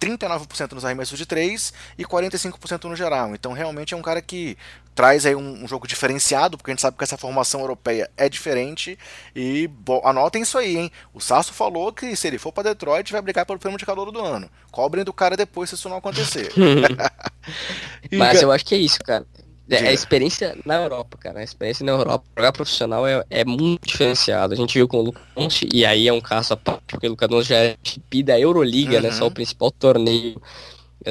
39% 0.05 0.72
nos 0.72 0.84
arremessos 0.84 1.18
de 1.18 1.24
3 1.24 1.72
e 1.99 2.05
45% 2.05 2.84
no 2.84 2.95
geral. 2.95 3.34
Então 3.34 3.53
realmente 3.53 3.95
é 3.95 3.97
um 3.97 4.03
cara 4.03 4.20
que 4.20 4.57
traz 4.95 5.26
aí 5.26 5.34
um, 5.34 5.64
um, 5.64 5.68
jogo 5.68 5.86
diferenciado, 5.86 6.57
porque 6.57 6.70
a 6.70 6.74
gente 6.74 6.82
sabe 6.82 6.97
que 6.97 7.05
essa 7.05 7.16
formação 7.16 7.61
europeia 7.61 8.11
é 8.16 8.28
diferente. 8.28 8.99
E 9.34 9.66
bo, 9.66 10.01
anotem 10.05 10.42
isso 10.42 10.57
aí, 10.57 10.76
hein? 10.76 10.92
O 11.12 11.20
Sasso 11.20 11.53
falou 11.53 11.92
que 11.92 12.14
se 12.14 12.26
ele 12.28 12.38
for 12.38 12.53
para 12.53 12.70
Detroit, 12.70 13.11
vai 13.12 13.20
brigar 13.20 13.45
pelo 13.45 13.59
prêmio 13.59 13.78
de 13.78 13.86
calor 13.86 14.11
do 14.11 14.20
ano. 14.20 14.49
Cobrem 14.70 15.05
do 15.05 15.12
cara 15.12 15.36
depois 15.36 15.70
se 15.70 15.74
isso 15.74 15.88
não 15.88 15.97
acontecer. 15.97 16.53
Mas 18.12 18.40
eu 18.40 18.53
acho 18.53 18.64
que 18.64 18.74
é 18.74 18.78
isso, 18.78 18.99
cara. 19.01 19.26
É, 19.68 19.88
a 19.88 19.92
experiência 19.92 20.57
na 20.64 20.76
Europa, 20.76 21.16
cara. 21.18 21.40
A 21.40 21.42
experiência 21.42 21.84
na 21.84 21.92
Europa, 21.92 22.24
jogar 22.36 22.53
profissional 22.53 23.07
é, 23.07 23.24
é 23.30 23.45
muito 23.45 23.86
diferenciado. 23.86 24.53
A 24.53 24.57
gente 24.57 24.74
viu 24.74 24.86
com 24.86 24.99
o 24.99 25.03
Lucas 25.03 25.61
e 25.72 25.86
aí 25.86 26.07
é 26.07 26.12
um 26.12 26.20
caso 26.20 26.53
a 26.53 26.57
parte, 26.57 26.82
porque 26.88 27.07
o 27.07 27.11
Lucas 27.11 27.47
já 27.47 27.57
é 27.57 27.76
chip 27.82 28.22
da 28.22 28.38
Euroliga, 28.38 28.97
uhum. 28.97 29.03
né? 29.03 29.11
Só 29.11 29.26
o 29.26 29.30
principal 29.30 29.70
torneio 29.70 30.40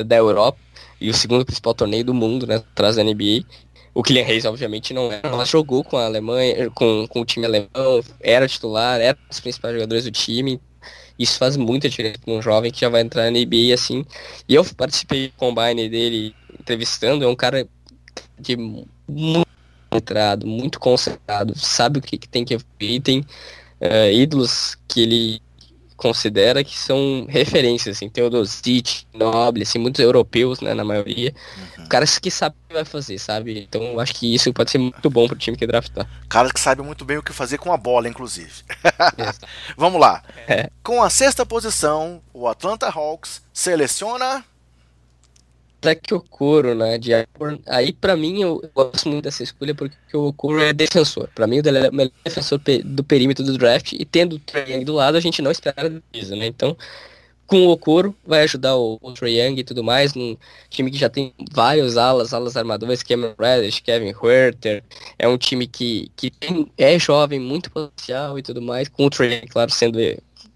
da 0.06 0.16
Europa 0.16 0.60
e 1.02 1.10
o 1.10 1.14
segundo 1.14 1.46
principal 1.46 1.74
torneio 1.74 2.06
do 2.06 2.14
mundo, 2.14 2.46
né? 2.46 2.58
Atrás 2.58 2.96
da 2.96 3.04
NBA. 3.04 3.44
O 3.94 4.02
Kylian 4.02 4.24
Reis, 4.24 4.46
obviamente, 4.46 4.94
não 4.94 5.12
é. 5.12 5.22
Mas 5.24 5.50
jogou 5.50 5.84
com 5.84 5.98
a 5.98 6.06
Alemanha, 6.06 6.70
com, 6.72 7.08
com 7.08 7.22
o 7.22 7.26
time 7.26 7.46
alemão, 7.46 8.04
era 8.20 8.48
titular, 8.48 9.00
era 9.00 9.18
um 9.26 9.28
dos 9.30 9.40
principais 9.40 9.74
jogadores 9.74 10.04
do 10.06 10.12
time. 10.12 10.60
Isso 11.18 11.38
faz 11.38 11.56
muita 11.56 11.88
diferença 11.88 12.18
para 12.24 12.34
um 12.34 12.42
jovem 12.42 12.72
que 12.72 12.82
já 12.82 12.90
vai 12.90 13.02
entrar 13.02 13.30
na 13.30 13.32
NBA 13.32 13.74
assim. 13.74 14.04
E 14.50 14.56
eu 14.56 14.66
participei 14.76 15.28
do 15.28 15.34
combine 15.34 15.88
dele 15.88 16.36
entrevistando, 16.60 17.24
é 17.24 17.28
um 17.28 17.36
cara 17.36 17.68
de 18.40 18.56
muito 18.58 19.48
entrado, 19.92 20.48
muito 20.48 20.80
concentrado, 20.80 21.54
sabe 21.56 22.00
o 22.00 22.02
que, 22.02 22.18
que 22.18 22.28
tem 22.28 22.44
que 22.44 22.56
evoluir, 22.56 23.02
tem 23.02 23.20
uh, 23.20 24.12
ídolos 24.12 24.76
que 24.88 25.02
ele 25.02 25.42
considera 25.96 26.64
que 26.64 26.78
são 26.78 27.26
referências, 27.30 27.98
assim, 27.98 28.10
Teodosic, 28.10 29.06
Noble, 29.14 29.64
assim, 29.64 29.80
muitos 29.80 30.04
europeus, 30.04 30.62
né, 30.62 30.74
na 30.74 30.84
maioria, 30.84 31.34
uhum. 31.78 31.88
caras 31.88 32.20
que 32.20 32.32
sabem 32.32 32.58
o 32.64 32.68
que 32.68 32.74
vai 32.74 32.86
fazer, 32.86 33.18
sabe? 33.20 33.60
Então 33.60 33.82
eu 33.84 34.00
acho 34.00 34.14
que 34.16 34.34
isso 34.34 34.52
pode 34.54 34.72
ser 34.72 34.78
muito 34.78 35.10
bom 35.10 35.28
pro 35.28 35.38
time 35.38 35.58
que 35.58 35.68
draftar. 35.68 36.08
Caras 36.30 36.52
que 36.52 36.60
sabem 36.60 36.86
muito 36.86 37.06
bem 37.06 37.18
o 37.18 37.24
que 37.24 37.34
fazer 37.34 37.58
com 37.58 37.72
a 37.72 37.78
bola, 37.78 38.08
inclusive. 38.08 38.52
Vamos 39.78 40.00
lá. 40.00 40.24
É. 40.48 40.70
Com 40.84 41.02
a 41.02 41.10
sexta 41.10 41.46
posição, 41.46 42.22
o 42.34 42.48
Atlanta 42.48 42.88
Hawks 42.90 43.42
seleciona 43.54 44.44
que 45.96 46.14
Okoro, 46.14 46.74
né, 46.74 46.98
de 46.98 47.12
Aí 47.68 47.92
para 47.92 48.16
mim 48.16 48.42
eu 48.42 48.62
gosto 48.74 49.10
muito 49.10 49.24
dessa 49.24 49.44
escolha 49.44 49.76
porque 49.76 49.96
o 50.14 50.28
Okoro 50.28 50.62
é 50.62 50.72
defensor. 50.72 51.30
Para 51.36 51.48
mim 51.48 51.58
ele 51.58 51.78
é 51.78 51.90
o 51.90 51.94
melhor 51.94 52.12
defensor 52.24 52.60
do 52.86 53.04
perímetro 53.04 53.44
do 53.44 53.58
draft 53.58 53.94
e 53.94 54.06
tendo 54.06 54.38
o 54.38 54.40
Trae 54.40 54.84
do 54.86 54.94
lado 54.94 55.18
a 55.18 55.20
gente 55.20 55.42
não 55.42 55.52
espera 55.52 56.02
isso, 56.14 56.36
né? 56.36 56.48
Então 56.48 56.78
com 57.46 57.68
o 57.68 57.72
Okoro 57.72 58.16
vai 58.26 58.42
ajudar 58.44 58.76
o, 58.76 59.00
o 59.02 59.28
Young 59.28 59.60
e 59.60 59.64
tudo 59.64 59.84
mais, 59.84 60.16
um 60.16 60.36
time 60.70 60.90
que 60.90 60.98
já 60.98 61.10
tem 61.10 61.34
vários 61.52 61.98
alas, 61.98 62.34
alas 62.34 62.56
armadoras, 62.56 63.04
Cameron 63.04 63.36
Reddish, 63.38 63.80
Kevin 63.80 64.14
Huerter, 64.14 64.84
é 65.20 65.28
um 65.28 65.38
time 65.38 65.68
que, 65.68 66.10
que 66.16 66.32
tem, 66.32 66.72
é 66.78 66.98
jovem, 66.98 67.40
muito 67.40 67.70
potencial 67.70 68.40
e 68.40 68.42
tudo 68.42 68.62
mais, 68.62 68.88
com 68.88 69.06
o 69.06 69.10
Trae 69.10 69.42
claro, 69.48 69.72
sendo 69.72 70.00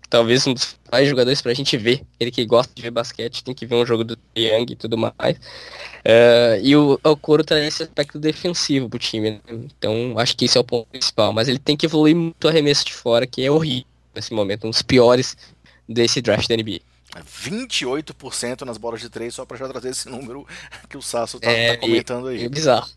talvez 0.09 0.45
um 0.47 0.53
dos 0.53 0.77
mais 0.91 1.07
jogadores 1.07 1.41
pra 1.41 1.53
gente 1.53 1.77
ver. 1.77 2.03
Ele 2.19 2.31
que 2.31 2.45
gosta 2.45 2.73
de 2.73 2.81
ver 2.81 2.91
basquete, 2.91 3.43
tem 3.43 3.53
que 3.53 3.65
ver 3.65 3.75
um 3.75 3.85
jogo 3.85 4.03
do 4.03 4.17
Young 4.37 4.65
e 4.71 4.75
tudo 4.75 4.97
mais. 4.97 5.37
Uh, 5.37 6.59
e 6.61 6.75
o 6.75 6.99
Okoro 7.03 7.43
traz 7.43 7.65
esse 7.65 7.83
aspecto 7.83 8.19
defensivo 8.19 8.89
pro 8.89 8.99
time, 8.99 9.31
né? 9.31 9.39
Então 9.49 10.17
acho 10.17 10.35
que 10.35 10.45
esse 10.45 10.57
é 10.57 10.61
o 10.61 10.63
ponto 10.63 10.87
principal. 10.87 11.33
Mas 11.33 11.47
ele 11.47 11.59
tem 11.59 11.75
que 11.75 11.85
evoluir 11.85 12.15
muito 12.15 12.45
o 12.45 12.47
arremesso 12.47 12.85
de 12.85 12.93
fora, 12.93 13.27
que 13.27 13.43
é 13.43 13.51
horrível 13.51 13.85
nesse 14.15 14.33
momento, 14.33 14.65
um 14.65 14.71
dos 14.71 14.81
piores 14.81 15.37
desse 15.87 16.21
draft 16.21 16.47
da 16.47 16.55
NBA. 16.55 16.81
28% 17.23 18.61
nas 18.61 18.77
bolas 18.77 18.99
de 18.99 19.09
três, 19.09 19.33
só 19.33 19.45
para 19.45 19.57
já 19.57 19.67
trazer 19.67 19.89
esse 19.89 20.09
número 20.09 20.45
que 20.89 20.97
o 20.97 21.01
Sasso 21.01 21.39
tá, 21.39 21.49
é, 21.49 21.75
tá 21.75 21.81
comentando 21.81 22.27
aí. 22.27 22.43
É 22.43 22.49
bizarro. 22.49 22.89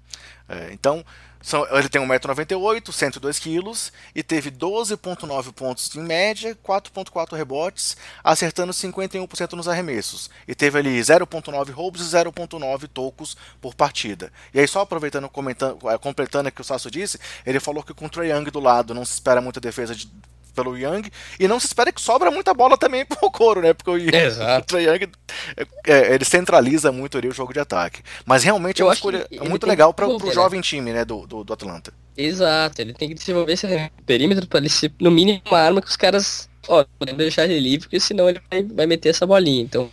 É, 0.48 0.70
então, 0.72 1.04
são, 1.42 1.66
ele 1.70 1.88
tem 1.88 2.00
1,98m, 2.02 2.82
102kg 2.82 3.92
e 4.14 4.22
teve 4.22 4.50
12,9 4.50 5.52
pontos 5.52 5.94
em 5.96 6.02
média, 6.02 6.56
4,4 6.62 7.34
rebotes, 7.34 7.96
acertando 8.22 8.72
51% 8.72 9.52
nos 9.54 9.66
arremessos. 9.66 10.28
E 10.46 10.54
teve 10.54 10.78
ali 10.78 11.00
0,9 11.00 11.70
roubos 11.70 12.02
e 12.02 12.16
0,9 12.16 12.88
tocos 12.88 13.36
por 13.60 13.74
partida. 13.74 14.30
E 14.52 14.60
aí, 14.60 14.68
só 14.68 14.80
aproveitando, 14.80 15.28
comentando, 15.28 15.78
é, 15.88 15.96
completando 15.96 16.48
o 16.48 16.52
que 16.52 16.60
o 16.60 16.64
Sasso 16.64 16.90
disse, 16.90 17.18
ele 17.46 17.58
falou 17.58 17.82
que 17.82 17.94
com 17.94 18.06
o 18.06 18.10
Trae 18.10 18.30
Young 18.30 18.50
do 18.50 18.60
lado 18.60 18.92
não 18.92 19.04
se 19.04 19.14
espera 19.14 19.40
muita 19.40 19.60
defesa 19.60 19.94
de 19.94 20.10
pelo 20.50 20.76
Young. 20.76 21.10
E 21.38 21.48
não 21.48 21.60
se 21.60 21.66
espera 21.66 21.92
que 21.92 22.00
sobra 22.00 22.30
muita 22.30 22.52
bola 22.54 22.76
também 22.76 23.04
pro 23.06 23.30
Coro, 23.30 23.60
né? 23.60 23.72
Porque 23.72 23.90
o, 23.90 23.94
o 23.96 24.62
Trae 24.62 24.84
Young 24.84 25.08
é, 25.56 25.66
é, 25.86 26.14
ele 26.14 26.24
centraliza 26.24 26.92
muito 26.92 27.18
ali 27.18 27.28
o 27.28 27.32
jogo 27.32 27.52
de 27.52 27.60
ataque. 27.60 28.02
Mas 28.24 28.44
realmente 28.44 28.82
é 28.82 28.84
uma 28.84 28.94
escolha 28.94 29.26
muito 29.48 29.66
legal 29.66 29.92
para 29.94 30.08
o 30.08 30.32
jovem 30.32 30.60
time 30.60 30.92
né, 30.92 31.04
do, 31.04 31.26
do, 31.26 31.44
do, 31.44 31.52
Atlanta. 31.52 31.92
Exato, 32.16 32.82
ele 32.82 32.92
tem 32.92 33.08
que 33.08 33.14
desenvolver 33.14 33.52
esse 33.52 33.66
perímetro 34.04 34.46
para 34.46 34.60
ele 34.60 34.68
ser, 34.68 34.92
no 35.00 35.10
mínimo, 35.10 35.40
uma 35.46 35.58
arma 35.58 35.80
que 35.80 35.88
os 35.88 35.96
caras 35.96 36.48
ó, 36.68 36.84
podem 36.98 37.14
deixar 37.14 37.44
ele 37.44 37.58
livre, 37.58 37.80
porque 37.80 38.00
senão 38.00 38.28
ele 38.28 38.40
vai, 38.50 38.62
vai 38.62 38.86
meter 38.86 39.10
essa 39.10 39.26
bolinha. 39.26 39.62
Então, 39.62 39.90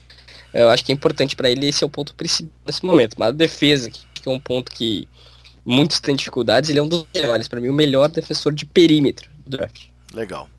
eu 0.53 0.69
acho 0.69 0.83
que 0.83 0.91
é 0.91 0.95
importante 0.95 1.35
para 1.35 1.49
ele, 1.49 1.67
esse 1.67 1.83
é 1.83 1.87
o 1.87 1.89
ponto 1.89 2.15
principal 2.15 2.51
nesse 2.65 2.85
momento. 2.85 3.15
Mas 3.17 3.29
a 3.29 3.31
defesa, 3.31 3.89
que 3.89 4.01
é 4.25 4.29
um 4.29 4.39
ponto 4.39 4.71
que 4.71 5.07
muitos 5.65 5.99
têm 5.99 6.15
dificuldades, 6.15 6.69
ele 6.69 6.79
é 6.79 6.83
um 6.83 6.87
dos 6.87 7.05
melhores, 7.13 7.47
para 7.47 7.59
mim, 7.59 7.69
o 7.69 7.73
melhor 7.73 8.09
defensor 8.09 8.53
de 8.53 8.65
perímetro 8.65 9.29
do 9.45 9.57
draft. 9.57 9.87
Legal. 10.13 10.49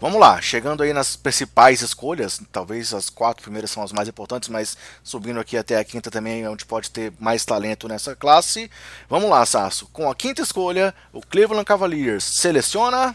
Vamos 0.00 0.18
lá, 0.18 0.40
chegando 0.40 0.82
aí 0.82 0.94
nas 0.94 1.14
principais 1.14 1.82
escolhas, 1.82 2.40
talvez 2.50 2.94
as 2.94 3.10
quatro 3.10 3.42
primeiras 3.42 3.70
são 3.70 3.82
as 3.82 3.92
mais 3.92 4.08
importantes, 4.08 4.48
mas 4.48 4.74
subindo 5.02 5.38
aqui 5.38 5.58
até 5.58 5.76
a 5.76 5.84
quinta 5.84 6.10
também 6.10 6.42
é 6.42 6.48
onde 6.48 6.64
pode 6.64 6.90
ter 6.90 7.12
mais 7.18 7.44
talento 7.44 7.86
nessa 7.86 8.16
classe. 8.16 8.70
Vamos 9.10 9.28
lá, 9.28 9.44
Sasso. 9.44 9.86
Com 9.92 10.10
a 10.10 10.14
quinta 10.14 10.40
escolha, 10.40 10.94
o 11.12 11.20
Cleveland 11.20 11.66
Cavaliers 11.66 12.24
seleciona. 12.24 13.14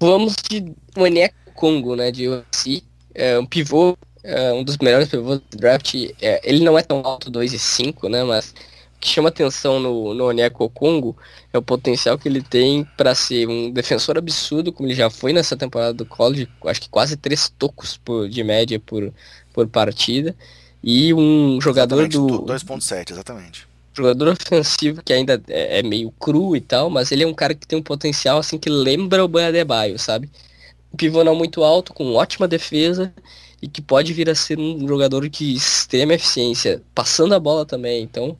Vamos 0.00 0.34
de 0.50 0.74
Maneco 0.96 1.34
Congo, 1.54 1.94
né? 1.94 2.10
De 2.10 2.28
USC. 2.28 2.82
É 3.14 3.38
um 3.38 3.46
pivô, 3.46 3.96
é 4.24 4.52
um 4.52 4.64
dos 4.64 4.76
melhores 4.78 5.08
pivôs 5.08 5.38
do 5.38 5.56
draft. 5.56 5.94
É, 6.20 6.40
ele 6.42 6.64
não 6.64 6.76
é 6.76 6.82
tão 6.82 7.00
alto, 7.04 7.30
2 7.30 7.52
e 7.52 7.58
5, 7.60 8.08
né? 8.08 8.24
Mas 8.24 8.52
que 9.04 9.10
chama 9.10 9.28
atenção 9.28 9.78
no, 9.78 10.14
no 10.14 10.24
Onyeko 10.24 10.66
Congo 10.70 11.14
é 11.52 11.58
o 11.58 11.62
potencial 11.62 12.16
que 12.16 12.26
ele 12.26 12.40
tem 12.40 12.88
para 12.96 13.14
ser 13.14 13.46
um 13.46 13.70
defensor 13.70 14.16
absurdo, 14.16 14.72
como 14.72 14.88
ele 14.88 14.94
já 14.94 15.10
foi 15.10 15.30
nessa 15.30 15.54
temporada 15.54 15.92
do 15.92 16.06
college, 16.06 16.48
acho 16.64 16.80
que 16.80 16.88
quase 16.88 17.14
três 17.14 17.50
tocos 17.50 17.98
por, 17.98 18.26
de 18.30 18.42
média 18.42 18.80
por, 18.80 19.12
por 19.52 19.68
partida, 19.68 20.34
e 20.82 21.12
um 21.12 21.60
jogador 21.60 22.00
exatamente, 22.06 22.16
do... 22.16 22.46
2.7, 22.50 23.10
exatamente. 23.10 23.68
Jogador 23.92 24.28
ofensivo 24.28 25.02
que 25.04 25.12
ainda 25.12 25.40
é, 25.48 25.80
é, 25.80 25.82
meio 25.82 26.10
cru 26.12 26.56
e 26.56 26.60
tal, 26.62 26.88
mas 26.88 27.12
ele 27.12 27.24
é 27.24 27.26
um 27.26 27.34
cara 27.34 27.54
que 27.54 27.66
tem 27.66 27.78
um 27.78 27.82
potencial 27.82 28.38
assim 28.38 28.56
que 28.56 28.70
lembra 28.70 29.22
o 29.22 29.28
Boiadebaio, 29.28 29.98
sabe? 29.98 30.30
Pivô 30.96 31.22
não 31.22 31.36
muito 31.36 31.62
alto, 31.62 31.92
com 31.92 32.14
ótima 32.14 32.48
defesa, 32.48 33.12
e 33.60 33.68
que 33.68 33.82
pode 33.82 34.14
vir 34.14 34.30
a 34.30 34.34
ser 34.34 34.58
um 34.58 34.88
jogador 34.88 35.28
de 35.28 35.52
extrema 35.52 36.14
eficiência, 36.14 36.82
passando 36.94 37.34
a 37.34 37.38
bola 37.38 37.66
também, 37.66 38.02
então 38.02 38.34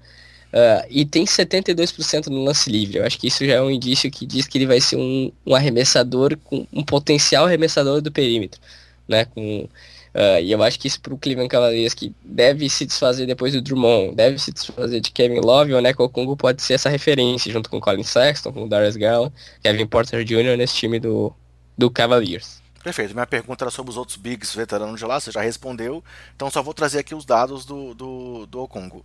Uh, 0.55 0.87
e 0.89 1.05
tem 1.05 1.25
72% 1.25 2.29
no 2.29 2.45
lance 2.45 2.71
livre. 2.71 2.99
Eu 2.99 3.05
acho 3.05 3.19
que 3.19 3.27
isso 3.27 3.45
já 3.45 3.55
é 3.55 3.61
um 3.61 3.69
indício 3.69 4.09
que 4.09 4.25
diz 4.25 4.47
que 4.47 4.57
ele 4.57 4.67
vai 4.67 4.81
ser 4.81 4.95
um, 4.95 5.33
um 5.45 5.53
arremessador 5.53 6.39
com 6.45 6.65
um 6.73 6.85
potencial 6.85 7.47
arremessador 7.47 8.01
do 8.01 8.13
perímetro, 8.13 8.61
né? 9.09 9.25
Com, 9.25 9.65
uh, 9.65 10.41
e 10.41 10.53
eu 10.53 10.63
acho 10.63 10.79
que 10.79 10.87
isso 10.87 11.01
para 11.01 11.13
o 11.13 11.19
Cleveland 11.19 11.49
Cavaliers 11.49 11.93
que 11.93 12.15
deve 12.25 12.71
se 12.71 12.87
desfazer 12.87 13.27
depois 13.27 13.53
do 13.53 13.61
Drummond, 13.61 14.15
deve 14.15 14.39
se 14.39 14.53
desfazer 14.53 15.01
de 15.01 15.11
Kevin 15.11 15.41
Love, 15.41 15.75
o 15.75 15.81
Neko 15.81 16.09
Congo 16.09 16.37
pode 16.37 16.63
ser 16.63 16.75
essa 16.75 16.89
referência 16.89 17.53
junto 17.53 17.69
com 17.69 17.81
Colin 17.81 18.05
Sexton, 18.05 18.53
com 18.53 18.63
o 18.63 18.69
Darius 18.69 18.95
Garland, 18.95 19.35
Kevin 19.61 19.89
Porter 19.89 20.25
Jr. 20.25 20.57
nesse 20.57 20.77
time 20.77 21.01
do, 21.01 21.33
do 21.77 21.91
Cavaliers. 21.91 22.63
Perfeito. 22.85 23.13
Minha 23.13 23.27
pergunta 23.27 23.65
era 23.65 23.71
sobre 23.73 23.91
os 23.91 23.97
outros 23.97 24.19
bigs 24.19 24.55
veteranos 24.55 25.01
de 25.01 25.07
lá, 25.07 25.19
você 25.19 25.33
já 25.33 25.41
respondeu. 25.41 26.05
Então 26.37 26.49
só 26.49 26.63
vou 26.63 26.75
trazer 26.75 26.99
aqui 27.01 27.15
os 27.15 27.25
dados 27.25 27.65
do, 27.65 27.93
do, 27.95 28.47
do 28.47 28.61
Okongo. 28.61 29.03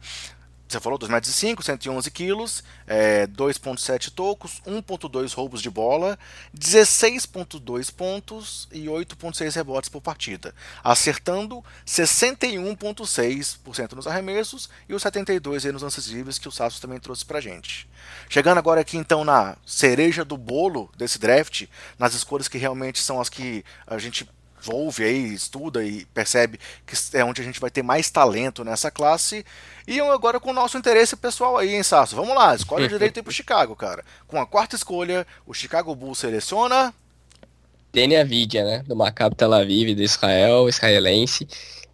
Você 0.69 0.79
falou 0.79 0.97
2,5 0.99 1.09
metros, 1.09 1.33
111 1.65 2.11
quilos, 2.11 2.63
é, 2.85 3.25
2,7 3.25 4.11
tocos, 4.11 4.61
1,2 4.67 5.33
roubos 5.33 5.63
de 5.63 5.69
bola, 5.69 6.19
16,2 6.55 7.91
pontos 7.91 8.67
e 8.71 8.85
8,6 8.85 9.55
rebotes 9.55 9.89
por 9.89 9.99
partida, 9.99 10.53
acertando 10.83 11.65
61,6% 11.87 13.93
nos 13.93 14.05
arremessos 14.05 14.69
e 14.87 14.93
os 14.93 15.03
72% 15.03 15.71
nos 15.71 15.81
lances 15.81 16.05
livres 16.05 16.37
que 16.37 16.47
o 16.47 16.51
Sassos 16.51 16.79
também 16.79 16.99
trouxe 16.99 17.25
pra 17.25 17.41
gente. 17.41 17.89
Chegando 18.29 18.59
agora 18.59 18.81
aqui 18.81 18.95
então 18.95 19.25
na 19.25 19.57
cereja 19.65 20.23
do 20.23 20.37
bolo 20.37 20.91
desse 20.95 21.17
draft, 21.17 21.65
nas 21.97 22.13
escolhas 22.13 22.47
que 22.47 22.59
realmente 22.59 23.01
são 23.01 23.19
as 23.19 23.27
que 23.27 23.65
a 23.87 23.97
gente 23.97 24.29
ouve 24.67 25.03
aí, 25.03 25.33
estuda 25.33 25.83
e 25.83 26.05
percebe 26.05 26.59
que 26.85 26.95
é 27.17 27.23
onde 27.23 27.41
a 27.41 27.43
gente 27.43 27.59
vai 27.59 27.69
ter 27.69 27.83
mais 27.83 28.09
talento 28.09 28.63
nessa 28.63 28.91
classe. 28.91 29.45
E 29.87 29.99
agora 29.99 30.39
com 30.39 30.51
o 30.51 30.53
nosso 30.53 30.77
interesse 30.77 31.15
pessoal 31.15 31.57
aí, 31.57 31.75
hein, 31.75 31.83
Sasso? 31.83 32.15
Vamos 32.15 32.35
lá, 32.35 32.53
escolhe 32.53 32.87
direito 32.89 33.17
aí 33.17 33.23
pro 33.23 33.31
Chicago, 33.31 33.75
cara. 33.75 34.03
Com 34.27 34.39
a 34.39 34.45
quarta 34.45 34.75
escolha, 34.75 35.25
o 35.45 35.53
Chicago 35.53 35.95
Bulls 35.95 36.19
seleciona. 36.19 36.93
Denia 37.91 38.23
Vidia, 38.23 38.63
né? 38.63 38.83
Do 38.87 38.95
Maccabi 38.95 39.35
Tel 39.35 39.53
Aviv, 39.53 39.95
do 39.95 40.03
Israel, 40.03 40.69
israelense. 40.69 41.47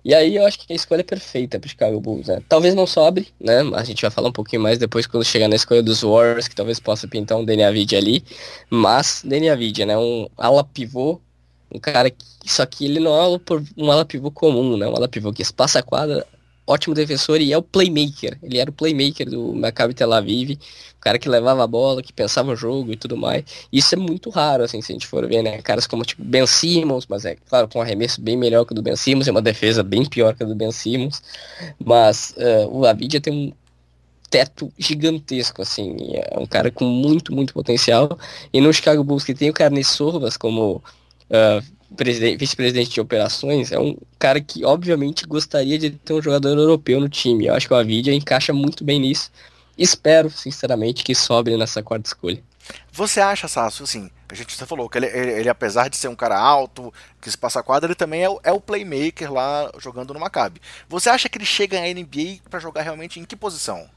E 0.06 0.14
aí 0.14 0.36
eu 0.36 0.46
acho 0.46 0.60
que 0.60 0.72
a 0.72 0.76
escolha 0.76 1.02
é 1.02 1.04
perfeita 1.04 1.60
para 1.60 1.68
Chicago 1.68 2.00
Bulls, 2.00 2.28
né? 2.28 2.40
Talvez 2.48 2.76
não 2.76 2.86
sobre, 2.86 3.30
né? 3.40 3.62
A 3.74 3.84
gente 3.84 4.04
vai 4.04 4.12
falar 4.12 4.30
um 4.30 4.32
pouquinho 4.32 4.62
mais 4.62 4.78
depois 4.78 5.08
quando 5.08 5.26
chegar 5.26 5.48
na 5.48 5.56
escolha 5.56 5.82
dos 5.82 6.02
Warriors, 6.02 6.48
que 6.48 6.56
talvez 6.56 6.80
possa 6.80 7.08
pintar 7.08 7.40
um 7.40 7.44
Danny 7.44 7.64
Avdija 7.64 7.98
ali. 7.98 8.24
Mas 8.70 9.24
Danny 9.26 9.50
Avdija, 9.50 9.84
né? 9.84 9.98
Um 9.98 10.28
ala 10.38 10.64
pivô, 10.64 11.20
um 11.76 11.80
cara 11.80 12.10
que... 12.10 12.26
Só 12.46 12.66
que 12.66 12.86
ele 12.86 13.00
não 13.00 13.12
é 13.12 13.40
um 13.78 13.92
ala 13.92 14.06
pivô 14.06 14.30
comum, 14.30 14.78
né? 14.78 14.88
Um 14.88 14.96
ala 14.96 15.08
pivô 15.08 15.34
que 15.34 15.42
espaça 15.42 15.80
a 15.80 15.84
quadra, 15.84 16.26
ótimo 16.68 16.96
defensor 16.96 17.40
e 17.42 17.52
é 17.52 17.58
o 17.58 17.62
playmaker. 17.62 18.38
Ele 18.42 18.58
era 18.58 18.70
o 18.70 18.74
playmaker 18.74 19.30
do 19.30 19.54
Maccabi 19.54 19.94
Tel 19.94 20.14
Aviv, 20.14 20.52
o 20.52 21.00
cara 21.00 21.20
que 21.20 21.30
levava 21.30 21.64
a 21.64 21.68
bola, 21.68 22.02
que 22.02 22.14
pensava 22.14 22.52
o 22.52 22.56
jogo 22.56 22.92
e 22.92 22.96
tudo 22.96 23.16
mais. 23.18 23.44
Isso 23.72 23.94
é 23.96 23.98
muito 23.98 24.30
raro, 24.30 24.64
assim, 24.64 24.82
se 24.82 24.92
a 24.92 24.94
gente 24.94 25.08
for 25.08 25.28
ver, 25.28 25.44
né? 25.44 25.62
Caras 25.62 25.86
como 25.88 26.04
tipo 26.04 26.24
Ben 26.24 26.46
Simmons, 26.46 27.06
mas 27.08 27.26
é 27.26 27.36
claro, 27.36 27.68
com 27.68 27.80
um 27.80 27.82
arremesso 27.82 28.22
bem 28.22 28.38
melhor 28.38 28.66
que 28.66 28.72
o 28.72 28.76
do 28.76 28.82
Ben 28.82 28.96
Simmons, 28.96 29.28
e 29.28 29.32
uma 29.32 29.42
defesa 29.42 29.84
bem 29.84 30.06
pior 30.06 30.36
que 30.36 30.44
a 30.44 30.46
do 30.46 30.56
Ben 30.56 30.72
Simmons. 30.72 31.22
Mas 31.84 32.34
uh, 32.38 32.68
o 32.70 32.86
Avidia 32.86 33.22
tem 33.22 33.34
um 33.34 33.54
teto 34.30 34.72
gigantesco, 34.78 35.62
assim. 35.62 35.96
É 36.14 36.38
um 36.38 36.46
cara 36.46 36.70
com 36.72 36.86
muito, 36.86 37.34
muito 37.34 37.54
potencial. 37.54 38.18
E 38.52 38.60
no 38.60 38.74
Chicago 38.74 39.04
Bulls, 39.04 39.24
que 39.24 39.34
tem 39.34 39.50
o 39.50 39.54
Carnes 39.54 39.88
Sorvas 39.88 40.36
como 40.36 40.84
uh, 41.30 41.64
vice-presidente 42.38 42.92
de 42.92 43.02
operações, 43.02 43.72
é 43.72 43.80
um 43.80 43.98
cara 44.20 44.42
que 44.42 44.66
obviamente 44.66 45.26
gostaria 45.26 45.78
de 45.78 45.92
ter 45.92 46.14
um 46.14 46.22
jogador 46.22 46.58
europeu 46.58 47.00
no 47.00 47.10
time. 47.10 47.48
Eu 47.48 47.54
acho 47.54 47.68
que 47.68 47.74
o 47.74 47.78
Avidia 47.78 48.14
encaixa 48.14 48.52
muito 48.54 48.84
bem 48.84 49.00
nisso. 49.00 49.32
Espero, 49.78 50.30
sinceramente, 50.30 51.04
que 51.04 51.14
sobre 51.14 51.56
nessa 51.58 51.84
quarta 51.84 52.08
escolha. 52.08 52.42
Você 52.92 53.20
acha, 53.20 53.48
Sasso, 53.48 53.84
assim, 53.84 54.10
a 54.30 54.34
gente 54.34 54.58
já 54.58 54.66
falou 54.66 54.90
que 54.90 54.98
ele, 54.98 55.06
ele, 55.08 55.32
ele, 55.32 55.50
apesar 55.50 55.90
de 55.90 55.98
ser 55.98 56.08
um 56.08 56.16
cara 56.16 56.40
alto, 56.40 56.94
que 57.22 57.30
se 57.30 57.38
passa 57.38 57.60
a 57.60 57.64
quadra, 57.64 57.88
ele 57.88 57.96
também 57.96 58.24
é 58.24 58.30
o, 58.30 58.40
é 58.44 58.52
o 58.52 58.60
playmaker 58.60 59.32
lá 59.32 59.72
jogando 59.78 60.14
no 60.14 60.20
Maccabi. 60.20 60.62
Você 60.90 61.10
acha 61.10 61.30
que 61.30 61.38
ele 61.38 61.46
chega 61.46 61.80
na 61.80 61.88
NBA 61.88 62.40
para 62.50 62.60
jogar 62.60 62.82
realmente 62.82 63.20
em 63.20 63.26
que 63.26 63.36
posição? 63.36 63.88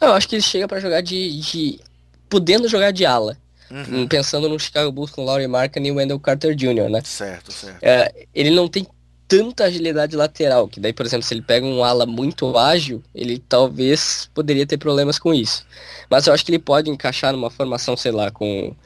Eu 0.00 0.12
acho 0.12 0.28
que 0.28 0.36
ele 0.36 0.42
chega 0.42 0.66
para 0.66 0.80
jogar 0.80 1.00
de, 1.00 1.40
de, 1.40 1.80
podendo 2.28 2.68
jogar 2.68 2.90
de 2.90 3.04
ala. 3.04 3.36
Uhum. 3.72 4.06
Pensando 4.06 4.48
no 4.48 4.58
Chicago 4.58 4.92
Bulls 4.92 5.10
com 5.10 5.24
Laurie 5.24 5.48
Markin 5.48 5.80
e 5.80 5.90
Wendell 5.90 6.20
Carter 6.20 6.54
Jr., 6.54 6.90
né? 6.90 7.00
Certo, 7.02 7.50
certo. 7.50 7.82
É, 7.82 8.12
ele 8.34 8.50
não 8.50 8.68
tem 8.68 8.86
tanta 9.26 9.64
agilidade 9.64 10.14
lateral, 10.14 10.68
que 10.68 10.78
daí, 10.78 10.92
por 10.92 11.06
exemplo, 11.06 11.26
se 11.26 11.32
ele 11.32 11.40
pega 11.40 11.64
um 11.64 11.82
ala 11.82 12.04
muito 12.04 12.58
ágil, 12.58 13.02
ele 13.14 13.38
talvez 13.38 14.28
poderia 14.34 14.66
ter 14.66 14.76
problemas 14.76 15.18
com 15.18 15.32
isso. 15.32 15.64
Mas 16.10 16.26
eu 16.26 16.34
acho 16.34 16.44
que 16.44 16.50
ele 16.50 16.58
pode 16.58 16.90
encaixar 16.90 17.32
numa 17.32 17.48
formação, 17.48 17.96
sei 17.96 18.12
lá, 18.12 18.30
com 18.30 18.76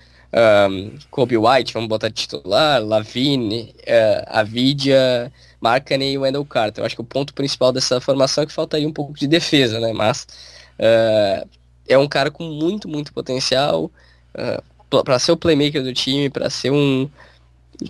um, 0.71 0.99
Kobe 1.11 1.37
White, 1.37 1.73
vamos 1.73 1.89
botar 1.89 2.13
titular, 2.13 2.81
Lavine, 2.81 3.75
uh, 3.81 4.25
Avidia, 4.29 5.33
Markkanen 5.61 6.13
e 6.13 6.19
Wendell 6.19 6.45
Carter. 6.45 6.83
Eu 6.83 6.87
acho 6.87 6.95
que 6.95 7.01
o 7.01 7.05
ponto 7.05 7.35
principal 7.35 7.73
dessa 7.73 8.01
formação 8.01 8.45
é 8.45 8.47
que 8.47 8.53
faltaria 8.53 8.87
um 8.87 8.93
pouco 8.93 9.15
de 9.15 9.27
defesa, 9.27 9.81
né? 9.81 9.93
Mas 9.93 10.29
uh, 10.79 11.49
é 11.89 11.99
um 11.99 12.07
cara 12.07 12.31
com 12.31 12.45
muito, 12.45 12.89
muito 12.89 13.13
potencial. 13.13 13.91
Uh, 14.35 14.63
para 14.89 15.19
ser 15.19 15.33
o 15.33 15.37
playmaker 15.37 15.83
do 15.83 15.93
time, 15.93 16.31
para 16.31 16.49
ser 16.51 16.71
um 16.71 17.09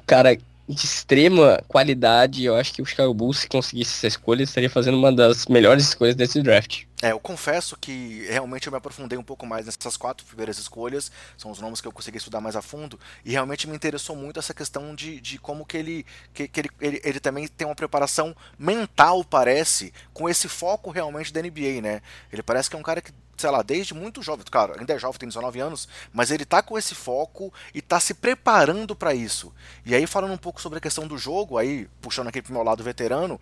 cara 0.07 0.37
de 0.69 0.85
extrema 0.85 1.63
qualidade, 1.69 2.45
eu 2.45 2.57
acho 2.57 2.73
que 2.75 2.83
o 2.83 2.87
Chicago 2.87 3.15
Bulls, 3.15 3.39
se 3.39 3.49
conseguisse 3.49 3.95
essa 3.95 4.07
escolha, 4.09 4.43
estaria 4.43 4.69
fazendo 4.69 4.97
uma 4.97 5.13
das 5.13 5.47
melhores 5.47 5.85
escolhas 5.85 6.17
desse 6.17 6.43
draft. 6.43 6.85
É, 7.03 7.13
eu 7.13 7.21
confesso 7.21 7.77
que 7.77 8.27
realmente 8.29 8.67
eu 8.67 8.73
me 8.73 8.79
aprofundei 8.79 9.17
um 9.17 9.23
pouco 9.23 9.47
mais 9.47 9.67
nessas 9.67 9.97
quatro 9.97 10.27
primeiras 10.27 10.59
escolhas, 10.59 11.13
são 11.37 11.51
os 11.51 11.61
nomes 11.61 11.81
que 11.81 11.87
eu 11.87 11.93
consegui 11.93 12.19
estudar 12.19 12.41
mais 12.41 12.57
a 12.57 12.63
fundo, 12.63 12.99
e 13.25 13.31
realmente 13.31 13.69
me 13.69 13.77
interessou 13.77 14.17
muito 14.17 14.41
essa 14.41 14.53
questão 14.53 14.95
de, 14.95 15.21
de 15.21 15.39
como 15.39 15.65
que 15.65 15.77
ele, 15.77 16.07
que, 16.35 16.49
que 16.49 16.61
ele, 16.61 16.71
ele, 16.81 17.01
ele 17.05 17.21
também 17.21 17.47
tem 17.47 17.67
uma 17.67 17.77
preparação 17.77 18.35
mental, 18.59 19.23
parece, 19.23 19.93
com 20.13 20.29
esse 20.29 20.49
foco 20.49 20.91
realmente 20.91 21.33
da 21.33 21.41
NBA, 21.41 21.81
né? 21.81 22.03
Ele 22.33 22.43
parece 22.43 22.69
que 22.69 22.75
é 22.75 22.79
um 22.79 22.83
cara 22.83 23.01
que 23.01 23.13
sei 23.37 23.51
lá, 23.51 23.63
desde 23.63 23.95
muito 23.95 24.23
jovem, 24.23 24.45
cara, 24.51 24.79
ainda 24.79 24.95
é 24.95 24.99
jovem, 24.99 25.19
tem 25.19 25.29
19 25.29 25.61
anos, 25.61 25.89
mas 26.13 26.31
ele 26.31 26.45
tá 26.45 26.63
com 26.63 26.79
esse 26.79 26.95
foco 26.95 27.53
e 27.75 27.83
tá 27.83 28.01
se 28.01 28.15
preparando 28.15 28.95
para 28.95 29.15
isso. 29.15 29.53
E 29.85 29.95
aí 29.95 30.07
falando 30.07 30.33
um 30.33 30.39
pouco 30.39 30.61
sobre 30.61 30.79
a 30.79 30.81
questão 30.81 31.07
do 31.07 31.19
jogo, 31.19 31.59
aí 31.59 31.89
puxando 32.01 32.29
aqui 32.29 32.41
pro 32.41 32.53
meu 32.53 32.63
lado 32.63 32.83
veterano, 32.83 33.41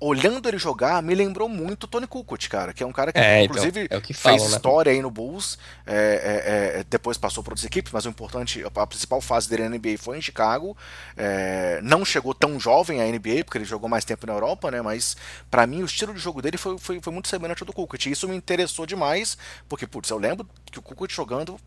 olhando 0.00 0.48
ele 0.48 0.58
jogar, 0.58 1.02
me 1.02 1.14
lembrou 1.14 1.48
muito 1.48 1.86
Tony 1.86 2.06
Kukoc, 2.06 2.48
cara, 2.48 2.72
que 2.72 2.82
é 2.82 2.86
um 2.86 2.92
cara 2.92 3.12
que, 3.12 3.18
é, 3.18 3.44
então, 3.44 3.56
inclusive, 3.56 3.84
então, 3.84 3.98
é 3.98 4.00
que 4.00 4.14
fez 4.14 4.42
né? 4.42 4.48
história 4.48 4.90
aí 4.90 5.02
no 5.02 5.10
Bulls, 5.10 5.58
é, 5.86 5.94
é, 5.94 6.80
é, 6.80 6.84
depois 6.88 7.18
passou 7.18 7.44
por 7.44 7.52
outras 7.52 7.66
equipes, 7.66 7.92
mas 7.92 8.06
o 8.06 8.08
importante, 8.08 8.64
a 8.64 8.86
principal 8.86 9.20
fase 9.20 9.48
dele 9.48 9.68
na 9.68 9.76
NBA 9.76 9.98
foi 9.98 10.16
em 10.16 10.22
Chicago, 10.22 10.76
é, 11.16 11.80
não 11.82 12.04
chegou 12.04 12.32
tão 12.32 12.58
jovem 12.58 13.02
à 13.02 13.04
NBA, 13.04 13.44
porque 13.44 13.58
ele 13.58 13.64
jogou 13.66 13.88
mais 13.88 14.04
tempo 14.04 14.26
na 14.26 14.32
Europa, 14.32 14.70
né, 14.70 14.80
mas 14.80 15.16
para 15.50 15.66
mim 15.66 15.82
o 15.82 15.86
estilo 15.86 16.14
de 16.14 16.20
jogo 16.20 16.40
dele 16.40 16.56
foi, 16.56 16.78
foi, 16.78 17.00
foi 17.00 17.12
muito 17.12 17.28
semelhante 17.28 17.62
ao 17.62 17.66
do 17.66 17.72
Kukoc, 17.72 18.06
e 18.06 18.12
isso 18.12 18.26
me 18.26 18.36
interessou 18.36 18.86
demais, 18.86 19.36
porque, 19.68 19.86
putz, 19.86 20.08
eu 20.08 20.18
lembro 20.18 20.48
que 20.72 20.78
o 20.78 20.82
Kukoc 20.82 21.12
jogando 21.12 21.60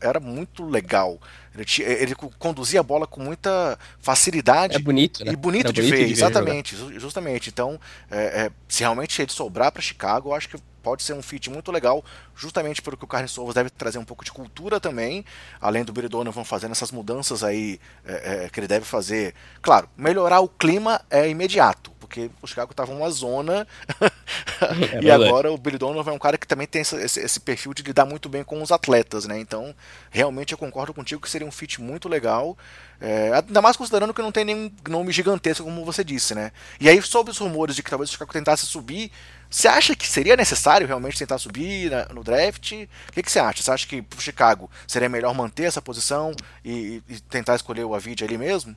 era 0.00 0.18
muito 0.18 0.64
legal, 0.64 1.20
ele, 1.54 1.64
tinha, 1.64 1.86
ele, 1.88 2.14
conduzia 2.38 2.80
a 2.80 2.82
bola 2.82 3.06
com 3.06 3.22
muita 3.22 3.78
facilidade. 4.00 4.76
É 4.76 4.78
bonito, 4.78 5.24
né? 5.24 5.32
E 5.32 5.36
bonito, 5.36 5.72
de, 5.72 5.80
bonito 5.80 5.90
ver, 5.90 5.98
de 5.98 6.04
ver, 6.06 6.12
exatamente, 6.12 6.76
jogar. 6.76 6.98
justamente. 6.98 7.48
Então, 7.48 7.80
é, 8.10 8.46
é, 8.46 8.50
se 8.68 8.80
realmente 8.80 9.20
ele 9.22 9.30
sobrar 9.30 9.70
para 9.70 9.80
Chicago, 9.80 10.30
eu 10.30 10.34
acho 10.34 10.48
que 10.48 10.56
pode 10.84 11.02
ser 11.02 11.14
um 11.14 11.22
fit 11.22 11.48
muito 11.48 11.72
legal, 11.72 12.04
justamente 12.36 12.82
pelo 12.82 12.96
que 12.96 13.04
o 13.04 13.08
Carlos 13.08 13.32
Souza 13.32 13.54
deve 13.54 13.70
trazer 13.70 13.98
um 13.98 14.04
pouco 14.04 14.22
de 14.22 14.30
cultura 14.30 14.78
também, 14.78 15.24
além 15.58 15.82
do 15.82 15.94
Billy 15.94 16.08
Donovan 16.08 16.44
fazendo 16.44 16.72
essas 16.72 16.92
mudanças 16.92 17.42
aí 17.42 17.80
é, 18.04 18.44
é, 18.44 18.50
que 18.50 18.60
ele 18.60 18.68
deve 18.68 18.84
fazer. 18.84 19.34
Claro, 19.62 19.88
melhorar 19.96 20.40
o 20.40 20.48
clima 20.48 21.00
é 21.08 21.26
imediato, 21.26 21.90
porque 22.14 22.30
o 22.40 22.46
Chicago 22.46 22.70
estava 22.70 22.92
uma 22.92 23.10
zona 23.10 23.66
é 24.92 25.02
e 25.02 25.10
agora 25.10 25.50
o 25.50 25.58
Billy 25.58 25.76
Donovan 25.76 26.12
é 26.12 26.14
um 26.14 26.18
cara 26.18 26.38
que 26.38 26.46
também 26.46 26.66
tem 26.66 26.82
esse, 26.82 26.96
esse, 26.96 27.40
perfil 27.40 27.74
de 27.74 27.82
lidar 27.82 28.04
muito 28.04 28.28
bem 28.28 28.44
com 28.44 28.62
os 28.62 28.70
atletas, 28.70 29.26
né? 29.26 29.38
Então, 29.38 29.74
realmente 30.10 30.52
eu 30.52 30.58
concordo 30.58 30.94
contigo 30.94 31.20
que 31.20 31.28
seria 31.28 31.46
um 31.46 31.50
fit 31.50 31.80
muito 31.80 32.08
legal. 32.08 32.56
É, 33.00 33.32
ainda 33.34 33.60
mais 33.60 33.76
considerando 33.76 34.14
que 34.14 34.22
não 34.22 34.30
tem 34.30 34.44
nenhum 34.44 34.70
nome 34.88 35.12
gigantesco, 35.12 35.64
como 35.64 35.84
você 35.84 36.04
disse, 36.04 36.34
né? 36.34 36.52
E 36.78 36.88
aí, 36.88 37.02
sobre 37.02 37.32
os 37.32 37.38
rumores 37.38 37.74
de 37.74 37.82
que 37.82 37.90
talvez 37.90 38.08
o 38.08 38.12
Chicago 38.12 38.32
tentasse 38.32 38.64
subir, 38.64 39.10
você 39.50 39.66
acha 39.66 39.96
que 39.96 40.06
seria 40.06 40.36
necessário 40.36 40.86
realmente 40.86 41.18
tentar 41.18 41.38
subir 41.38 41.90
no 42.14 42.22
draft? 42.22 42.72
O 42.72 43.12
que, 43.12 43.22
que 43.22 43.30
você 43.30 43.40
acha? 43.40 43.62
Você 43.62 43.70
acha 43.72 43.86
que 43.86 44.00
pro 44.02 44.20
Chicago 44.20 44.70
seria 44.86 45.08
melhor 45.08 45.34
manter 45.34 45.64
essa 45.64 45.82
posição 45.82 46.32
e, 46.64 47.02
e 47.08 47.20
tentar 47.20 47.56
escolher 47.56 47.84
o 47.84 47.94
Avid 47.94 48.22
ali 48.22 48.38
mesmo? 48.38 48.74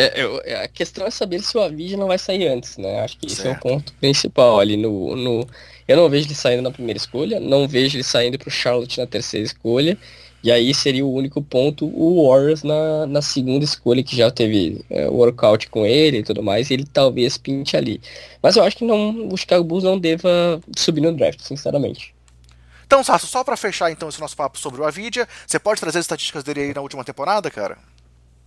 É, 0.00 0.22
eu, 0.22 0.40
é, 0.44 0.62
a 0.62 0.68
questão 0.68 1.04
é 1.04 1.10
saber 1.10 1.40
se 1.40 1.58
o 1.58 1.60
Avid 1.60 1.96
não 1.96 2.06
vai 2.06 2.18
sair 2.18 2.46
antes, 2.46 2.76
né? 2.76 3.00
Acho 3.00 3.18
que 3.18 3.26
esse 3.26 3.44
é 3.44 3.50
o 3.50 3.58
ponto 3.58 3.92
principal 3.94 4.60
ali 4.60 4.76
no, 4.76 5.16
no. 5.16 5.44
Eu 5.88 5.96
não 5.96 6.08
vejo 6.08 6.28
ele 6.28 6.36
saindo 6.36 6.62
na 6.62 6.70
primeira 6.70 6.96
escolha, 6.96 7.40
não 7.40 7.66
vejo 7.66 7.96
ele 7.96 8.04
saindo 8.04 8.38
pro 8.38 8.48
Charlotte 8.48 9.00
na 9.00 9.08
terceira 9.08 9.44
escolha. 9.44 9.98
E 10.40 10.52
aí 10.52 10.72
seria 10.72 11.04
o 11.04 11.12
único 11.12 11.42
ponto 11.42 11.84
o 11.84 12.28
Warriors 12.28 12.62
na, 12.62 13.06
na 13.08 13.20
segunda 13.20 13.64
escolha, 13.64 14.04
que 14.04 14.14
já 14.14 14.30
teve 14.30 14.84
é, 14.88 15.08
workout 15.08 15.68
com 15.68 15.84
ele 15.84 16.18
e 16.18 16.22
tudo 16.22 16.44
mais, 16.44 16.70
e 16.70 16.74
ele 16.74 16.86
talvez 16.86 17.36
pinte 17.36 17.76
ali. 17.76 18.00
Mas 18.40 18.54
eu 18.54 18.62
acho 18.62 18.76
que 18.76 18.84
não, 18.84 19.28
o 19.32 19.36
Chicago 19.36 19.64
Bulls 19.64 19.82
não 19.82 19.98
deva 19.98 20.60
subir 20.76 21.00
no 21.00 21.12
draft, 21.12 21.40
sinceramente. 21.40 22.14
Então, 22.86 23.02
Sasso, 23.02 23.26
só 23.26 23.42
para 23.42 23.56
fechar 23.56 23.90
então 23.90 24.08
esse 24.08 24.20
nosso 24.20 24.36
papo 24.36 24.58
sobre 24.58 24.80
o 24.80 24.84
Avidia, 24.84 25.26
você 25.44 25.58
pode 25.58 25.80
trazer 25.80 25.98
as 25.98 26.04
estatísticas 26.04 26.44
dele 26.44 26.60
aí 26.60 26.72
na 26.72 26.82
última 26.82 27.02
temporada, 27.02 27.50
cara? 27.50 27.76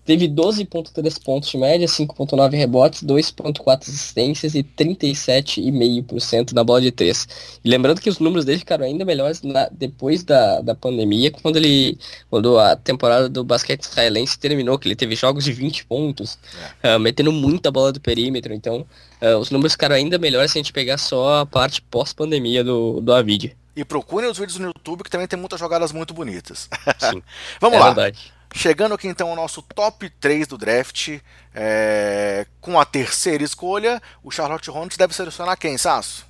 Teve 0.04 0.28
12,3 0.28 1.24
pontos 1.24 1.50
de 1.50 1.58
média, 1.58 1.88
5,9 1.88 2.56
rebotes, 2.56 3.04
2,4 3.04 3.84
assistências 3.84 4.56
e 4.56 4.64
37,5% 4.64 6.54
na 6.54 6.64
bola 6.64 6.82
de 6.82 6.92
3. 6.92 7.28
E 7.64 7.70
lembrando 7.70 8.02
que 8.02 8.10
os 8.10 8.18
números 8.18 8.44
dele 8.44 8.58
ficaram 8.60 8.84
ainda 8.84 9.06
melhores 9.06 9.44
na, 9.44 9.70
depois 9.72 10.24
da, 10.24 10.62
da 10.62 10.74
pandemia, 10.74 11.32
quando 11.32 11.58
ele 11.58 12.00
quando 12.30 12.58
a 12.58 12.76
temporada 12.76 13.30
do 13.30 13.44
basquete 13.44 13.84
israelense 13.84 14.40
terminou, 14.40 14.80
que 14.80 14.88
ele 14.88 14.96
teve 14.96 15.16
jogos 15.16 15.44
de 15.44 15.54
20 15.54 15.86
pontos, 15.86 16.40
é. 16.82 16.96
uh, 16.96 17.00
metendo 17.00 17.32
muita 17.32 17.70
bola 17.70 17.92
do 17.92 18.02
perímetro. 18.02 18.54
Então, 18.54 18.86
uh, 19.22 19.38
os 19.38 19.52
números 19.52 19.74
ficaram 19.74 19.96
ainda 19.96 20.18
melhores 20.18 20.52
se 20.52 20.58
a 20.58 20.62
gente 20.62 20.74
pegar 20.74 20.98
só 20.98 21.42
a 21.42 21.46
parte 21.46 21.82
pós-pandemia 21.82 22.64
do, 22.64 23.02
do 23.02 23.14
Avid. 23.14 23.56
E 23.76 23.86
procurem 23.86 24.30
os 24.30 24.38
vídeos 24.38 24.58
no 24.58 24.68
YouTube, 24.68 25.04
que 25.04 25.10
também 25.10 25.28
tem 25.28 25.40
muitas 25.40 25.60
jogadas 25.60 25.92
muito 25.92 26.14
bonitas. 26.14 26.68
Sim, 27.00 27.22
Vamos 27.62 27.78
é 27.78 27.80
lá. 27.80 27.86
Verdade. 27.88 28.34
Chegando 28.54 28.94
aqui 28.94 29.08
então 29.08 29.30
ao 29.30 29.36
nosso 29.36 29.62
top 29.62 30.10
3 30.10 30.48
do 30.48 30.58
draft, 30.58 31.20
é... 31.56 32.46
com 32.60 32.80
a 32.80 32.86
terceira 32.86 33.44
escolha, 33.44 34.02
o 34.24 34.30
Charlotte 34.30 34.70
Hornets 34.70 34.98
deve 34.98 35.16
selecionar 35.16 35.58
quem, 35.58 35.78
Sasso? 35.78 36.26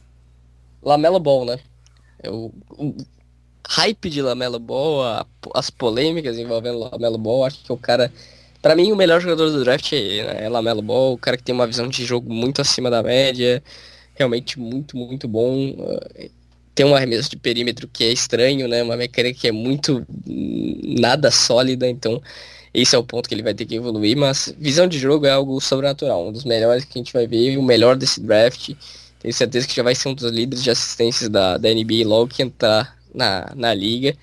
Lamelo 0.82 1.20
Ball, 1.20 1.46
né? 1.46 1.60
É 2.22 2.30
o, 2.30 2.54
o 2.70 2.96
hype 3.68 4.10
de 4.10 4.22
Lamelo 4.22 4.60
Ball, 4.60 5.04
a, 5.04 5.26
as 5.56 5.70
polêmicas 5.70 6.38
envolvendo 6.38 6.78
Lamelo 6.78 7.18
Ball, 7.18 7.46
acho 7.46 7.64
que 7.64 7.72
é 7.72 7.76
o 7.76 7.78
cara... 7.78 8.12
Para 8.62 8.76
mim, 8.76 8.92
o 8.92 8.96
melhor 8.96 9.20
jogador 9.20 9.50
do 9.50 9.64
draft 9.64 9.92
é, 9.92 10.24
né? 10.24 10.46
é 10.46 10.50
Lamelo 10.50 10.84
Ball, 10.84 11.14
o 11.14 11.18
cara 11.18 11.36
que 11.36 11.44
tem 11.44 11.56
uma 11.56 11.66
visão 11.66 11.88
de 11.88 12.06
jogo 12.06 12.32
muito 12.32 12.62
acima 12.62 12.92
da 12.92 13.02
média, 13.02 13.64
realmente 14.14 14.60
muito, 14.60 14.96
muito 14.96 15.28
bom 15.28 15.76
tem 16.74 16.86
um 16.86 16.96
arremesso 16.96 17.30
de 17.30 17.38
perímetro 17.38 17.88
que 17.88 18.04
é 18.04 18.12
estranho, 18.12 18.68
né? 18.68 18.82
Uma 18.84 18.96
mecânica 18.96 19.40
que 19.40 19.48
é 19.48 19.52
muito 19.52 20.06
nada 20.26 21.30
sólida, 21.32 21.88
então 21.88 22.22
esse 22.74 22.96
é 22.96 22.98
o 22.98 23.04
ponto 23.04 23.28
que 23.28 23.36
ele 23.36 23.44
vai 23.44 23.54
ter 23.54 23.66
que 23.66 23.76
evoluir, 23.76 24.16
mas 24.16 24.54
visão 24.58 24.88
de 24.88 24.98
jogo 24.98 25.26
é 25.26 25.32
algo 25.32 25.60
sobrenatural, 25.60 26.28
um 26.28 26.32
dos 26.32 26.46
melhores 26.46 26.86
que 26.86 26.98
a 26.98 27.02
gente 27.02 27.12
vai 27.12 27.28
ver, 27.28 27.58
o 27.58 27.64
melhor 27.64 27.98
desse 27.98 28.22
draft. 28.22 28.72
Tenho 29.20 29.34
certeza 29.34 29.68
que 29.68 29.76
já 29.76 29.84
vai 29.84 29.94
ser 29.94 30.10
um 30.10 30.14
dos 30.14 30.32
líderes 30.32 30.64
de 30.64 30.72
assistências 30.72 31.30
da, 31.30 31.58
da 31.58 31.70
NBA 31.70 32.06
logo 32.06 32.28
que 32.28 32.42
entrar 32.42 32.98
na, 33.14 33.52
na 33.56 33.74
liga. 33.74 34.16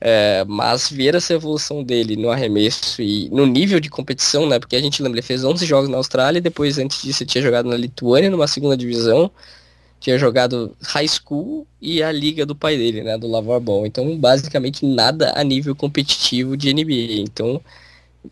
É, 0.00 0.44
mas 0.46 0.90
ver 0.90 1.14
essa 1.14 1.32
evolução 1.32 1.82
dele 1.82 2.14
no 2.14 2.30
arremesso 2.30 3.00
e 3.00 3.30
no 3.30 3.46
nível 3.46 3.80
de 3.80 3.88
competição, 3.88 4.46
né? 4.46 4.58
Porque 4.58 4.76
a 4.76 4.80
gente 4.80 5.02
lembra, 5.02 5.18
ele 5.18 5.26
fez 5.26 5.44
11 5.44 5.64
jogos 5.64 5.88
na 5.88 5.96
Austrália, 5.96 6.42
depois 6.42 6.78
antes 6.78 7.00
disso 7.00 7.22
ele 7.22 7.30
tinha 7.30 7.42
jogado 7.42 7.70
na 7.70 7.76
Lituânia, 7.76 8.28
numa 8.28 8.46
segunda 8.46 8.76
divisão, 8.76 9.30
tinha 10.04 10.18
jogado 10.18 10.76
high 10.82 11.08
school 11.08 11.66
e 11.80 12.02
a 12.02 12.12
liga 12.12 12.44
do 12.44 12.54
pai 12.54 12.76
dele, 12.76 13.02
né? 13.02 13.16
Do 13.16 13.26
Lavar 13.26 13.58
Ball. 13.58 13.86
Então, 13.86 14.14
basicamente 14.18 14.84
nada 14.84 15.32
a 15.34 15.42
nível 15.42 15.74
competitivo 15.74 16.58
de 16.58 16.74
NBA. 16.74 17.22
Então, 17.22 17.58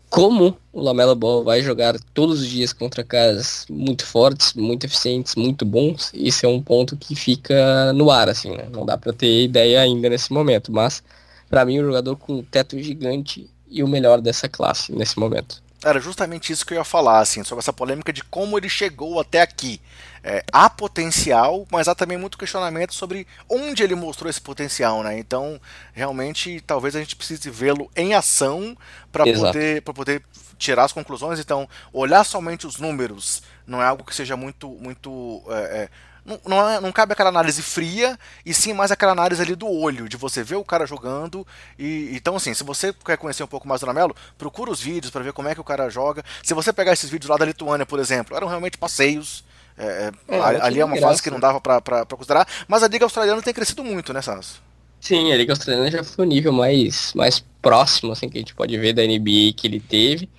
como 0.07 0.55
o 0.71 0.79
Lamela 0.79 1.15
Ball 1.15 1.43
vai 1.43 1.63
jogar 1.63 1.95
todos 2.13 2.41
os 2.41 2.47
dias 2.47 2.71
contra 2.71 3.03
caras 3.03 3.65
muito 3.67 4.05
fortes, 4.05 4.53
muito 4.53 4.85
eficientes, 4.85 5.33
muito 5.33 5.65
bons, 5.65 6.11
isso 6.13 6.45
é 6.45 6.49
um 6.49 6.61
ponto 6.61 6.95
que 6.95 7.15
fica 7.15 7.91
no 7.93 8.11
ar, 8.11 8.29
assim, 8.29 8.51
né? 8.51 8.67
Não 8.71 8.85
dá 8.85 8.95
para 8.95 9.11
ter 9.11 9.41
ideia 9.43 9.81
ainda 9.81 10.07
nesse 10.09 10.31
momento, 10.31 10.71
mas 10.71 11.01
para 11.49 11.65
mim, 11.65 11.79
um 11.79 11.85
jogador 11.85 12.15
com 12.17 12.43
teto 12.43 12.77
gigante 12.77 13.49
e 13.67 13.81
o 13.81 13.87
melhor 13.87 14.21
dessa 14.21 14.47
classe 14.47 14.91
nesse 14.91 15.17
momento. 15.17 15.62
Era 15.83 15.99
justamente 15.99 16.51
isso 16.53 16.65
que 16.65 16.73
eu 16.73 16.77
ia 16.77 16.83
falar, 16.83 17.19
assim, 17.19 17.43
sobre 17.43 17.59
essa 17.59 17.73
polêmica 17.73 18.13
de 18.13 18.23
como 18.23 18.57
ele 18.57 18.69
chegou 18.69 19.19
até 19.19 19.41
aqui. 19.41 19.81
É, 20.23 20.41
há 20.53 20.69
potencial, 20.69 21.67
mas 21.69 21.89
há 21.89 21.93
também 21.95 22.17
muito 22.17 22.37
questionamento 22.37 22.93
sobre 22.93 23.27
onde 23.49 23.83
ele 23.83 23.93
mostrou 23.93 24.29
esse 24.29 24.39
potencial, 24.39 25.03
né? 25.03 25.19
Então, 25.19 25.59
realmente, 25.91 26.61
talvez 26.61 26.95
a 26.95 26.99
gente 26.99 27.17
precise 27.17 27.49
vê-lo 27.49 27.91
em 27.95 28.13
ação 28.13 28.77
para 29.11 29.25
poder, 29.25 29.81
poder 29.81 30.23
tirar 30.57 30.85
as 30.85 30.93
conclusões. 30.93 31.39
Então, 31.39 31.67
olhar 31.91 32.23
somente 32.23 32.65
os 32.65 32.77
números 32.77 33.43
não 33.67 33.81
é 33.81 33.85
algo 33.85 34.05
que 34.05 34.15
seja 34.15 34.37
muito, 34.37 34.69
muito 34.69 35.43
é, 35.49 35.53
é, 35.55 35.89
não, 36.25 36.39
não, 36.45 36.69
é, 36.69 36.79
não, 36.79 36.91
cabe 36.91 37.13
aquela 37.13 37.29
análise 37.29 37.61
fria, 37.61 38.17
e 38.45 38.53
sim 38.53 38.71
mais 38.71 38.91
aquela 38.91 39.11
análise 39.11 39.41
ali 39.41 39.55
do 39.55 39.69
olho, 39.69 40.07
de 40.07 40.15
você 40.15 40.41
ver 40.41 40.55
o 40.55 40.63
cara 40.63 40.85
jogando. 40.85 41.45
E 41.77 42.11
Então, 42.13 42.35
assim, 42.35 42.53
se 42.53 42.63
você 42.63 42.93
quer 42.93 43.17
conhecer 43.17 43.43
um 43.43 43.47
pouco 43.47 43.67
mais 43.67 43.81
do 43.81 43.87
Lamelo, 43.87 44.15
procura 44.37 44.71
os 44.71 44.81
vídeos 44.81 45.11
para 45.11 45.23
ver 45.23 45.33
como 45.33 45.49
é 45.49 45.53
que 45.53 45.61
o 45.61 45.63
cara 45.63 45.89
joga. 45.89 46.23
Se 46.41 46.53
você 46.53 46.71
pegar 46.71 46.93
esses 46.93 47.09
vídeos 47.09 47.29
lá 47.29 47.37
da 47.37 47.45
Lituânia, 47.45 47.85
por 47.85 47.99
exemplo, 47.99 48.35
eram 48.35 48.47
realmente 48.47 48.77
passeios. 48.77 49.43
É, 49.77 50.11
é, 50.27 50.37
é 50.37 50.41
ali 50.61 50.79
é 50.79 50.85
uma 50.85 50.95
graça. 50.95 51.07
fase 51.07 51.23
que 51.23 51.31
não 51.31 51.39
dava 51.39 51.59
para 51.59 52.05
considerar, 52.05 52.47
mas 52.67 52.83
a 52.83 52.87
Liga 52.87 53.05
Australiana 53.05 53.41
tem 53.41 53.53
crescido 53.53 53.83
muito, 53.83 54.13
né, 54.13 54.21
Sasso? 54.21 54.61
Sim, 55.01 55.33
a 55.33 55.35
Liga 55.35 55.51
Australiana 55.51 55.89
já 55.89 56.03
foi 56.03 56.25
o 56.25 56.27
nível 56.27 56.53
mais, 56.53 57.11
mais 57.13 57.43
próximo 57.61 58.11
assim, 58.11 58.29
que 58.29 58.37
a 58.37 58.41
gente 58.41 58.53
pode 58.53 58.77
ver 58.77 58.93
da 58.93 59.01
NBA 59.01 59.53
que 59.57 59.65
ele 59.65 59.79
teve. 59.79 60.29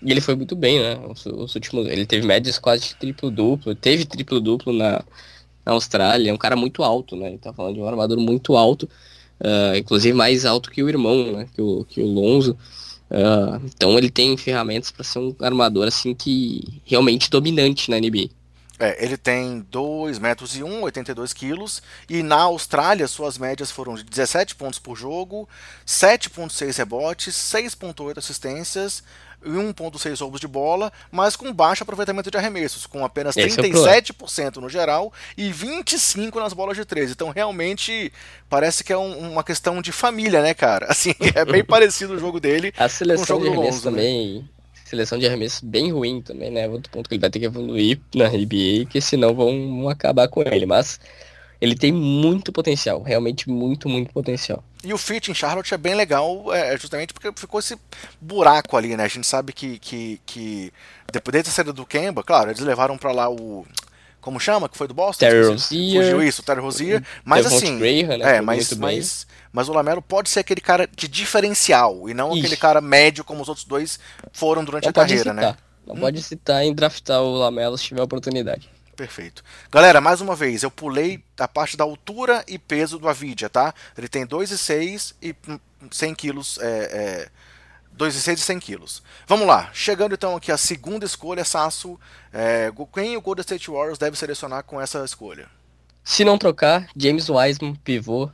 E 0.00 0.10
ele 0.10 0.20
foi 0.20 0.34
muito 0.36 0.54
bem, 0.54 0.80
né? 0.80 0.98
Os, 1.08 1.26
os 1.26 1.54
últimos, 1.54 1.88
ele 1.88 2.06
teve 2.06 2.26
médias 2.26 2.58
quase 2.58 2.94
triplo-duplo, 2.94 3.74
teve 3.74 4.04
triplo-duplo 4.04 4.72
na, 4.72 5.02
na 5.64 5.72
Austrália, 5.72 6.30
é 6.30 6.32
um 6.32 6.38
cara 6.38 6.56
muito 6.56 6.82
alto, 6.82 7.16
né? 7.16 7.28
Ele 7.28 7.38
tá 7.38 7.52
falando 7.52 7.74
de 7.74 7.80
um 7.80 7.88
armador 7.88 8.18
muito 8.18 8.56
alto, 8.56 8.88
uh, 9.40 9.76
inclusive 9.76 10.16
mais 10.16 10.44
alto 10.44 10.70
que 10.70 10.82
o 10.82 10.88
irmão, 10.88 11.32
né? 11.32 11.46
Que 11.54 11.62
o, 11.62 11.84
que 11.84 12.00
o 12.00 12.06
Lonzo. 12.06 12.56
Uh, 13.10 13.60
então 13.64 13.96
ele 13.96 14.10
tem 14.10 14.36
ferramentas 14.36 14.90
para 14.90 15.04
ser 15.04 15.18
um 15.18 15.34
armador 15.40 15.86
assim 15.86 16.14
que 16.14 16.80
realmente 16.84 17.30
dominante 17.30 17.90
na 17.90 17.98
NBA. 17.98 18.28
É, 18.78 19.04
ele 19.04 19.16
tem 19.16 19.60
2 19.70 20.18
metros 20.18 20.56
e 20.56 20.64
1, 20.64 20.82
82 20.82 21.32
quilos, 21.32 21.80
e 22.10 22.24
na 22.24 22.42
Austrália 22.42 23.06
suas 23.06 23.38
médias 23.38 23.70
foram 23.70 23.94
de 23.94 24.02
17 24.02 24.56
pontos 24.56 24.80
por 24.80 24.96
jogo, 24.96 25.48
7.6 25.86 26.76
rebotes, 26.76 27.34
6.8 27.36 28.18
assistências, 28.18 29.04
1.6 29.46 30.20
roubos 30.20 30.40
de 30.40 30.48
bola, 30.48 30.92
mas 31.10 31.36
com 31.36 31.52
baixo 31.52 31.82
aproveitamento 31.82 32.30
de 32.30 32.36
arremessos, 32.36 32.86
com 32.86 33.04
apenas 33.04 33.34
37% 33.34 34.58
é 34.58 34.60
no 34.60 34.68
geral 34.68 35.12
e 35.36 35.50
25% 35.50 36.34
nas 36.36 36.52
bolas 36.52 36.76
de 36.76 36.84
13. 36.84 37.12
Então 37.12 37.30
realmente 37.30 38.12
parece 38.48 38.82
que 38.82 38.92
é 38.92 38.98
um, 38.98 39.32
uma 39.32 39.44
questão 39.44 39.80
de 39.80 39.92
família, 39.92 40.42
né, 40.42 40.54
cara? 40.54 40.86
Assim, 40.90 41.14
é 41.34 41.44
bem 41.44 41.62
parecido 41.64 42.14
o 42.14 42.18
jogo 42.18 42.40
dele 42.40 42.72
A 42.76 42.88
seleção 42.88 43.38
com 43.38 43.42
o 43.42 43.46
jogo 43.46 43.50
de 43.50 43.58
arremesso 43.58 43.76
Lonzo, 43.76 43.90
né? 43.90 43.96
também, 43.96 44.38
né? 44.38 44.44
seleção 44.84 45.18
de 45.18 45.26
arremesso 45.26 45.64
bem 45.66 45.92
ruim 45.92 46.20
também, 46.20 46.50
né? 46.50 46.68
Outro 46.68 46.90
ponto 46.90 47.08
que 47.08 47.14
ele 47.14 47.20
vai 47.20 47.30
ter 47.30 47.40
que 47.40 47.46
evoluir 47.46 48.00
na 48.14 48.28
NBA, 48.28 48.86
que 48.88 49.00
senão 49.00 49.34
vão 49.34 49.88
acabar 49.88 50.28
com 50.28 50.42
ele, 50.42 50.66
mas 50.66 51.00
ele 51.60 51.74
tem 51.74 51.92
muito 51.92 52.52
potencial, 52.52 53.02
realmente 53.02 53.48
muito, 53.48 53.88
muito 53.88 54.12
potencial. 54.12 54.62
E 54.84 54.92
o 54.92 54.98
fit 54.98 55.30
em 55.30 55.34
Charlotte 55.34 55.72
é 55.72 55.78
bem 55.78 55.94
legal, 55.94 56.52
é, 56.52 56.76
justamente 56.76 57.14
porque 57.14 57.32
ficou 57.34 57.60
esse 57.60 57.78
buraco 58.20 58.76
ali, 58.76 58.96
né? 58.96 59.04
A 59.04 59.08
gente 59.08 59.26
sabe 59.26 59.52
que, 59.52 59.78
que, 59.78 60.20
que 60.26 60.72
depois 61.12 61.42
da 61.42 61.50
saída 61.50 61.72
do 61.72 61.86
Kemba, 61.86 62.22
claro, 62.22 62.50
eles 62.50 62.60
levaram 62.60 62.98
para 62.98 63.12
lá 63.12 63.30
o 63.30 63.66
como 64.24 64.40
chama, 64.40 64.70
que 64.70 64.78
foi 64.78 64.88
do 64.88 64.94
Boston? 64.94 65.26
Terry 65.26 65.46
Rozier. 65.46 66.02
Fugiu 66.02 66.22
isso, 66.22 66.42
Terry 66.42 66.60
Rozier. 66.60 67.04
Mas 67.22 67.44
assim, 67.44 67.78
Graham, 67.78 68.16
né, 68.16 68.36
é, 68.36 68.40
mas, 68.40 68.72
mas, 68.72 69.26
mas 69.52 69.68
o 69.68 69.72
Lamelo 69.74 70.00
pode 70.00 70.30
ser 70.30 70.40
aquele 70.40 70.62
cara 70.62 70.88
de 70.96 71.06
diferencial 71.06 72.08
e 72.08 72.14
não 72.14 72.30
Ixi. 72.30 72.38
aquele 72.40 72.56
cara 72.56 72.80
médio 72.80 73.22
como 73.22 73.42
os 73.42 73.48
outros 73.48 73.66
dois 73.66 74.00
foram 74.32 74.64
durante 74.64 74.84
não 74.84 74.90
a 74.90 74.92
carreira, 74.94 75.34
né? 75.34 75.42
citar. 75.42 75.52
né? 75.52 75.58
Não 75.86 75.94
hum. 75.96 76.00
pode 76.00 76.22
citar 76.22 76.64
em 76.64 76.72
draftar 76.72 77.20
o 77.20 77.34
Lamelo 77.34 77.76
se 77.76 77.84
tiver 77.84 78.00
oportunidade. 78.00 78.70
Perfeito. 78.94 79.42
Galera, 79.70 80.00
mais 80.00 80.20
uma 80.20 80.36
vez, 80.36 80.62
eu 80.62 80.70
pulei 80.70 81.22
a 81.38 81.48
parte 81.48 81.76
da 81.76 81.84
altura 81.84 82.44
e 82.46 82.58
peso 82.58 82.98
do 82.98 83.08
Avidia, 83.08 83.48
tá? 83.48 83.74
Ele 83.96 84.08
tem 84.08 84.26
2,6 84.26 85.14
e 85.20 85.34
100 85.90 86.14
quilos, 86.14 86.58
é, 86.60 86.66
é, 86.66 87.28
2,6 87.98 88.34
e 88.34 88.38
100 88.38 88.60
quilos. 88.60 89.02
Vamos 89.26 89.46
lá, 89.46 89.70
chegando 89.72 90.14
então 90.14 90.36
aqui 90.36 90.52
a 90.52 90.56
segunda 90.56 91.04
escolha, 91.04 91.44
Sasso, 91.44 91.98
é, 92.32 92.70
quem 92.92 93.16
o 93.16 93.20
Golden 93.20 93.42
State 93.42 93.70
Warriors 93.70 93.98
deve 93.98 94.16
selecionar 94.16 94.62
com 94.62 94.80
essa 94.80 95.04
escolha? 95.04 95.48
Se 96.04 96.24
não 96.24 96.38
trocar, 96.38 96.86
James 96.96 97.28
Wiseman, 97.28 97.74
pivô, 97.76 98.30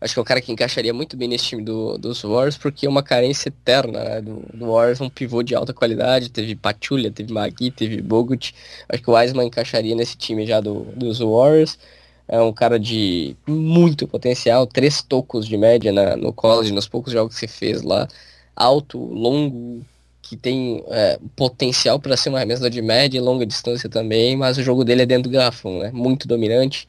Acho 0.00 0.14
que 0.14 0.18
é 0.18 0.22
um 0.22 0.24
cara 0.24 0.40
que 0.40 0.50
encaixaria 0.50 0.94
muito 0.94 1.14
bem 1.16 1.28
nesse 1.28 1.44
time 1.44 1.62
do, 1.62 1.98
dos 1.98 2.22
Warriors, 2.22 2.56
porque 2.56 2.86
é 2.86 2.88
uma 2.88 3.02
carência 3.02 3.50
eterna 3.50 4.02
né, 4.02 4.20
do, 4.22 4.42
do 4.54 4.72
Warriors, 4.72 5.00
um 5.00 5.10
pivô 5.10 5.42
de 5.42 5.54
alta 5.54 5.74
qualidade. 5.74 6.30
Teve 6.30 6.56
Pachulia, 6.56 7.10
teve 7.10 7.32
Magui, 7.32 7.70
teve 7.70 8.00
Bogut. 8.00 8.54
Acho 8.88 9.02
que 9.02 9.10
o 9.10 9.14
Wiseman 9.14 9.46
encaixaria 9.46 9.94
nesse 9.94 10.16
time 10.16 10.46
já 10.46 10.60
do, 10.60 10.86
dos 10.96 11.18
Warriors. 11.18 11.78
É 12.26 12.40
um 12.40 12.52
cara 12.52 12.78
de 12.78 13.36
muito 13.46 14.06
potencial, 14.08 14.66
três 14.66 15.02
tocos 15.02 15.46
de 15.46 15.56
média 15.56 15.92
na, 15.92 16.16
no 16.16 16.32
college, 16.32 16.72
nos 16.72 16.88
poucos 16.88 17.12
jogos 17.12 17.34
que 17.34 17.40
você 17.40 17.48
fez 17.48 17.82
lá. 17.82 18.08
Alto, 18.56 18.98
longo, 18.98 19.84
que 20.22 20.36
tem 20.36 20.82
é, 20.88 21.18
potencial 21.36 21.98
para 22.00 22.16
ser 22.16 22.30
uma 22.30 22.38
remessa 22.38 22.70
de 22.70 22.80
média 22.80 23.18
e 23.18 23.20
longa 23.20 23.44
distância 23.44 23.88
também, 23.88 24.36
mas 24.36 24.56
o 24.56 24.62
jogo 24.62 24.84
dele 24.84 25.02
é 25.02 25.06
dentro 25.06 25.30
do 25.30 25.34
garrafão, 25.34 25.80
né? 25.80 25.90
Muito 25.92 26.26
dominante. 26.28 26.88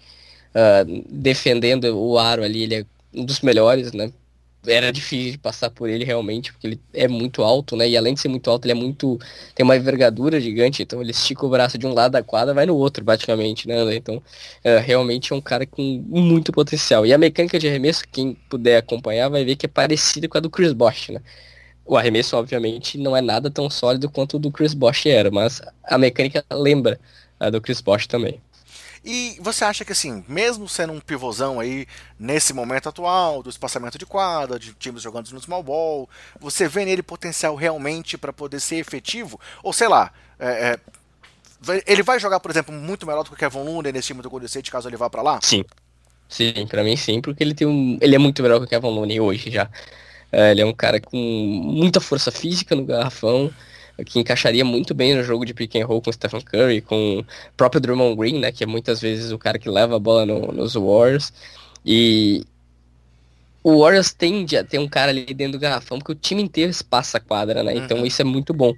Uh, 0.54 1.06
defendendo 1.10 1.86
o 1.98 2.20
aro 2.20 2.44
ali, 2.44 2.64
ele 2.64 2.76
é 2.76 2.86
um 3.14 3.26
dos 3.26 3.42
melhores, 3.42 3.92
né? 3.94 4.12
Era 4.68 4.92
difícil 4.92 5.32
de 5.32 5.38
passar 5.40 5.72
por 5.72 5.90
ele 5.90 6.06
realmente, 6.06 6.52
porque 6.52 6.68
ele 6.68 6.82
é 6.94 7.08
muito 7.08 7.42
alto, 7.42 7.76
né? 7.76 7.90
E 7.90 7.98
além 7.98 8.14
de 8.14 8.20
ser 8.20 8.28
muito 8.28 8.50
alto, 8.50 8.66
ele 8.66 8.74
é 8.74 8.76
muito. 8.76 9.20
tem 9.56 9.64
uma 9.64 9.76
envergadura 9.76 10.40
gigante, 10.40 10.84
então 10.84 11.02
ele 11.02 11.12
estica 11.12 11.46
o 11.46 11.50
braço 11.50 11.78
de 11.80 11.88
um 11.88 11.94
lado 11.94 12.12
da 12.12 12.22
quadra 12.24 12.54
vai 12.54 12.66
no 12.68 12.76
outro, 12.76 13.04
praticamente, 13.04 13.68
né? 13.68 13.96
Então, 13.96 14.22
é, 14.64 14.78
realmente 14.78 15.34
é 15.34 15.36
um 15.36 15.42
cara 15.42 15.66
com 15.66 15.82
muito 16.08 16.52
potencial. 16.52 17.06
E 17.06 17.14
a 17.14 17.18
mecânica 17.18 17.58
de 17.58 17.68
arremesso, 17.68 18.04
quem 18.12 18.36
puder 18.50 18.78
acompanhar, 18.78 19.30
vai 19.30 19.44
ver 19.44 19.56
que 19.56 19.66
é 19.66 19.70
parecida 19.70 20.28
com 20.28 20.38
a 20.38 20.42
do 20.42 20.50
Chris 20.50 20.74
Bosh, 20.74 21.10
né? 21.10 21.22
O 21.86 21.98
arremesso, 21.98 22.38
obviamente, 22.38 22.98
não 22.98 23.18
é 23.18 23.22
nada 23.22 23.50
tão 23.50 23.70
sólido 23.70 24.10
quanto 24.10 24.38
o 24.38 24.40
do 24.40 24.52
Chris 24.52 24.74
Bosh 24.74 25.08
era, 25.08 25.32
mas 25.32 25.62
a 25.84 25.98
mecânica 25.98 26.46
lembra 26.52 27.00
a 27.40 27.50
do 27.50 27.60
Chris 27.60 27.82
Bosh 27.82 28.08
também. 28.08 28.40
E 29.04 29.38
você 29.42 29.66
acha 29.66 29.84
que 29.84 29.92
assim, 29.92 30.24
mesmo 30.28 30.70
sendo 30.70 30.94
um 30.94 31.00
pivôzão 31.00 31.60
aí 31.60 31.88
nesse 32.20 32.54
momento 32.54 32.88
atual, 32.88 33.42
do 33.42 33.50
espaçamento 33.50 33.98
de 33.98 34.06
quadra, 34.06 34.60
de 34.60 34.74
times 34.74 35.02
jogando 35.02 35.30
no 35.32 35.42
small 35.42 35.64
ball, 35.64 36.10
você 36.40 36.68
vê 36.68 36.86
nele 36.86 37.02
potencial 37.02 37.56
realmente 37.56 38.18
para 38.18 38.32
poder 38.32 38.60
ser 38.60 38.76
efetivo? 38.76 39.40
Ou 39.64 39.74
sei 39.74 39.88
lá, 39.88 40.12
é, 40.40 40.78
é, 41.68 41.84
ele 41.88 42.04
vai 42.04 42.20
jogar, 42.20 42.40
por 42.40 42.52
exemplo, 42.52 42.74
muito 42.74 43.06
melhor 43.08 43.24
do 43.24 43.30
que 43.30 43.36
o 43.36 43.38
Kevin 43.38 43.64
Looney 43.64 43.92
nesse 43.92 44.08
time 44.08 44.22
do 44.22 44.30
Golden 44.30 44.46
State 44.46 44.72
caso 44.72 44.88
ele 44.88 44.98
vá 44.98 45.10
para 45.10 45.22
lá? 45.22 45.40
Sim. 45.42 45.64
Sim, 46.30 46.66
para 46.68 46.84
mim 46.84 46.96
sim, 46.96 47.20
porque 47.22 47.44
ele 47.44 47.54
tem 47.54 47.68
um, 47.68 47.98
ele 48.00 48.16
é 48.16 48.18
muito 48.18 48.42
melhor 48.42 48.60
que 48.60 48.66
o 48.66 48.68
Kevin 48.68 48.88
Looney 48.88 49.20
hoje 49.20 49.52
já. 49.52 49.70
É, 50.32 50.52
ele 50.52 50.62
é 50.62 50.66
um 50.66 50.74
cara 50.74 51.02
com 51.02 51.18
muita 51.18 52.00
força 52.00 52.32
física 52.32 52.74
no 52.74 52.86
garrafão, 52.86 53.52
que 54.06 54.20
encaixaria 54.20 54.66
muito 54.66 54.94
bem 54.94 55.16
no 55.16 55.24
jogo 55.24 55.46
de 55.46 55.54
pick 55.54 55.76
and 55.76 55.86
roll 55.86 56.02
com 56.02 56.12
Stephen 56.12 56.42
Curry, 56.42 56.82
com 56.82 57.20
o 57.20 57.26
próprio 57.56 57.82
Drummond 57.82 58.16
Green, 58.16 58.40
né, 58.40 58.52
que 58.52 58.64
é 58.64 58.68
muitas 58.68 59.02
vezes 59.02 59.32
o 59.32 59.38
cara 59.38 59.60
que 59.60 59.70
leva 59.70 59.96
a 59.96 60.00
bola 60.00 60.26
no, 60.26 60.52
nos 60.52 60.74
Warriors. 60.74 61.34
E 61.86 62.46
o 63.64 63.80
Warriors 63.80 64.12
tende 64.12 64.58
a 64.58 64.64
ter 64.64 64.80
um 64.80 64.88
cara 64.88 65.12
ali 65.12 65.26
dentro 65.34 65.54
do 65.54 65.60
garrafão, 65.60 66.00
porque 66.00 66.12
o 66.12 66.16
time 66.16 66.42
inteiro 66.42 66.72
espaça 66.72 67.18
a 67.18 67.22
quadra, 67.22 67.64
né? 67.64 67.76
Então 67.76 68.00
uhum. 68.00 68.06
isso 68.06 68.22
é 68.22 68.26
muito 68.26 68.54
bom. 68.54 68.74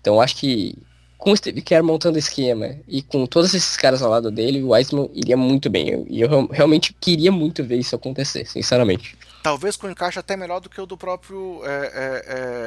Então 0.00 0.20
acho 0.20 0.36
que 0.36 0.74
com 1.22 1.30
o 1.30 1.36
Steve 1.36 1.62
Kerr 1.62 1.84
montando 1.84 2.18
esquema 2.18 2.74
e 2.88 3.00
com 3.00 3.26
todos 3.26 3.54
esses 3.54 3.76
caras 3.76 4.02
ao 4.02 4.10
lado 4.10 4.28
dele, 4.28 4.60
o 4.60 4.70
Wiseman 4.70 5.08
iria 5.14 5.36
muito 5.36 5.70
bem. 5.70 6.04
E 6.08 6.20
eu, 6.20 6.28
eu, 6.28 6.46
realmente 6.48 6.92
queria 7.00 7.30
muito 7.30 7.62
ver 7.62 7.76
isso 7.76 7.94
acontecer, 7.94 8.44
sinceramente. 8.44 9.16
Talvez 9.40 9.76
com 9.76 9.88
encaixe 9.88 10.18
até 10.18 10.36
melhor 10.36 10.60
do 10.60 10.68
que 10.68 10.80
o 10.80 10.86
do 10.86 10.96
próprio. 10.96 11.60
É, 11.64 11.70
é, 11.70 12.24
é 12.26 12.61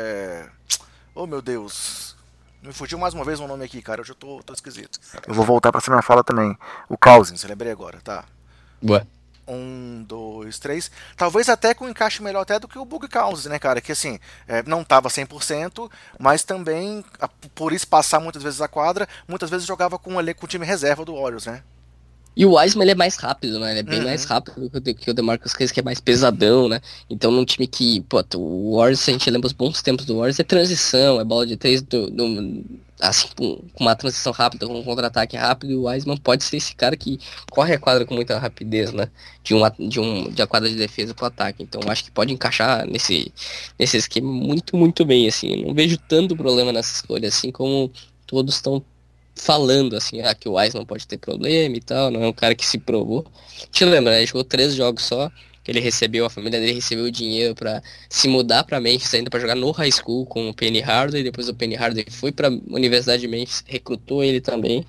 Oh 1.25 1.27
meu 1.27 1.41
Deus. 1.41 2.15
Me 2.61 2.71
fugiu 2.71 2.99
mais 2.99 3.15
uma 3.15 3.25
vez 3.25 3.39
um 3.39 3.47
nome 3.47 3.65
aqui, 3.65 3.81
cara. 3.81 4.01
Eu 4.01 4.05
já 4.05 4.13
tô, 4.13 4.43
tô 4.43 4.53
esquisito. 4.53 4.99
Eu 5.27 5.33
vou 5.33 5.43
voltar 5.43 5.71
pra 5.71 5.79
essa 5.79 5.89
minha 5.89 6.03
fala 6.03 6.23
também. 6.23 6.55
O 6.87 6.95
Cousins, 6.95 7.43
lembrei 7.45 7.71
agora, 7.71 7.99
tá. 7.99 8.25
Boa. 8.79 9.07
Um, 9.47 10.05
dois, 10.07 10.59
três. 10.59 10.91
Talvez 11.17 11.49
até 11.49 11.73
com 11.73 11.85
um 11.85 11.89
encaixe 11.89 12.21
melhor 12.21 12.41
até 12.41 12.59
do 12.59 12.67
que 12.67 12.77
o 12.77 12.85
Bug 12.85 13.07
Cousins, 13.07 13.47
né, 13.47 13.57
cara? 13.57 13.81
Que 13.81 13.91
assim, 13.91 14.19
é, 14.47 14.61
não 14.67 14.83
tava 14.83 15.09
100%, 15.09 15.89
mas 16.19 16.43
também, 16.43 17.03
por 17.55 17.73
isso 17.73 17.87
passar 17.87 18.19
muitas 18.19 18.43
vezes 18.43 18.61
a 18.61 18.67
quadra, 18.67 19.09
muitas 19.27 19.49
vezes 19.49 19.65
jogava 19.65 19.97
com, 19.97 20.19
ali, 20.19 20.35
com 20.35 20.45
o 20.45 20.49
time 20.49 20.63
reserva 20.63 21.03
do 21.03 21.15
Warriors, 21.15 21.47
né? 21.47 21.63
E 22.35 22.45
o 22.45 22.55
Wiseman 22.55 22.83
ele 22.83 22.91
é 22.91 22.95
mais 22.95 23.15
rápido, 23.15 23.59
né? 23.59 23.71
Ele 23.71 23.79
é 23.79 23.83
bem 23.83 23.99
uhum. 23.99 24.05
mais 24.05 24.25
rápido 24.25 24.69
que 24.95 25.09
o 25.09 25.13
DeMarcus 25.13 25.53
Cousins, 25.53 25.71
que 25.71 25.79
é 25.79 25.83
mais 25.83 26.01
pesadão, 26.01 26.67
né? 26.67 26.81
Então 27.09 27.31
num 27.31 27.45
time 27.45 27.65
que, 27.65 28.01
pô, 28.01 28.23
o 28.35 28.77
Warriors, 28.77 29.07
a 29.07 29.11
gente 29.11 29.29
lembra 29.29 29.47
os 29.47 29.53
bons 29.53 29.81
tempos 29.81 30.05
do 30.05 30.17
Warriors, 30.17 30.39
é 30.39 30.43
transição, 30.43 31.19
é 31.19 31.23
bola 31.23 31.45
de 31.47 31.55
três, 31.55 31.81
do, 31.81 32.09
do 32.09 32.63
assim, 32.99 33.27
com, 33.35 33.61
uma 33.79 33.95
transição 33.95 34.31
rápida, 34.31 34.67
com 34.67 34.79
um 34.79 34.83
contra-ataque 34.83 35.35
rápido, 35.37 35.71
e 35.71 35.75
o 35.75 35.83
Wiseman 35.83 36.17
pode 36.17 36.43
ser 36.43 36.57
esse 36.57 36.75
cara 36.75 36.95
que 36.95 37.19
corre 37.51 37.73
a 37.73 37.79
quadra 37.79 38.05
com 38.05 38.13
muita 38.13 38.37
rapidez, 38.37 38.91
né? 38.91 39.09
De, 39.43 39.53
uma, 39.53 39.73
de, 39.77 39.99
um, 39.99 40.29
de 40.29 40.41
a 40.41 40.47
quadra 40.47 40.69
de 40.69 40.75
defesa 40.75 41.13
pro 41.13 41.25
ataque. 41.25 41.63
Então 41.63 41.81
acho 41.87 42.03
que 42.03 42.11
pode 42.11 42.33
encaixar 42.33 42.85
nesse, 42.87 43.31
nesse 43.79 43.97
esquema 43.97 44.31
muito, 44.31 44.75
muito 44.75 45.05
bem, 45.05 45.27
assim. 45.27 45.63
não 45.65 45.73
vejo 45.73 45.97
tanto 45.97 46.35
problema 46.35 46.71
nessa 46.71 46.93
escolha, 46.93 47.27
assim 47.27 47.51
como 47.51 47.91
todos 48.25 48.55
estão 48.55 48.83
falando 49.35 49.95
assim, 49.95 50.21
ah, 50.21 50.33
que 50.33 50.47
o 50.47 50.57
Wise 50.57 50.75
não 50.75 50.85
pode 50.85 51.05
ter 51.05 51.17
problema 51.17 51.75
e 51.75 51.81
tal, 51.81 52.09
não 52.09 52.23
é 52.23 52.27
um 52.27 52.33
cara 52.33 52.55
que 52.55 52.65
se 52.65 52.77
provou. 52.77 53.25
Te 53.71 53.83
lembra, 53.83 54.11
né? 54.11 54.19
Ele 54.19 54.27
jogou 54.27 54.43
três 54.43 54.73
jogos 54.73 55.03
só, 55.03 55.29
que 55.63 55.71
ele 55.71 55.79
recebeu, 55.79 56.25
a 56.25 56.29
família 56.29 56.59
dele 56.59 56.73
recebeu 56.73 57.05
o 57.05 57.11
dinheiro 57.11 57.53
para 57.53 57.83
se 58.09 58.27
mudar 58.27 58.63
para 58.63 58.79
Memphis 58.79 59.13
ainda 59.13 59.29
para 59.29 59.39
jogar 59.39 59.55
no 59.55 59.71
high 59.71 59.91
school 59.91 60.25
com 60.25 60.49
o 60.49 60.53
Penny 60.53 60.79
Hardaway, 60.79 61.23
depois 61.23 61.49
o 61.49 61.53
Penny 61.53 61.75
Hardaway 61.75 62.05
foi 62.09 62.31
para 62.31 62.49
Universidade 62.49 63.21
de 63.21 63.27
Memphis, 63.27 63.63
recrutou 63.67 64.23
ele 64.23 64.39
também. 64.39 64.85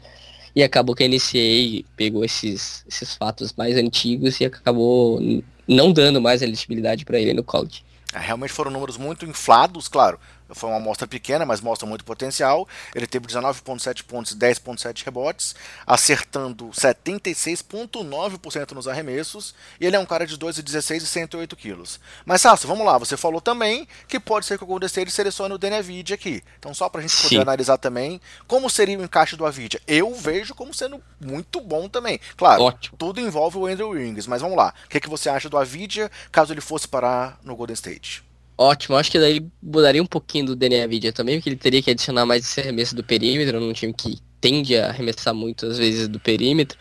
E 0.54 0.62
acabou 0.62 0.94
que 0.94 1.04
a 1.04 1.08
NCAA 1.08 1.84
pegou 1.96 2.24
esses, 2.24 2.82
esses 2.88 3.14
fatos 3.14 3.52
mais 3.52 3.76
antigos 3.76 4.40
e 4.40 4.46
acabou 4.46 5.20
não 5.68 5.92
dando 5.92 6.20
mais 6.20 6.40
elegibilidade 6.40 7.04
para 7.04 7.20
ele 7.20 7.34
no 7.34 7.44
college. 7.44 7.84
É, 8.14 8.18
realmente 8.18 8.52
foram 8.52 8.70
números 8.70 8.96
muito 8.96 9.26
inflados, 9.26 9.88
claro 9.88 10.18
foi 10.50 10.70
uma 10.70 10.78
amostra 10.78 11.06
pequena, 11.06 11.44
mas 11.44 11.60
mostra 11.60 11.86
muito 11.86 12.04
potencial. 12.04 12.66
Ele 12.94 13.06
teve 13.06 13.26
19,7 13.26 14.04
pontos 14.04 14.32
e 14.32 14.36
10,7 14.36 15.04
rebotes, 15.04 15.54
acertando 15.86 16.68
76,9% 16.68 18.72
nos 18.72 18.88
arremessos. 18.88 19.54
E 19.80 19.86
ele 19.86 19.96
é 19.96 19.98
um 19.98 20.06
cara 20.06 20.26
de 20.26 20.38
2,16 20.38 21.02
e 21.02 21.06
108 21.06 21.56
quilos. 21.56 22.00
Mas, 22.24 22.42
Sasso, 22.42 22.66
vamos 22.66 22.86
lá. 22.86 22.98
Você 22.98 23.16
falou 23.16 23.40
também 23.40 23.88
que 24.06 24.20
pode 24.20 24.46
ser 24.46 24.58
que 24.58 24.64
o 24.64 24.66
Golden 24.66 24.86
State 24.86 25.10
selecione 25.10 25.54
o 25.54 25.58
Danny 25.58 25.76
Avid 25.76 26.14
aqui. 26.14 26.42
Então, 26.58 26.74
só 26.74 26.88
para 26.88 27.00
a 27.00 27.02
gente 27.02 27.16
poder 27.16 27.28
Sim. 27.28 27.40
analisar 27.40 27.78
também 27.78 28.20
como 28.46 28.70
seria 28.70 28.98
o 28.98 29.04
encaixe 29.04 29.36
do 29.36 29.46
Avid. 29.46 29.80
Eu 29.86 30.14
vejo 30.14 30.54
como 30.54 30.72
sendo 30.72 31.02
muito 31.20 31.60
bom 31.60 31.88
também. 31.88 32.20
Claro, 32.36 32.62
Ótimo. 32.62 32.96
tudo 32.96 33.20
envolve 33.20 33.58
o 33.58 33.66
Andrew 33.66 33.90
Wiggins, 33.90 34.26
mas 34.26 34.42
vamos 34.42 34.56
lá. 34.56 34.72
O 34.84 34.88
que, 34.88 34.98
é 34.98 35.00
que 35.00 35.08
você 35.08 35.28
acha 35.28 35.48
do 35.48 35.58
Avid 35.58 36.08
caso 36.30 36.52
ele 36.52 36.60
fosse 36.60 36.86
parar 36.86 37.38
no 37.42 37.56
Golden 37.56 37.74
State? 37.74 38.25
Ótimo, 38.58 38.96
acho 38.96 39.10
que 39.10 39.18
daí 39.18 39.46
mudaria 39.62 40.02
um 40.02 40.06
pouquinho 40.06 40.46
do 40.46 40.56
DNA 40.56 40.86
Vidia 40.86 41.12
também, 41.12 41.36
porque 41.36 41.50
ele 41.50 41.56
teria 41.56 41.82
que 41.82 41.90
adicionar 41.90 42.24
mais 42.24 42.44
esse 42.44 42.60
arremesso 42.60 42.96
do 42.96 43.04
perímetro 43.04 43.60
num 43.60 43.72
time 43.72 43.92
que 43.92 44.18
tende 44.40 44.76
a 44.76 44.88
arremessar 44.88 45.34
muitas 45.34 45.76
vezes 45.76 46.08
do 46.08 46.18
perímetro, 46.18 46.78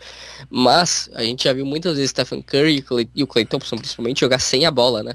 mas 0.48 1.10
a 1.14 1.22
gente 1.22 1.44
já 1.44 1.52
viu 1.52 1.66
muitas 1.66 1.96
vezes 1.96 2.10
Stephen 2.10 2.40
Curry 2.40 2.84
e 3.14 3.22
o 3.22 3.26
Clay 3.26 3.44
Thompson 3.44 3.76
principalmente 3.76 4.20
jogar 4.20 4.38
sem 4.38 4.64
a 4.64 4.70
bola, 4.70 5.02
né? 5.02 5.14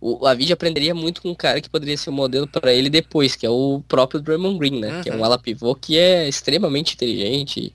O 0.00 0.26
Avid 0.26 0.52
aprenderia 0.52 0.94
muito 0.94 1.22
com 1.22 1.30
um 1.30 1.34
cara 1.34 1.62
que 1.62 1.70
poderia 1.70 1.96
ser 1.96 2.10
um 2.10 2.14
modelo 2.14 2.46
para 2.46 2.74
ele 2.74 2.90
depois, 2.90 3.34
que 3.34 3.46
é 3.46 3.50
o 3.50 3.82
próprio 3.88 4.20
Draymond 4.20 4.58
Green, 4.58 4.78
né? 4.78 4.96
Uhum. 4.96 5.02
Que 5.02 5.08
é 5.08 5.14
um 5.14 5.18
uhum. 5.18 5.24
ala 5.24 5.38
pivô 5.38 5.74
que 5.74 5.96
é 5.96 6.28
extremamente 6.28 6.94
inteligente, 6.94 7.72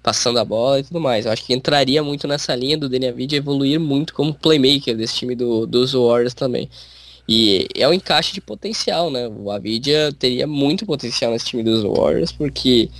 passando 0.00 0.38
a 0.38 0.44
bola 0.44 0.78
e 0.78 0.84
tudo 0.84 1.00
mais. 1.00 1.26
Eu 1.26 1.32
acho 1.32 1.44
que 1.44 1.52
entraria 1.52 2.00
muito 2.00 2.28
nessa 2.28 2.54
linha 2.54 2.78
do 2.78 2.88
Daniel 2.88 3.12
Avid 3.12 3.34
evoluir 3.34 3.80
muito 3.80 4.14
como 4.14 4.32
playmaker 4.32 4.96
desse 4.96 5.14
time 5.16 5.34
do, 5.34 5.66
dos 5.66 5.92
Warriors 5.92 6.34
também. 6.34 6.70
E 7.28 7.68
é 7.74 7.88
um 7.88 7.92
encaixe 7.92 8.32
de 8.32 8.40
potencial, 8.40 9.10
né? 9.10 9.28
O 9.28 9.50
Avidia 9.50 10.12
teria 10.12 10.46
muito 10.46 10.84
potencial 10.84 11.30
nesse 11.30 11.46
time 11.46 11.62
dos 11.62 11.82
Warriors, 11.82 12.32
porque 12.32 12.90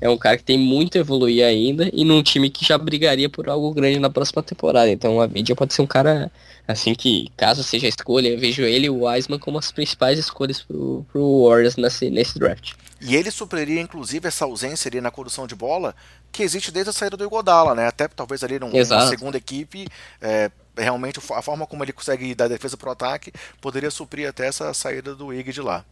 é 0.00 0.08
um 0.08 0.16
cara 0.16 0.36
que 0.36 0.44
tem 0.44 0.58
muito 0.58 0.96
a 0.96 1.00
evoluir 1.00 1.44
ainda 1.44 1.90
e 1.92 2.04
num 2.04 2.22
time 2.22 2.48
que 2.48 2.64
já 2.64 2.78
brigaria 2.78 3.28
por 3.28 3.48
algo 3.48 3.72
grande 3.72 3.98
na 3.98 4.08
próxima 4.08 4.42
temporada. 4.42 4.90
Então 4.90 5.16
o 5.16 5.20
Avidia 5.20 5.54
pode 5.54 5.74
ser 5.74 5.82
um 5.82 5.86
cara 5.86 6.30
assim 6.66 6.94
que, 6.94 7.30
caso 7.36 7.62
seja 7.62 7.86
a 7.86 7.88
escolha, 7.88 8.28
eu 8.28 8.38
vejo 8.38 8.62
ele 8.62 8.86
e 8.86 8.90
o 8.90 9.04
Wiseman 9.04 9.38
como 9.38 9.58
as 9.58 9.70
principais 9.72 10.18
escolhas 10.18 10.62
pro, 10.62 11.04
pro 11.10 11.46
Warriors 11.46 11.76
nesse, 11.76 12.08
nesse 12.10 12.38
draft. 12.38 12.72
E 13.00 13.16
ele 13.16 13.30
supriria, 13.30 13.80
inclusive, 13.80 14.28
essa 14.28 14.44
ausência 14.44 14.88
ali 14.88 15.00
na 15.00 15.10
condução 15.10 15.46
de 15.46 15.54
bola 15.54 15.94
que 16.30 16.42
existe 16.42 16.70
desde 16.70 16.90
a 16.90 16.92
saída 16.92 17.16
do 17.16 17.24
Igodala, 17.24 17.74
né? 17.74 17.86
Até 17.86 18.06
talvez 18.08 18.44
ali 18.44 18.58
numa 18.58 19.08
segunda 19.08 19.38
equipe, 19.38 19.88
é, 20.20 20.50
realmente 20.82 21.20
a 21.32 21.42
forma 21.42 21.66
como 21.66 21.84
ele 21.84 21.92
consegue 21.92 22.34
dar 22.34 22.48
defesa 22.48 22.76
para 22.76 22.88
o 22.88 22.92
ataque 22.92 23.32
poderia 23.60 23.90
suprir 23.90 24.28
até 24.28 24.46
essa 24.46 24.72
saída 24.74 25.14
do 25.14 25.32
Ig 25.32 25.52
de 25.52 25.60
lá. 25.60 25.84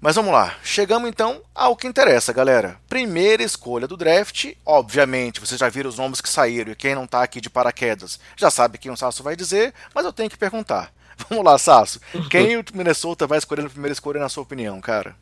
Mas 0.00 0.14
vamos 0.14 0.32
lá, 0.32 0.56
chegamos 0.62 1.08
então 1.08 1.42
ao 1.54 1.76
que 1.76 1.86
interessa, 1.86 2.32
galera. 2.32 2.76
Primeira 2.88 3.42
escolha 3.42 3.86
do 3.86 3.96
draft, 3.96 4.52
obviamente, 4.64 5.40
vocês 5.40 5.58
já 5.58 5.68
viram 5.68 5.90
os 5.90 5.98
nomes 5.98 6.20
que 6.20 6.28
saíram 6.28 6.70
e 6.70 6.76
quem 6.76 6.94
não 6.94 7.04
está 7.04 7.22
aqui 7.22 7.40
de 7.40 7.50
paraquedas 7.50 8.20
já 8.36 8.50
sabe 8.50 8.78
quem 8.78 8.92
o 8.92 8.96
Sasso 8.96 9.22
vai 9.22 9.34
dizer, 9.34 9.74
mas 9.94 10.04
eu 10.04 10.12
tenho 10.12 10.30
que 10.30 10.38
perguntar. 10.38 10.92
Vamos 11.28 11.44
lá, 11.44 11.58
Sasso. 11.58 12.00
Quem 12.30 12.56
o 12.56 12.64
Minnesota 12.72 13.26
vai 13.26 13.38
escolher 13.38 13.62
na 13.62 13.70
primeira 13.70 13.92
escolha, 13.92 14.20
na 14.20 14.28
sua 14.28 14.44
opinião, 14.44 14.80
cara? 14.80 15.16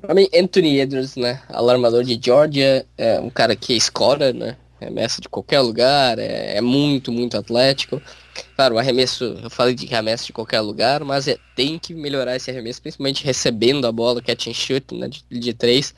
Pra 0.00 0.14
mim, 0.14 0.28
Anthony 0.34 0.80
Edwards, 0.80 1.14
né? 1.14 1.42
Alarmador 1.48 2.02
de 2.02 2.18
Georgia, 2.20 2.86
é 2.96 3.20
um 3.20 3.30
cara 3.30 3.54
que 3.54 3.74
escora, 3.74 4.32
né? 4.32 4.56
Arremessa 4.82 5.20
de 5.20 5.28
qualquer 5.28 5.60
lugar, 5.60 6.18
é, 6.18 6.56
é, 6.56 6.60
muito, 6.60 7.10
muito 7.10 7.36
atlético. 7.36 8.00
Claro, 8.56 8.76
o 8.76 8.78
arremesso, 8.78 9.24
eu 9.42 9.50
falei 9.50 9.74
de 9.74 9.86
arremesso 9.92 10.26
de 10.26 10.32
qualquer 10.32 10.60
lugar, 10.60 11.04
mas 11.04 11.28
é, 11.28 11.38
tem 11.54 11.78
que 11.78 11.94
melhorar 11.94 12.36
esse 12.36 12.50
arremesso, 12.50 12.80
principalmente 12.80 13.24
recebendo 13.24 13.86
a 13.86 13.92
bola, 13.92 14.22
catch 14.22 14.46
and 14.46 14.54
shoot, 14.54 14.94
né, 14.94 15.08
de, 15.08 15.22
de 15.30 15.52
três. 15.52 15.94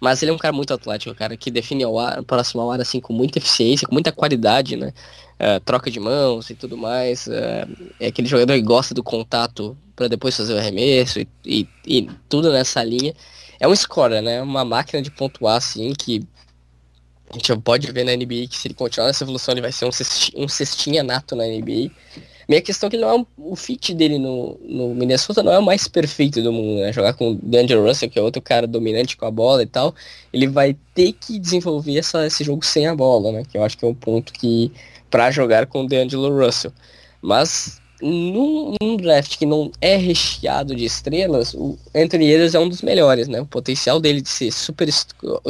Mas 0.00 0.22
ele 0.22 0.30
é 0.30 0.34
um 0.34 0.38
cara 0.38 0.52
muito 0.52 0.72
atlético, 0.72 1.14
cara, 1.14 1.36
que 1.36 1.50
define 1.50 1.84
o 1.84 1.98
ar, 1.98 2.22
próximo 2.24 2.62
ao 2.62 2.72
ar, 2.72 2.80
assim, 2.80 3.00
com 3.00 3.12
muita 3.12 3.38
eficiência, 3.38 3.86
com 3.86 3.92
muita 3.94 4.10
qualidade, 4.10 4.74
né? 4.74 4.94
Uh, 5.38 5.60
troca 5.60 5.90
de 5.90 6.00
mãos 6.00 6.48
e 6.48 6.54
tudo 6.54 6.76
mais. 6.76 7.26
Uh, 7.26 7.92
é 8.00 8.06
aquele 8.06 8.26
jogador 8.26 8.54
que 8.54 8.62
gosta 8.62 8.94
do 8.94 9.02
contato 9.02 9.76
para 9.94 10.08
depois 10.08 10.34
fazer 10.34 10.54
o 10.54 10.58
arremesso 10.58 11.20
e, 11.20 11.28
e, 11.44 11.68
e, 11.86 12.10
tudo 12.30 12.50
nessa 12.50 12.82
linha. 12.82 13.14
É 13.58 13.68
um 13.68 13.76
scorer, 13.76 14.22
né? 14.22 14.40
Uma 14.40 14.64
máquina 14.64 15.02
de 15.02 15.10
pontuar, 15.10 15.58
assim, 15.58 15.92
que 15.92 16.26
a 17.32 17.36
gente 17.36 17.56
pode 17.58 17.90
ver 17.92 18.04
na 18.04 18.14
NBA 18.14 18.48
que 18.48 18.56
se 18.56 18.66
ele 18.66 18.74
continuar 18.74 19.06
nessa 19.06 19.22
evolução, 19.22 19.52
ele 19.52 19.60
vai 19.60 19.70
ser 19.70 19.84
um, 19.84 19.92
cestinha, 19.92 20.44
um 20.44 20.48
cestinha 20.48 21.02
nato 21.02 21.36
na 21.36 21.44
NBA. 21.44 21.90
Minha 22.48 22.60
questão 22.60 22.88
é 22.88 22.90
que 22.90 22.96
ele 22.96 23.04
não 23.04 23.10
é 23.10 23.14
um, 23.14 23.26
o 23.38 23.54
fit 23.54 23.94
dele 23.94 24.18
no, 24.18 24.58
no 24.64 24.92
Minnesota 24.92 25.40
não 25.40 25.52
é 25.52 25.58
o 25.58 25.62
mais 25.62 25.86
perfeito 25.86 26.42
do 26.42 26.52
mundo, 26.52 26.80
né? 26.80 26.92
Jogar 26.92 27.12
com 27.14 27.30
o 27.30 27.34
D'Angelo 27.36 27.86
Russell, 27.86 28.10
que 28.10 28.18
é 28.18 28.22
outro 28.22 28.42
cara 28.42 28.66
dominante 28.66 29.16
com 29.16 29.24
a 29.24 29.30
bola 29.30 29.62
e 29.62 29.66
tal, 29.66 29.94
ele 30.32 30.48
vai 30.48 30.76
ter 30.92 31.12
que 31.12 31.38
desenvolver 31.38 31.96
essa, 31.96 32.26
esse 32.26 32.42
jogo 32.42 32.64
sem 32.64 32.88
a 32.88 32.94
bola, 32.96 33.30
né? 33.30 33.44
Que 33.48 33.56
eu 33.56 33.62
acho 33.62 33.78
que 33.78 33.84
é 33.84 33.88
um 33.88 33.94
ponto 33.94 34.32
que 34.32 34.72
para 35.08 35.30
jogar 35.30 35.66
com 35.66 35.84
o 35.84 35.86
D'Angelo 35.86 36.44
Russell. 36.44 36.72
Mas 37.22 37.79
num, 38.02 38.74
num, 38.80 38.96
draft 38.96 39.36
que 39.36 39.44
não 39.44 39.70
é 39.80 39.96
recheado 39.96 40.74
de 40.74 40.84
estrelas, 40.84 41.54
o 41.54 41.78
Anthony 41.94 42.30
Edwards 42.30 42.54
é 42.54 42.58
um 42.58 42.68
dos 42.68 42.82
melhores, 42.82 43.28
né? 43.28 43.40
O 43.40 43.46
potencial 43.46 44.00
dele 44.00 44.20
de 44.20 44.28
ser 44.28 44.50
super 44.50 44.88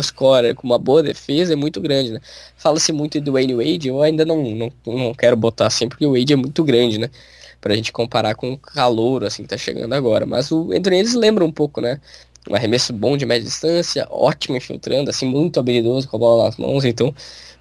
scorer 0.03 0.55
com 0.55 0.66
uma 0.66 0.78
boa 0.78 1.03
defesa 1.03 1.53
é 1.53 1.57
muito 1.57 1.80
grande, 1.80 2.12
né? 2.12 2.20
Fala-se 2.57 2.92
muito 2.92 3.20
do 3.20 3.32
Wayne 3.32 3.55
Wade, 3.55 3.88
eu 3.88 4.03
ainda 4.03 4.24
não, 4.24 4.42
não, 4.42 4.72
não 4.86 5.14
quero 5.14 5.36
botar 5.36 5.66
assim, 5.66 5.88
porque 5.88 6.05
o 6.05 6.12
Wade 6.12 6.32
é 6.32 6.36
muito 6.36 6.64
grande, 6.64 6.98
né? 6.98 7.11
Pra 7.61 7.74
gente 7.74 7.92
comparar 7.92 8.34
com 8.34 8.53
o 8.53 8.59
calor, 8.59 9.24
assim, 9.24 9.42
que 9.42 9.48
tá 9.48 9.59
chegando 9.59 9.92
agora. 9.92 10.24
Mas 10.24 10.51
o 10.51 10.72
Anthony 10.72 10.96
Edwards 10.96 11.14
lembra 11.14 11.44
um 11.44 11.53
pouco, 11.53 11.80
né? 11.80 12.01
Um 12.48 12.55
arremesso 12.55 12.92
bom 12.92 13.16
de 13.16 13.26
média 13.26 13.44
distância, 13.44 14.07
ótimo 14.11 14.57
infiltrando, 14.57 15.11
assim, 15.11 15.26
muito 15.26 15.61
habilidoso 15.61 16.09
com 16.09 16.16
a 16.16 16.20
bola 16.20 16.44
nas 16.44 16.57
mãos, 16.57 16.84
então 16.84 17.14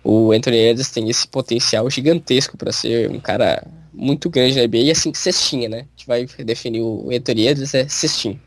o 0.04 0.32
Anthony 0.32 0.58
Edwards 0.58 0.90
tem 0.90 1.10
esse 1.10 1.28
potencial 1.28 1.90
gigantesco 1.90 2.58
para 2.58 2.72
ser 2.72 3.12
um 3.12 3.20
cara 3.20 3.66
muito 4.00 4.30
grande 4.30 4.56
na 4.56 4.66
NBA 4.66 4.78
e 4.78 4.92
assim, 4.92 5.14
cestinha, 5.14 5.68
né? 5.68 5.78
A 5.80 5.98
gente 5.98 6.08
vai 6.08 6.26
definir 6.26 6.82
o 6.82 7.10
Anthony 7.12 7.48
Edwards 7.48 7.74
é 7.74 7.88
cestinha. 7.88 8.40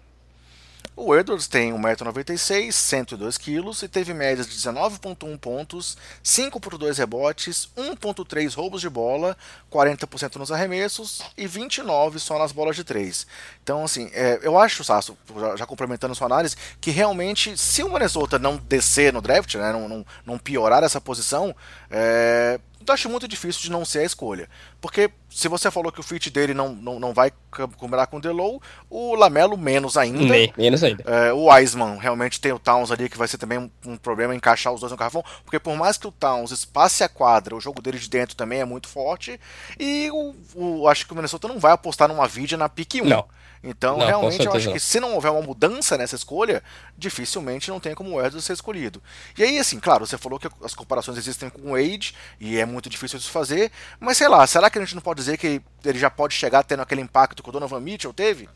O 0.94 1.16
Edwards 1.16 1.48
tem 1.48 1.72
1,96m, 1.72 2.70
102 2.70 3.38
kg 3.38 3.82
e 3.82 3.88
teve 3.88 4.12
médias 4.12 4.46
de 4.46 4.54
19,1 4.56 5.38
pontos, 5.38 5.96
5,2 6.22 6.98
rebotes, 6.98 7.70
1,3 7.76 8.54
roubos 8.54 8.82
de 8.82 8.90
bola, 8.90 9.34
40% 9.72 10.36
nos 10.36 10.52
arremessos 10.52 11.22
e 11.36 11.46
29% 11.46 12.18
só 12.18 12.38
nas 12.38 12.52
bolas 12.52 12.76
de 12.76 12.84
3. 12.84 13.26
Então, 13.62 13.82
assim, 13.82 14.10
é, 14.12 14.38
eu 14.42 14.58
acho, 14.58 14.84
Sasso, 14.84 15.16
já, 15.34 15.56
já, 15.56 15.66
complementando 15.66 16.14
sua 16.14 16.26
análise, 16.26 16.56
que 16.78 16.90
realmente, 16.90 17.56
se 17.56 17.82
o 17.82 17.90
Minnesota 17.90 18.38
não 18.38 18.58
descer 18.58 19.14
no 19.14 19.22
draft, 19.22 19.54
né, 19.54 19.72
não, 19.72 19.88
não, 19.88 20.06
não 20.26 20.38
piorar 20.38 20.84
essa 20.84 21.00
posição, 21.00 21.56
é, 21.90 22.60
Então 22.82 22.94
acho 22.94 23.08
muito 23.08 23.28
difícil 23.28 23.62
de 23.62 23.70
não 23.70 23.84
ser 23.84 24.00
a 24.00 24.04
escolha. 24.04 24.48
Porque 24.80 25.10
se 25.30 25.48
você 25.48 25.70
falou 25.70 25.92
que 25.92 26.00
o 26.00 26.02
fit 26.02 26.28
dele 26.30 26.52
não, 26.52 26.74
não, 26.74 26.98
não 26.98 27.14
vai 27.14 27.32
combinar 27.76 28.06
com 28.08 28.16
o 28.16 28.20
Delow, 28.20 28.60
o 28.90 29.14
Lamelo 29.14 29.56
menos 29.56 29.96
ainda. 29.96 30.34
Menos 30.56 30.82
ainda. 30.82 31.04
É, 31.06 31.32
o 31.32 31.44
Wiseman 31.44 31.96
realmente 31.98 32.40
tem 32.40 32.52
o 32.52 32.58
Towns 32.58 32.90
ali, 32.90 33.08
que 33.08 33.16
vai 33.16 33.28
ser 33.28 33.38
também 33.38 33.58
um, 33.58 33.70
um, 33.86 33.96
problema 33.96 34.34
encaixar 34.34 34.72
os 34.72 34.80
dois 34.80 34.90
no 34.90 34.98
carvão. 34.98 35.24
Porque 35.44 35.58
por 35.58 35.76
mais 35.76 35.96
que 35.96 36.06
o 36.06 36.12
Towns 36.12 36.50
espace 36.50 37.04
a 37.04 37.08
quadra, 37.08 37.56
o 37.56 37.60
jogo 37.60 37.80
dele 37.80 37.98
de 37.98 38.10
dentro 38.10 38.36
também 38.36 38.60
é 38.60 38.64
muito 38.64 38.88
forte. 38.88 39.38
E 39.78 40.10
o, 40.10 40.34
o 40.54 40.88
acho 40.88 41.06
que 41.06 41.12
o 41.12 41.16
Minnesota 41.16 41.48
não 41.48 41.58
vai 41.58 41.72
apostar 41.72 42.08
numa 42.08 42.26
vídea 42.26 42.58
na 42.58 42.68
pique 42.68 43.00
1. 43.00 43.06
Não. 43.06 43.24
Então, 43.64 43.96
não, 43.96 44.06
realmente, 44.06 44.44
eu 44.44 44.52
acho 44.52 44.72
que 44.72 44.80
se 44.80 44.98
não 44.98 45.14
houver 45.14 45.30
uma 45.30 45.40
mudança 45.40 45.96
nessa 45.96 46.16
escolha, 46.16 46.62
dificilmente 46.98 47.70
não 47.70 47.78
tem 47.78 47.94
como 47.94 48.10
o 48.10 48.18
Edwards 48.18 48.44
ser 48.44 48.54
escolhido. 48.54 49.00
E 49.38 49.42
aí, 49.42 49.58
assim, 49.58 49.78
claro, 49.78 50.04
você 50.04 50.18
falou 50.18 50.38
que 50.38 50.48
as 50.64 50.74
comparações 50.74 51.16
existem 51.16 51.48
com 51.48 51.70
o 51.70 51.72
Wade, 51.72 52.14
e 52.40 52.58
é 52.58 52.66
muito 52.66 52.90
difícil 52.90 53.20
de 53.20 53.28
fazer, 53.28 53.70
mas 54.00 54.16
sei 54.16 54.26
lá, 54.26 54.44
será 54.46 54.68
que 54.68 54.78
a 54.78 54.80
gente 54.80 54.96
não 54.96 55.02
pode 55.02 55.20
dizer 55.20 55.38
que 55.38 55.62
ele 55.84 55.98
já 55.98 56.10
pode 56.10 56.34
chegar 56.34 56.64
tendo 56.64 56.82
aquele 56.82 57.00
impacto 57.00 57.42
que 57.42 57.48
o 57.48 57.52
Donovan 57.52 57.80
Mitchell 57.80 58.12
teve? 58.12 58.48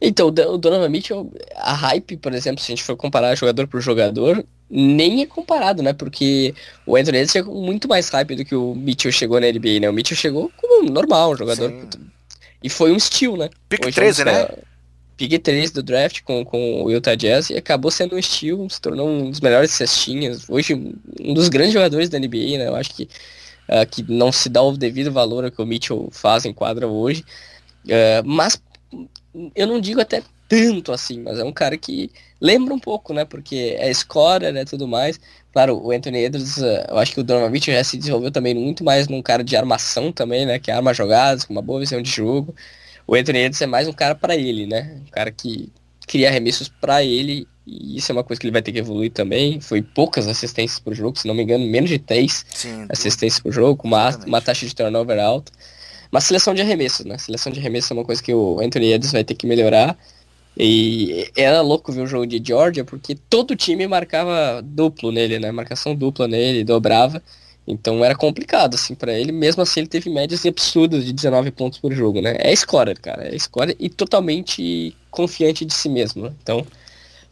Então, 0.00 0.28
o 0.28 0.58
Donovan 0.58 0.88
Mitchell, 0.88 1.32
a 1.56 1.72
hype, 1.72 2.16
por 2.18 2.32
exemplo, 2.34 2.62
se 2.62 2.70
a 2.70 2.76
gente 2.76 2.84
for 2.84 2.96
comparar 2.96 3.34
jogador 3.34 3.66
por 3.66 3.80
jogador, 3.80 4.44
nem 4.70 5.22
é 5.22 5.26
comparado, 5.26 5.82
né? 5.82 5.92
Porque 5.92 6.54
o 6.86 6.96
Anthony 6.96 7.18
Edwards 7.18 7.32
chegou 7.32 7.62
muito 7.62 7.88
mais 7.88 8.08
hype 8.08 8.36
do 8.36 8.44
que 8.44 8.54
o 8.54 8.74
Mitchell 8.74 9.12
chegou 9.12 9.40
na 9.40 9.46
NBA, 9.46 9.80
né? 9.80 9.88
O 9.88 9.92
Mitchell 9.92 10.16
chegou 10.16 10.50
como 10.56 10.88
normal, 10.90 11.32
um 11.32 11.36
jogador 11.36 11.70
Sim. 11.70 11.88
E 12.62 12.68
foi 12.68 12.92
um 12.92 12.98
steal, 12.98 13.36
né? 13.36 13.50
Pick 13.68 13.92
13, 13.92 14.24
né? 14.24 14.48
Pick 15.16 15.38
13 15.38 15.72
do 15.72 15.82
draft 15.82 16.22
com, 16.22 16.44
com 16.44 16.84
o 16.84 16.90
Utah 16.90 17.14
Jazz 17.14 17.50
e 17.50 17.56
acabou 17.56 17.90
sendo 17.90 18.16
um 18.16 18.22
steal, 18.22 18.68
se 18.68 18.80
tornou 18.80 19.08
um 19.08 19.30
dos 19.30 19.40
melhores 19.40 19.70
cestinhas. 19.70 20.48
Hoje, 20.48 20.74
um 20.74 21.34
dos 21.34 21.48
grandes 21.48 21.72
jogadores 21.72 22.08
da 22.08 22.18
NBA, 22.18 22.58
né? 22.58 22.68
Eu 22.68 22.76
acho 22.76 22.94
que, 22.94 23.04
uh, 23.68 23.86
que 23.90 24.04
não 24.10 24.32
se 24.32 24.48
dá 24.48 24.62
o 24.62 24.76
devido 24.76 25.12
valor 25.12 25.44
ao 25.44 25.50
que 25.50 25.60
o 25.60 25.66
Mitchell 25.66 26.08
faz 26.12 26.44
em 26.44 26.52
quadra 26.52 26.86
hoje. 26.86 27.24
Uh, 27.84 28.24
mas 28.24 28.60
eu 29.54 29.66
não 29.66 29.80
digo 29.80 30.00
até 30.00 30.22
tanto 30.52 30.92
assim, 30.92 31.20
mas 31.20 31.38
é 31.38 31.44
um 31.44 31.52
cara 31.52 31.78
que 31.78 32.10
lembra 32.38 32.74
um 32.74 32.78
pouco, 32.78 33.14
né? 33.14 33.24
Porque 33.24 33.74
é 33.78 33.92
scorer, 33.94 34.52
né? 34.52 34.66
Tudo 34.66 34.86
mais. 34.86 35.18
Claro, 35.50 35.82
o 35.82 35.90
Anthony 35.90 36.24
Edwards, 36.24 36.58
uh, 36.58 36.84
eu 36.90 36.98
acho 36.98 37.14
que 37.14 37.20
o 37.20 37.24
Donovan 37.24 37.48
Mitchell 37.48 37.74
já 37.74 37.82
se 37.82 37.96
desenvolveu 37.96 38.30
também 38.30 38.54
muito 38.54 38.84
mais 38.84 39.08
num 39.08 39.22
cara 39.22 39.42
de 39.42 39.56
armação 39.56 40.12
também, 40.12 40.44
né? 40.44 40.58
Que 40.58 40.70
arma 40.70 40.92
jogadas, 40.92 41.44
com 41.44 41.54
uma 41.54 41.62
boa 41.62 41.80
visão 41.80 42.02
de 42.02 42.10
jogo. 42.10 42.54
O 43.06 43.14
Anthony 43.14 43.38
Edwards 43.38 43.62
é 43.62 43.66
mais 43.66 43.88
um 43.88 43.92
cara 43.92 44.14
para 44.14 44.36
ele, 44.36 44.66
né? 44.66 45.00
Um 45.00 45.10
cara 45.10 45.30
que 45.30 45.72
cria 46.06 46.28
arremessos 46.28 46.68
para 46.68 47.02
ele 47.02 47.46
e 47.66 47.96
isso 47.96 48.10
é 48.10 48.14
uma 48.14 48.24
coisa 48.24 48.38
que 48.38 48.46
ele 48.46 48.52
vai 48.52 48.60
ter 48.60 48.72
que 48.72 48.78
evoluir 48.78 49.10
também. 49.10 49.60
Foi 49.60 49.80
poucas 49.80 50.26
assistências 50.28 50.78
por 50.78 50.94
jogo, 50.94 51.18
se 51.18 51.26
não 51.26 51.34
me 51.34 51.42
engano, 51.42 51.64
menos 51.64 51.88
de 51.88 51.98
3 51.98 52.46
Sim, 52.54 52.86
assistências 52.90 53.40
por 53.40 53.52
jogo, 53.52 53.80
uma, 53.84 54.10
uma 54.26 54.40
taxa 54.40 54.66
de 54.66 54.74
turnover 54.74 55.18
alta. 55.18 55.52
Mas 56.10 56.24
seleção 56.24 56.52
de 56.52 56.60
arremessos, 56.60 57.06
né? 57.06 57.16
Seleção 57.16 57.50
de 57.50 57.58
arremessos 57.58 57.90
é 57.90 57.94
uma 57.94 58.04
coisa 58.04 58.22
que 58.22 58.34
o 58.34 58.60
Anthony 58.60 58.92
Edwards 58.92 59.12
vai 59.12 59.24
ter 59.24 59.34
que 59.34 59.46
melhorar. 59.46 59.96
E 60.56 61.30
era 61.34 61.60
louco 61.62 61.92
ver 61.92 62.02
o 62.02 62.06
jogo 62.06 62.26
de 62.26 62.42
Georgia, 62.44 62.84
porque 62.84 63.14
todo 63.14 63.56
time 63.56 63.86
marcava 63.86 64.60
duplo 64.62 65.10
nele, 65.10 65.38
né? 65.38 65.50
Marcação 65.50 65.94
dupla 65.94 66.28
nele, 66.28 66.62
dobrava. 66.62 67.22
Então 67.66 68.04
era 68.04 68.14
complicado, 68.14 68.74
assim, 68.74 68.94
para 68.94 69.12
ele. 69.12 69.32
Mesmo 69.32 69.62
assim, 69.62 69.80
ele 69.80 69.88
teve 69.88 70.10
médias 70.10 70.44
absurdas 70.44 71.04
de 71.04 71.12
19 71.12 71.50
pontos 71.52 71.78
por 71.78 71.92
jogo, 71.92 72.20
né? 72.20 72.36
É 72.38 72.54
scorer, 72.54 72.98
cara. 72.98 73.34
É 73.34 73.38
scorer 73.38 73.76
e 73.78 73.88
totalmente 73.88 74.96
confiante 75.10 75.64
de 75.64 75.72
si 75.72 75.88
mesmo, 75.88 76.24
né? 76.24 76.32
Então, 76.42 76.66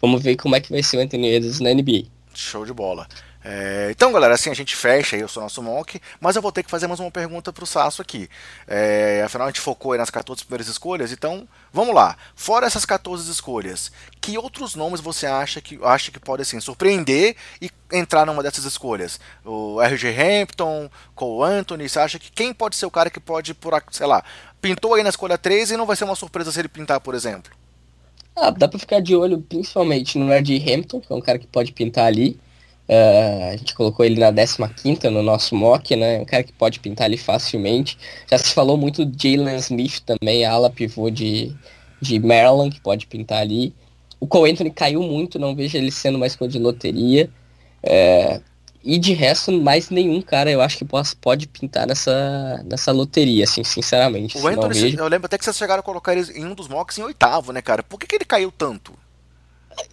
vamos 0.01 0.23
ver 0.23 0.37
como 0.37 0.55
é 0.57 0.61
que 0.61 0.71
vai 0.71 0.83
ser 0.83 0.99
o 0.99 1.01
Anthony 1.01 1.29
Edwards 1.29 1.61
na 1.61 1.75
NBA. 1.75 2.05
Show 2.33 2.64
de 2.64 2.73
bola. 2.73 3.07
É, 3.43 3.88
então, 3.91 4.12
galera, 4.12 4.34
assim 4.34 4.51
a 4.51 4.55
gente 4.55 4.76
fecha 4.76 5.16
aí 5.16 5.22
o 5.22 5.28
nosso 5.36 5.62
mock, 5.62 6.01
mas 6.20 6.36
eu 6.36 6.43
vou 6.43 6.53
ter 6.53 6.62
que 6.62 6.70
fazer 6.70 6.86
mais 6.86 7.01
uma 7.01 7.11
pergunta 7.11 7.51
para 7.53 7.64
o 7.64 7.66
Sasso 7.66 8.03
aqui. 8.03 8.28
É, 8.68 9.22
afinal, 9.24 9.47
a 9.47 9.51
gente 9.51 9.61
focou 9.61 9.97
nas 9.97 10.11
14 10.11 10.45
primeiras 10.45 10.68
escolhas, 10.68 11.11
então 11.11 11.49
vamos 11.72 11.95
lá. 11.95 12.16
Fora 12.34 12.66
essas 12.66 12.84
14 12.84 13.30
escolhas, 13.30 13.91
que 14.20 14.36
outros 14.36 14.74
nomes 14.74 15.01
você 15.01 15.26
acha 15.26 15.61
que 15.61 15.78
acha 15.82 16.11
que 16.11 16.20
pode 16.20 16.43
assim, 16.43 16.61
surpreender 16.61 17.34
e 17.62 17.70
entrar 17.91 18.26
numa 18.26 18.43
dessas 18.43 18.64
escolhas? 18.64 19.18
O 19.45 19.80
RG 19.80 20.09
Hampton, 20.09 20.91
Cole 21.14 21.51
Anthony, 21.51 21.88
você 21.88 21.99
acha 21.99 22.18
que 22.18 22.30
quem 22.30 22.53
pode 22.53 22.76
ser 22.76 22.84
o 22.84 22.91
cara 22.91 23.09
que 23.09 23.20
pode, 23.20 23.55
por, 23.55 23.72
sei 23.91 24.07
lá, 24.07 24.22
pintou 24.61 24.95
aí 24.95 25.03
na 25.03 25.09
escolha 25.09 25.38
3 25.38 25.70
e 25.70 25.76
não 25.78 25.86
vai 25.86 25.97
ser 25.97 26.05
uma 26.05 26.14
surpresa 26.14 26.53
se 26.53 26.61
ele 26.61 26.68
pintar, 26.68 27.01
por 27.01 27.14
exemplo? 27.14 27.51
Ah, 28.36 28.51
dá 28.51 28.68
para 28.68 28.78
ficar 28.78 29.01
de 29.01 29.16
olho 29.16 29.41
principalmente 29.41 30.18
no 30.18 30.30
RG 30.30 30.74
Hampton, 30.74 31.01
que 31.01 31.12
é 31.12 31.16
um 31.16 31.20
cara 31.20 31.38
que 31.38 31.47
pode 31.47 31.72
pintar 31.72 32.07
ali. 32.07 32.38
Uh, 32.91 33.53
a 33.53 33.57
gente 33.57 33.72
colocou 33.72 34.05
ele 34.05 34.18
na 34.18 34.32
15 34.32 35.09
no 35.11 35.22
nosso 35.22 35.55
mock, 35.55 35.95
né? 35.95 36.18
Um 36.18 36.24
cara 36.24 36.43
que 36.43 36.53
pode 36.53 36.80
pintar 36.80 37.05
ali 37.05 37.16
facilmente. 37.16 37.97
Já 38.28 38.36
se 38.36 38.53
falou 38.53 38.76
muito 38.76 39.07
de 39.07 39.36
Jalen 39.36 39.57
Smith 39.59 40.01
também, 40.01 40.45
ala 40.45 40.68
pivô 40.68 41.09
de, 41.09 41.55
de 42.01 42.18
Maryland, 42.18 42.74
que 42.74 42.80
pode 42.80 43.07
pintar 43.07 43.43
ali. 43.43 43.72
O 44.18 44.26
Cole 44.26 44.51
Anthony 44.51 44.72
caiu 44.72 45.03
muito, 45.03 45.38
não 45.38 45.55
vejo 45.55 45.76
ele 45.76 45.93
sendo 45.93 46.18
mais 46.18 46.34
coisa 46.34 46.51
de 46.51 46.59
loteria. 46.59 47.30
Uh, 47.84 48.43
e 48.82 48.99
de 48.99 49.12
resto, 49.12 49.53
mais 49.53 49.88
nenhum 49.88 50.20
cara 50.20 50.51
eu 50.51 50.61
acho 50.61 50.78
que 50.78 50.86
pode 51.20 51.47
pintar 51.47 51.86
nessa, 51.86 52.61
nessa 52.64 52.91
loteria, 52.91 53.45
assim, 53.45 53.62
sinceramente. 53.62 54.36
O 54.36 54.49
Anthony, 54.49 54.97
eu 54.97 55.07
lembro 55.07 55.26
até 55.26 55.38
que 55.38 55.45
vocês 55.45 55.57
chegaram 55.57 55.78
a 55.78 55.84
colocar 55.84 56.12
ele 56.12 56.28
em 56.32 56.45
um 56.45 56.55
dos 56.55 56.66
mocks 56.66 56.99
em 56.99 57.03
oitavo, 57.03 57.53
né, 57.53 57.62
cara? 57.62 57.84
Por 57.84 58.01
que, 58.01 58.07
que 58.09 58.16
ele 58.16 58.24
caiu 58.24 58.51
tanto? 58.51 58.93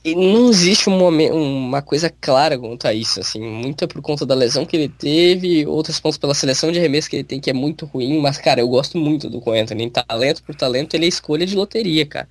Não 0.06 0.50
existe 0.50 0.90
um 0.90 0.98
momento, 0.98 1.36
uma 1.36 1.82
coisa 1.82 2.10
clara 2.10 2.58
quanto 2.58 2.88
a 2.88 2.94
isso, 2.94 3.20
assim, 3.20 3.40
muita 3.42 3.88
por 3.88 4.02
conta 4.02 4.26
da 4.26 4.36
lesão 4.36 4.66
que 4.66 4.76
ele 4.76 4.90
teve, 4.90 5.66
outros 5.66 6.00
pontos 6.00 6.18
pela 6.18 6.34
seleção 6.34 6.72
de 6.72 6.80
arremesso 6.80 7.10
que 7.10 7.16
ele 7.18 7.24
tem 7.24 7.40
que 7.40 7.50
é 7.50 7.54
muito 7.54 7.86
ruim, 7.86 8.20
mas 8.20 8.38
cara, 8.38 8.62
eu 8.62 8.68
gosto 8.68 8.98
muito 8.98 9.30
do 9.30 9.42
Coentony, 9.42 9.84
em 9.84 9.90
talento 9.90 10.44
por 10.44 10.56
talento, 10.56 10.94
ele 10.96 11.06
é 11.06 11.10
escolha 11.10 11.46
de 11.46 11.56
loteria, 11.56 12.06
cara. 12.06 12.28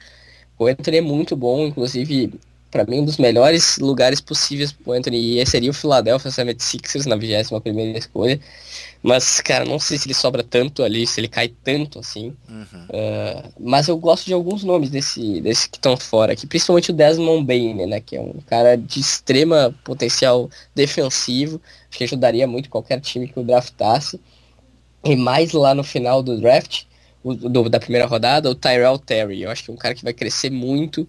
O 0.55 0.59
Coentony 0.59 0.99
é 0.99 1.01
muito 1.01 1.37
bom, 1.37 1.67
inclusive 1.67 2.33
para 2.77 2.85
mim 2.85 3.01
um 3.01 3.05
dos 3.05 3.17
melhores 3.17 3.79
lugares 3.79 4.21
possíveis 4.21 4.71
pro 4.71 4.93
Anthony 4.93 5.41
e 5.41 5.47
seria 5.47 5.71
o 5.71 5.75
Philadelphia 5.75 6.31
76ers 6.31 7.07
na 7.07 7.17
21 7.17 7.59
primeira 7.61 7.99
escolha. 7.99 8.39
Mas, 9.03 9.41
cara, 9.41 9.65
não 9.65 9.79
sei 9.79 9.97
se 9.97 10.07
ele 10.07 10.15
sobra 10.15 10.43
tanto 10.43 10.83
ali, 10.83 11.07
se 11.07 11.21
ele 11.21 11.29
cai 11.29 11.49
tanto 11.49 12.01
assim. 12.01 12.35
Uhum. 12.49 12.65
Uh, 12.91 13.53
mas 13.61 13.89
eu 13.89 13.97
gosto 13.97 14.27
de 14.27 14.35
alguns 14.35 14.65
nomes 14.65 14.91
desse, 14.91 15.41
desse 15.41 15.71
que 15.71 15.77
estão 15.79 15.97
fora 15.97 16.33
aqui, 16.33 16.47
principalmente 16.47 16.91
o 16.91 16.95
Desmond 16.95 17.45
Bain, 17.47 17.87
né? 17.87 18.01
Que 18.01 18.17
é 18.17 18.21
um 18.21 18.41
cara 18.47 18.77
de 18.77 19.01
extrema 19.01 19.75
potencial 19.85 20.51
defensivo. 20.75 21.61
Acho 21.89 21.99
que 21.99 22.05
ajudaria 22.05 22.47
muito 22.47 22.69
qualquer 22.69 23.01
time 23.01 23.29
que 23.29 23.39
o 23.39 23.45
draftasse. 23.45 24.21
E 25.05 25.15
mais 25.15 25.53
lá 25.53 25.73
no 25.75 25.85
final 25.85 26.23
do 26.23 26.41
draft, 26.41 26.83
o, 27.23 27.33
do, 27.33 27.71
da 27.71 27.79
primeira 27.79 28.07
rodada, 28.07 28.51
o 28.51 28.55
Tyrell 28.55 28.99
Terry. 28.99 29.43
Eu 29.43 29.51
acho 29.51 29.65
que 29.65 29.71
é 29.71 29.75
um 29.75 29.79
cara 29.79 29.95
que 29.95 30.03
vai 30.03 30.13
crescer 30.13 30.51
muito. 30.51 31.09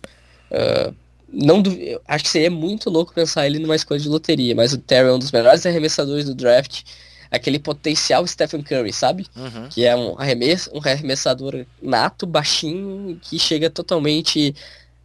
Uh, 0.51 0.93
não 1.31 1.61
acho 2.07 2.23
que 2.23 2.29
seria 2.29 2.51
muito 2.51 2.89
louco 2.89 3.13
pensar 3.13 3.45
ele 3.45 3.59
numa 3.59 3.75
escolha 3.75 3.99
de 3.99 4.09
loteria, 4.09 4.55
mas 4.55 4.73
o 4.73 4.77
Terry 4.77 5.09
é 5.09 5.11
um 5.11 5.19
dos 5.19 5.31
melhores 5.31 5.65
arremessadores 5.65 6.25
do 6.25 6.33
draft 6.33 6.83
aquele 7.29 7.59
potencial 7.59 8.25
Stephen 8.25 8.63
Curry, 8.63 8.93
sabe? 8.93 9.27
Uhum. 9.35 9.69
Que 9.69 9.85
é 9.85 9.95
um, 9.95 10.17
arremess, 10.17 10.69
um 10.73 10.79
arremessador 10.79 11.65
nato, 11.81 12.25
baixinho, 12.25 13.19
que 13.21 13.37
chega 13.37 13.69
totalmente. 13.69 14.55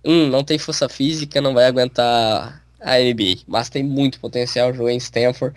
Hum, 0.05 0.29
não 0.29 0.43
tem 0.43 0.59
força 0.59 0.89
física, 0.89 1.41
não 1.41 1.55
vai 1.55 1.67
aguentar 1.67 2.63
a 2.81 2.99
NBA. 2.99 3.43
Mas 3.47 3.69
tem 3.69 3.83
muito 3.83 4.19
potencial, 4.19 4.73
jogou 4.73 4.91
em 4.91 4.97
Stanford, 4.97 5.55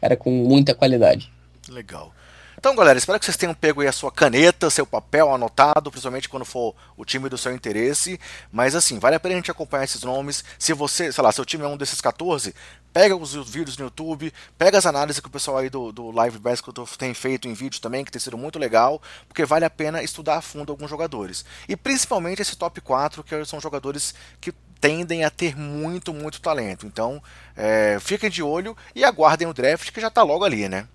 cara 0.00 0.16
com 0.16 0.30
muita 0.30 0.74
qualidade. 0.74 1.30
Legal. 1.68 2.12
Então, 2.60 2.76
galera, 2.76 2.98
espero 2.98 3.18
que 3.18 3.24
vocês 3.24 3.38
tenham 3.38 3.54
pego 3.54 3.80
aí 3.80 3.88
a 3.88 3.92
sua 3.92 4.12
caneta, 4.12 4.68
seu 4.68 4.84
papel 4.84 5.32
anotado, 5.32 5.90
principalmente 5.90 6.28
quando 6.28 6.44
for 6.44 6.76
o 6.94 7.06
time 7.06 7.26
do 7.26 7.38
seu 7.38 7.54
interesse. 7.54 8.20
Mas 8.52 8.74
assim, 8.74 8.98
vale 8.98 9.16
a 9.16 9.20
pena 9.20 9.34
a 9.34 9.38
gente 9.38 9.50
acompanhar 9.50 9.84
esses 9.84 10.02
nomes. 10.02 10.44
Se 10.58 10.74
você, 10.74 11.10
sei 11.10 11.24
lá, 11.24 11.32
seu 11.32 11.46
time 11.46 11.64
é 11.64 11.66
um 11.66 11.78
desses 11.78 12.02
14, 12.02 12.54
pega 12.92 13.16
os 13.16 13.32
vídeos 13.48 13.78
no 13.78 13.86
YouTube, 13.86 14.30
pega 14.58 14.76
as 14.76 14.84
análises 14.84 15.20
que 15.20 15.26
o 15.26 15.30
pessoal 15.30 15.56
aí 15.56 15.70
do, 15.70 15.90
do 15.90 16.10
Live 16.10 16.38
Basketball 16.38 16.86
tem 16.98 17.14
feito 17.14 17.48
em 17.48 17.54
vídeo 17.54 17.80
também, 17.80 18.04
que 18.04 18.12
tem 18.12 18.20
sido 18.20 18.36
muito 18.36 18.58
legal, 18.58 19.00
porque 19.26 19.46
vale 19.46 19.64
a 19.64 19.70
pena 19.70 20.02
estudar 20.02 20.36
a 20.36 20.42
fundo 20.42 20.70
alguns 20.70 20.90
jogadores. 20.90 21.46
E 21.66 21.74
principalmente 21.74 22.42
esse 22.42 22.58
top 22.58 22.78
4, 22.82 23.24
que 23.24 23.42
são 23.46 23.58
jogadores 23.58 24.14
que 24.38 24.52
tendem 24.78 25.24
a 25.24 25.30
ter 25.30 25.56
muito, 25.56 26.12
muito 26.12 26.42
talento. 26.42 26.86
Então, 26.86 27.22
é, 27.56 27.96
fiquem 28.02 28.28
de 28.28 28.42
olho 28.42 28.76
e 28.94 29.02
aguardem 29.02 29.48
o 29.48 29.54
draft 29.54 29.90
que 29.90 30.00
já 30.00 30.08
está 30.08 30.22
logo 30.22 30.44
ali, 30.44 30.68
né? 30.68 30.86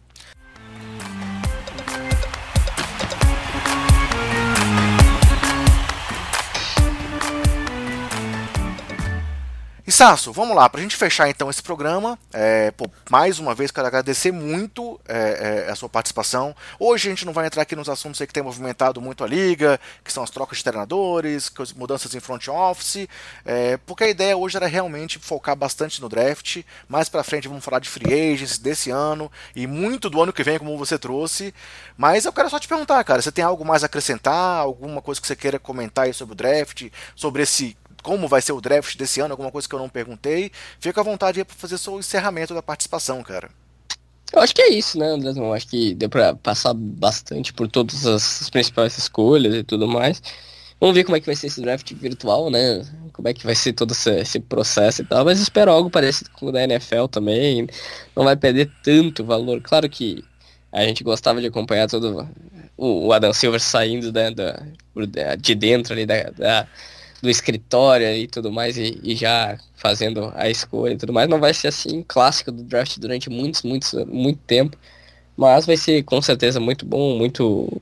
Sasso, 9.87 10.33
vamos 10.33 10.55
lá, 10.55 10.67
para 10.67 10.79
a 10.79 10.83
gente 10.83 10.95
fechar 10.95 11.29
então 11.29 11.47
esse 11.47 11.61
programa, 11.61 12.17
é, 12.33 12.71
pô, 12.71 12.89
mais 13.07 13.37
uma 13.37 13.53
vez 13.53 13.69
quero 13.69 13.85
agradecer 13.85 14.31
muito 14.31 14.99
é, 15.07 15.65
é, 15.67 15.71
a 15.71 15.75
sua 15.75 15.87
participação. 15.87 16.55
Hoje 16.79 17.07
a 17.07 17.11
gente 17.11 17.23
não 17.23 17.31
vai 17.31 17.45
entrar 17.45 17.61
aqui 17.61 17.75
nos 17.75 17.87
assuntos 17.87 18.19
que 18.19 18.33
tem 18.33 18.41
movimentado 18.41 18.99
muito 18.99 19.23
a 19.23 19.27
liga, 19.27 19.79
que 20.03 20.11
são 20.11 20.23
as 20.23 20.31
trocas 20.31 20.57
de 20.57 20.63
treinadores, 20.63 21.51
as 21.59 21.71
mudanças 21.71 22.15
em 22.15 22.19
front 22.19 22.47
office, 22.47 23.07
é, 23.45 23.77
porque 23.85 24.05
a 24.05 24.09
ideia 24.09 24.35
hoje 24.35 24.57
era 24.57 24.65
realmente 24.65 25.19
focar 25.19 25.55
bastante 25.55 26.01
no 26.01 26.09
draft. 26.09 26.63
Mais 26.89 27.07
para 27.07 27.23
frente 27.23 27.47
vamos 27.47 27.63
falar 27.63 27.77
de 27.77 27.87
free 27.87 28.11
agents 28.33 28.57
desse 28.57 28.89
ano 28.89 29.31
e 29.55 29.67
muito 29.67 30.09
do 30.09 30.19
ano 30.19 30.33
que 30.33 30.43
vem, 30.43 30.57
como 30.57 30.75
você 30.79 30.97
trouxe. 30.97 31.53
Mas 31.95 32.25
eu 32.25 32.33
quero 32.33 32.49
só 32.49 32.59
te 32.59 32.67
perguntar, 32.67 33.03
cara, 33.03 33.21
você 33.21 33.31
tem 33.31 33.45
algo 33.45 33.63
mais 33.63 33.83
a 33.83 33.85
acrescentar, 33.85 34.61
alguma 34.61 34.99
coisa 34.99 35.21
que 35.21 35.27
você 35.27 35.35
queira 35.35 35.59
comentar 35.59 36.05
aí 36.05 36.13
sobre 36.13 36.33
o 36.33 36.35
draft, 36.35 36.89
sobre 37.15 37.43
esse 37.43 37.77
como 38.05 38.27
vai 38.27 38.39
ser 38.39 38.51
o 38.51 38.61
draft 38.61 38.95
desse 38.97 39.19
ano, 39.19 39.33
alguma 39.33 39.49
coisa 39.49 39.67
que 39.67 39.73
eu 39.73 39.79
não 39.79 39.89
perguntei, 39.89 40.51
fica 40.79 41.01
à 41.01 41.03
vontade 41.03 41.43
para 41.43 41.55
fazer 41.55 41.75
seu 41.79 41.97
encerramento 41.97 42.53
da 42.53 42.61
participação, 42.61 43.23
cara. 43.23 43.49
Eu 44.31 44.41
acho 44.41 44.53
que 44.53 44.61
é 44.61 44.69
isso, 44.69 44.99
né, 44.99 45.07
André? 45.07 45.31
Eu 45.35 45.51
acho 45.51 45.67
que 45.67 45.95
deu 45.95 46.07
para 46.07 46.35
passar 46.35 46.75
bastante 46.75 47.51
por 47.51 47.67
todas 47.67 48.05
as 48.05 48.47
principais 48.51 48.95
escolhas 48.99 49.55
e 49.55 49.63
tudo 49.63 49.87
mais. 49.87 50.21
Vamos 50.79 50.93
ver 50.93 51.03
como 51.03 51.17
é 51.17 51.19
que 51.19 51.25
vai 51.25 51.35
ser 51.35 51.47
esse 51.47 51.59
draft 51.61 51.91
virtual, 51.93 52.51
né? 52.51 52.85
Como 53.11 53.27
é 53.27 53.33
que 53.33 53.43
vai 53.43 53.55
ser 53.55 53.73
todo 53.73 53.91
esse, 53.91 54.39
processo 54.39 55.01
e 55.01 55.05
tal. 55.05 55.25
Mas 55.25 55.39
espero 55.39 55.71
algo 55.71 55.89
parecido 55.89 56.29
com 56.31 56.47
o 56.47 56.51
da 56.51 56.63
NFL 56.63 57.07
também. 57.09 57.67
Não 58.15 58.23
vai 58.23 58.35
perder 58.35 58.69
tanto 58.83 59.23
valor. 59.23 59.61
Claro 59.61 59.89
que 59.89 60.23
a 60.71 60.83
gente 60.83 61.03
gostava 61.03 61.41
de 61.41 61.47
acompanhar 61.47 61.89
todo 61.89 62.29
o, 62.77 63.07
o 63.07 63.13
Adam 63.13 63.33
Silver 63.33 63.59
saindo 63.59 64.11
né, 64.13 64.29
da, 64.29 64.63
de 65.39 65.55
dentro 65.55 65.93
ali 65.93 66.05
da, 66.05 66.23
da 66.37 66.67
do 67.21 67.29
escritório 67.29 68.07
e 68.15 68.27
tudo 68.27 68.51
mais, 68.51 68.77
e, 68.77 68.99
e, 69.03 69.15
já 69.15 69.57
fazendo 69.75 70.31
a 70.35 70.49
escolha 70.49 70.93
e 70.93 70.97
tudo 70.97 71.13
mais. 71.13 71.29
Não 71.29 71.39
vai 71.39 71.53
ser 71.53 71.69
assim 71.69 72.03
clássico 72.07 72.51
do 72.51 72.63
draft 72.63 72.97
durante 72.99 73.29
muitos, 73.29 73.63
muitos, 73.63 73.93
muito 74.05 74.39
tempo. 74.45 74.77
Mas 75.37 75.65
vai 75.65 75.77
ser 75.77 76.03
com 76.03 76.21
certeza 76.21 76.59
muito 76.59 76.85
bom, 76.85 77.17
muito. 77.17 77.81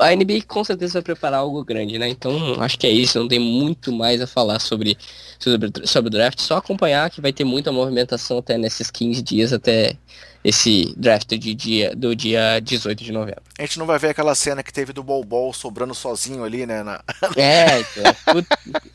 A 0.00 0.14
NBA 0.14 0.42
com 0.46 0.64
certeza 0.64 0.94
vai 0.94 1.02
preparar 1.02 1.40
algo 1.40 1.64
grande, 1.64 1.98
né? 1.98 2.08
Então 2.08 2.60
acho 2.60 2.78
que 2.78 2.86
é 2.86 2.90
isso, 2.90 3.18
não 3.18 3.28
tem 3.28 3.38
muito 3.38 3.92
mais 3.92 4.20
a 4.20 4.26
falar 4.26 4.58
sobre, 4.58 4.96
sobre, 5.38 5.70
sobre 5.84 6.08
o 6.08 6.10
draft, 6.10 6.40
só 6.40 6.56
acompanhar 6.56 7.10
que 7.10 7.20
vai 7.20 7.32
ter 7.32 7.44
muita 7.44 7.70
movimentação 7.70 8.38
até 8.38 8.58
nesses 8.58 8.90
15 8.90 9.22
dias 9.22 9.52
até 9.52 9.96
esse 10.42 10.94
draft 10.96 11.28
de 11.28 11.54
dia, 11.54 11.94
do 11.94 12.14
dia 12.14 12.60
18 12.60 13.02
de 13.02 13.12
novembro. 13.12 13.42
A 13.58 13.62
gente 13.62 13.78
não 13.78 13.86
vai 13.86 13.98
ver 13.98 14.10
aquela 14.10 14.34
cena 14.34 14.62
que 14.62 14.72
teve 14.72 14.92
do 14.92 15.02
Bol 15.02 15.24
Bol 15.24 15.52
sobrando 15.52 15.94
sozinho 15.94 16.44
ali, 16.44 16.64
né? 16.64 16.82
Na... 16.82 17.02
É, 17.36 17.80
então, 17.80 18.44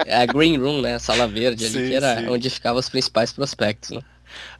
a 0.09 0.25
Green 0.25 0.57
Room, 0.57 0.81
né? 0.81 0.95
A 0.95 0.99
sala 0.99 1.27
verde 1.27 1.65
ali, 1.65 1.73
sim, 1.73 1.87
que 1.89 1.95
era 1.95 2.19
sim. 2.19 2.29
onde 2.29 2.49
ficavam 2.49 2.79
os 2.79 2.89
principais 2.89 3.31
prospectos, 3.31 3.91
né? 3.91 4.01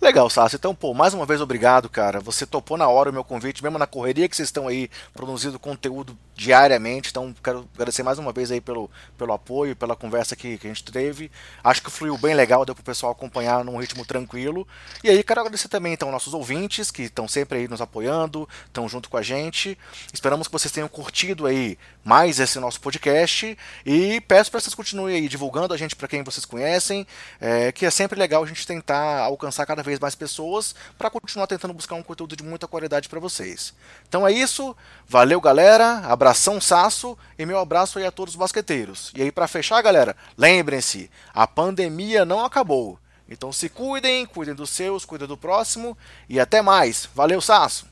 Legal, 0.02 0.30
Sassi. 0.30 0.56
Então, 0.56 0.76
pô, 0.76 0.94
mais 0.94 1.14
uma 1.14 1.26
vez 1.26 1.42
obrigado, 1.42 1.90
cara. 1.90 2.20
Você 2.20 2.46
topou 2.46 2.78
na 2.78 2.88
hora 2.88 3.10
o 3.10 3.14
meu 3.14 3.24
convite, 3.24 3.64
mesmo 3.64 3.78
na 3.78 3.88
correria 3.88 4.28
que 4.28 4.36
vocês 4.36 4.50
estão 4.50 4.68
aí 4.68 4.90
produzindo 5.14 5.58
conteúdo 5.60 6.18
diariamente. 6.36 7.10
Então, 7.10 7.34
quero 7.44 7.68
agradecer 7.74 8.04
mais 8.04 8.20
uma 8.20 8.32
vez 8.32 8.52
aí 8.52 8.60
pelo, 8.60 8.90
pelo 9.18 9.34
apoio, 9.34 9.76
pela 9.76 9.96
conversa 9.96 10.36
que, 10.36 10.58
que 10.58 10.68
a 10.68 10.70
gente 10.70 10.84
teve. 10.84 11.32
Acho 11.64 11.82
que 11.82 11.92
fluiu 11.92 12.18
bem 12.18 12.34
legal, 12.34 12.66
deu 12.66 12.76
pro 12.76 12.84
pessoal 12.84 13.12
acompanhar 13.12 13.64
num 13.64 13.78
ritmo 13.78 14.06
tranquilo. 14.06 14.68
E 15.04 15.10
aí, 15.10 15.24
quero 15.24 15.42
agradecer 15.42 15.68
também, 15.68 15.94
então, 15.94 16.12
nossos 16.12 16.34
ouvintes 16.34 16.92
que 16.92 17.04
estão 17.04 17.28
sempre 17.28 17.60
aí 17.60 17.68
nos 17.68 17.82
apoiando, 17.82 18.48
estão 18.66 18.88
junto 18.90 19.10
com 19.10 19.18
a 19.18 19.22
gente. 19.22 19.78
Esperamos 20.12 20.48
que 20.48 20.54
vocês 20.54 20.72
tenham 20.72 20.88
curtido 20.88 21.46
aí 21.46 21.78
mais 22.04 22.40
esse 22.40 22.60
nosso 22.60 22.80
podcast. 22.82 23.58
E 23.86 24.22
peço 24.22 24.52
para 24.52 24.60
vocês 24.60 24.76
continuem 24.76 25.16
aí 25.16 25.28
divulgando 25.28 25.74
a 25.74 25.78
gente 25.78 25.96
para 25.96 26.08
quem 26.08 26.24
vocês 26.24 26.46
conhecem, 26.46 27.08
é, 27.40 27.72
que 27.72 27.86
é 27.86 27.90
sempre 27.90 28.20
legal 28.20 28.44
a 28.44 28.48
gente 28.48 28.68
tentar 28.68 29.24
alcançar 29.64 29.66
cada 29.66 29.82
vez 29.82 30.00
mais 30.00 30.14
pessoas 30.14 30.76
para 30.98 31.10
continuar 31.10 31.48
tentando 31.48 31.74
buscar 31.74 31.96
um 31.96 32.04
conteúdo 32.04 32.36
de 32.36 32.44
muita 32.44 32.68
qualidade 32.68 33.10
para 33.10 33.20
vocês. 33.20 33.74
Então 34.08 34.28
é 34.28 34.32
isso. 34.32 34.76
Valeu, 35.08 35.42
galera. 35.42 36.00
Abração, 36.06 36.62
Saço. 36.62 37.18
E 37.38 37.46
meu 37.46 37.58
abraço 37.58 37.98
aí 37.98 38.06
a 38.06 38.12
todos 38.12 38.34
os 38.34 38.40
basqueteiros. 38.40 39.12
E 39.16 39.22
aí, 39.22 39.32
para 39.32 39.48
fechar, 39.48 39.82
galera, 39.82 40.16
lembrem-se: 40.38 41.10
a 41.34 41.48
pandemia 41.48 42.26
não 42.26 42.46
acabou. 42.46 43.00
Então 43.28 43.52
se 43.52 43.70
cuidem, 43.70 44.26
cuidem 44.26 44.54
dos 44.54 44.70
seus, 44.70 45.06
cuidem 45.06 45.28
do 45.28 45.38
próximo. 45.38 45.98
E 46.30 46.40
até 46.40 46.62
mais. 46.62 47.10
Valeu, 47.16 47.42
Saço. 47.42 47.88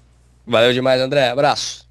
Valeu 0.46 0.74
demais, 0.74 1.02
André. 1.02 1.30
Abraço. 1.30 1.90